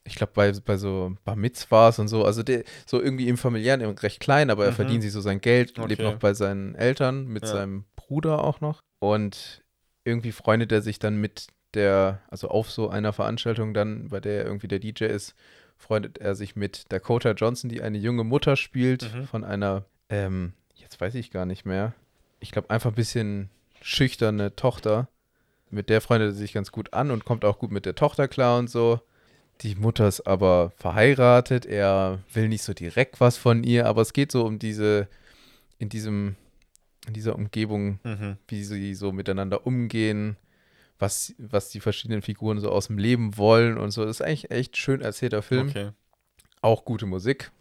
[0.03, 3.81] Ich glaube, bei, bei so Bar Mitzvahs und so, also der, so irgendwie im familiären,
[3.81, 4.75] recht klein, aber er Mhm.
[4.75, 6.03] verdient sich so sein Geld, lebt Okay.
[6.03, 7.51] noch bei seinen Eltern, mit Ja.
[7.51, 8.79] seinem Bruder auch noch.
[8.99, 9.63] Und
[10.05, 14.39] irgendwie freundet er sich dann mit der, also auf so einer Veranstaltung dann, bei der
[14.39, 15.35] er irgendwie der DJ ist,
[15.77, 19.27] freundet er sich mit Dakota Johnson, die eine junge Mutter spielt, Mhm.
[19.27, 21.93] von einer, ähm, jetzt weiß ich gar nicht mehr,
[22.39, 23.49] ich glaube einfach ein bisschen
[23.81, 25.07] schüchterne Tochter.
[25.69, 28.27] Mit der freundet er sich ganz gut an und kommt auch gut mit der Tochter
[28.27, 28.99] klar und so.
[29.61, 34.13] Die Mutter ist aber verheiratet, er will nicht so direkt was von ihr, aber es
[34.13, 35.07] geht so um diese,
[35.79, 36.35] in diesem,
[37.07, 38.37] in dieser Umgebung, Mhm.
[38.47, 40.37] wie sie so miteinander umgehen,
[40.97, 44.03] was, was die verschiedenen Figuren so aus dem Leben wollen und so.
[44.05, 45.69] Das ist eigentlich echt schön erzählter Film.
[45.69, 45.89] Okay.
[46.61, 47.51] Auch gute Musik.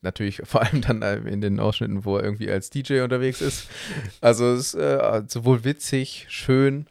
[0.00, 3.68] Natürlich vor allem dann in den Ausschnitten, wo er irgendwie als DJ unterwegs ist.
[4.20, 6.86] Also es ist äh, sowohl witzig, schön,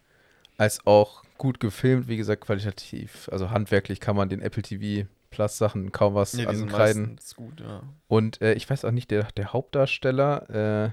[0.57, 2.07] als auch gut gefilmt.
[2.07, 3.29] Wie gesagt, qualitativ.
[3.31, 7.19] Also handwerklich kann man den Apple TV Plus Sachen kaum was sind ankreiden.
[7.35, 7.83] gut, ja.
[8.07, 10.49] Und äh, ich weiß auch nicht, der, der Hauptdarsteller,
[10.85, 10.91] äh,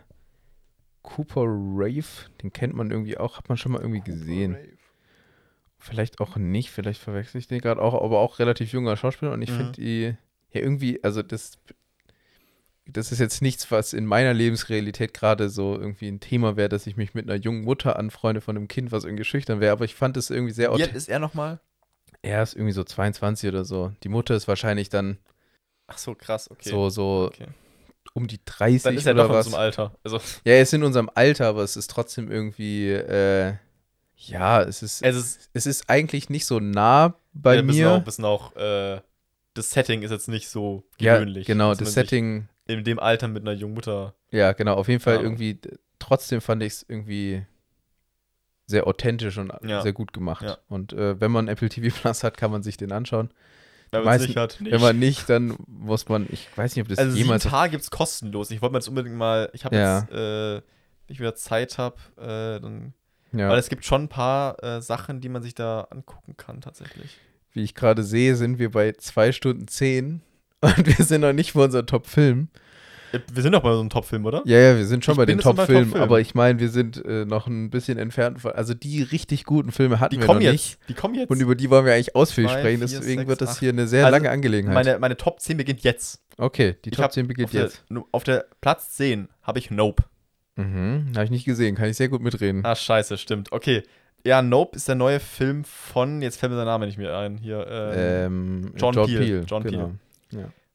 [1.02, 2.04] Cooper Rave,
[2.42, 4.56] den kennt man irgendwie auch, hat man schon mal irgendwie gesehen.
[5.78, 9.42] Vielleicht auch nicht, vielleicht verwechsel ich den gerade auch, aber auch relativ junger Schauspieler und
[9.42, 9.56] ich Mhm.
[9.56, 10.02] finde die,
[10.50, 11.58] ja irgendwie, also das,
[12.86, 16.86] das ist jetzt nichts, was in meiner Lebensrealität gerade so irgendwie ein Thema wäre, dass
[16.86, 19.84] ich mich mit einer jungen Mutter anfreunde von einem Kind, was irgendwie schüchtern wäre, aber
[19.84, 21.60] ich fand es irgendwie sehr Wie alt ist er nochmal?
[22.22, 23.92] Er ist irgendwie so 22 oder so.
[24.02, 25.18] Die Mutter ist wahrscheinlich dann
[25.86, 26.68] Ach so, krass, okay.
[26.68, 27.48] so, so okay.
[28.14, 29.46] um die 30 Dann ist er oder doch in was.
[29.46, 29.94] so einem Alter.
[30.02, 33.54] Also, Ja, er ist in unserem Alter, aber es ist trotzdem irgendwie, äh,
[34.16, 37.84] ja, es ist, es ist es ist eigentlich nicht so nah bei ja, ein bisschen
[37.84, 37.92] mir.
[37.92, 39.00] auch, bisschen auch äh,
[39.54, 41.46] das Setting ist jetzt nicht so ja, gewöhnlich.
[41.46, 44.14] genau, dass das Setting, In dem Alter mit einer jungen Mutter.
[44.30, 45.32] ja, genau, auf jeden Fall Ahnung.
[45.32, 45.60] irgendwie,
[45.98, 47.44] trotzdem fand ich es irgendwie
[48.66, 49.82] sehr authentisch und Ja.
[49.82, 50.42] sehr gut gemacht.
[50.44, 50.58] Ja.
[50.68, 53.30] Und äh, wenn man Apple TV Plus hat, kann man sich den anschauen.
[53.90, 54.72] Wenn Meisten- nicht hat, nicht.
[54.72, 57.44] Wenn man nicht, dann muss man, ich weiß nicht, ob das also jemals.
[57.44, 58.50] Tage gibt es kostenlos.
[58.50, 60.00] Ich wollte mir jetzt unbedingt mal, ich habe Ja.
[60.00, 60.62] jetzt, äh, wenn
[61.12, 62.94] ich wieder Zeit habe, äh, dann.
[63.32, 66.60] Ja, Weil es gibt schon ein paar äh, Sachen, die man sich da angucken kann,
[66.60, 67.18] tatsächlich.
[67.52, 70.22] wie ich gerade sehe, sind wir bei zwei Stunden zehn
[70.64, 72.48] und wir sind noch nicht bei unserem Top-Film.
[73.12, 74.42] Äh, Wir sind doch bei so einem Top-Film, oder?
[74.44, 76.02] Ja, ja, wir sind schon Ich bei den Top-Filmen, Top-Filmen.
[76.02, 79.70] aber ich meine, wir sind äh, noch ein bisschen entfernt von, also die richtig guten
[79.70, 80.52] Filme hatten Die wir kommen noch jetzt.
[80.52, 80.78] nicht.
[80.88, 81.30] Die kommen jetzt.
[81.30, 83.60] Und über die wollen wir eigentlich ausführlich Zwei, sprechen, vier, deswegen sechs, wird das acht.
[83.60, 84.74] hier eine sehr Also, lange Angelegenheit.
[84.74, 86.22] meine, meine Top 10 beginnt jetzt.
[86.38, 87.84] okay, die Ich Top hab 10 beginnt auf der, jetzt.
[87.88, 90.02] nu- Auf der Platz 10 habe ich Nope.
[90.56, 92.64] Mhm, habe ich nicht gesehen, kann ich sehr gut mitreden.
[92.64, 93.50] Ah, scheiße, stimmt.
[93.52, 93.82] Okay.
[94.26, 97.36] Ja, Nope ist der neue Film von, jetzt fällt mir der Name nicht mehr ein,
[97.36, 99.44] hier, ähm, Ähm, John Peel.
[99.46, 99.92] John genau.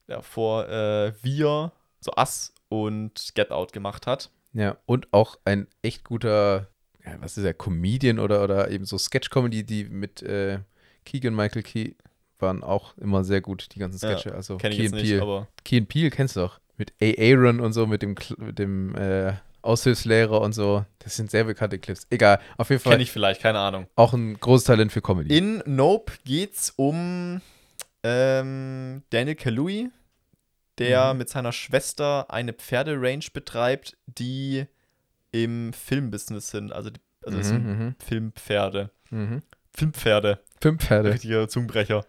[0.07, 4.29] Der vor äh, Wir, so Us und Get Out gemacht hat.
[4.53, 6.67] Ja, und auch ein echt guter,
[7.05, 10.59] ja, was ist er, Comedian oder, oder eben so Sketch-Comedy, die mit äh,
[11.05, 11.93] Keegan Michael Key
[12.39, 14.33] waren auch immer sehr gut, die ganzen Ja, Sketche.
[14.33, 16.59] also Kenne ich Key and nicht, aber Key and Peele kennst du doch.
[16.77, 17.05] Mit A.
[17.19, 20.85] Aaron und so, mit dem, mit dem äh, Aushilfslehrer und so.
[20.99, 22.07] Das sind sehr bekannte Clips.
[22.09, 23.87] Egal, auf jeden Fall kenne ich vielleicht, keine Ahnung.
[23.95, 25.37] auch ein großes Talent für Comedy.
[25.37, 27.41] In Nope geht's um
[28.03, 29.87] ähm, Daniel Kaluuya,
[30.77, 31.17] der Mhm.
[31.19, 34.65] mit seiner Schwester eine Pferderange betreibt, die
[35.31, 36.71] im Filmbusiness sind.
[36.71, 38.89] Also, die, also das sind mhm, Filmpferde.
[39.09, 39.41] mhm, mhm.
[39.75, 40.39] Filmpferde.
[40.61, 41.13] Fünf Pferde.
[41.13, 42.05] Richtiger Zungenbrecher.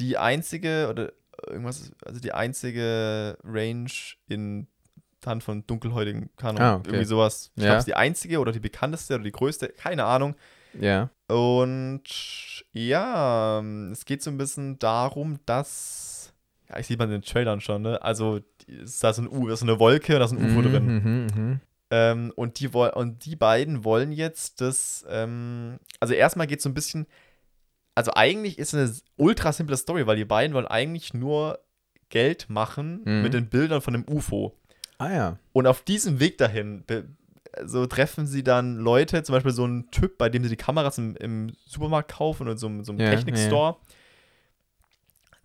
[0.00, 1.12] Die einzige, oder
[1.46, 3.90] irgendwas, also die einzige Range
[4.28, 4.66] in
[5.24, 6.60] Hand von dunkelhäutigen Kanon.
[6.60, 6.88] Ah, okay.
[6.88, 7.50] Irgendwie sowas.
[7.56, 7.68] Ich Ja.
[7.68, 10.34] glaube, es ist die einzige oder die bekannteste oder die größte, keine Ahnung.
[10.78, 11.08] Ja.
[11.28, 12.02] Und
[12.72, 13.60] ja,
[13.92, 16.32] es geht so ein bisschen darum, dass.
[16.68, 18.00] Ja, ich sehe man in den Trailern schon, ne?
[18.02, 20.60] Also, ist da so, ein U, ist so eine Wolke und da ist ein UFO
[20.60, 20.84] Mhm, drin.
[20.86, 21.60] mhm, mhm.
[21.90, 25.04] Ähm, und, die und die beiden wollen jetzt das.
[25.08, 27.06] Ähm, also, erstmal geht es so ein bisschen.
[27.94, 31.60] Also, eigentlich ist es eine ultra simple Story, weil die beiden wollen eigentlich nur
[32.08, 33.22] Geld machen Mhm.
[33.22, 34.56] mit den Bildern von dem UFO.
[34.98, 35.38] Ah ja.
[35.52, 36.84] Und auf diesem Weg dahin
[37.64, 40.98] so treffen sie dann Leute, zum Beispiel so einen Typ, bei dem sie die Kameras
[40.98, 43.76] im, im Supermarkt kaufen oder so, so einem Ja, Technikstore,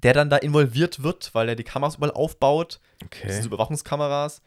[0.03, 2.80] der dann da involviert wird, weil er die Kameras überall aufbaut.
[2.99, 3.31] Das Okay.
[3.31, 4.41] sind so Überwachungskameras.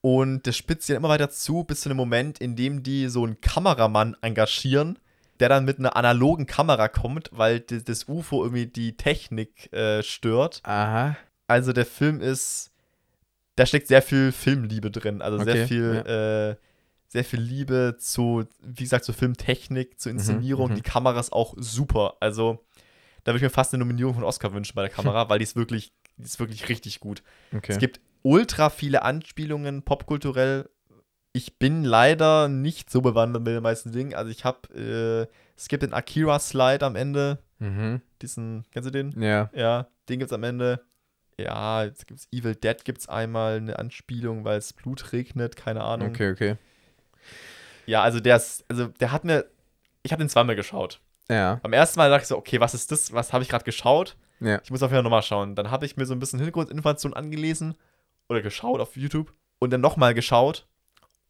[0.00, 3.24] Und das spitzt dann immer weiter zu, bis zu einem Moment, in dem die so
[3.24, 4.98] einen Kameramann engagieren,
[5.40, 10.60] der dann mit einer analogen Kamera kommt, weil das UFO irgendwie die Technik äh, stört.
[10.64, 11.16] Aha.
[11.46, 12.70] Also der Film ist,
[13.56, 15.22] da steckt sehr viel Filmliebe drin.
[15.22, 16.56] Also sehr Okay, viel, äh,
[17.08, 20.70] sehr viel Liebe zu, wie gesagt, zur Filmtechnik, zur Inszenierung.
[20.70, 20.74] mhm.
[20.76, 22.16] Die Kamera ist auch super.
[22.20, 22.64] Also
[23.22, 25.44] da würde ich mir fast eine Nominierung von Oscar wünschen bei der Kamera, weil die
[25.44, 27.22] ist wirklich, die ist wirklich richtig gut.
[27.54, 27.72] Okay.
[27.72, 30.68] Es gibt ultra viele Anspielungen popkulturell
[31.34, 34.14] ich bin leider nicht so bewandert mit den meisten Dingen.
[34.14, 35.26] Also ich habe, äh,
[35.56, 37.38] es gibt den Akira-Slide am Ende.
[37.58, 38.00] Mhm.
[38.22, 39.20] Diesen, kennst du den?
[39.20, 39.50] Ja.
[39.52, 40.80] Ja, den gibt's am Ende.
[41.38, 46.10] Ja, jetzt gibt's Evil Dead gibt's einmal eine Anspielung, weil es Blut regnet, keine Ahnung.
[46.10, 46.56] Okay, okay.
[47.86, 49.44] Ja, also der ist, also der hat mir,
[50.02, 51.00] ich habe den zweimal geschaut.
[51.28, 51.56] Ja.
[51.62, 53.12] Beim ersten Mal dachte ich so, okay, was ist das?
[53.12, 54.16] Was habe ich gerade geschaut?
[54.40, 54.60] Ja.
[54.62, 55.54] Ich muss auf jeden Fall nochmal schauen.
[55.54, 57.74] Dann habe ich mir so ein bisschen Hintergrundinformationen angelesen
[58.28, 60.66] oder geschaut auf YouTube und dann nochmal geschaut.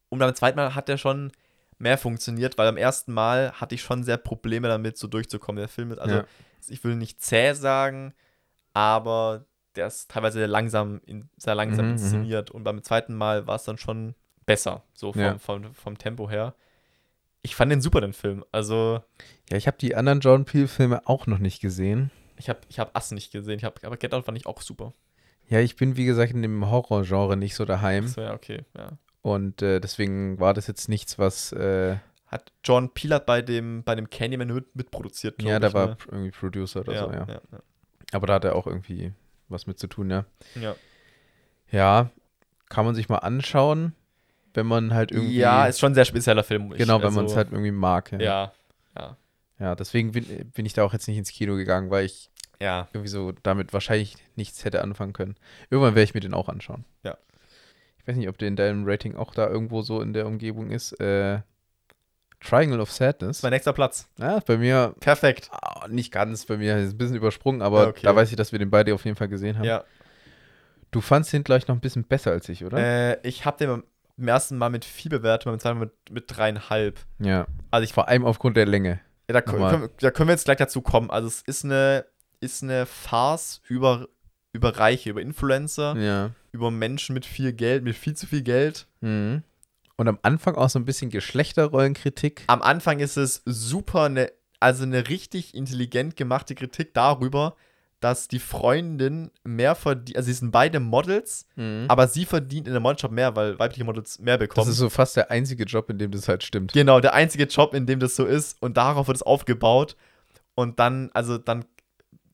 [0.08, 1.32] Und beim zweiten Mal hat der schon
[1.78, 5.58] mehr funktioniert, weil beim ersten Mal hatte ich schon sehr Probleme damit, so durchzukommen.
[5.58, 6.24] Der Film ist, also Ja.
[6.68, 8.14] ich will nicht zäh sagen,
[8.72, 9.44] aber
[9.76, 11.00] der ist teilweise sehr langsam,
[11.36, 11.98] sehr langsam Mhm, mhm.
[11.98, 12.50] inszeniert.
[12.50, 14.14] Und beim zweiten Mal war es dann schon
[14.46, 15.38] besser, so vom, Ja.
[15.38, 16.54] vom, vom Tempo her.
[17.42, 18.44] Ich fand den super, den Film.
[18.52, 19.00] Also,
[19.50, 22.10] Ja, ich habe die anderen John Peel-Filme auch noch nicht gesehen.
[22.36, 24.60] ich habe ich hab Ass nicht gesehen, ich hab, aber Get Out fand ich auch
[24.62, 24.92] super.
[25.48, 28.04] Ja, ich bin, wie gesagt, in dem Horror-Genre nicht so daheim.
[28.04, 28.92] Das wäre okay, ja.
[29.20, 31.52] Und äh, deswegen war das jetzt nichts, was.
[31.52, 31.96] Äh,
[32.26, 35.86] Hat John Peel hat bei dem, bei dem Candyman mit, mitproduziert, ja, da ich, war
[35.88, 35.96] ne?
[36.10, 37.26] irgendwie Producer oder ja, so, ja.
[37.28, 37.58] ja, ja.
[38.12, 39.12] Aber da hat er auch irgendwie
[39.48, 40.24] was mit zu tun, ja.
[40.54, 40.74] ja.
[41.70, 42.10] Ja,
[42.68, 43.94] kann man sich mal anschauen,
[44.54, 45.36] wenn man halt irgendwie.
[45.36, 46.72] Ja, ist schon ein sehr spezieller Film.
[46.72, 48.12] Ich- Genau, wenn also, man es halt irgendwie mag.
[48.12, 48.18] Ja.
[48.18, 48.52] Ja,
[48.96, 49.16] ja,
[49.58, 52.30] ja, deswegen bin, bin ich da auch jetzt nicht ins Kino gegangen, weil ich
[52.60, 52.88] ja.
[52.92, 55.36] irgendwie so damit wahrscheinlich nichts hätte anfangen können.
[55.70, 56.84] Irgendwann werde ich mir den auch anschauen.
[57.02, 57.16] Ja.
[57.98, 60.70] Ich weiß nicht, ob der in deinem Rating auch da irgendwo so in der Umgebung
[60.70, 60.92] ist.
[61.00, 61.40] Äh,
[62.48, 63.42] Triangle of Sadness.
[63.42, 64.08] mein nächster Platz.
[64.18, 65.48] Ja, bei mir Perfekt.
[65.50, 68.00] ah, nicht ganz, bei mir ist ein bisschen übersprungen, aber Okay.
[68.02, 69.64] da weiß ich, dass wir den beide auf jeden Fall gesehen haben.
[69.64, 69.84] Ja.
[70.90, 72.78] Du fandst den gleich noch ein bisschen besser als ich, oder?
[72.78, 73.68] Äh, ich habe den
[74.16, 77.00] beim- ersten Mal mit vier bewertet, beim zweiten Mal mit, mit dreieinhalb.
[77.18, 77.46] ja.
[77.70, 79.00] Also ich Vor allem aufgrund der Länge.
[79.28, 81.10] Ja, da, können, da können wir jetzt gleich dazu kommen.
[81.10, 82.04] Also es ist eine,
[82.40, 84.06] ist eine Farce über,
[84.52, 86.30] über Reiche, über Influencer, Ja.
[86.52, 88.86] über Menschen mit viel Geld, mit viel zu viel Geld.
[89.00, 89.42] Mhm.
[89.96, 92.42] Und am Anfang auch so ein bisschen Geschlechterrollenkritik.
[92.48, 97.54] Am Anfang ist es super, eine, also eine richtig intelligent gemachte Kritik darüber,
[98.00, 101.86] dass die Freundin mehr verdient, also sie sind beide Models, Mhm.
[101.88, 104.66] aber sie verdient in der Modelshop mehr, weil weibliche Models mehr bekommen.
[104.66, 106.72] Das ist so fast der einzige Job, in dem das halt stimmt.
[106.74, 108.60] Genau, der einzige Job, in dem das so ist.
[108.60, 109.96] Und darauf wird es aufgebaut.
[110.54, 111.64] Und dann, also dann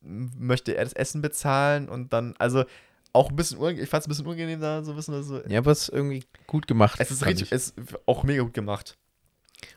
[0.02, 2.64] möchte er das Essen bezahlen und dann, also
[3.12, 5.40] auch ein bisschen, unangenehm, ich fand es ein bisschen unangenehm da, so ein bisschen so.
[5.48, 6.98] Ja, aber es ist irgendwie gut gemacht.
[7.00, 7.52] Es ist richtig, ich.
[7.52, 8.96] es ist auch mega gut gemacht.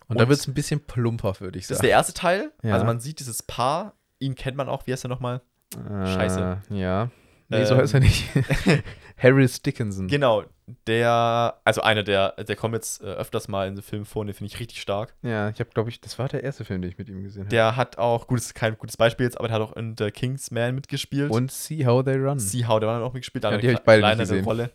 [0.07, 1.87] Und da und- wird es ein bisschen plumper, würde ich Das ist sagen.
[1.87, 2.51] der erste Teil.
[2.63, 2.73] Ja.
[2.73, 5.41] Also man sieht dieses Paar, ihn kennt man auch, wie heißt er nochmal?
[5.73, 6.61] Scheiße.
[6.71, 7.09] Äh, ja.
[7.49, 8.25] Nee, so Ähm, heißt er nicht.
[9.17, 10.07] Harris Dickinson.
[10.07, 10.43] Genau,
[10.87, 14.27] der, also einer der, der kommt jetzt äh, öfters mal in so Filmen vor und
[14.27, 15.13] den finde ich richtig stark.
[15.21, 17.41] Ja, ich habe, glaube ich, das war der erste Film, den ich mit ihm gesehen
[17.43, 17.49] habe.
[17.49, 19.95] Der hat auch, gut, das ist kein gutes Beispiel jetzt, aber der hat auch in
[19.97, 21.31] The Kingsman mitgespielt.
[21.31, 22.39] Und See How They Run.
[22.39, 24.45] See How, war dann auch mitgespielt, da Ja, hat eine beide nicht kleinere gesehen.
[24.45, 24.69] Rolle.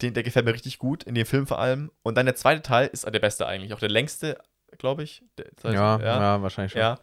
[0.00, 1.92] Den, der gefällt mir richtig gut, in dem Film vor allem.
[2.02, 4.36] Und dann der zweite Teil ist der beste eigentlich, auch der längste,
[4.78, 5.22] glaube ich.
[5.38, 6.20] Der, das heißt, ja, ja.
[6.20, 6.80] ja, wahrscheinlich schon.
[6.80, 6.98] ja.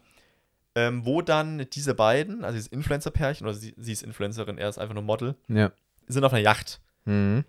[0.76, 4.78] Ähm, wo dann diese beiden, also dieses Influencer-Pärchen, oder sie, sie ist Influencerin, er ist
[4.78, 5.72] einfach nur Model, Ja.
[6.06, 6.80] sind auf einer Yacht.
[7.06, 7.44] Mhm.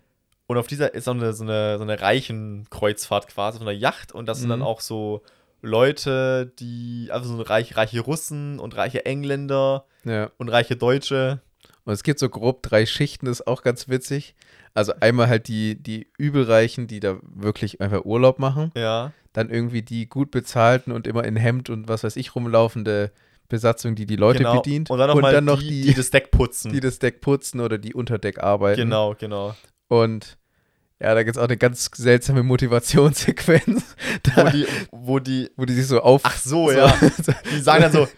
[0.52, 3.72] Und auf dieser ist so eine, so eine, so eine reichen Kreuzfahrt quasi, auf einer
[3.72, 4.12] Yacht.
[4.12, 4.66] Und das sind dann Mhm.
[4.66, 5.22] auch so
[5.62, 10.30] Leute, die, also so reich, reiche Russen und reiche Engländer ja.
[10.36, 11.40] und reiche Deutsche.
[11.84, 14.34] Und es gibt so grob drei Schichten, ist auch ganz witzig.
[14.74, 18.72] Also einmal halt die, die Übelreichen, die da wirklich einfach Urlaub machen.
[18.76, 19.12] Ja.
[19.32, 23.10] Dann irgendwie die gut bezahlten und immer in Hemd und was weiß ich rumlaufende
[23.48, 24.60] Besatzung, die die Leute genau.
[24.60, 24.90] bedient.
[24.90, 26.72] Und dann noch, mal noch die, die, die das Deck putzen.
[26.74, 28.82] die das Deck putzen oder die unter Deck arbeiten.
[28.82, 29.54] genau, genau.
[29.88, 30.36] Und
[31.02, 33.96] ja, da gibt es auch eine ganz seltsame Motivationssequenz,
[34.34, 36.22] Wo da, die, wo die, wo die sich so auf.
[36.24, 36.94] ach so, ja.
[37.50, 38.08] Die sagen dann so,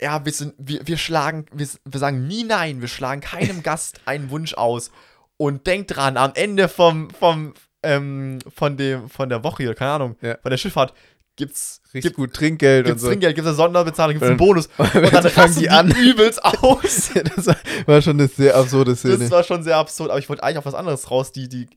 [0.00, 4.00] ja, wir, sind, wir, wir schlagen, wir, wir sagen nie nein, wir schlagen keinem Gast
[4.06, 4.90] einen Wunsch aus.
[5.38, 7.52] Und denkt dran, am Ende vom, vom,
[7.82, 10.38] ähm, von, dem, von der Woche, oder keine Ahnung, Ja.
[10.40, 10.94] von der Schifffahrt,
[11.36, 13.08] gibt's, richtig gibt, gut Trinkgeld gibt's und so.
[13.08, 14.68] Trinkgeld, gibt's eine Sonderbezahlung, gibt's einen Bonus.
[14.78, 15.90] Und dann fangen die an.
[15.96, 17.10] übelst aus.
[17.36, 17.56] das
[17.86, 19.18] war schon eine sehr absurde Szene.
[19.18, 21.68] Das war schon sehr absurd, aber ich wollte eigentlich auf was anderes raus, die, die,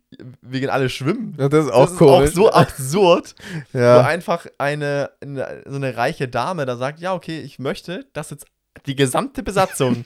[0.41, 1.35] wir gehen alle schwimmen.
[1.37, 2.29] ja, das ist auch das komisch.
[2.29, 3.35] ist auch so absurd.
[3.73, 4.01] wo ja.
[4.01, 8.45] einfach eine, eine, so eine reiche Dame da sagt, ja, okay, ich möchte, dass jetzt
[8.85, 10.05] die gesamte Besatzung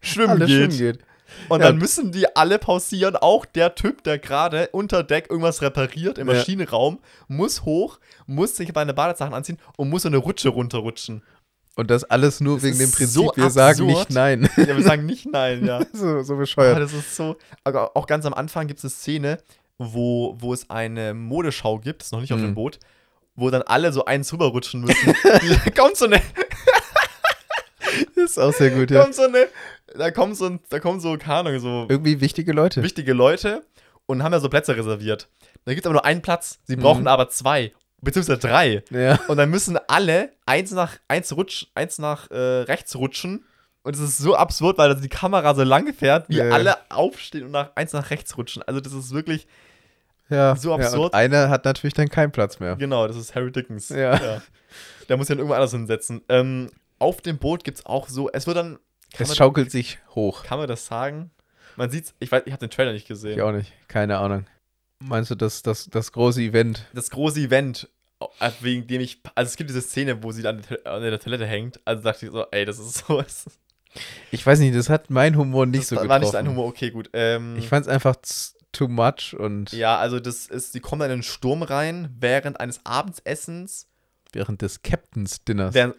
[0.00, 0.48] schwimmen geht.
[0.48, 0.98] schön geht.
[1.48, 1.68] Und Ja.
[1.68, 3.16] dann müssen die alle pausieren.
[3.16, 6.34] Auch der Typ, der gerade unter Deck irgendwas repariert im Ja.
[6.34, 6.98] Maschinenraum,
[7.28, 11.22] muss hoch, muss sich seine Badesachen anziehen und muss so eine Rutsche runterrutschen.
[11.76, 13.88] Und das alles nur Das wegen dem Prinzip, so wir sagen absurd.
[13.88, 14.48] nicht nein.
[14.56, 15.80] Ja, wir sagen nicht nein, ja.
[15.92, 16.78] so, so Aber bescheuert.
[16.78, 17.36] das ist so.
[17.64, 19.38] Aber auch ganz am Anfang gibt es eine Szene,
[19.78, 22.44] wo, wo es eine Modeschau gibt, das ist noch nicht auf Mhm.
[22.44, 22.78] dem Boot,
[23.34, 25.14] wo dann alle so eins rüberrutschen müssen.
[25.76, 26.22] kommt so eine,
[28.14, 29.02] Das ist auch sehr gut, ja.
[29.02, 29.48] kommt so eine,
[29.96, 32.82] da kommt so, da kommen so, keine Ahnung, so Irgendwie wichtige Leute.
[32.82, 33.64] wichtige Leute
[34.06, 35.28] und haben ja so Plätze reserviert.
[35.64, 36.58] Da gibt es aber nur einen Platz.
[36.64, 37.06] Sie brauchen Mhm.
[37.08, 37.72] aber zwei,
[38.02, 38.82] beziehungsweise drei.
[38.90, 39.18] Ja.
[39.28, 43.44] Und dann müssen alle eins nach eins rutsch, eins nach äh, rechts rutschen.
[43.82, 46.50] Und es ist so absurd, weil die Kamera so lange fährt, wie Ja.
[46.50, 48.62] alle aufstehen und nach eins nach rechts rutschen.
[48.62, 49.46] Also das ist wirklich,
[50.30, 50.56] ja.
[50.56, 51.12] So Ja, absurd.
[51.12, 52.76] und einer hat natürlich dann keinen Platz mehr.
[52.76, 53.90] genau, das ist Harry Dickens.
[53.90, 54.40] Ja.
[55.08, 56.22] Der muss ja irgendwo anders hinsetzen.
[56.30, 58.78] Ähm, auf dem Boot gibt es auch so, es wird dann,
[59.14, 60.44] kann, Es schaukelt sich hoch.
[60.44, 61.30] kann man das sagen?
[61.76, 63.34] Man sieht's, ich weiß, ich habe den Trailer nicht gesehen.
[63.36, 63.72] Ich auch nicht.
[63.88, 64.46] Keine Ahnung.
[65.00, 66.86] Meinst du das, das, das große Event?
[66.94, 67.88] das große Event,
[68.40, 71.02] äh, wegen dem ich, also es gibt diese Szene, wo sie an der, Toil- an
[71.02, 73.22] der Toilette hängt, also dachte ich so, ey, das ist so,
[74.30, 76.22] Ich weiß nicht, das hat mein Humor nicht das so war getroffen.
[76.22, 77.10] nicht dein Humor, okay, gut.
[77.12, 78.14] Ähm, Ich fand es einfach
[78.72, 82.58] too much und ja, also das ist, sie kommen dann in den Sturm rein, während
[82.60, 83.88] eines Abendessens,
[84.32, 85.74] während des Captains Dinners.
[85.74, 85.94] während,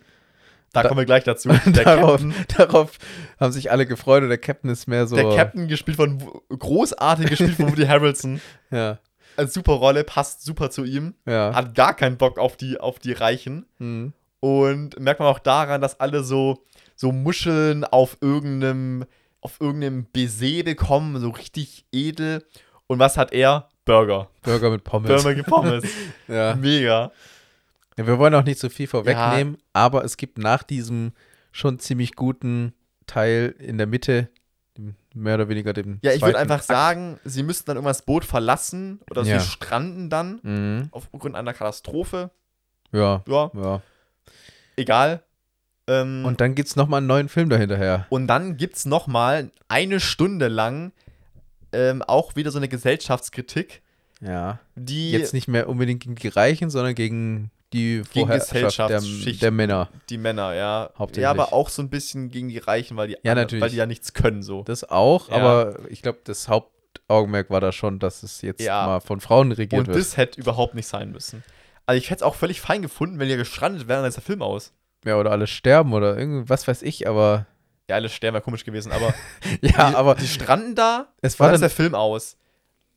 [0.75, 2.21] da, Da- kommen wir gleich dazu, darauf,
[2.55, 2.91] darauf
[3.39, 5.15] haben sich alle gefreut und der Captain ist mehr so.
[5.15, 8.39] der Captain gespielt von, großartig gespielt von Woody Harrelson,
[8.71, 8.99] Ja,
[9.37, 11.53] als super Rolle, passt super zu ihm, ja.
[11.53, 14.13] hat gar keinen Bock auf die, auf die Reichen, Mhm.
[14.41, 16.63] Und merkt man auch daran, dass alle so,
[16.95, 19.05] so Muscheln auf irgendeinem,
[19.41, 22.45] auf irgendeinem Baiser bekommen, so richtig edel.
[22.85, 23.69] Und was hat er?
[23.85, 24.29] Burger.
[24.43, 25.23] Burger mit Pommes.
[25.23, 25.83] Burger Pommes.
[26.27, 26.55] Ja.
[26.55, 27.11] Mega.
[27.97, 28.07] Ja.
[28.07, 31.13] Wir wollen auch nicht so viel vorwegnehmen, aber es gibt nach diesem
[31.51, 32.73] schon ziemlich guten
[33.07, 34.29] Teil in der Mitte,
[35.13, 35.99] mehr oder weniger dem.
[36.03, 36.65] Ja, ich würde einfach Akt.
[36.65, 39.39] sagen, sie müssten dann irgendwann das Boot verlassen oder Ja.
[39.39, 40.89] sie stranden dann Mhm.
[40.91, 42.31] aufgrund einer Katastrophe.
[42.91, 43.81] Ja, Ja, ja.
[44.75, 45.23] egal.
[45.87, 48.07] Ähm, Und dann gibt es nochmal einen neuen Film dahinterher.
[48.09, 50.91] Und dann gibt es nochmal eine Stunde lang
[51.71, 53.81] ähm, auch wieder so eine Gesellschaftskritik,
[54.21, 54.59] Ja.
[54.75, 59.39] die Jetzt nicht mehr unbedingt gegen die Reichen, sondern gegen die Vorherrschaft der, Gesellschaftsschichten.
[59.39, 59.89] der Männer.
[60.09, 60.89] die Männer, ja.
[60.97, 61.23] Hauptsächlich.
[61.23, 63.61] Ja, aber auch so ein bisschen gegen die Reichen, weil die, Ja, natürlich.
[63.61, 64.63] Weil die ja nichts können so.
[64.63, 65.35] Das auch, Ja.
[65.35, 68.85] aber ich glaube, das Hauptaugenmerk war da schon, dass es jetzt Ja.
[68.85, 69.97] mal von Frauen regiert Und wird.
[69.99, 71.43] das hätte überhaupt nicht sein müssen.
[71.85, 74.23] Also ich hätte es auch völlig fein gefunden, wenn die gestrandet wären, dann ist der
[74.23, 74.73] Film aus.
[75.05, 77.45] ja, oder alle sterben oder irgendwas weiß ich, aber.
[77.89, 79.13] Ja, alle sterben wäre komisch gewesen, aber
[79.61, 82.37] Ja, die, aber die stranden da, es war dann ist der Film aus.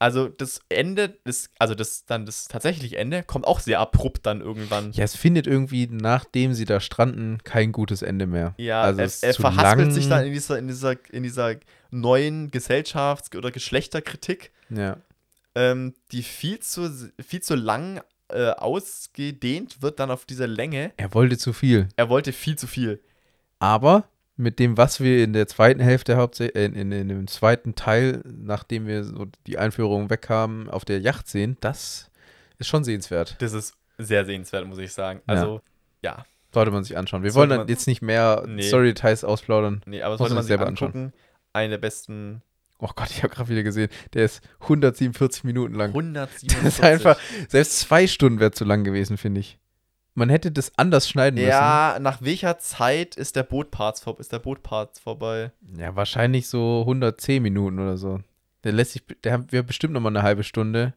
[0.00, 4.40] Also das Ende, das, also das dann das tatsächliche Ende kommt auch sehr abrupt dann
[4.40, 4.92] irgendwann.
[4.92, 8.54] Ja, es findet irgendwie, nachdem sie da stranden, kein gutes Ende mehr.
[8.58, 11.56] Ja, also er, es er verhaspelt sich dann in dieser, in dieser, in dieser
[11.90, 14.98] neuen Gesellschafts- oder Geschlechterkritik, Ja.
[15.56, 16.88] ähm, die viel zu,
[17.20, 20.92] viel zu lang äh, ausgedehnt wird dann auf dieser Länge.
[20.96, 21.88] Er wollte zu viel.
[21.96, 23.00] Er wollte viel zu viel.
[23.58, 24.04] Aber
[24.39, 27.74] mit dem, was wir in der zweiten Hälfte hauptsächlich, äh, in, in, in dem zweiten
[27.74, 32.10] Teil, nachdem wir so die Einführung wegkamen, auf der Yacht sehen, das
[32.59, 33.36] ist schon sehenswert.
[33.40, 35.20] Das ist sehr sehenswert, muss ich sagen.
[35.27, 35.60] Also,
[36.02, 36.24] ja,
[36.55, 37.23] Sollte man sich anschauen.
[37.23, 38.62] Wir Sollte wollen dann jetzt nicht mehr Nee.
[38.62, 39.82] Story-Details ausplaudern.
[39.85, 41.12] nee, aber sollte man sich selber angucken.
[41.52, 42.43] Eine der besten
[42.81, 45.89] Oh Gott, ich habe gerade wieder gesehen, der ist 147 Minuten lang.
[45.89, 46.48] 147.
[46.62, 49.59] Das ist einfach, selbst zwei Stunden wäre zu lang gewesen, finde ich.
[50.19, 51.49] Man hätte das anders schneiden müssen.
[51.49, 55.53] Ja, nach welcher Zeit ist der Bootparts vor, ist der Bootparts vorbei?
[55.77, 58.20] Ja, wahrscheinlich so 110 Minuten oder so.
[58.65, 60.93] Der lässt sich, der haben wir bestimmt noch mal eine halbe Stunde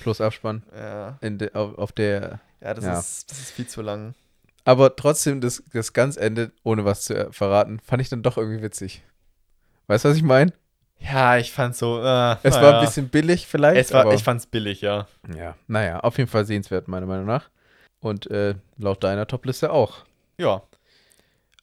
[0.00, 2.40] plus Abspann Ja, de, auf, auf der.
[2.62, 2.98] ja, das, Ja.
[2.98, 4.14] Ist, das ist viel zu lang.
[4.64, 8.38] Aber trotzdem das, das ganz Ende, ohne was zu äh, verraten, fand ich dann doch
[8.38, 9.02] irgendwie witzig.
[9.88, 10.54] Weißt du, was ich meine?
[11.00, 11.98] Ja, ich fand so.
[12.02, 13.78] Äh, Es war ein bisschen billig vielleicht.
[13.78, 15.06] Es war, ich fand's billig, ja.
[15.36, 17.50] ja, naja, auf jeden Fall sehenswert, meiner Meinung nach.
[18.00, 20.04] Und äh, laut deiner Topliste auch.
[20.38, 20.62] Ja,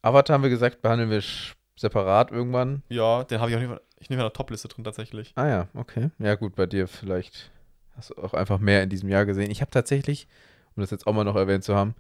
[0.02, 1.24] Avatar haben wir gesagt, behandeln wir
[1.78, 2.84] separat irgendwann.
[2.90, 5.32] ja, den habe ich auch nicht, ich nehme in der Topliste drin tatsächlich.
[5.36, 6.12] Ah ja, okay.
[6.20, 7.50] Ja gut, bei dir vielleicht
[7.98, 9.50] hast du auch einfach mehr in diesem Jahr gesehen.
[9.50, 10.28] Ich habe tatsächlich,
[10.76, 11.96] um das jetzt auch mal noch erwähnt zu haben,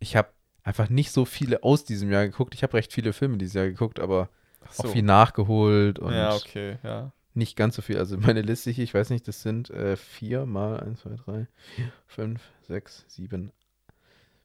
[0.00, 0.28] ich habe
[0.64, 2.54] einfach nicht so viele aus diesem Jahr geguckt.
[2.54, 4.28] Ich habe recht viele Filme dieses Jahr geguckt, aber
[4.68, 7.12] Ach auch viel nachgeholt und Ja, okay, ja.
[7.34, 7.98] nicht ganz so viel.
[7.98, 11.46] Also meine Liste hier, ich weiß nicht, das sind äh, vier mal eins, zwei, drei,
[11.74, 13.50] vier, fünf, sechs, sieben,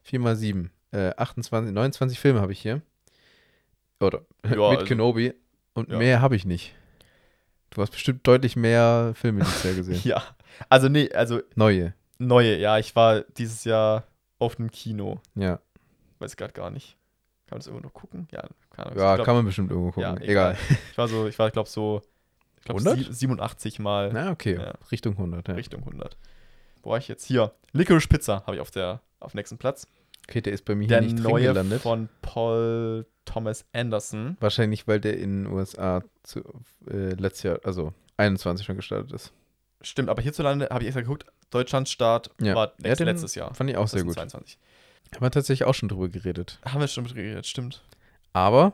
[0.04, 2.82] vier mal sieben, äh, 28, 29 Filme habe ich hier.
[4.00, 5.34] Oder mit also- Kenobi
[5.74, 5.98] und ja.
[5.98, 6.74] mehr habe ich nicht.
[7.70, 10.02] Du hast bestimmt deutlich mehr Filme dieses Jahr gesehen.
[10.04, 10.24] Ja.
[10.68, 14.04] Also, nee, also Neue, neue, ja, ich war dieses Jahr
[14.40, 15.22] auf einem Kino.
[15.36, 15.60] ja.
[16.20, 16.98] Weiß gerade gar nicht.
[17.48, 18.28] Kann man das irgendwo noch gucken?
[18.32, 19.00] Ja, keine Ahnung.
[19.00, 20.04] Ja, glaub, kann man bestimmt irgendwo gucken.
[20.04, 20.56] Ja, egal.
[20.56, 20.78] egal.
[20.92, 22.02] Ich war so, ich war, glaube so,
[22.60, 23.12] ich glaube 100?
[23.16, 24.56] 87 Mal Na, okay.
[24.56, 24.74] Ja.
[24.92, 25.48] Richtung 100.
[25.48, 25.56] Ja.
[25.56, 26.16] Richtung 100.
[26.84, 27.26] Wo war ich jetzt?
[27.26, 27.54] Hier.
[27.72, 29.88] Licorice Pizza habe ich auf der auf nächsten Platz.
[30.28, 31.82] Okay, der ist bei mir Der hier nicht drin neue gelandet.
[31.82, 34.38] von Paul Thomas Anderson.
[34.40, 36.42] Wahrscheinlich, weil der in den USA zu,
[36.90, 39.32] äh, letztes Jahr, also 21 schon gestartet ist.
[39.82, 41.26] Stimmt, aber hierzulande habe ich extra geguckt.
[41.50, 42.56] Deutschlandstart Ja.
[42.56, 43.54] war Ja, letztes Jahr.
[43.54, 44.14] Fand ich auch sehr gut.
[44.14, 44.58] 2022.
[45.16, 46.60] Haben wir tatsächlich auch schon drüber geredet.
[46.66, 47.84] Haben wir schon mit geredet, stimmt.
[48.32, 48.74] Aber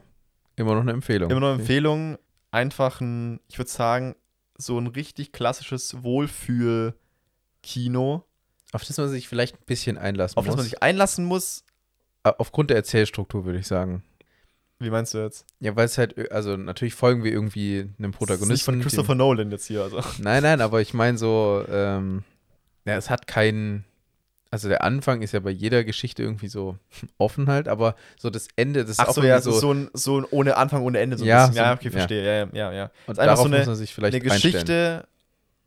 [0.58, 1.32] immer noch eine Empfehlung.
[1.32, 2.18] Immer noch Empfehlung.
[2.52, 4.16] Einfach ein, ich würde sagen,
[4.58, 8.24] so ein richtig klassisches Wohlfühl-Kino,
[8.74, 10.58] Auf das man sich vielleicht ein bisschen einlassen auf das muss.
[10.58, 11.64] man sich einlassen muss.
[12.24, 14.04] Äh, Aufgrund der Erzählstruktur, würde ich sagen.
[14.80, 15.46] Wie meinst du jetzt?
[15.60, 18.66] Ja, weil es halt, ö- also natürlich folgen wir irgendwie einem Das ist nicht Protagonisten.
[18.66, 19.82] von Christopher Nolan jetzt hier.
[19.84, 20.02] Also.
[20.20, 22.24] nein, nein, aber ich meine so, ähm,
[22.86, 23.86] ja, es hat keinen,
[24.52, 26.78] also der Anfang ist ja bei jeder Geschichte irgendwie so
[27.18, 29.74] offen halt, aber so das Ende, das ist Ach auch so, ja, ist so, so
[29.74, 31.18] ein, so ein ohne Anfang, ohne Ende.
[31.18, 31.58] So ein Ja, bisschen.
[31.64, 31.92] ja, so- okay, ja.
[31.92, 32.24] verstehe.
[32.26, 32.74] Ja, ja, ja.
[32.74, 32.84] ja.
[33.08, 34.24] und ist einfach darauf so eine- muss man sich vielleicht Eine.
[34.24, 35.08] Geschichte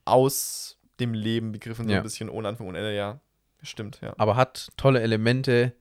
[0.05, 0.70] aus
[1.01, 1.99] dem Leben begriffen, so Ja.
[1.99, 3.21] ein bisschen ohne Anfang, ohne Ende, ja.
[3.63, 4.15] Stimmt, ja.
[4.17, 5.73] aber hat tolle Elemente,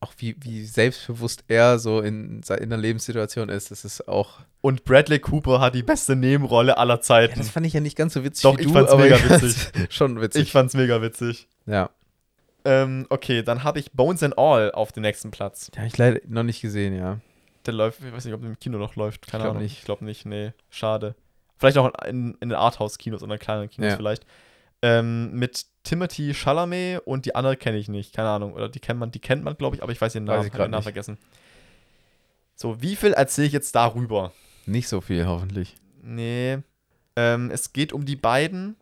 [0.00, 4.82] auch wie, wie selbstbewusst er so in, in der Lebenssituation ist, das ist auch, Und
[4.84, 7.38] Bradley Cooper hat die beste Nebenrolle aller ja, Zeiten.
[7.38, 9.70] das fand ich ja nicht ganz so witzig Doch, ich du, fand's aber mega witzig.
[9.90, 10.42] schon witzig.
[10.42, 11.46] ich fand's mega witzig.
[11.66, 11.90] ja.
[12.64, 15.70] Ähm, okay, dann habe ich Bones and All auf dem nächsten Platz.
[15.76, 17.18] ja, ich leider noch nicht gesehen, ja.
[17.66, 19.26] Der läuft, ich weiß nicht, ob der im Kino noch läuft.
[19.26, 19.62] Keine Ich Ahnung.
[19.62, 19.78] nicht.
[19.78, 20.52] Ich glaube nicht, nee.
[20.70, 21.14] Schade.
[21.58, 23.96] Vielleicht auch in, in den Arthouse-Kinos oder in kleineren Kinos Ja.
[23.96, 24.24] vielleicht.
[24.82, 28.14] Ähm, mit Timothy Chalamet und die andere kenne ich nicht.
[28.14, 28.52] Keine Ahnung.
[28.52, 30.52] Oder die kennt man, die kennt man, glaube ich, aber ich weiß Weiß Namen, ich
[30.52, 30.84] hab grad den Namen nicht.
[30.84, 31.18] vergessen.
[32.54, 34.32] So, wie viel erzähle ich jetzt darüber?
[34.66, 35.74] Nicht so viel, hoffentlich.
[36.02, 36.58] Nee.
[37.16, 38.76] Ähm, es geht um die beiden.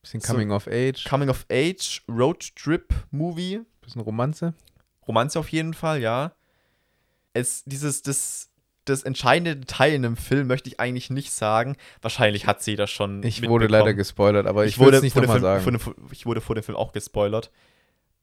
[0.00, 3.60] Bisschen So- Coming of Age, Coming of Age Road Trip Movie.
[3.80, 4.54] bisschen Romanze.
[5.06, 6.32] Romanze auf jeden Fall, ja.
[7.34, 8.48] Es, dieses, das,
[8.84, 11.76] das entscheidende Detail in dem Film möchte ich eigentlich nicht sagen.
[12.00, 13.22] Wahrscheinlich hat sie das schon.
[13.22, 15.94] Ich wurde leider gespoilert, aber ich, ich wurde, es nicht vor dem nochmal Film, sagen.
[16.00, 17.50] dem, ich wurde vor dem Film auch gespoilert.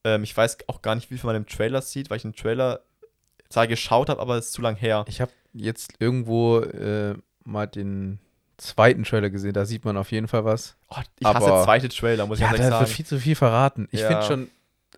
[0.03, 2.33] Ähm, ich weiß auch gar nicht, wie viel man im Trailer sieht, weil ich den
[2.33, 2.81] Trailer
[3.49, 5.05] zwar geschaut habe, aber es ist zu lang her.
[5.07, 8.19] Ich habe jetzt irgendwo äh, mal den
[8.57, 10.75] zweiten Trailer gesehen, da sieht man auf jeden Fall was.
[10.89, 12.95] Oh, ich hasse aber- zweite Trailer, muss ich Ja, ganz da ehrlich wird sagen.
[12.97, 13.87] viel zu viel verraten.
[13.91, 14.07] Ich Ja.
[14.09, 14.49] finde schon,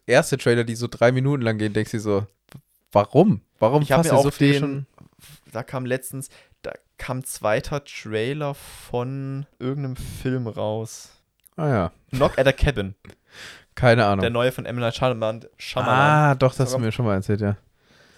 [0.08, 2.26] erste Trailer, die so drei Minuten lang gehen, denkst du so,
[2.92, 3.42] warum?
[3.60, 4.86] Warum Ich dir auch so viel den- schon?
[5.52, 6.30] Da kam letztens,
[6.62, 11.10] da kam ein zweiter Trailer von irgendeinem Film raus.
[11.58, 12.96] Ah ja, Knock at a Cabin.
[13.76, 14.22] keine Ahnung.
[14.22, 15.46] Der neue von Emily Shyamalan.
[15.58, 16.32] Shyamalan.
[16.32, 17.58] ah, doch, das hast du mir schon mal erzählt, ja.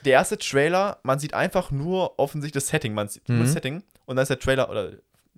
[0.06, 2.94] Der erste Trailer, man sieht einfach nur offensichtlich das Setting.
[2.94, 3.44] Man sieht nur Mhm.
[3.44, 4.92] das Setting und dann ist der Trailer oder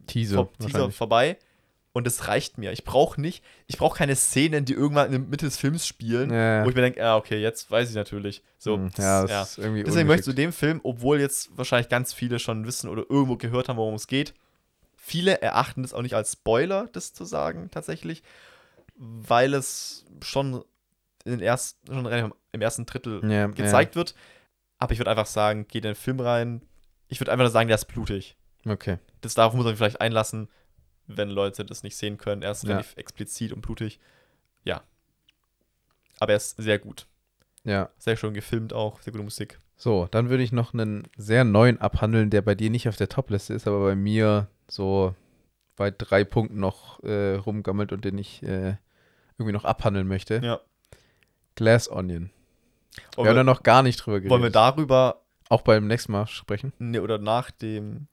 [0.08, 1.38] Teaser, Teaser vorbei
[1.96, 2.74] und es reicht mir.
[2.74, 6.30] Ich brauche nicht, ich brauche keine Szenen, die irgendwann in der Mitte des Films spielen,
[6.30, 8.44] Ja, wo ich mir denke, ja, okay, jetzt weiß ich natürlich.
[8.58, 9.42] So, Hm, das- ja, das ja.
[9.44, 12.90] ist irgendwie Deswegen möchte ich zu dem Film, obwohl jetzt wahrscheinlich ganz viele schon wissen
[12.90, 14.34] oder irgendwo gehört haben, worum es geht,
[14.98, 18.24] viele erachten das auch nicht als Spoiler, das zu sagen, tatsächlich,
[18.98, 20.66] weil es schon,
[21.24, 24.16] in den ersten, schon im ersten Drittel ja, gezeigt wird.
[24.80, 26.62] Aber ich würde einfach sagen, geht in den Film rein.
[27.08, 28.36] Ich würde einfach nur sagen, der ist blutig.
[28.68, 28.98] Okay.
[29.22, 30.50] Das darauf muss man sich vielleicht einlassen,
[31.08, 32.42] wenn Leute das nicht sehen können.
[32.42, 32.72] Er ist Ja.
[32.72, 34.00] relativ explizit und blutig.
[34.64, 34.82] Ja.
[36.20, 37.06] Aber er ist sehr gut.
[37.64, 37.90] Ja.
[37.98, 39.60] Sehr schön gefilmt auch, sehr gute Musik.
[39.78, 43.10] So, dann würde ich noch einen sehr neuen abhandeln, der bei dir nicht auf der
[43.10, 45.14] Topliste ist, aber bei mir so
[45.76, 48.76] bei drei Punkten noch äh, rumgammelt und den ich äh,
[49.38, 50.40] irgendwie noch abhandeln möchte.
[50.44, 50.62] Ja.
[51.56, 52.30] Glass Onion.
[53.16, 54.32] Wollen wir haben da noch gar nicht drüber geredet.
[54.32, 56.72] wollen wir darüber Auch beim nächsten Mal sprechen?
[56.80, 58.08] ne, oder nach dem,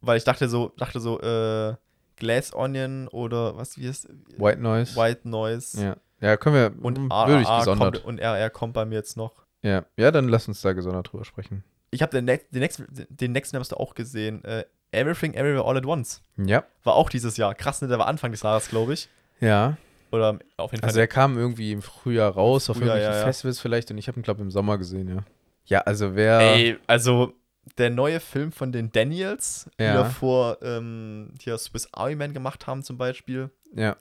[0.00, 1.76] weil ich dachte so, dachte so, äh,
[2.20, 4.94] Glass Onion oder was wie ist White Noise.
[4.94, 5.96] White Noise Ja.
[6.20, 8.02] Ja, können wir, und würde ich gesondert.
[8.02, 9.32] kommt, und RR kommt bei mir jetzt noch.
[9.62, 9.84] Ja.
[9.96, 11.64] ja, dann lass uns da gesondert drüber sprechen.
[11.90, 14.44] Ich habe den, ne den, nächsten, den nächsten hast du auch gesehen.
[14.44, 16.22] Äh, Everything Everywhere All at Once.
[16.36, 16.64] Ja.
[16.84, 17.54] War auch dieses Jahr.
[17.54, 17.88] Krass, ne?
[17.88, 19.08] Der war Anfang des Jahres, glaube ich.
[19.40, 19.76] Ja.
[20.12, 20.88] Oder auf jeden Fall.
[20.88, 23.26] Also er kam irgendwie im Frühjahr raus, auf Frühjahr, irgendwelchen ja, ja.
[23.26, 25.22] Festivals vielleicht und ich habe ihn, glaube ich, im Sommer gesehen, ja.
[25.66, 26.40] Ja, also wer.
[26.40, 27.34] Ey, also
[27.78, 29.94] der neue Film von den Daniels, die Ja.
[29.94, 33.50] davor ähm, hier Swiss Army Man gemacht haben zum Beispiel.
[33.74, 33.96] Ja.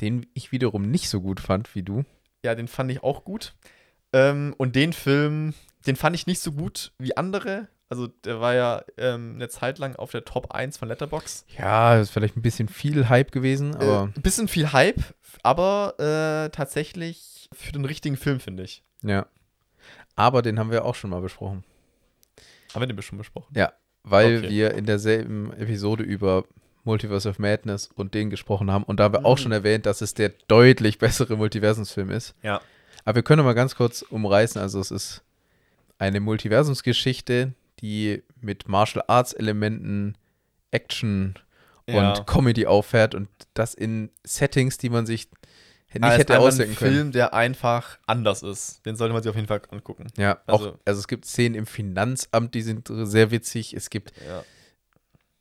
[0.00, 2.04] Den ich wiederum nicht so gut fand wie du.
[2.44, 3.54] Ja, den fand ich auch gut.
[4.12, 5.54] Ähm, und den Film,
[5.86, 7.68] den fand ich nicht so gut wie andere.
[7.90, 11.46] Also der war ja ähm, eine Zeit lang auf der Top 1 von Letterbox.
[11.58, 15.02] Ja, ist vielleicht ein bisschen viel Hype gewesen, Äh, aber ein bisschen viel Hype,
[15.42, 18.84] aber äh, tatsächlich für den richtigen Film, finde ich.
[19.02, 19.26] ja.
[20.16, 21.62] Aber den haben wir auch schon mal besprochen.
[22.74, 23.54] Haben wir den bestimmt besprochen.
[24.04, 24.48] Weil Okay.
[24.50, 26.44] wir in derselben Episode über
[26.84, 28.84] Multiverse of Madness und den gesprochen haben.
[28.84, 29.42] Und da haben wir auch Mhm.
[29.42, 32.34] schon erwähnt, dass es der deutlich bessere Multiversumsfilm ist.
[32.42, 32.60] Ja.
[33.04, 34.60] Aber wir können mal ganz kurz umreißen.
[34.60, 35.22] Also es ist
[35.98, 40.16] eine Multiversumsgeschichte, die mit Martial Arts Elementen,
[40.70, 41.34] Action
[41.88, 42.12] Ja.
[42.12, 45.28] und Comedy auffährt und das in Settings, die man sich
[45.94, 46.94] nicht Aber hätte einfach ausdenken ein können.
[46.94, 48.84] Film, der einfach anders ist.
[48.84, 50.06] Den sollte man sich auf jeden Fall angucken.
[50.16, 53.72] Ja, Also- auch, also es gibt Szenen im Finanzamt, die sind sehr witzig.
[53.74, 54.42] Es gibt Ja.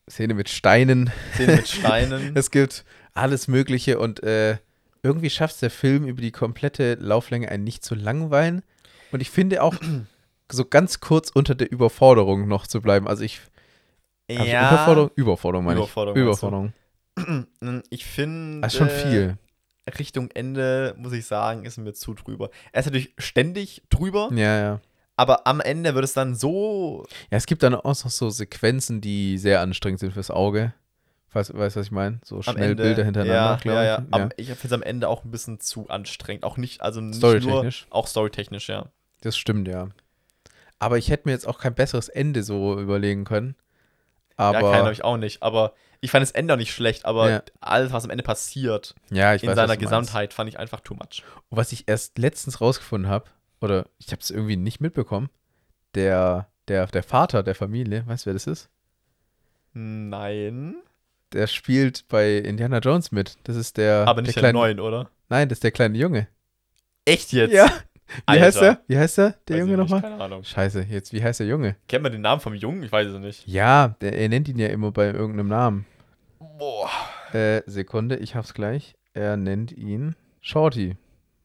[0.09, 1.11] Szene mit Steinen.
[1.35, 2.35] Szene mit Steinen.
[2.35, 4.57] Es gibt alles Mögliche und äh,
[5.03, 8.63] irgendwie schafft es der Film über die komplette Lauflänge einen nicht zu langweilen.
[9.11, 9.75] Und ich finde auch
[10.51, 13.07] so ganz kurz unter der Überforderung noch zu bleiben.
[13.07, 13.41] Also ich
[14.29, 16.23] also Überforderung, Überforderung meine Überforderung, ich.
[16.23, 16.73] Überforderung.
[17.89, 18.61] ich finde.
[18.61, 19.37] Das ist schon viel.
[19.99, 22.49] Richtung Ende, muss ich sagen, ist mir zu drüber.
[22.71, 24.81] Er ist natürlich ständig drüber, Ja, ja.
[25.15, 27.05] aber am Ende wird es dann so.
[27.31, 30.73] Ja, es gibt dann auch noch so Sequenzen, die sehr anstrengend sind fürs Auge.
[31.33, 32.19] Weißt du, was ich meine?
[32.23, 33.99] So schnell Ende, Bilder hintereinander, ja, ja, ich.
[33.99, 34.05] ja.
[34.11, 36.43] Am, ich finde es am Ende auch ein bisschen zu anstrengend.
[36.43, 37.87] Auch nicht, also nicht nur, Storytechnisch.
[37.89, 38.87] auch storytechnisch, ja.
[39.21, 39.89] Das stimmt, ja.
[40.79, 43.55] Aber ich hätte mir jetzt auch kein besseres Ende so überlegen können.
[44.35, 45.41] Aber ja, keiner ich auch nicht.
[45.43, 47.43] Aber ich fand das Ende auch nicht schlecht, aber Ja.
[47.59, 49.81] alles, was am Ende passiert, ja, ich in weiß, seiner du meinst.
[49.81, 51.23] Gesamtheit, fand ich einfach too much.
[51.49, 53.25] Und was ich erst letztens rausgefunden habe,
[53.61, 55.29] oder ich habe es irgendwie nicht mitbekommen,
[55.95, 58.69] der, der, der Vater der Familie, weißt du, wer das ist?
[59.73, 60.75] Nein.
[61.33, 63.35] Der spielt bei Indiana Jones mit.
[63.43, 64.07] Das ist der.
[64.07, 65.09] aber nicht der der, kleine, neuen, oder?
[65.29, 66.27] Nein, das ist der kleine Junge.
[67.05, 67.53] Echt jetzt?
[67.53, 67.69] Ja.
[68.07, 68.45] Wie Alter.
[68.45, 68.81] heißt er?
[68.87, 70.01] Wie heißt er, der Weiß Junge nochmal?
[70.01, 70.43] Keine Ahnung.
[70.43, 71.75] Scheiße, jetzt, wie heißt der Junge?
[71.87, 72.83] Kennt man den Namen vom Jungen?
[72.83, 73.47] Ich weiß es nicht.
[73.47, 75.85] Ja, der, er nennt ihn ja immer bei irgendeinem Namen.
[76.57, 76.89] Boah.
[77.33, 78.95] Äh, Sekunde, ich hab's gleich.
[79.13, 80.95] Er nennt ihn Shorty.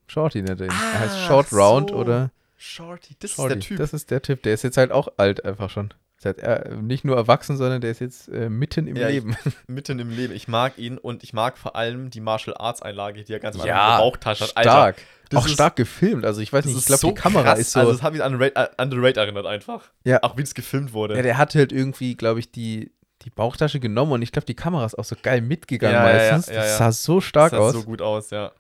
[0.07, 0.73] Shorty nennt er ihn.
[0.73, 1.97] er heißt Ah, Short Round so.
[1.97, 3.55] oder Shorty, das Shorty.
[3.55, 3.79] ist der Typ.
[3.79, 4.43] Das ist der Typ.
[4.45, 5.93] Der ist jetzt halt auch alt einfach schon.
[6.25, 9.37] Halt, äh, nicht nur erwachsen, sondern der ist jetzt äh, mitten im Ja, ich- Leben.
[9.67, 10.33] mitten im Leben.
[10.35, 13.59] Ich mag ihn und ich mag vor allem die Martial Arts Einlage, die er ganz
[13.59, 14.57] am Ja, Bauchtasche hat.
[14.57, 14.97] Alter, Stark.
[15.31, 16.25] das auch ist- stark gefilmt.
[16.25, 17.59] Also ich weiß das nicht, ich glaube, so die Kamera krass.
[17.59, 17.81] ist so.
[17.81, 19.91] Also, es hat mich an The Raid, an The Raid erinnert einfach.
[20.05, 20.23] Ja.
[20.23, 21.17] Auch wie es gefilmt wurde.
[21.17, 22.93] ja, der hat halt irgendwie, glaube ich, die,
[23.23, 26.25] die Bauchtasche genommen und ich glaube, die Kamera ist auch so geil mitgegangen Ja, ja,
[26.25, 26.55] ja, meistens.
[26.55, 27.73] ja, das sah so stark das sah aus.
[27.73, 28.53] so gut aus, ja.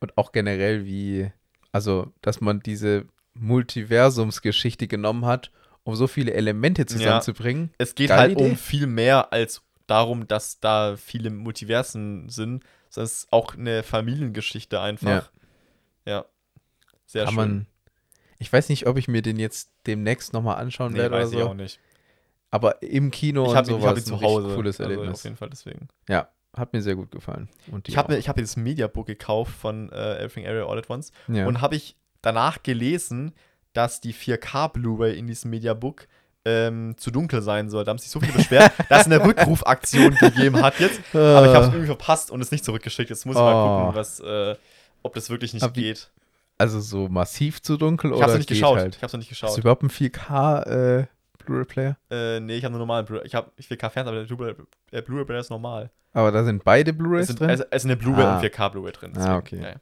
[0.00, 1.30] Und auch generell wie,
[1.72, 3.04] also, dass man diese
[3.34, 5.50] Multiversumsgeschichte genommen hat,
[5.88, 7.70] um so viele Elemente zusammenzubringen.
[7.78, 8.44] Es geht Geile halt Idee.
[8.44, 13.82] um viel mehr als darum, dass da viele Multiversen sind, sondern es ist auch eine
[13.82, 15.32] Familiengeschichte einfach.
[16.04, 16.26] Ja.
[17.06, 17.36] Sehr Kann schön.
[17.36, 17.66] man.
[18.38, 21.38] Ich weiß nicht, ob ich mir den jetzt demnächst nochmal anschauen nee, werde weiß oder
[21.38, 21.48] ich so.
[21.48, 21.80] auch nicht.
[22.50, 24.54] Aber im Kino Ich und habe so ihn, ich hab ihn ein zu Hause.
[24.56, 25.18] cooles also Erlebnis.
[25.20, 25.88] auf jeden Fall deswegen.
[26.06, 27.48] Ja, hat mir sehr gut gefallen.
[27.72, 30.76] Und Ich habe mir, ich hab mir das Mediabook gekauft von äh, Everything Area All
[30.76, 31.46] at Once ja.
[31.46, 33.32] und habe ich danach gelesen,
[33.78, 36.08] dass die 4K Blu-ray in diesem Mediabook
[36.44, 37.84] ähm, zu dunkel sein soll.
[37.84, 41.00] Da haben sich so viele beschwert, dass es eine Rückrufaktion gegeben hat jetzt.
[41.14, 43.08] Aber ich habe es irgendwie verpasst und es nicht zurückgeschickt.
[43.10, 43.78] Jetzt muss ich mal Oh.
[43.84, 44.56] gucken, was, äh,
[45.04, 46.10] ob das wirklich nicht wie- geht.
[46.58, 48.78] also so massiv zu dunkel Ich oder habe es nicht geschaut.
[48.78, 48.96] halt?
[48.96, 49.56] Ich habe es noch nicht geschaut.
[49.56, 50.62] du überhaupt einen 4K
[51.02, 51.06] äh,
[51.44, 51.96] Blu-ray-Player?
[52.10, 53.24] Äh, nee, ich habe nur normalen Blu-ray.
[53.26, 54.54] Ich habe 4K Fernseher, aber der Blu-ray
[54.90, 55.90] äh, Blu-ray ist normal.
[56.14, 57.50] Aber da sind beide Blu-rays drin?
[57.50, 58.36] es, es sind eine Blu-ray Ah.
[58.38, 59.12] und 4K Blu-ray drin.
[59.14, 59.60] Ah, deswegen, okay.
[59.62, 59.76] ja, ja.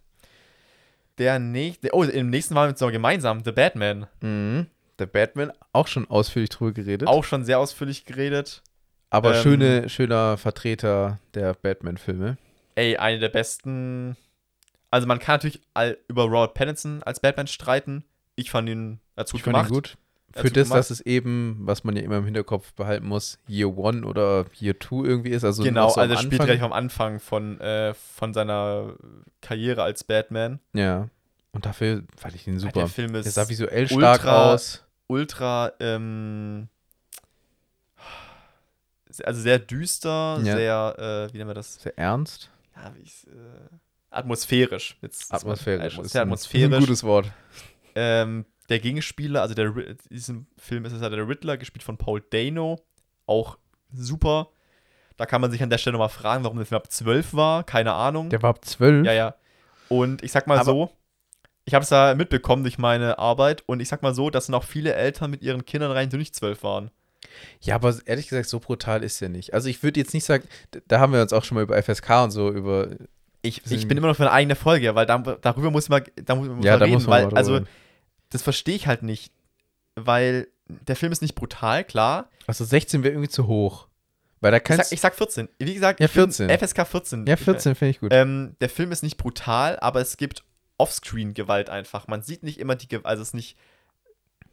[1.18, 4.06] Der nächste, oh, im nächsten waren wir jetzt noch gemeinsam, The Batman.
[4.20, 4.66] mhm.
[4.98, 7.06] Der Batman, auch schon ausführlich drüber geredet.
[7.06, 8.62] Auch schon sehr ausführlich geredet.
[9.10, 12.38] aber ähm, schöne, schöner Vertreter der Batman-Filme.
[12.76, 14.16] Ey, eine der besten.
[14.90, 18.04] Also man kann natürlich all, über Robert Pattinson als Batman streiten.
[18.36, 19.68] Ich fand ihn gut Ich fand ihn gemacht.
[19.70, 19.98] gut.
[20.42, 20.78] Für das, gemacht.
[20.78, 24.78] dass es eben, was man ja immer im Hinterkopf behalten muss, Year One oder Year
[24.78, 25.44] Two irgendwie ist.
[25.44, 28.94] Also Genau, so also er spielt relativ am Anfang von, äh, von seiner
[29.40, 30.60] Karriere als Batman.
[30.72, 31.08] Ja.
[31.52, 32.72] Und dafür fand ich ihn super.
[32.72, 34.84] Der Film ist Der sah visuell stark ultra- aus.
[35.06, 36.68] ultra, ähm,
[39.24, 40.56] also sehr düster, Ja.
[40.56, 41.76] sehr, äh, wie nennen wir das?
[41.76, 42.50] Sehr ernst.
[42.76, 43.30] Ja, wie ich's, äh,
[44.10, 44.98] atmosphärisch.
[45.00, 45.94] Jetzt, Atmosphärisch.
[45.94, 46.74] Atmos ist sehr ein- atmosphärisch.
[46.76, 47.30] Ein gutes Wort.
[47.94, 51.96] Ähm, der Gegenspieler, also der, in diesem Film ist es halt der Riddler, gespielt von
[51.96, 52.80] Paul Dano.
[53.26, 53.58] Auch
[53.92, 54.48] super.
[55.16, 57.64] Da kann man sich an der Stelle nochmal fragen, warum der Film ab 12 war.
[57.64, 58.28] Keine Ahnung.
[58.30, 59.06] Der war ab zwölf.
[59.06, 59.34] ja, ja.
[59.88, 60.90] Und ich sag mal Aber- so,
[61.64, 64.62] ich habe es da mitbekommen durch meine Arbeit und ich sag mal so, dass noch
[64.64, 66.90] viele Eltern mit ihren Kindern rein, die nicht 12 waren.
[67.60, 69.52] Ja, aber ehrlich gesagt, so brutal ist er nicht.
[69.52, 70.46] Also ich würde jetzt nicht sagen,
[70.86, 72.88] da haben wir uns auch schon mal über FSK und so über.
[73.42, 76.34] Ich, ich bin immer noch für eine eigene Folge, weil da, darüber muss man, da
[76.34, 77.68] muss man ja, da reden, muss man weil, also reden.
[78.30, 79.32] Das verstehe ich halt nicht,
[79.94, 83.88] weil der Film ist nicht brutal, klar, Also 16 wäre irgendwie zu hoch.
[84.40, 85.48] Weil da Ich kannst sag, ich sag 14.
[85.58, 86.50] Wie gesagt, Ja, ich find 14.
[86.58, 87.26] FSK 14.
[87.26, 88.12] Ja, 14 finde ich gut.
[88.12, 90.44] Ähm, der Film ist nicht brutal, aber es gibt
[90.78, 92.06] Offscreen-Gewalt einfach.
[92.06, 93.56] Man sieht nicht immer die Gewalt, also es ist nicht,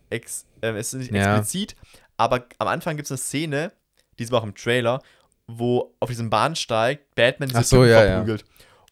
[0.10, 1.38] ex, ähm, es ist nicht Ja.
[1.38, 1.76] explizit,
[2.18, 3.72] aber am Anfang gibt es eine Szene,
[4.20, 5.02] die ist auch im Trailer,
[5.48, 8.12] wo auf diesem Bahnsteig Batman diese so, ja, ja.
[8.16, 8.46] verprügelt.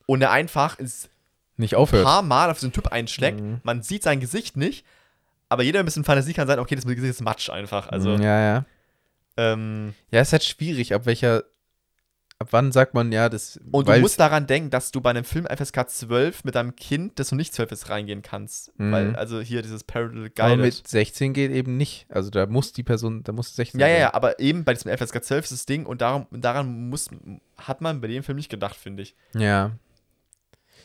[0.07, 1.09] Und er einfach ist
[1.61, 2.03] nicht ein aufhört.
[2.03, 3.39] paar Mal auf diesen Typ einschlägt.
[3.39, 3.61] Mhm.
[3.63, 4.85] Man sieht sein Gesicht nicht,
[5.49, 7.87] aber jeder ein bisschen Fantasie kann sein, okay, das Gesicht ist Matsch einfach.
[7.89, 8.65] Also, ja, ja.
[9.37, 11.43] ähm, Ja, ist halt schwierig, ab welcher.
[12.39, 13.59] Ab wann sagt man, ja, das.
[13.69, 17.19] Und du musst daran denken, dass du bei einem Film FSK 12 mit deinem Kind,
[17.19, 18.71] das du nicht 12 ist, reingehen kannst.
[18.79, 18.91] Mhm.
[18.91, 20.59] Weil, also hier dieses Parental aber Guided.
[20.59, 22.07] mit 16 geht eben nicht.
[22.09, 24.91] Also da muss die Person, da muss 16 Ja, ja, ja, aber eben bei diesem
[24.91, 27.09] FSK 12 ist das Ding und darum, daran muss,
[27.59, 29.15] hat man bei dem Film nicht gedacht, finde ich.
[29.35, 29.73] Ja.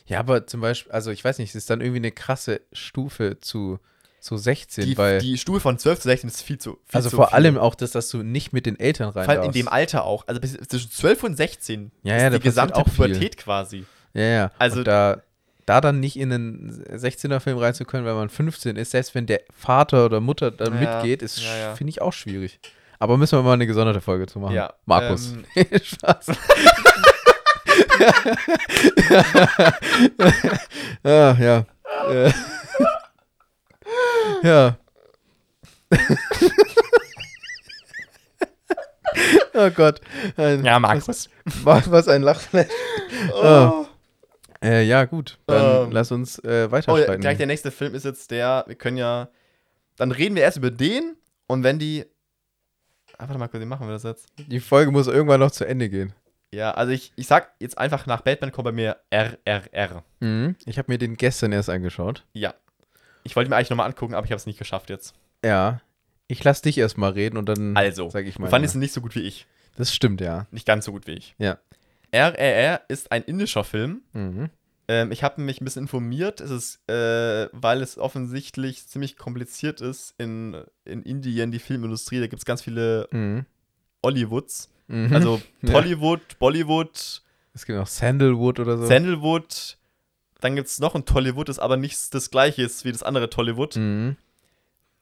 [0.07, 3.37] Ja, aber zum Beispiel, also ich weiß nicht, es ist dann irgendwie eine krasse Stufe
[3.41, 3.79] zu
[4.19, 5.19] so 16, Die, weil.
[5.19, 7.35] die Stufe von 12 zu 16 ist viel zu viel also zu vor viel.
[7.35, 10.03] allem auch das, dass du nicht mit den Eltern rein Vor allem in dem Alter
[10.05, 10.27] auch.
[10.27, 13.05] Also bis, zwischen 12 und 16 Ja, ist ja, da die gesamte auch viel.
[13.07, 13.85] Pubertät quasi.
[14.13, 14.51] Ja, ja.
[14.57, 15.21] Also- und da,
[15.65, 19.27] da dann nicht in einen 16er-Film rein zu können, weil man 15 ist, selbst wenn
[19.27, 21.75] der Vater oder Mutter dann Ja, mitgeht, ist, ja.
[21.75, 22.59] finde ich auch schwierig.
[22.99, 24.55] Aber müssen wir mal eine gesonderte Folge zu machen.
[24.55, 25.33] Ja, Markus.
[25.55, 26.27] ähm, Spaß.
[31.03, 31.65] ah, ja.
[32.09, 32.31] Äh.
[34.47, 34.77] ja.
[39.53, 40.01] oh Gott.
[40.35, 41.29] Ein, Ja, Markus.
[41.63, 42.67] Was, was ein Lachflash.
[43.33, 43.85] Oh.
[44.63, 45.37] Äh, ja, gut.
[45.47, 45.91] Dann Ähm.
[45.91, 47.21] lass uns äh, Oh, weiterschreiten.
[47.21, 49.29] gleich der nächste Film ist jetzt der, wir können ja,
[49.97, 51.15] dann reden wir erst über den
[51.47, 52.05] und wenn die,
[53.17, 54.27] ah, warte mal, kurz, wie machen wir das jetzt?
[54.37, 56.13] Die Folge muss irgendwann noch zu Ende gehen.
[56.53, 60.03] Ja, also ich, ich sag jetzt einfach nach Batman kommt bei mir RRR.
[60.21, 60.55] Mhm.
[60.65, 62.25] Ich habe mir den gestern erst angeschaut.
[62.33, 62.53] Ja.
[63.23, 65.13] Ich wollte mir eigentlich nochmal angucken, aber ich habe es nicht geschafft jetzt.
[65.43, 65.81] Ja.
[66.27, 68.49] Ich lass dich erstmal reden und dann Also, sag ich du mal.
[68.49, 69.45] fandest ihn nicht so gut wie ich.
[69.77, 70.47] Das stimmt, ja.
[70.51, 71.35] Nicht ganz so gut wie ich.
[71.37, 71.57] Ja.
[72.13, 74.01] RRR ist ein indischer Film.
[74.13, 74.49] Mhm.
[74.87, 76.39] Ähm, ich habe mich ein bisschen informiert.
[76.39, 82.21] Es ist, äh, weil es offensichtlich ziemlich kompliziert ist in, in Indien, die Filmindustrie.
[82.21, 83.45] Da gibt es ganz viele Mhm.
[84.05, 84.69] Hollywoods.
[84.87, 85.13] Mhm.
[85.13, 85.71] Also Ja.
[85.73, 87.21] Tollywood, Bollywood,
[87.53, 88.85] Es gibt auch Sandalwood oder so.
[88.85, 89.77] Sandalwood.
[90.39, 93.29] Dann gibt es noch ein Tollywood, das aber nicht das gleiche ist wie das andere
[93.29, 93.75] Tollywood.
[93.75, 94.15] mhm.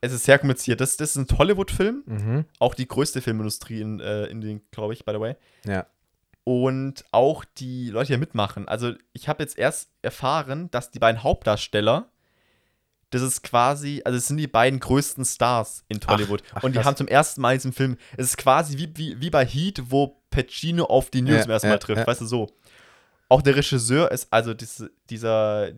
[0.01, 0.81] Es ist sehr kompliziert.
[0.81, 2.03] Das, das ist ein Tollywood-Film.
[2.05, 2.45] Mhm.
[2.59, 5.35] Auch die größte Filmindustrie in äh, Indien, glaube ich, by the way.
[5.65, 5.88] Ja.
[6.43, 8.67] Und auch die Leute, die hier mitmachen.
[8.67, 12.07] Also, ich habe jetzt erst erfahren, dass die beiden Hauptdarsteller,
[13.11, 16.42] das ist quasi, also es sind die beiden größten Stars in Tollywood.
[16.53, 16.85] ach, und die krass.
[16.85, 19.84] haben zum ersten Mal in diesem Film, es ist quasi wie, wie, wie bei Heat,
[19.90, 22.08] wo Pacino auf die News Ja, zum ersten Mal ja, trifft, ja.
[22.08, 22.48] weißt du so.
[23.30, 25.72] Auch der Regisseur ist, also diese, dieser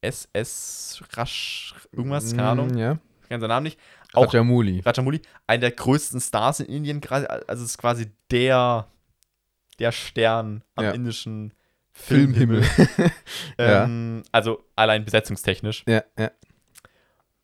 [0.00, 2.98] SS Rasch, irgendwas, keine Ahnung, Mhm, Ja.
[3.22, 3.78] ich kenne seinen Namen nicht.
[4.12, 4.80] Auch Rajamouli.
[4.84, 8.88] Rajamouli, einer der größten Stars in Indien, also es ist quasi der,
[9.78, 11.54] der Stern am indischen
[11.92, 12.62] Filmhimmel.
[13.58, 13.84] Ja.
[13.84, 16.30] ähm, Also allein besetzungstechnisch, Ja, ja.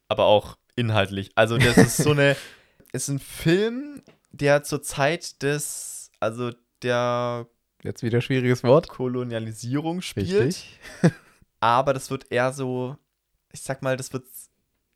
[0.09, 1.31] Aber auch inhaltlich.
[1.35, 2.37] Also das ist so eine,
[2.93, 6.51] ist ein Film, der zur Zeit des, also
[6.83, 7.47] der
[7.83, 8.89] Jetzt wieder schwieriges Wort.
[8.89, 10.33] Kolonialisierung spielt.
[10.33, 10.81] Richtig.
[11.61, 12.97] aber das wird eher so,
[13.53, 14.25] ich sag mal, das wird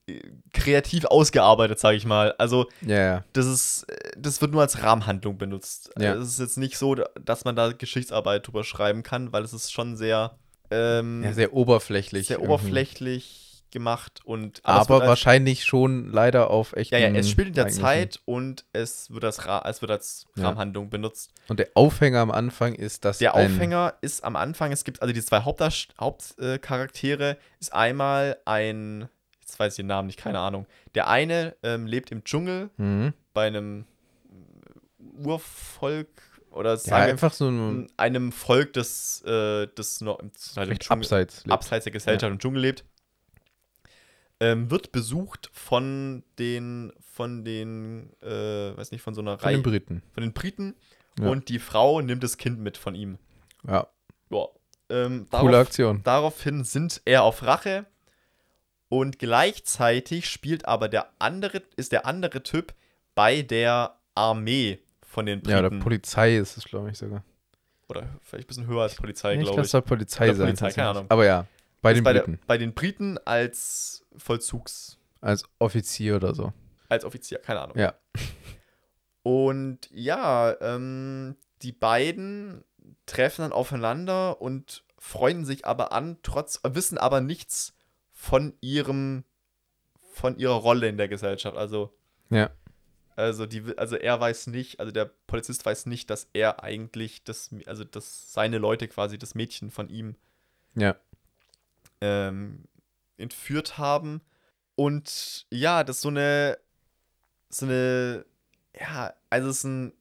[0.08, 0.20] äh,
[0.52, 2.34] kreativ ausgearbeitet, sage ich mal.
[2.38, 3.24] Also ja.
[3.34, 5.96] das ist, das wird nur als Rahmenhandlung benutzt.
[5.96, 9.52] Also Es ist jetzt nicht so, dass man da Geschichtsarbeit drüber schreiben kann, weil es
[9.52, 10.36] ist schon sehr,
[10.70, 12.26] ähm, ja sehr oberflächlich.
[12.26, 12.52] sehr irgendwie.
[12.52, 16.92] oberflächlich gemacht und Aber als- wahrscheinlich schon leider auf echt.
[16.92, 20.26] ja, ja, es spielt in der Zeit und es wird als, Ra es wird als
[20.36, 20.44] Ja.
[20.44, 21.32] Rahmenhandlung benutzt.
[21.48, 25.12] Und der Aufhänger am Anfang ist, dass Der Aufhänger ist am Anfang, es gibt also
[25.12, 29.08] die zwei Hauptcharaktere, ist einmal ein,
[29.40, 30.66] jetzt weiß ich den Namen nicht, keine Ahnung.
[30.94, 33.12] Der eine ähm, lebt im Dschungel Mhm.
[33.34, 33.86] bei einem
[35.24, 36.08] Urvolk
[36.50, 40.78] oder Ja, sagen einfach so ein einem Volk, das, äh, das noch im, halt im
[40.78, 41.44] Dschungel, abseits.
[41.44, 41.52] lebt.
[41.52, 42.84] abseits der Gesellschaft im Dschungel lebt,
[44.42, 49.56] ähm, wird besucht von den, von den, äh, weiß nicht, von so einer Von Reihe,
[49.58, 50.02] den Briten.
[50.12, 50.74] von den Briten
[51.20, 51.28] Ja.
[51.28, 53.18] und die Frau nimmt das Kind mit von ihm.
[53.66, 53.86] Ja,
[54.30, 54.46] Ja.
[54.88, 56.00] Ähm, coole darauf, Aktion.
[56.02, 57.86] daraufhin sind er auf Rache
[58.88, 62.74] und gleichzeitig spielt aber der andere, ist der andere Typ
[63.14, 65.76] bei der Armee von den Ja, Briten.
[65.76, 67.22] oder Polizei ist es, glaube ich, sogar.
[67.88, 69.72] Oder vielleicht ein bisschen höher als Polizei, Ja, ich glaube glaube, es ich.
[69.72, 70.46] soll Polizei Oder sein.
[70.56, 70.88] Polizei, keine.
[70.88, 71.06] Ahnung.
[71.08, 71.46] Aber ja,
[71.82, 72.32] bei Ist den bei, Briten.
[72.38, 76.52] Der, bei den Briten als Vollzugs, Als Offizier oder so.
[76.88, 77.76] als Offizier, keine Ahnung.
[77.78, 77.94] Ja.
[79.22, 82.64] Und ja, ähm, die beiden
[83.06, 87.74] treffen dann aufeinander und freunden sich aber an, trotz, wissen aber nichts
[88.12, 89.24] von ihrem,
[90.12, 91.56] von ihrer Rolle in der Gesellschaft.
[91.56, 91.94] Also,
[92.30, 92.50] Ja.
[93.16, 97.50] also die, also er weiß nicht, also der Polizist weiß nicht, dass er eigentlich das,
[97.66, 100.16] also dass seine Leute quasi das Mädchen von ihm
[100.74, 100.96] Ja.
[102.02, 102.64] Ähm,
[103.16, 104.20] entführt haben.
[104.74, 106.58] Und ja, das ist so eine,
[107.48, 108.24] so eine,
[108.78, 109.92] ja, also es ist ein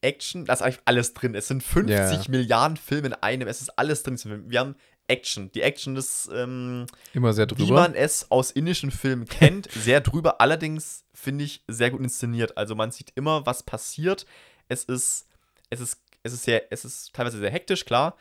[0.00, 1.34] Action, da ist eigentlich alles drin.
[1.34, 2.22] Es sind 50 Ja.
[2.28, 4.18] Milliarden Filme in einem, es ist alles drin.
[4.48, 4.76] Wir haben
[5.08, 5.50] Action.
[5.52, 7.74] Die Action ist, ähm, Immer sehr wie drüber.
[7.80, 10.40] man es aus indischen Filmen kennt, sehr drüber.
[10.40, 12.56] Allerdings finde ich sehr gut inszeniert.
[12.56, 14.26] Also man sieht immer, was passiert.
[14.68, 15.26] Es ist,
[15.70, 18.16] es ist, es ist sehr, es ist teilweise sehr hektisch, klar.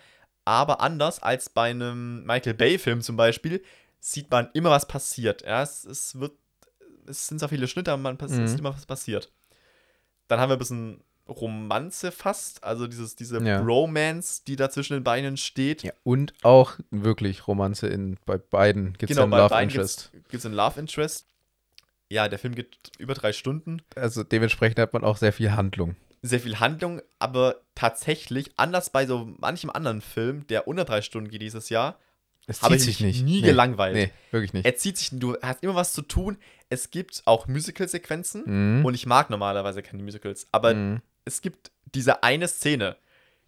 [0.47, 3.61] Aber anders als bei einem Michael Bay-Film zum Beispiel,
[3.99, 5.41] sieht man immer, was passiert.
[5.41, 6.31] Ja, es, es wird,
[7.05, 8.47] es sind zwar viele Schnitte, aber man Mhm.
[8.47, 9.29] sieht immer, was passiert.
[10.29, 13.61] Dann haben wir ein bisschen Romanze fast, also dieses, diese Ja.
[13.61, 15.83] Bromance, die da zwischen den Beinen steht.
[15.83, 18.93] ja, und auch wirklich Romanze in, bei beiden.
[18.93, 20.11] Gibt es genau, Love beiden Interest.
[20.13, 21.27] gibt es einen Love Interest.
[22.09, 23.81] ja, der Film geht über drei Stunden.
[23.97, 25.97] Also dementsprechend hat man auch sehr viel Handlung.
[26.21, 31.29] Sehr viel Handlung, aber tatsächlich, anders bei so manchem anderen Film, der unter drei Stunden
[31.29, 31.99] geht dieses Jahr,
[32.47, 33.25] Es habe zieht ich sich mich nicht.
[33.25, 33.47] nie nee.
[33.47, 33.95] gelangweilt.
[33.95, 34.65] Nee, wirklich nicht.
[34.65, 36.37] Er zieht sich, du hast immer was zu tun.
[36.69, 38.85] Es gibt auch Musical-Sequenzen Mhm.
[38.85, 41.01] und ich mag normalerweise keine Musicals, aber Mhm.
[41.25, 42.97] es gibt diese eine Szene,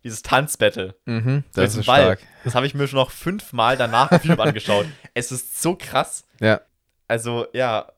[0.03, 0.95] dieses Tanzbattle.
[1.06, 2.19] Mhm, das ist Wald.
[2.19, 2.19] stark.
[2.45, 4.85] Das habe ich mir schon noch fünfmal danach im Film angeschaut.
[5.14, 6.23] Es ist so krass.
[6.39, 6.61] Ja,
[7.07, 7.91] Also, ja,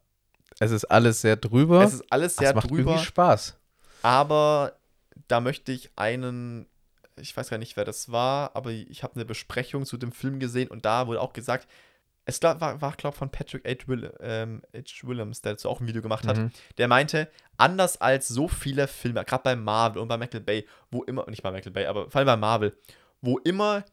[0.59, 1.83] es ist alles sehr drüber.
[1.83, 3.57] es ist alles sehr es macht drüber, irgendwie Spaß.
[4.01, 4.73] Aber
[5.27, 6.67] da möchte ich einen,
[7.19, 10.39] ich weiß gar nicht, wer das war, aber ich habe eine Besprechung zu dem Film
[10.39, 11.67] gesehen und da wurde auch gesagt,
[12.25, 13.87] es war, war glaube von Patrick H.
[13.87, 15.07] Will, ähm, H.
[15.07, 16.51] Williams, der dazu auch ein Video gemacht hat, Mhm.
[16.77, 21.03] der meinte, anders als so viele Filme, gerade bei Marvel und bei Michael Bay, wo
[21.03, 22.77] immer, nicht bei Michael Bay, aber vor allem bei Marvel,
[23.21, 23.83] wo immer,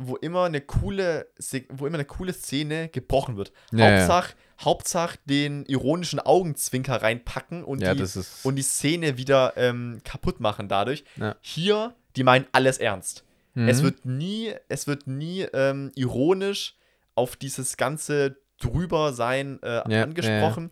[0.00, 1.26] wo immer eine coole,
[1.70, 3.52] wo immer eine coole Szene gebrochen wird.
[3.72, 3.98] Ja, ja.
[3.98, 8.04] Hauptsache, Hauptsache den ironischen Augenzwinker reinpacken und, Ja, die,
[8.44, 11.04] und die Szene wieder ähm, kaputt machen dadurch.
[11.40, 13.24] Hier, die meinen alles ernst.
[13.54, 13.68] Mhm.
[13.68, 16.76] Es wird nie, es wird nie ähm, ironisch
[17.14, 20.70] auf dieses ganze Drübersein äh, Ja, angesprochen.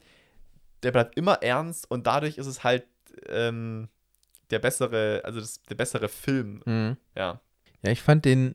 [0.83, 2.85] Der bleibt immer ernst und dadurch ist es halt
[3.29, 3.89] ähm,
[4.51, 6.63] der bessere, also das, der bessere Film.
[6.65, 6.97] Mhm.
[7.17, 7.41] Ja,
[7.83, 8.55] Ja, ich fand den.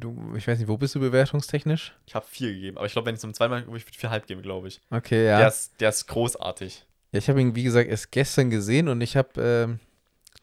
[0.00, 1.94] Du, ich weiß nicht, wo bist du bewertungstechnisch?
[2.06, 4.26] ich habe vier gegeben, aber ich glaube, wenn ich zum zweiten Mal, ich würde viereinhalb
[4.26, 4.80] geben, glaube ich.
[4.90, 5.38] Okay, ja.
[5.38, 6.86] Der, ist, der ist großartig.
[7.12, 9.80] Ja, ich habe ihn, wie gesagt, erst gestern gesehen und ich habe ähm,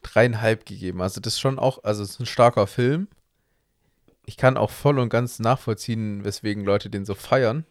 [0.02, 1.02] dreieinhalb gegeben.
[1.02, 3.08] Also das ist schon auch, also es ist ein starker Film.
[4.26, 7.64] Ich kann auch voll und ganz nachvollziehen, weswegen Leute den so feiern.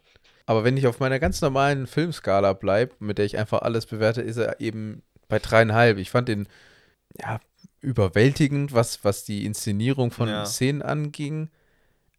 [0.45, 4.22] Aber wenn ich auf meiner ganz normalen Filmskala bleibe, mit der ich einfach alles bewerte,
[4.22, 5.98] ist er eben bei dreieinhalb.
[5.98, 6.48] Ich fand den
[7.19, 7.40] ja
[7.82, 10.45] überwältigend, was, was die Inszenierung von Ja.
[10.45, 11.49] Szenen anging.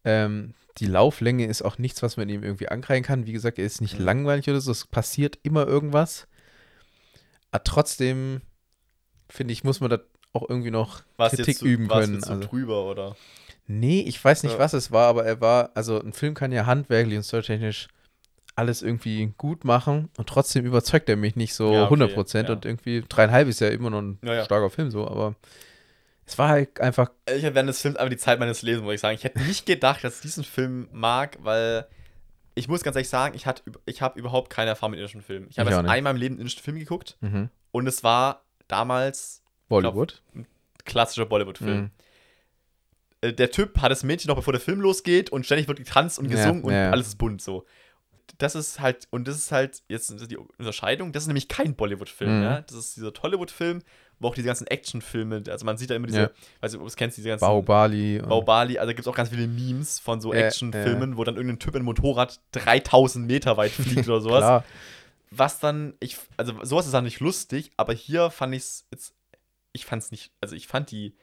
[0.05, 3.27] Ähm, die Lauflänge ist auch nichts, was man ihm irgendwie ankreien kann.
[3.27, 4.05] Wie gesagt, er ist nicht Mhm.
[4.05, 4.71] langweilig oder so.
[4.71, 6.29] Es passiert immer irgendwas.
[7.51, 8.43] Aber trotzdem,
[9.29, 9.99] finde ich, muss man da
[10.33, 12.21] auch irgendwie noch Was Kritik zu, üben was können.
[12.21, 13.17] so Also, drüber oder?
[13.67, 14.59] nee, ich weiß nicht, Ja.
[14.59, 17.89] was es war, aber er war, also ein Film kann ja handwerklich und storytechnisch
[18.55, 22.53] alles irgendwie gut machen und trotzdem überzeugt er mich nicht so Ja, okay, 100% ja.
[22.55, 24.45] und irgendwie dreieinhalb ist ja immer noch ein ja.
[24.45, 25.37] starker Film so, aber
[26.29, 28.95] es war halt einfach, Ich hätte während des Films einfach die Zeit meines Lebens, muss
[28.95, 29.15] ich sagen.
[29.17, 31.87] Ich hätte nicht gedacht, dass ich diesen Film mag, weil
[32.55, 35.47] ich muss ganz ehrlich sagen, ich, hatte, ich habe überhaupt keine Erfahrung mit indischen Filmen.
[35.51, 37.51] Ich habe erst einmal im Leben einen indischen Film geguckt mhm.
[37.71, 40.23] und es war damals Bollywood.
[40.85, 41.81] klassischer Bollywood-Film.
[41.81, 41.91] Mhm.
[43.21, 46.19] Äh, Der Typ hat das Mädchen noch bevor der Film losgeht und ständig wird getanzt
[46.19, 46.91] und Ja, gesungen und ja.
[46.91, 47.65] alles ist bunt so.
[48.37, 52.39] Das ist halt, und das ist halt, jetzt die Unterscheidung, das ist nämlich kein Bollywood-Film,
[52.39, 52.43] Mhm.
[52.45, 52.61] ja.
[52.63, 53.83] Das ist dieser Tollywood-Film,
[54.21, 56.31] wo auch diese ganzen Actionfilme, also man sieht da immer diese, Ja.
[56.61, 58.21] weiß nicht, ob du es kennst, diese ganzen Baobali.
[58.21, 61.75] Baobali, also gibt es auch ganz viele Memes von so Actionfilmen, wo dann irgendein Typ
[61.77, 64.41] in Motorrad 3000 Meter weit fliegt oder sowas.
[64.41, 64.65] Klar.
[65.31, 69.15] Was dann, ich, also sowas ist dann nicht lustig, aber hier fand ich es jetzt,
[69.73, 71.15] ich fand es nicht, also ich fand die,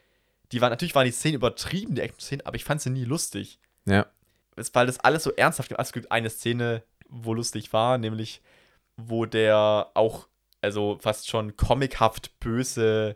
[0.52, 3.60] die waren, natürlich waren die Szenen übertrieben, die Action-Szenen, aber ich fand sie nie lustig.
[3.86, 4.06] Ja.
[4.56, 8.42] Es, weil das alles so ernsthaft Also es gibt eine Szene, wo lustig war, nämlich
[8.96, 10.28] wo der auch,
[10.66, 13.16] also fast schon comichaft böse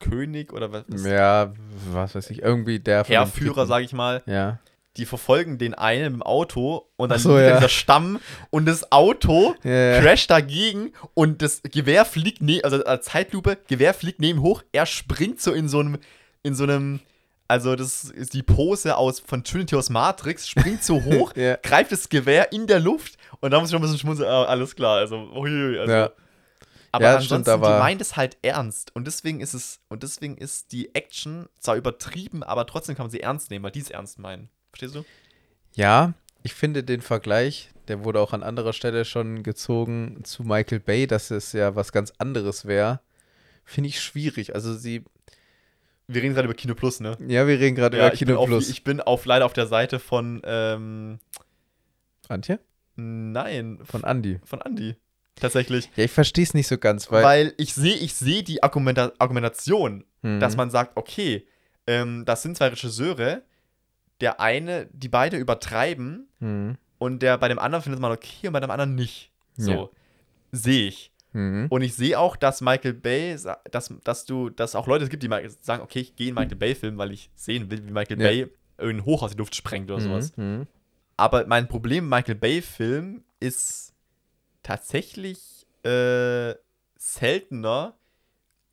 [0.00, 1.52] König oder was, Ja,
[1.92, 3.66] was weiß ich, irgendwie der Briten.
[3.66, 4.58] sage ich mal, Ja.
[4.98, 7.54] die verfolgen den einen dem Auto und dann so, ja.
[7.56, 8.18] dieser Stamm
[8.50, 13.94] und das Auto Ja, crasht dagegen und das Gewehr fliegt neben, also als Zeitlupe, Gewehr
[13.94, 15.98] fliegt neben hoch, er springt so in so einem,
[16.42, 17.00] in so einem,
[17.48, 22.08] also das ist die Pose aus von Trinity aus Matrix, springt so hoch, greift das
[22.10, 24.98] Gewehr in der Luft und da muss ich schon ein bisschen schmunzeln, ah, alles klar,
[24.98, 26.12] also, uiui, also.
[26.92, 28.94] Aber Ja, ansonsten, stimmt, war- die meint es halt ernst.
[28.94, 33.10] Und deswegen ist es, und deswegen ist die Action zwar übertrieben, aber trotzdem kann man
[33.10, 34.48] sie ernst nehmen, weil die es ernst meinen.
[34.70, 35.04] Verstehst du?
[35.74, 40.80] Ja, ich finde den Vergleich, der wurde auch an anderer Stelle schon gezogen zu Michael
[40.80, 43.00] Bay, dass es ja was ganz anderes wäre,
[43.64, 44.54] finde ich schwierig.
[44.54, 45.04] Also sie,
[46.08, 47.16] Wir reden gerade über Kino Plus, ne?
[47.26, 48.68] ja, wir reden gerade Ja, über Kino auf, Plus.
[48.68, 51.18] ich bin auf leider auf der Seite von, ähm,
[52.28, 52.58] Antje?
[52.96, 54.40] nein, Von Andy.
[54.44, 54.96] von Andy.
[55.40, 55.90] Tatsächlich.
[55.96, 59.12] Ja, ich verstehe es nicht so ganz, weil, Weil, ich sehe ich seh die Argumenta
[59.18, 60.40] Argumentation, Mhm.
[60.40, 61.46] dass man sagt, okay,
[61.86, 63.42] ähm, das sind zwei Regisseure,
[64.20, 66.76] der eine, die beide übertreiben Mhm.
[66.98, 69.30] und der bei dem anderen findet man okay und bei dem anderen nicht.
[69.56, 69.70] So.
[69.70, 69.88] Ja.
[70.52, 71.12] Sehe ich.
[71.32, 71.66] Mhm.
[71.68, 73.36] Und ich sehe auch, dass Michael Bay,
[73.70, 75.28] dass, dass du, dass auch Leute es gibt, die
[75.60, 78.28] sagen, okay, ich gehe in Michael Bay-Film, weil ich sehen will, wie Michael Ja.
[78.28, 78.46] Bay
[78.78, 80.32] irgendein Hoch aus die Luft sprengt oder sowas.
[80.36, 80.66] Mhm.
[81.18, 83.92] Aber mein Problem mit Michael Bay-Film ist
[84.66, 86.54] tatsächlich äh,
[86.98, 87.94] seltener,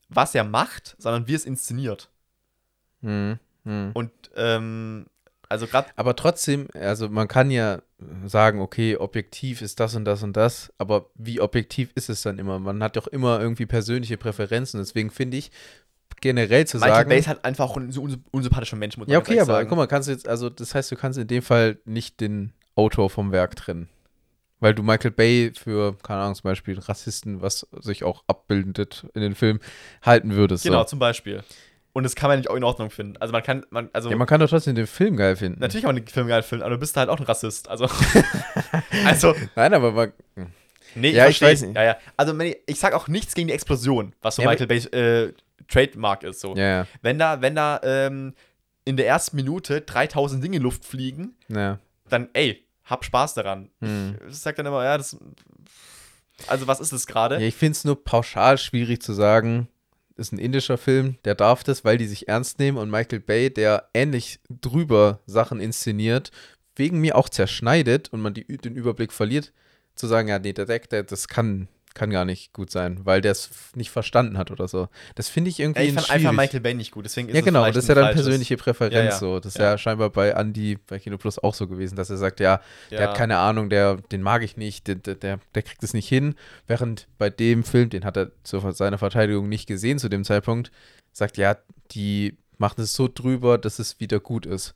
[0.09, 2.09] was er macht, sondern wie es inszeniert.
[3.01, 3.38] Mhm.
[3.63, 3.91] Mhm.
[3.93, 5.05] Und ähm,
[5.49, 7.83] also gerade Aber trotzdem, also man kann ja
[8.25, 12.39] sagen, okay, objektiv ist das und das und das, aber wie objektiv ist es dann
[12.39, 12.57] immer?
[12.57, 14.80] Man hat doch immer irgendwie persönliche Präferenzen.
[14.80, 15.51] Deswegen finde ich
[16.22, 17.09] generell zu Michael sagen.
[17.09, 17.93] Bay ist halt einfach auch ein
[18.31, 19.69] unsympathischer Mensch, ja, okay, aber sagen.
[19.69, 22.53] guck mal, kannst du jetzt, also das heißt, du kannst in dem Fall nicht den
[22.75, 23.89] Autor vom Werk trennen.
[24.64, 29.22] Weil du Michael Bay für, keine Ahnung, zum Beispiel Rassisten, was sich auch abbildet in
[29.22, 29.59] den Film,
[30.01, 30.64] halten würdest.
[30.64, 30.85] Genau, So.
[30.85, 31.43] zum Beispiel.
[31.92, 33.17] Und das kann man nicht auch in Ordnung finden.
[33.17, 35.59] Also man kann, man, also Ja, man kann doch trotzdem den Film geil finden.
[35.59, 37.67] natürlich kann man den Film geil finden, aber du bist halt auch ein Rassist.
[37.69, 37.88] Also,
[39.06, 40.14] also Nein, aber man,
[40.95, 41.45] nee, Ja, ich versteh.
[41.45, 41.75] weiß nicht.
[41.75, 41.98] Ja, ja.
[42.17, 45.33] Also ich, ich sag auch nichts gegen die Explosion, was so Ja, Michael Bays äh,
[45.67, 46.40] Trademark ist.
[46.40, 46.56] So.
[46.56, 48.33] ja, Wenn da, wenn da ähm,
[48.85, 53.69] in der ersten Minute 3000 Dinge in Luft fliegen, dann ey, hab Spaß daran.
[53.79, 54.17] Hm.
[54.29, 55.17] Ich sag dann immer, ja, das.
[56.47, 57.35] Also was ist das gerade?
[57.35, 59.67] Ja, ich finde es nur pauschal schwierig zu sagen,
[60.15, 63.49] ist ein indischer Film, der darf das, weil die sich ernst nehmen und Michael Bay,
[63.51, 66.31] der ähnlich drüber Sachen inszeniert,
[66.75, 69.53] wegen mir auch zerschneidet und man die, den Überblick verliert,
[69.95, 73.22] zu sagen, ja, nee, der Deck, der, das kann, kann gar nicht gut sein, weil
[73.22, 74.88] der es nicht verstanden hat oder so.
[75.15, 76.25] Das finde ich irgendwie Ja, ich fand schwierig.
[76.27, 78.93] einfach Michael Bay nicht gut, deswegen ist ja, genau, das ist ja dann persönliche Präferenz
[78.93, 79.11] Ja, ja.
[79.17, 79.39] so.
[79.39, 79.77] Das ist Ja.
[79.77, 83.17] scheinbar bei Andy bei Kino Plus auch so gewesen, dass er sagt, ja, der hat
[83.17, 85.15] keine Ahnung, der, den mag ich nicht, der, der,
[85.53, 86.35] der kriegt es nicht hin.
[86.67, 90.72] Während bei dem Film, den hat er zu seiner Verteidigung nicht gesehen zu dem Zeitpunkt,
[91.11, 91.57] sagt, ja,
[91.91, 94.73] die machen es so drüber, dass es wieder gut ist.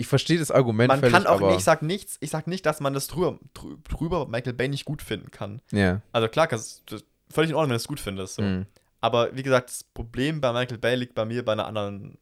[0.00, 2.46] Ich verstehe das Argument Man völlig, kann auch aber, nicht, ich sag nichts, ich sag
[2.46, 5.60] nicht, dass man das drüber, drü- drüber Michael Bay nicht gut finden kann.
[5.72, 8.36] Ja, Also klar, das das ist völlig in Ordnung, wenn du es gut findest.
[8.36, 8.42] So.
[8.42, 8.66] mm,
[9.02, 12.16] Aber wie gesagt, das Problem bei Michael Bay liegt bei mir bei einer anderen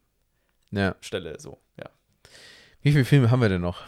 [0.73, 0.97] ja.
[1.01, 1.39] Stelle.
[1.39, 1.89] So, ja.
[2.83, 3.83] Wie viele Filme haben wir denn noch?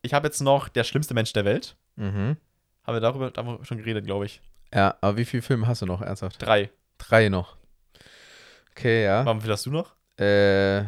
[0.00, 1.76] Ich habe jetzt noch Der schlimmste Mensch der Welt.
[1.96, 2.36] Mhm.
[2.84, 4.40] Haben wir darüber, darüber schon geredet, glaube ich.
[4.74, 6.40] Ja, aber wie viele Filme hast du noch, ernsthaft?
[6.40, 6.70] Drei.
[6.98, 7.56] Drei noch.
[8.70, 9.24] Okay, ja.
[9.26, 9.92] Warum viel hast du noch?
[10.18, 10.84] Äh,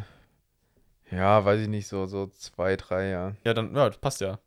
[1.14, 3.32] ja, weiß ich nicht, so, so zwei, drei, ja.
[3.44, 4.38] Ja, dann, ja, das passt ja.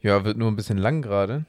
[0.00, 1.44] Ja, wird nur ein bisschen lang gerade.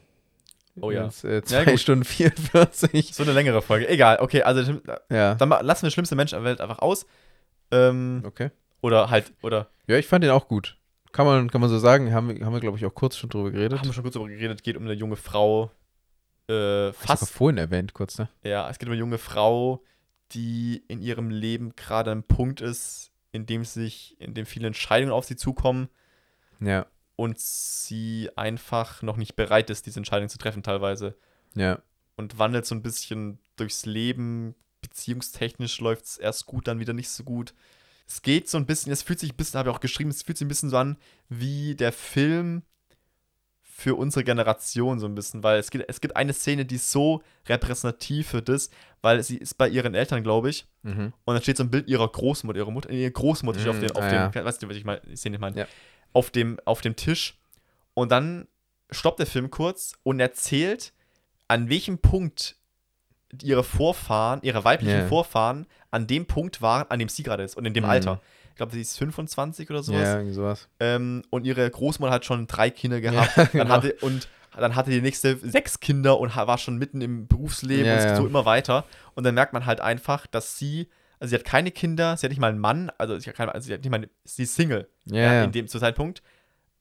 [0.79, 1.05] Oh ja.
[1.05, 1.79] Jetzt, äh, Ja, zwei gut.
[1.79, 3.13] Stunden 44.
[3.13, 3.87] So eine längere Folge.
[3.89, 5.35] Egal, okay, also Ja.
[5.35, 7.05] dann lassen wir schlimmste Mensch der Welt einfach aus.
[7.71, 8.51] Ähm, Okay.
[8.81, 10.77] oder halt, oder Ja, ich fand den auch gut.
[11.11, 12.13] Kann man, kann man so sagen.
[12.13, 13.79] Haben, wir- haben wir, glaube ich, auch kurz schon drüber geredet.
[13.79, 15.71] haben wir schon kurz darüber geredet, geht um eine junge Frau.
[16.49, 17.29] Äh, fast.
[17.31, 18.27] vorhin erwähnt, kurz, ne?
[18.43, 19.83] Ja, es geht um eine junge Frau,
[20.31, 25.13] die in ihrem Leben gerade ein Punkt ist, in dem sich, in dem viele Entscheidungen
[25.13, 25.89] auf sie zukommen
[26.59, 26.85] Ja,
[27.15, 31.15] und sie einfach noch nicht bereit ist, diese Entscheidung zu treffen, teilweise.
[31.55, 31.81] ja.
[32.17, 34.53] Und wandelt so ein bisschen durchs Leben.
[34.81, 37.53] Beziehungstechnisch läuft es erst gut, dann wieder nicht so gut.
[38.07, 40.21] Es geht so ein bisschen, es fühlt sich ein bisschen, habe ich auch geschrieben, es
[40.21, 40.97] fühlt sich ein bisschen so an
[41.29, 42.63] wie der Film
[43.81, 46.91] für unsere Generation so ein bisschen, weil es gibt, es gibt eine Szene, die ist
[46.91, 48.69] so repräsentativ für das,
[49.01, 51.13] weil sie ist bei ihren Eltern, glaube ich, Mhm.
[51.25, 53.91] und dann steht so ein Bild ihrer Großmutter, ihrer Mutter, ihre Großmutter steht auf dem,
[53.95, 55.65] auf ah, dem, weißt du, was ich meine, Szene ich meine, Ja.
[56.13, 57.37] auf dem, auf dem Tisch
[57.93, 58.47] und dann
[58.91, 60.93] stoppt der Film kurz und erzählt,
[61.47, 62.55] an welchem Punkt
[63.41, 65.07] ihre Vorfahren, ihre weiblichen Ja.
[65.07, 67.89] Vorfahren an dem Punkt waren, an dem sie gerade ist und in dem Mhm.
[67.89, 68.21] Alter.
[68.51, 70.01] Ich glaube, sie ist 25 oder sowas.
[70.01, 70.67] Ja, irgendwie sowas.
[70.79, 73.35] Ähm, und ihre Großmutter hat schon drei Kinder gehabt.
[73.35, 73.69] Ja, dann genau.
[73.69, 77.93] hatte, und dann hatte die nächste sechs Kinder und war schon mitten im Berufsleben Ja,
[77.93, 78.85] und es geht so immer weiter.
[79.15, 80.89] Und dann merkt man halt einfach, dass sie,
[81.19, 83.53] also sie hat keine Kinder, sie hat nicht mal einen Mann, also sie hat, keine,
[83.53, 86.21] also sie hat nicht mal, sie ist Single Ja, ja, in dem zu Zeitpunkt.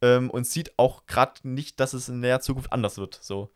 [0.03, 3.19] Ähm, und sieht auch gerade nicht, dass es in der Zukunft anders wird.
[3.23, 3.51] So.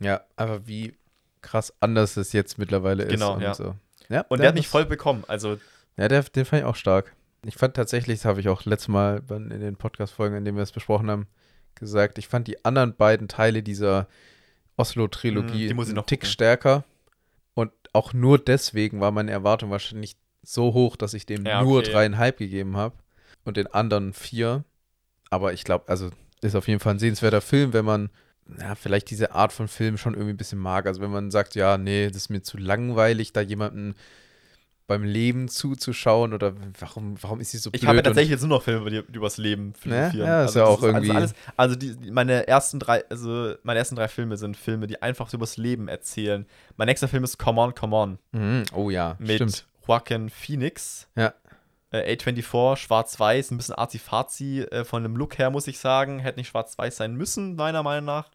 [0.00, 0.96] ja, aber wie
[1.42, 3.42] krass anders es jetzt mittlerweile Genau, ist.
[3.42, 3.54] ja.
[3.54, 3.74] So.
[4.08, 4.22] ja.
[4.28, 5.24] Und der hat mich voll bekommen.
[5.28, 5.58] Also,
[5.96, 7.14] Ja, der, den fand ich auch stark.
[7.46, 10.62] Ich fand tatsächlich, das habe ich auch letztes Mal in den Podcast-Folgen, in denen wir
[10.62, 11.26] es besprochen haben,
[11.74, 14.08] gesagt, ich fand die anderen beiden Teile dieser
[14.76, 16.26] Oslo-Trilogie Mhm, die einen Tick gucken.
[16.26, 16.84] stärker.
[17.54, 21.80] Und auch nur deswegen war meine Erwartung wahrscheinlich so hoch, dass ich dem Ja, nur
[21.80, 21.92] okay.
[21.92, 22.96] dreieinhalb gegeben habe
[23.44, 24.64] und den anderen vier.
[25.30, 26.10] Aber ich glaube, also
[26.42, 28.10] ist auf jeden Fall ein sehenswerter Film, wenn man
[28.58, 30.86] ja, vielleicht diese Art von Film schon irgendwie ein bisschen mag.
[30.86, 33.94] Also wenn man sagt, ja, nee, das ist mir zu langweilig, da jemanden
[34.86, 37.82] beim Leben zuzuschauen oder warum, warum ist sie so blöd?
[37.82, 40.26] ich habe ja tatsächlich jetzt nur noch Filme über die, übers Leben philosophieren.
[40.26, 43.54] ja, ist also ja das auch irgendwie- Alles, also die, die- meine ersten drei, also
[43.62, 46.44] meine ersten drei Filme sind Filme, die einfach so übers Leben erzählen.
[46.76, 48.64] Mein nächster Film ist Come On, Come On Mhm.
[48.74, 49.66] Oh ja, mit stimmt.
[49.88, 51.08] Joaquin Phoenix.
[51.16, 51.32] Ja.
[51.90, 56.18] Äh, A24, schwarz-weiß, ein bisschen arzi-fazi äh, von dem Look her, muss ich sagen.
[56.18, 58.28] Hätte nicht schwarz-weiß sein müssen, meiner Meinung nach.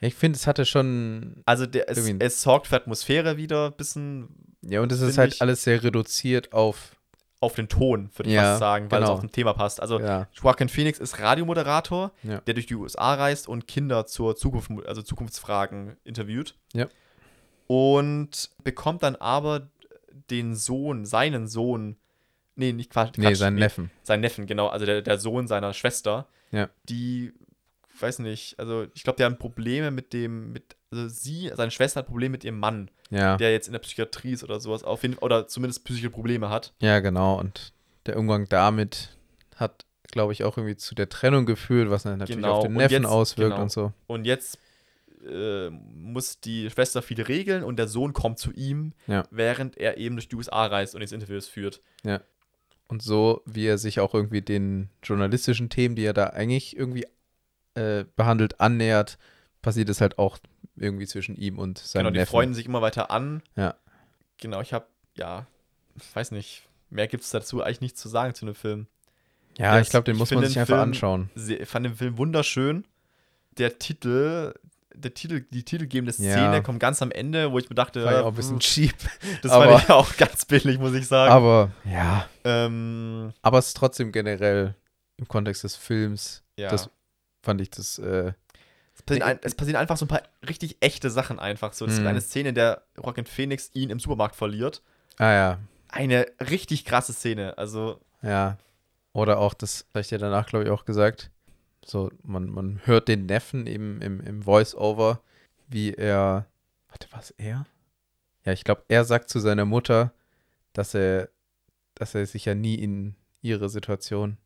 [0.00, 1.42] Ja, ich finde, es hatte schon.
[1.46, 4.28] Also der, es, es sorgt für Atmosphäre wieder, ein bisschen
[4.68, 6.94] Ja, und es ist halt ich- alles sehr reduziert auf.
[7.40, 9.14] auf den Ton, würde ich Ja, fast sagen, weil es genau.
[9.14, 9.80] auf dem Thema passt.
[9.80, 10.26] Also Ja.
[10.32, 12.40] Joaquin Phoenix ist Radiomoderator, Ja.
[12.40, 16.56] der durch die USA reist und Kinder zur Zukunft, also Zukunftsfragen interviewt.
[16.72, 16.88] Ja.
[17.68, 19.68] Und bekommt dann aber
[20.30, 21.96] den Sohn, seinen Sohn,
[22.56, 23.90] nee, nicht Quatsch, Nee, seinen Neffen.
[24.02, 26.68] seinen Neffen, genau, also der, der Sohn seiner Schwester, Ja.
[26.88, 27.32] die
[28.00, 32.00] weiß nicht, also ich glaube, der hat Probleme mit dem, mit, also sie, seine Schwester
[32.00, 33.36] hat Probleme mit ihrem Mann, Ja.
[33.36, 36.72] der jetzt in der Psychiatrie ist oder sowas, auf jeden, oder zumindest psychische Probleme hat.
[36.80, 37.38] Ja, genau.
[37.38, 37.72] Und
[38.06, 39.16] der Umgang damit
[39.56, 42.74] hat, glaube ich, auch irgendwie zu der Trennung geführt, was dann natürlich Genau, auf den
[42.74, 43.62] Neffen jetzt- auswirkt genau.
[43.62, 43.92] und so.
[44.06, 44.58] Und jetzt
[45.28, 49.24] äh, muss die Schwester viele regeln und der Sohn kommt zu ihm, Ja.
[49.30, 51.82] während er eben durch die USA reist und jetzt Interviews führt.
[52.86, 57.06] Und so, wie er sich auch irgendwie den journalistischen Themen, die er da eigentlich irgendwie
[57.74, 59.18] äh, behandelt, annähert,
[59.60, 60.38] passiert es halt auch
[60.80, 62.30] irgendwie zwischen ihm und seinem genau, die Neffen.
[62.30, 63.42] freunden sich immer weiter an.
[63.56, 63.74] Ja.
[64.38, 65.46] Genau, ich habe, ja,
[65.96, 68.86] ich weiß nicht, mehr gibt es dazu eigentlich nichts zu sagen zu dem Film.
[69.58, 71.30] ja, das- ich glaube, den muss man sich den einfach Film- anschauen.
[71.34, 72.84] Ich fand den Film wunderschön.
[73.58, 74.54] Der Titel,
[74.94, 76.32] der Titel, die titelgebende Ja.
[76.32, 78.60] Szene kommt ganz am Ende, wo ich mir dachte, War ja auch ein bisschen hm,
[78.60, 78.94] cheap.
[79.42, 81.32] das aber- fand ich auch ganz billig, muss ich sagen.
[81.32, 84.74] Aber ja, ähm, aber es ist trotzdem generell
[85.16, 86.68] im Kontext des Films, ja.
[86.70, 86.88] das
[87.42, 88.32] fand ich das, äh,
[89.02, 91.72] passieren es passieren einfach so ein paar richtig echte Sachen einfach.
[91.72, 92.08] So, es gibt Hm.
[92.08, 94.82] eine Szene, in der Rocket Phoenix ihn im Supermarkt verliert.
[95.18, 97.56] ah ja, Eine richtig krasse Szene.
[97.58, 98.58] Also, Ja.
[99.14, 101.30] Oder auch, das habe ich dir danach, glaube ich, auch gesagt.
[101.84, 105.20] So, man, man hört den Neffen eben im, im Voice-Over,
[105.68, 106.46] wie er.
[106.88, 107.66] Warte, was er?
[108.44, 110.12] Ja, ich glaube, er sagt zu seiner Mutter,
[110.74, 111.30] dass er,
[111.94, 114.36] dass er sich ja nie in ihre Situation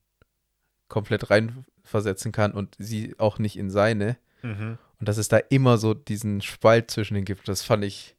[0.89, 4.16] komplett reinversetzen kann und sie auch nicht in seine.
[4.43, 4.79] Mhm.
[5.01, 7.49] Und dass es da immer so diesen Spalt zwischen den gibt.
[7.49, 8.15] Das fand ich,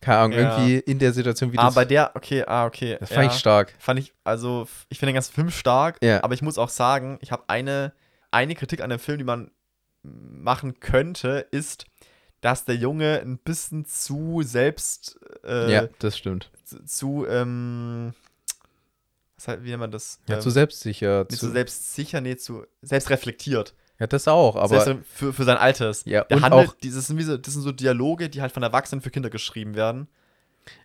[0.00, 0.58] keine Ahnung, Ja.
[0.58, 1.74] irgendwie in der Situation, wie ah, das.
[1.74, 2.96] bei der, okay, ah, okay.
[3.00, 3.30] das fand ja.
[3.32, 3.74] ich stark.
[3.78, 6.22] Fand ich, also, ich finde den ganzen Film stark, Ja.
[6.22, 7.92] aber ich muss auch sagen, ich habe eine,
[8.30, 9.50] eine Kritik an dem Film, die man
[10.02, 11.86] machen könnte, ist,
[12.40, 16.50] dass der Junge ein bisschen zu selbst, äh, ja, das stimmt.
[16.64, 18.14] zu, zu, ähm,
[19.36, 20.20] was halt, wie nennt man das?
[20.26, 21.26] Ja, ähm, zu selbstsicher.
[21.28, 23.74] nicht Zu, zu selbstsicher, nee, zu selbstreflektiert.
[24.00, 24.80] Ja, das auch, aber.
[24.80, 26.02] Selbst für, für sein Alters.
[26.06, 28.62] ja, Der und handelt, auch, dieses sind so, das sind so Dialoge, die halt von
[28.62, 30.08] Erwachsenen für Kinder geschrieben werden.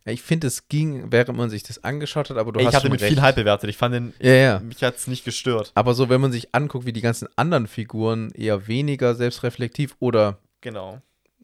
[0.05, 2.75] ja, ich finde, es ging, während man sich das angeschaut hat, aber du Ey, hast
[2.75, 3.13] ich den mit recht.
[3.13, 3.69] viel Hype bewertet.
[3.69, 4.59] Ich fand den, Ja, ja.
[4.59, 5.71] mich hat es nicht gestört.
[5.75, 10.37] Aber so, wenn man sich anguckt, wie die ganzen anderen Figuren eher weniger selbstreflektiv oder
[10.61, 11.01] Genau.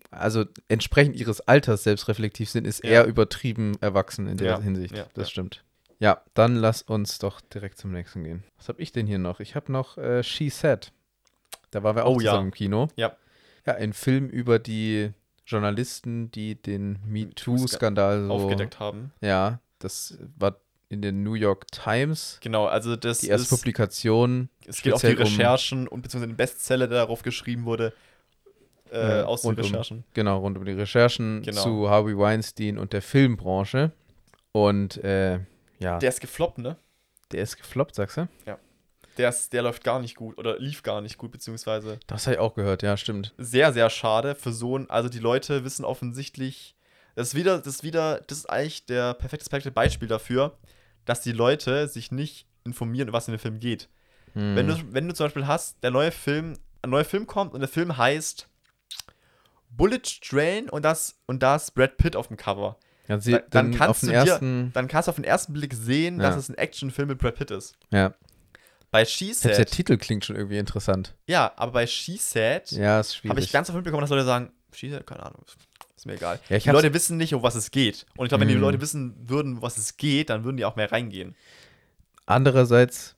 [0.10, 4.96] also entsprechend ihres Alters selbstreflektiv sind, ist eher übertrieben erwachsen in der Hinsicht.
[4.98, 5.64] ja, das stimmt.
[6.00, 8.44] Ja, dann lass uns doch direkt zum nächsten gehen.
[8.58, 9.40] Was habe ich denn hier noch?
[9.40, 10.92] Ich habe noch äh, She Said.
[11.72, 12.32] Da waren wir auch Oh, ja.
[12.32, 12.88] zusammen im Kino.
[12.96, 13.16] Ja.
[13.66, 15.12] Ja, ein Film über die
[15.46, 18.32] Journalisten, die den MeToo-Skandal so.
[18.34, 19.12] Aufgedeckt haben.
[19.22, 20.58] Ja, das war
[20.90, 22.38] in der New York Times.
[22.42, 24.50] Genau, also das Die erste ist, Publikation.
[24.66, 27.94] es geht auf die speziell um- Recherchen und beziehungsweise den Bestseller, der darauf geschrieben wurde,
[28.92, 30.04] äh, Ja, aus den rund um- Recherchen.
[30.14, 31.62] Genau, rund um die Recherchen Genau.
[31.64, 33.92] zu Harvey Weinstein und der Filmbranche.
[34.52, 35.40] Und äh, ja,
[35.80, 36.76] der, Der ist gefloppt, ne?
[37.34, 38.28] ist gefloppt, sagst du?
[39.22, 42.40] Der, der läuft gar nicht gut oder lief gar nicht gut, beziehungsweise Das habe ich
[42.40, 43.34] auch gehört, ja, stimmt.
[43.38, 46.76] sehr, sehr schade für so ein, also die Leute wissen offensichtlich,
[47.16, 50.58] das ist wieder, das ist wieder, das ist eigentlich der perfekte perfekte Beispiel dafür,
[51.06, 53.90] dass die Leute sich nicht informieren, was in dem Film geht.
[54.34, 54.56] Hm.
[54.56, 57.60] Wenn, du, wenn du zum Beispiel hast, der neue Film, ein neuer Film kommt und
[57.60, 58.48] der Film heißt
[59.70, 62.78] Bullet Train und das und da ist Brad Pitt auf dem Cover.
[63.08, 66.20] ja, sie, dann- dann kannst du dir- Dann kannst du auf den ersten Blick sehen,
[66.20, 66.28] Ja.
[66.30, 67.76] dass es ein Actionfilm mit Brad Pitt ist.
[67.92, 68.14] ja,
[68.92, 71.16] Bei She selbst der Said, Titel klingt schon irgendwie interessant.
[71.28, 74.90] ja, aber bei She Said Ja, habe ich ganz oft mitbekommen, dass Leute sagen, She
[74.90, 75.44] Said, keine Ahnung,
[75.96, 76.40] ist mir egal.
[76.50, 78.06] Ja, ich die Leute wissen nicht, um was es geht.
[78.18, 78.62] Und ich glaube, wenn die Mhm.
[78.62, 81.36] Leute wissen würden, um was es geht, dann würden die auch mehr reingehen.
[82.26, 83.16] Andererseits,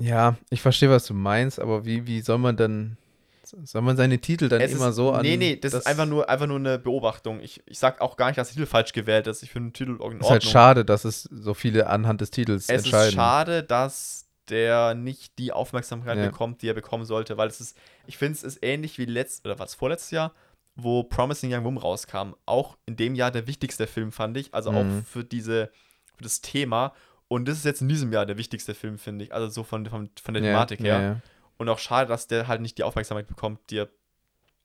[0.00, 2.96] ja, ich verstehe, was du meinst, aber wie, wie soll man dann,
[3.42, 5.22] soll man seine Titel dann Es immer ist, so an.
[5.22, 7.40] Nee, nee, das, ist einfach nur, einfach nur eine Beobachtung.
[7.40, 9.42] Ich, ich sag auch gar nicht, dass der Titel falsch gewählt ist.
[9.42, 10.20] Ich finde den Titel in Ordnung.
[10.20, 13.08] Ist halt schade, dass es so viele anhand des Titels Es entscheiden.
[13.08, 16.26] ist schade, dass der nicht die Aufmerksamkeit Ja.
[16.26, 19.44] bekommt, die er bekommen sollte, weil es ist, ich finde, es ist ähnlich wie letzt,
[19.46, 20.32] oder was, vorletztes Jahr,
[20.76, 22.34] wo Promising Young Woman rauskam.
[22.46, 24.54] Auch in dem Jahr der wichtigste Film, fand ich.
[24.54, 24.76] Also Mhm.
[24.76, 25.70] auch für diese,
[26.16, 26.94] für das Thema.
[27.28, 29.32] Und das ist jetzt in diesem Jahr der wichtigste Film, finde ich.
[29.34, 30.86] Also so von, von, von der Ja, Thematik her.
[30.86, 31.20] ja, ja.
[31.58, 33.88] Und auch schade, dass der halt nicht die Aufmerksamkeit bekommt, die er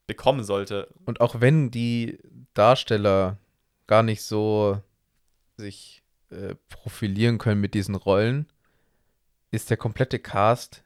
[0.08, 0.88] bekommen sollte.
[1.06, 2.20] Und auch wenn die
[2.54, 3.38] Darsteller
[3.88, 4.82] gar nicht so
[5.58, 8.48] sich äh, profilieren können mit diesen Rollen,
[9.52, 10.84] ist der komplette Cast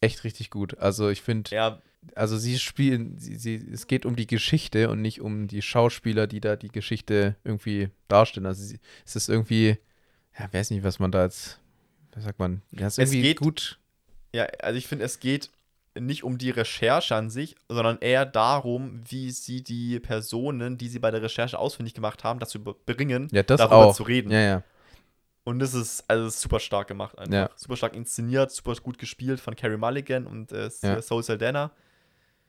[0.00, 0.78] echt richtig gut.
[0.78, 1.80] Also ich finde, Ja,
[2.14, 6.26] also sie spielen, sie, sie, es geht um die Geschichte und nicht um die Schauspieler,
[6.26, 8.46] die da die Geschichte irgendwie darstellen.
[8.46, 9.78] Also sie, es ist irgendwie,
[10.38, 11.60] ja, weiß nicht, was man da jetzt,
[12.12, 13.78] was sagt man, ja, es geht- gut.
[14.34, 15.50] Ja, also ich finde, es geht
[15.98, 20.98] nicht um die Recherche an sich, sondern eher darum, wie sie die Personen, die sie
[20.98, 23.94] bei der Recherche ausfindig gemacht haben, dazu bringen, Ja, das darüber auch.
[23.94, 24.32] zu reden.
[24.32, 24.62] Ja, ja.
[25.44, 27.32] Und das ist also das ist super stark gemacht einfach.
[27.34, 27.50] Ja.
[27.56, 31.02] Super stark inszeniert, super gut gespielt von Carrie Mulligan und äh, Ja.
[31.02, 31.70] Soul Saldana.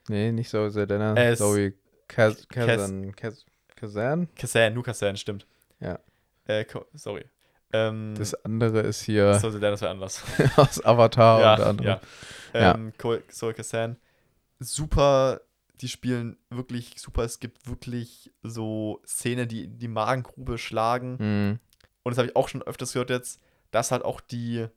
[0.08, 1.14] Nee, nicht Zoe Saldana.
[1.16, 1.74] Äh, es- Zoe
[2.08, 3.14] Kaz Kazan.
[3.16, 3.44] Kaz
[3.74, 4.28] Kazan?
[4.34, 5.46] Kazan, nur Kazan, stimmt.
[5.80, 5.98] Ja.
[6.46, 7.24] Äh, sorry.
[7.72, 10.22] Ähm, Das andere ist hier so, das wäre anders.
[10.56, 11.88] aus Avatar ja, unter anderem.
[12.54, 12.60] ja.
[12.60, 12.74] Ja.
[12.76, 13.96] Ähm, Ko- Zoe Kazan.
[14.60, 15.40] Super,
[15.80, 17.24] die spielen wirklich super.
[17.24, 21.16] Es gibt wirklich so Szenen, die die Magengrube schlagen.
[21.18, 21.58] Mhm.
[22.06, 23.40] Und das habe ich auch schon öfters gehört jetzt,
[23.72, 24.68] dass halt auch die,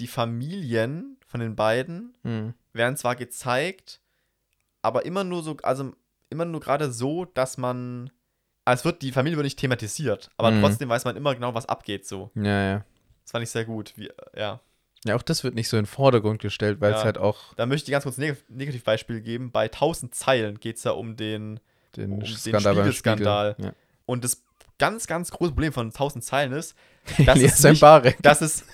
[0.00, 2.52] die Familien von den beiden Mhm.
[2.74, 4.02] werden zwar gezeigt,
[4.82, 5.92] aber immer nur so, also
[6.28, 8.10] immer nur gerade so, dass man,
[8.66, 10.60] also es wird, die Familie wird nicht thematisiert, aber Mhm.
[10.60, 12.30] trotzdem weiß man immer genau, was abgeht so.
[12.34, 12.84] Ja, ja.
[13.22, 13.94] Das fand ich sehr gut.
[13.96, 14.60] Wie, ja.
[15.06, 17.04] Ja, auch das wird nicht so in den Vordergrund gestellt, weil es Ja.
[17.04, 19.50] halt auch Da möchte ich ganz kurz ein Neg Negativbeispiel geben.
[19.52, 21.60] Bei 1000 Zeilen geht es ja um den,
[21.96, 23.52] den Um den Skandal beim Spiegelskandal.
[23.54, 23.70] Spiegel.
[23.70, 23.74] Ja.
[24.06, 24.42] und das
[24.78, 26.74] ganz, ganz große Problem von 1000 Zeilen ist,
[27.26, 27.82] dass es nicht,
[28.22, 28.64] dass es,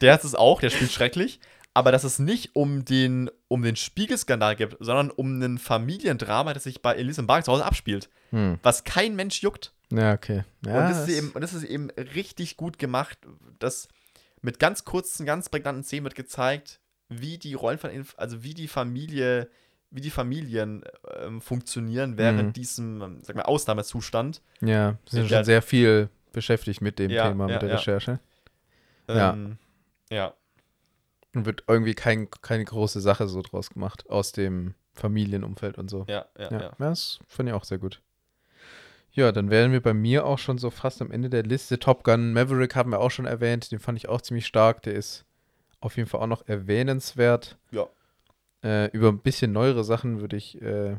[0.00, 1.40] der ist es auch, der spielt schrecklich,
[1.74, 6.64] aber dass es nicht um den, um den Spiegelskandal geht, sondern um ein Familiendrama, das
[6.64, 8.58] sich bei Elise Bark zu Hause abspielt, Hm.
[8.62, 9.72] was kein Mensch juckt.
[9.90, 10.44] Ja, okay.
[10.64, 13.18] Ja, und, das ist eben, und das ist eben richtig gut gemacht,
[13.58, 13.88] dass
[14.40, 18.68] mit ganz kurzen, ganz prägnanten Szenen wird gezeigt, wie die Rollen von, also wie die
[18.68, 19.50] Familie,
[19.90, 20.84] wie die Familien
[21.20, 22.52] ähm, funktionieren während Mhm.
[22.52, 24.42] diesem, ähm, sag mal, Ausnahmezustand.
[24.60, 25.38] ja, sie sind Ja.
[25.38, 27.74] schon sehr viel beschäftigt mit dem Ja, Thema, ja, mit der ja.
[27.76, 28.20] Recherche.
[29.08, 29.32] Ja.
[29.32, 29.58] Ähm,
[30.10, 30.34] ja.
[31.34, 36.04] Und wird irgendwie kein, keine große Sache so draus gemacht aus dem Familienumfeld und so.
[36.08, 36.72] Ja, ja, Ja, ja.
[36.78, 38.00] das fand ich auch sehr gut.
[39.12, 41.80] Ja, dann wären wir bei mir auch schon so fast am Ende der Liste.
[41.80, 43.72] Top Gun Maverick haben wir auch schon erwähnt.
[43.72, 44.82] Den fand ich auch ziemlich stark.
[44.82, 45.24] Der ist
[45.80, 47.56] auf jeden Fall auch noch erwähnenswert.
[47.72, 47.88] Ja.
[48.62, 50.96] Äh, über ein bisschen neuere Sachen würde ich, äh,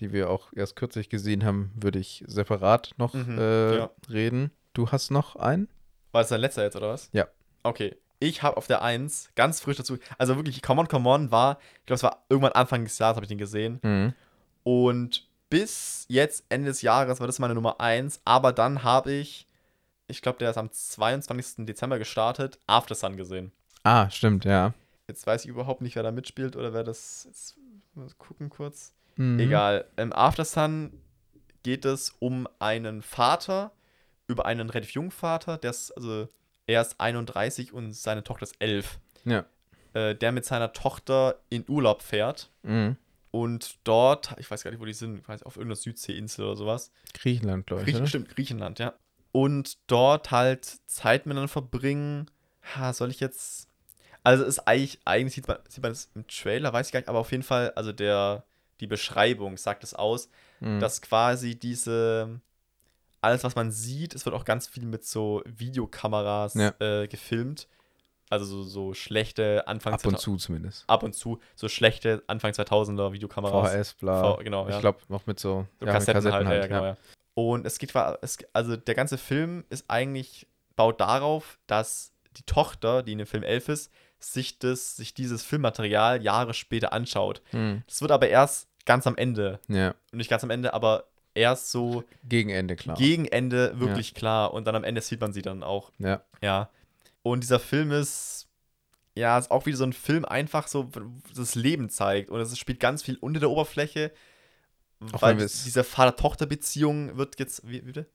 [0.00, 3.90] die wir auch erst kürzlich gesehen haben, würde ich separat noch Mhm, äh, ja.
[4.10, 4.50] reden.
[4.74, 5.68] Du hast noch einen?
[6.12, 7.08] War das dein letzter jetzt, oder was?
[7.12, 7.26] Ja.
[7.62, 7.96] Okay.
[8.20, 11.58] Ich habe auf der 1 ganz frisch dazu, also wirklich, Come On, Come On war,
[11.80, 13.78] ich glaube, es war irgendwann Anfang des Jahres, habe ich den gesehen.
[13.82, 14.12] Mhm.
[14.64, 18.20] Und bis jetzt, Ende des Jahres, war das meine Nummer 1.
[18.24, 19.46] Aber dann habe ich,
[20.08, 21.64] ich glaube, der ist am 22.
[21.64, 23.52] Dezember gestartet, After Sun gesehen.
[23.84, 24.74] Ah, stimmt, ja.
[25.08, 27.24] Jetzt weiß ich überhaupt nicht, wer da mitspielt oder wer das.
[27.26, 27.56] Jetzt
[27.94, 28.94] mal gucken kurz.
[29.16, 29.40] Mhm.
[29.40, 29.86] Egal.
[29.96, 30.92] Im After Sun
[31.62, 33.72] geht es um einen Vater,
[34.26, 36.28] über einen relativ jungen Vater, der ist, also,
[36.66, 39.00] er ist 31 und seine Tochter ist 11.
[39.24, 39.46] Ja.
[39.94, 42.50] Äh, der mit seiner Tochter in Urlaub fährt.
[42.62, 42.96] Mhm.
[43.30, 46.56] Und dort, ich weiß gar nicht, wo die sind, ich weiß, auf irgendeiner Südseeinsel oder
[46.56, 46.92] sowas.
[47.14, 47.86] Griechenland, glaube ich.
[47.86, 48.94] Griechen, stimmt, Griechenland, ja.
[49.32, 52.30] Und dort halt Zeit miteinander verbringen.
[52.74, 53.67] Ha, soll ich jetzt.
[54.28, 57.00] Also es ist eigentlich, eigentlich sieht man, sieht man das im Trailer, weiß ich gar
[57.00, 58.44] nicht, aber auf jeden Fall, also der,
[58.80, 60.28] die Beschreibung sagt es aus,
[60.60, 60.80] Mhm.
[60.80, 62.40] dass quasi diese,
[63.20, 66.74] alles was man sieht, es wird auch ganz viel mit so Videokameras Ja.
[66.80, 67.68] äh, gefilmt.
[68.30, 70.84] Also so, so schlechte Anfang Ab und 2000 zu zumindest.
[70.88, 73.72] ab und zu, so schlechte Anfang 2000er Videokameras.
[73.72, 74.34] VHS, bla.
[74.34, 74.74] V- genau, ja.
[74.74, 76.66] Ich glaube, noch mit so, So ja, mit Kassetten, halt, ja, ja, ja.
[76.66, 76.96] genau, ja.
[77.34, 83.02] Und es geht, es, also der ganze Film ist eigentlich, baut darauf, dass die Tochter,
[83.02, 87.42] die in dem Film elf ist, sich, das, sich dieses Filmmaterial Jahre später anschaut.
[87.52, 87.82] Mhm.
[87.86, 92.04] Das wird aber erst ganz am Ende, Ja, nicht ganz am Ende, aber erst so
[92.24, 92.96] gegen Ende, klar.
[92.96, 95.92] gegen Ende wirklich klar und dann am Ende sieht man sie dann auch.
[95.98, 96.22] ja.
[96.42, 96.70] Ja.
[97.22, 98.48] Und dieser Film ist,
[99.14, 100.88] ja, ist auch wieder so ein Film, einfach so
[101.36, 102.30] das Leben zeigt.
[102.30, 104.12] Und es spielt ganz viel unter der Oberfläche.
[105.12, 108.06] Auch weil diese Vater-Tochter-Beziehung wird jetzt, wie, wie bitte?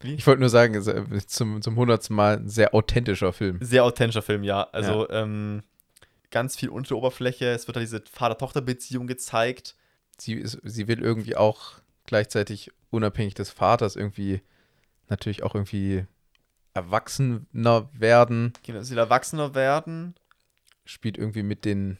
[0.00, 0.14] Wie?
[0.14, 3.58] Ich wollte nur sagen, ist zum, zum hundertsten Mal ein sehr authentischer Film.
[3.62, 4.64] Sehr authentischer Film, ja.
[4.72, 5.62] Also ähm,
[6.30, 7.46] ganz viel unter der Oberfläche.
[7.46, 9.74] Es wird da diese Vater-Tochter-Beziehung gezeigt.
[10.18, 11.72] Sie, ist, sie will irgendwie auch
[12.04, 14.42] gleichzeitig unabhängig des Vaters irgendwie
[15.08, 16.04] natürlich auch irgendwie
[16.74, 18.52] erwachsener werden.
[18.64, 20.14] Genau, sie will erwachsener werden.
[20.84, 21.98] Spielt irgendwie mit den,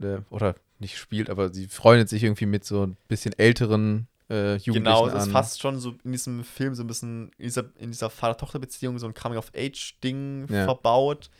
[0.00, 4.56] äh, oder nicht spielt, aber sie freundet sich irgendwie mit so ein bisschen älteren äh,
[4.56, 7.64] Jugendlichen Genau, es ist fast schon so in diesem Film so ein bisschen, in dieser,
[7.78, 10.64] in dieser Vater-Tochter-Beziehung so ein Coming-of-Age-Ding Ja.
[10.64, 11.30] verbaut,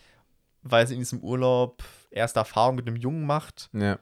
[0.62, 3.68] weil sie in diesem Urlaub erste Erfahrung mit einem Jungen macht.
[3.73, 3.99] ja.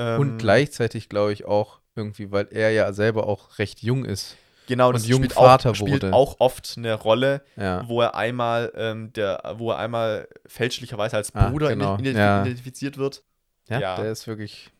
[0.00, 4.36] Ähm, Und gleichzeitig glaube ich auch irgendwie, weil er ja selber auch recht jung ist.
[4.68, 6.12] genau, und das spielt, Vater auch, spielt wurde.
[6.12, 7.88] auch oft eine Rolle, Ja.
[7.88, 12.42] wo er einmal, ähm, der, wo er einmal fälschlicherweise als Ah, Bruder genau, ident- ja.
[12.42, 13.24] identifiziert wird.
[13.68, 13.96] Ja, Ja.
[13.96, 14.70] der ist wirklich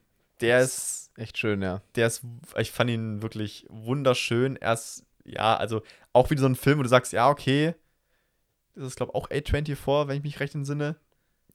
[0.41, 1.83] Der ist echt schön, ja.
[1.95, 2.23] der ist,
[2.57, 4.57] ich fand ihn wirklich wunderschön.
[4.57, 5.83] Er ist, ja, also
[6.13, 7.75] auch wieder so ein Film, wo du sagst, ja, okay,
[8.75, 10.97] das ist, glaube ich, auch A24, wenn ich mich recht entsinne.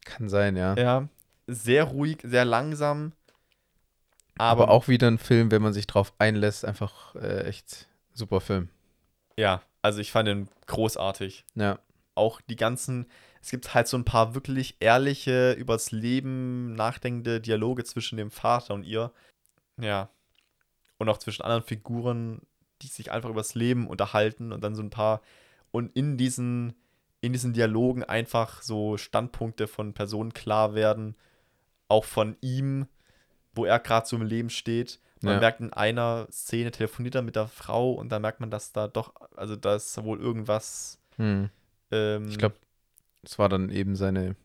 [0.06, 0.76] Kann sein, ja.
[0.76, 1.08] Ja,
[1.48, 3.14] sehr ruhig, sehr langsam.
[4.38, 8.42] Aber, Aber, auch wieder ein Film, wenn man sich drauf einlässt, einfach äh, echt super
[8.42, 8.70] Film.
[9.38, 11.46] ja, also ich fand ihn großartig.
[11.56, 11.78] Ja.
[12.16, 13.06] Auch die ganzen,
[13.42, 18.74] es gibt halt so ein paar wirklich ehrliche, übers Leben nachdenkende Dialoge zwischen dem Vater
[18.74, 19.12] und ihr.
[19.78, 20.10] Ja.
[20.98, 22.42] Und auch zwischen anderen Figuren,
[22.82, 25.22] die sich einfach übers Leben unterhalten und dann so ein paar
[25.72, 26.76] und in diesen
[27.22, 31.16] in diesen Dialogen einfach so Standpunkte von Personen klar werden,
[31.88, 32.88] auch von ihm,
[33.54, 35.00] wo er gerade so im Leben steht.
[35.22, 35.40] Man Ja.
[35.40, 38.90] merkt in einer Szene telefoniert er mit der Frau und dann merkt man, dass da
[38.90, 41.00] doch, also da ist wohl irgendwas.
[41.16, 41.50] Hm.
[41.92, 42.56] Ähm, Ich glaube,
[43.22, 44.36] es war dann eben seine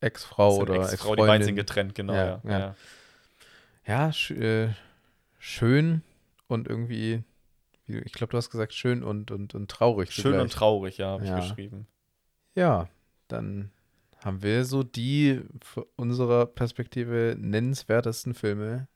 [0.00, 2.12] Ex-Frau oder Ex-Frau, die beiden sind getrennt, genau.
[2.14, 2.74] Ja, Ja,
[3.86, 4.12] ja.
[4.12, 4.68] sch äh,
[5.38, 6.02] schön
[6.48, 7.22] und irgendwie,
[7.86, 10.12] wie- ich glaube, du hast gesagt, schön und, und, und traurig.
[10.12, 10.52] Schön und zugleich.
[10.52, 11.38] traurig, ja, habe Ja.
[11.38, 11.86] ich geschrieben.
[12.54, 12.88] Ja,
[13.28, 13.70] dann
[14.24, 18.88] haben wir so die von unserer Perspektive nennenswertesten Filme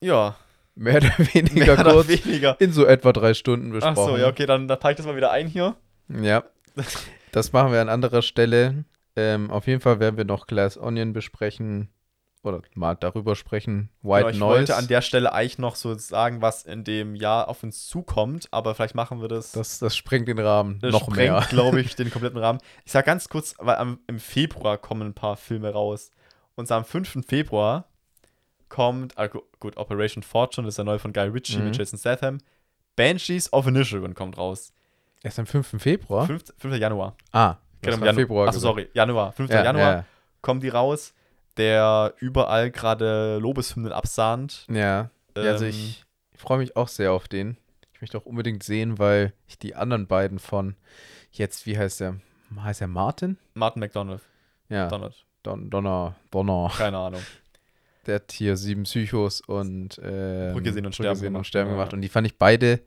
[0.00, 0.36] Ja,
[0.74, 2.56] mehr oder weniger mehr oder kurz weniger.
[2.60, 4.12] in so etwa drei Stunden Ach besprochen.
[4.12, 5.76] so, ja, okay, dann, dann packe ich das mal wieder ein hier.
[6.08, 6.44] Ja,
[7.32, 8.84] das machen wir an anderer Stelle.
[9.14, 11.88] Ähm, auf jeden Fall werden wir noch Glass Onion besprechen
[12.46, 13.90] oder mal darüber sprechen.
[14.02, 14.58] White Genau, ich Noise.
[14.58, 18.48] wollte an der Stelle eigentlich noch so sagen, was in dem Jahr auf uns zukommt,
[18.52, 19.52] aber vielleicht machen wir das.
[19.52, 21.46] das, das sprengt den Rahmen das noch sprengt, mehr.
[21.48, 22.60] glaube ich, den kompletten Rahmen.
[22.84, 26.10] Ich sag ganz kurz, weil am, im Februar kommen ein paar Filme raus.
[26.54, 27.18] Und am 5.
[27.26, 27.84] Februar
[28.68, 31.64] kommt, ah, gu- gut, Operation Fortune, das ist der neue von Guy Ritchie Mhm.
[31.66, 32.38] mit Jason Statham.
[32.96, 34.72] Banshees of Inisherin kommt raus.
[35.22, 35.78] Erst am 5.
[35.80, 36.26] Februar?
[36.26, 36.44] 5.
[36.58, 36.76] 5.
[36.76, 37.16] Januar.
[37.32, 38.48] Ah, Genau, Februar.
[38.48, 39.32] Achso, sorry, Januar.
[39.32, 39.50] 5.
[39.50, 40.04] Ja, Januar Ja,
[40.40, 41.14] kommen die raus,
[41.56, 44.66] der überall gerade Lobeshymnen absahnt.
[44.68, 45.10] ja.
[45.36, 46.04] ja also Ähm, ich
[46.36, 47.56] freue mich auch sehr auf den.
[47.94, 50.76] Ich möchte auch unbedingt sehen, weil ich die anderen beiden von
[51.32, 52.16] jetzt, wie heißt der?
[52.60, 53.38] Heißt er Martin?
[53.54, 54.20] Martin McDonald.
[54.68, 55.24] Ja, Donald.
[55.42, 56.70] Don, Donner, Donner.
[56.76, 57.22] Keine Ahnung.
[58.06, 61.46] Der hat hier sieben Psychos und ähm, Brücke sehen und Brücke sterben sehen und gemacht.
[61.46, 61.76] sterben Ja.
[61.76, 61.92] gemacht.
[61.94, 62.80] Und die fand ich beide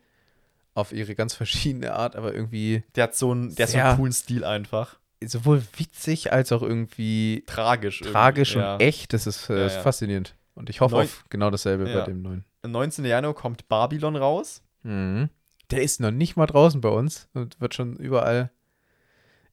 [0.75, 3.97] auf ihre ganz verschiedene Art, aber irgendwie Der hat so einen, der hat so einen
[3.97, 4.97] coolen Stil einfach.
[5.23, 8.01] Sowohl witzig als auch irgendwie Tragisch.
[8.01, 8.75] irgendwie, tragisch ja.
[8.75, 9.13] und echt.
[9.13, 9.81] Das ist, äh, Ja, ja.
[9.81, 10.35] faszinierend.
[10.55, 11.99] Und ich hoffe Neu- auf genau dasselbe Ja.
[11.99, 12.45] bei dem neuen.
[12.61, 13.05] Am 19.
[13.05, 14.61] Januar kommt Babylon raus.
[14.83, 15.29] Mhm.
[15.71, 18.51] Der ist noch nicht mal draußen bei uns und wird schon überall.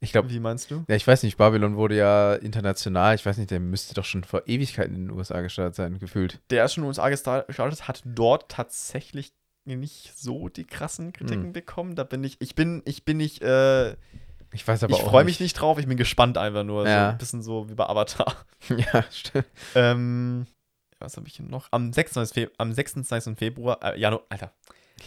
[0.00, 0.84] Ich glaube, Wie meinst du?
[0.88, 4.24] ja, ich weiß nicht, Babylon wurde ja international, ich weiß nicht, der müsste doch schon
[4.24, 6.40] vor Ewigkeiten in den USA gestartet sein, gefühlt.
[6.50, 9.32] Der ist schon in den USA gestartet, hat dort tatsächlich
[9.64, 11.52] nicht so die krassen Kritiken Hm.
[11.52, 11.94] bekommen.
[11.96, 13.96] Da bin ich, ich bin, ich bin nicht, äh,
[14.52, 16.82] Ich weiß aber ich auch freue mich nicht drauf, ich bin gespannt einfach nur.
[16.84, 17.10] So Ja.
[17.10, 18.34] ein bisschen so wie bei Avatar.
[18.68, 19.46] ja, stimmt.
[19.74, 20.46] Ähm,
[20.98, 21.68] was habe ich hier noch?
[21.72, 22.34] Am 26.
[22.34, 23.36] Feb am 26.
[23.36, 24.52] Februar, äh, Januar, Alter,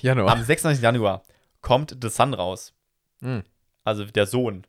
[0.02, 0.32] Januar.
[0.32, 0.84] am 26.
[0.84, 1.24] Januar
[1.62, 2.74] kommt The Sun raus.
[3.22, 3.44] Mhm.
[3.84, 4.68] Also der Sohn.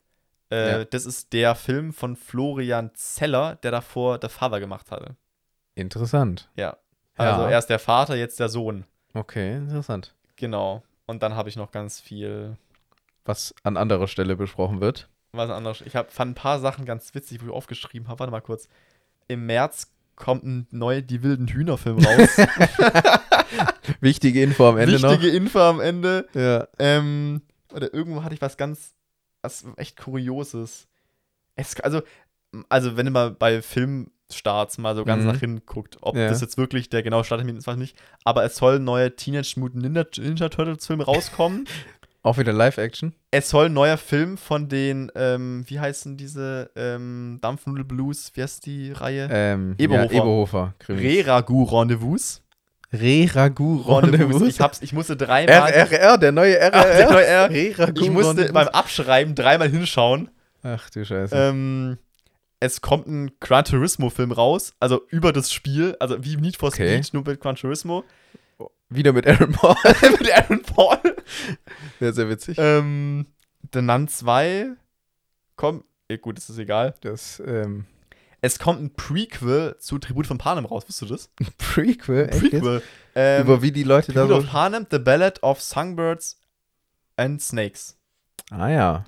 [0.51, 0.85] Äh, Ja.
[0.85, 5.17] Das ist der Film von Florian Zeller, der davor The Father gemacht hatte.
[5.75, 6.49] Interessant.
[6.57, 6.77] Ja.
[7.17, 7.51] Also Ja.
[7.51, 8.85] erst der Vater, jetzt der Sohn.
[9.15, 10.15] Okay, interessant.
[10.37, 10.83] Genau.
[11.07, 12.57] Und dann habe ich noch ganz viel.
[13.31, 15.09] Was an anderer Stelle besprochen wird.
[15.33, 15.83] Was anderes.
[15.83, 18.19] Ich hab, fand ein paar Sachen ganz witzig, wo ich aufgeschrieben habe.
[18.19, 18.67] Warte mal kurz.
[19.29, 22.29] Im März kommt ein neuer Die wilden Hühner-Film raus.
[24.01, 26.27] Wichtige Info am Ende Wichtige Info am Ende.
[26.35, 26.41] noch.
[26.41, 26.69] Ja.
[26.79, 27.43] Ähm,
[27.73, 28.95] oder irgendwo hatte ich was ganz,
[29.43, 30.89] was echt Kurioses.
[31.55, 32.03] Es, also,
[32.69, 35.29] also, wenn du mal bei Filmstarts mal so ganz Mhm.
[35.31, 36.29] nach hinten guckt, ob Ja.
[36.29, 37.97] das jetzt wirklich der genaue Starttermin ist, weiß ich nicht.
[38.25, 41.67] Aber es soll ein neuer Teenage Mutant Ninja, Ninja Turtles Film rauskommen.
[42.23, 43.15] Auch wieder Live-Action.
[43.31, 48.43] es soll ein neuer Film von den, ähm, wie heißen diese ähm, Dampfnudel Blues, wie
[48.43, 49.29] heißt die Reihe?
[49.33, 50.13] Ähm, Eberhofer.
[50.15, 50.75] Ja, Eberhofer.
[50.89, 52.43] Re-Ragu Rendezvous.
[52.93, 54.43] Re-Ragu Rendezvous.
[54.43, 55.71] Ich, hab's, ich musste dreimal.
[55.73, 56.73] RRR, der neue RRR.
[56.75, 57.51] Ach, der neue R.
[57.51, 60.31] Re-Ragu Ich musste beim Abschreiben dreimal hinschauen.
[60.63, 61.35] Ach du Scheiße.
[61.35, 61.97] Ähm,
[62.59, 67.03] es kommt ein Gran Turismo-Film raus, also über das Spiel, also wie Need for Okay.
[67.03, 68.05] Speed, nur mit Gran Turismo.
[68.89, 69.77] Wieder mit Aaron Paul.
[70.19, 70.99] mit Aaron Paul.
[72.01, 72.57] ja, sehr witzig.
[72.61, 73.27] ähm,
[73.73, 74.71] The Nun 2
[75.57, 75.85] kommt.
[76.11, 76.95] Ja, gut, das ist egal.
[77.03, 77.85] Das ähm,
[78.41, 81.31] Es kommt ein Prequel zu Tribut von Panem raus, wusstest du das?
[81.59, 82.27] Prequel?
[82.29, 82.83] Prequel.
[83.15, 84.37] Ähm, Über wie die Leute da so.
[84.37, 86.41] of Panem, The Ballad of Songbirds
[87.17, 87.97] and Snakes.
[88.51, 89.05] Ah ja.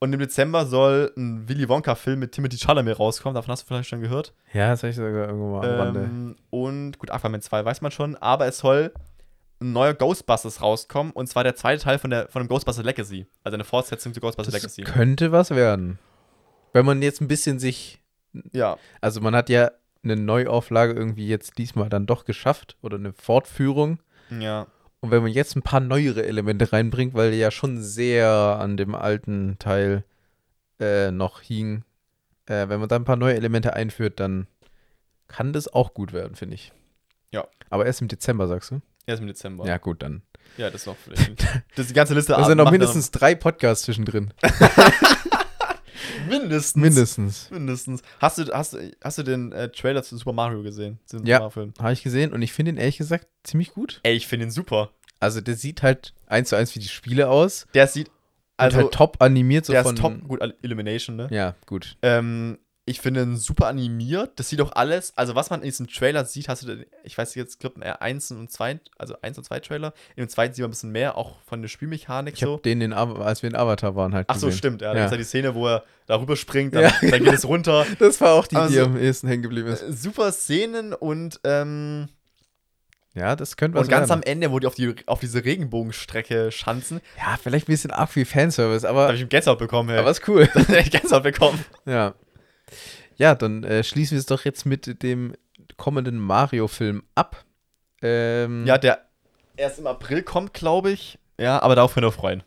[0.00, 3.34] Und im Dezember soll ein Willy Wonka-Film mit Timothy Chalamet rauskommen.
[3.34, 4.32] Davon hast du vielleicht schon gehört.
[4.52, 6.00] Ja, das habe ich sogar irgendwo mal am Rande.
[6.04, 8.92] Ähm, und gut, Aquaman 2 weiß man schon, aber es soll
[9.60, 13.26] ein neuer Ghostbusters rauskommen und zwar der zweite Teil von, der, von dem Ghostbusters Legacy.
[13.42, 14.82] Also eine Fortsetzung zu Ghostbusters Das Legacy.
[14.84, 15.98] könnte was werden.
[16.72, 18.00] Wenn man jetzt ein bisschen sich.
[18.52, 19.72] Ja, Also, man hat ja
[20.04, 23.98] eine Neuauflage irgendwie jetzt diesmal dann doch geschafft oder eine Fortführung.
[24.30, 24.66] ja.
[25.00, 28.76] Und wenn man jetzt ein paar neuere Elemente reinbringt, weil der ja schon sehr an
[28.76, 30.04] dem alten Teil
[30.80, 31.84] äh, noch hing,
[32.46, 34.46] äh, wenn man da ein paar neue Elemente einführt, dann
[35.28, 36.72] kann das auch gut werden, finde ich.
[37.30, 37.46] Ja.
[37.70, 38.80] Aber erst im Dezember, sagst du?
[39.06, 39.66] Erst im Dezember.
[39.66, 40.22] Ja, gut, dann.
[40.56, 41.42] Ja, das ist noch vielleicht.
[41.76, 42.32] Das ist die ganze Liste.
[42.32, 44.32] Da sind noch mindestens drei Podcasts zwischendrin.
[46.28, 46.76] Mindestens.
[46.76, 47.50] Mindestens.
[47.50, 48.02] Mindestens.
[48.20, 50.98] Hast du, hast, hast du den äh, Trailer zu Super Mario gesehen?
[51.06, 51.40] Zu Ja.
[51.40, 54.00] Habe ich gesehen und ich finde ihn ehrlich gesagt ziemlich gut.
[54.02, 54.90] Ey, ich finde ihn super.
[55.20, 57.66] Also der sieht halt eins zu eins wie die Spiele aus.
[57.74, 58.10] Der sieht.
[58.56, 59.94] Also Also, halt top animiert so der von.
[59.94, 60.28] ist top.
[60.28, 61.28] Gut, Illumination, ne?
[61.30, 61.96] Ja, gut.
[62.02, 62.58] Ähm,
[62.88, 64.32] ich finde ihn super animiert.
[64.40, 65.12] Das sieht auch alles.
[65.16, 68.02] Also, was man in diesem Trailer sieht, hast du, den- ich weiß jetzt, glaube eher
[68.02, 69.92] 1 und 2, also 1 und 2 Trailer.
[70.16, 72.52] In dem zweiten sieht man ein bisschen mehr, auch von der Spielmechanik Ich so.
[72.54, 74.58] habe den, Ava- als wir in Avatar waren, halt Ach so, gesehen.
[74.58, 74.92] stimmt, ja.
[74.92, 75.04] Da Ja.
[75.06, 77.86] ist ja die Szene, wo er darüber springt, dann, Ja, dann geht es runter.
[77.98, 79.82] Das war auch die, die Also- am ehesten hängen geblieben ist.
[79.82, 82.08] Äh, super Szenen und, ähm,
[83.14, 84.20] Ja, das könnte was und ganz werden.
[84.20, 88.10] am Ende, wo die auf, die auf diese Regenbogenstrecke schanzen, Ja, vielleicht ein bisschen arg
[88.10, 89.98] viel Fanservice, da habe aber, ich einen Gänsehaut bekommen, ey.
[89.98, 90.46] aber ist cool.
[90.54, 91.58] Da hab ich Gänsehaut bekommen.
[91.86, 92.14] ja.
[93.18, 95.34] Ja, dann äh, schließen wir es doch jetzt mit dem
[95.76, 97.44] kommenden Mario-Film ab.
[98.00, 99.04] Ähm, Ja, der
[99.56, 101.18] erst im April kommt, glaube ich.
[101.38, 102.42] Ja, aber darauf können wir freuen.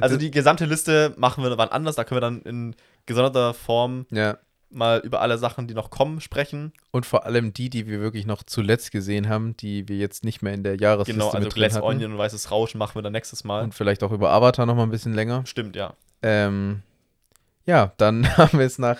[0.00, 1.96] Also die gesamte Liste machen wir wann anders.
[1.96, 4.38] Da können wir dann in gesonderter Form ja.
[4.70, 6.72] mal über alle Sachen, die noch kommen, sprechen.
[6.90, 10.42] Und vor allem die, die wir wirklich noch zuletzt gesehen haben, die wir jetzt nicht
[10.42, 11.86] mehr in der Jahresliste Genau, also mit drin Glass hatten.
[11.86, 13.62] Onion und Weißes Rauschen machen wir dann nächstes Mal.
[13.62, 15.44] Und vielleicht auch über Avatar noch mal ein bisschen länger.
[15.46, 15.94] Stimmt, ja.
[16.22, 16.82] Ähm,
[17.66, 18.98] ja, dann haben wir es nach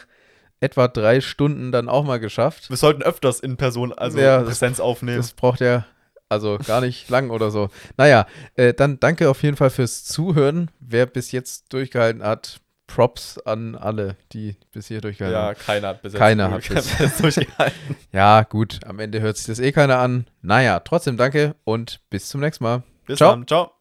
[0.62, 2.70] etwa drei Stunden dann auch mal geschafft.
[2.70, 5.16] Wir sollten öfters in Person, also Ja, Präsenz aufnehmen.
[5.18, 5.84] Das braucht ja
[6.28, 7.68] also gar nicht lang oder so.
[7.96, 10.70] Naja, äh, dann danke auf jeden Fall fürs Zuhören.
[10.80, 15.58] Wer bis jetzt durchgehalten hat, Props an alle, die bis hier durchgehalten ja, haben.
[15.58, 17.96] keiner hat bis jetzt Keiner hat bis durchgehalten.
[18.12, 20.26] Ja, gut, am Ende hört sich das eh keiner an.
[20.42, 22.82] Naja, trotzdem danke und bis zum nächsten Mal.
[23.06, 23.30] Bis Ciao.
[23.30, 23.46] dann.
[23.46, 23.72] Ciao.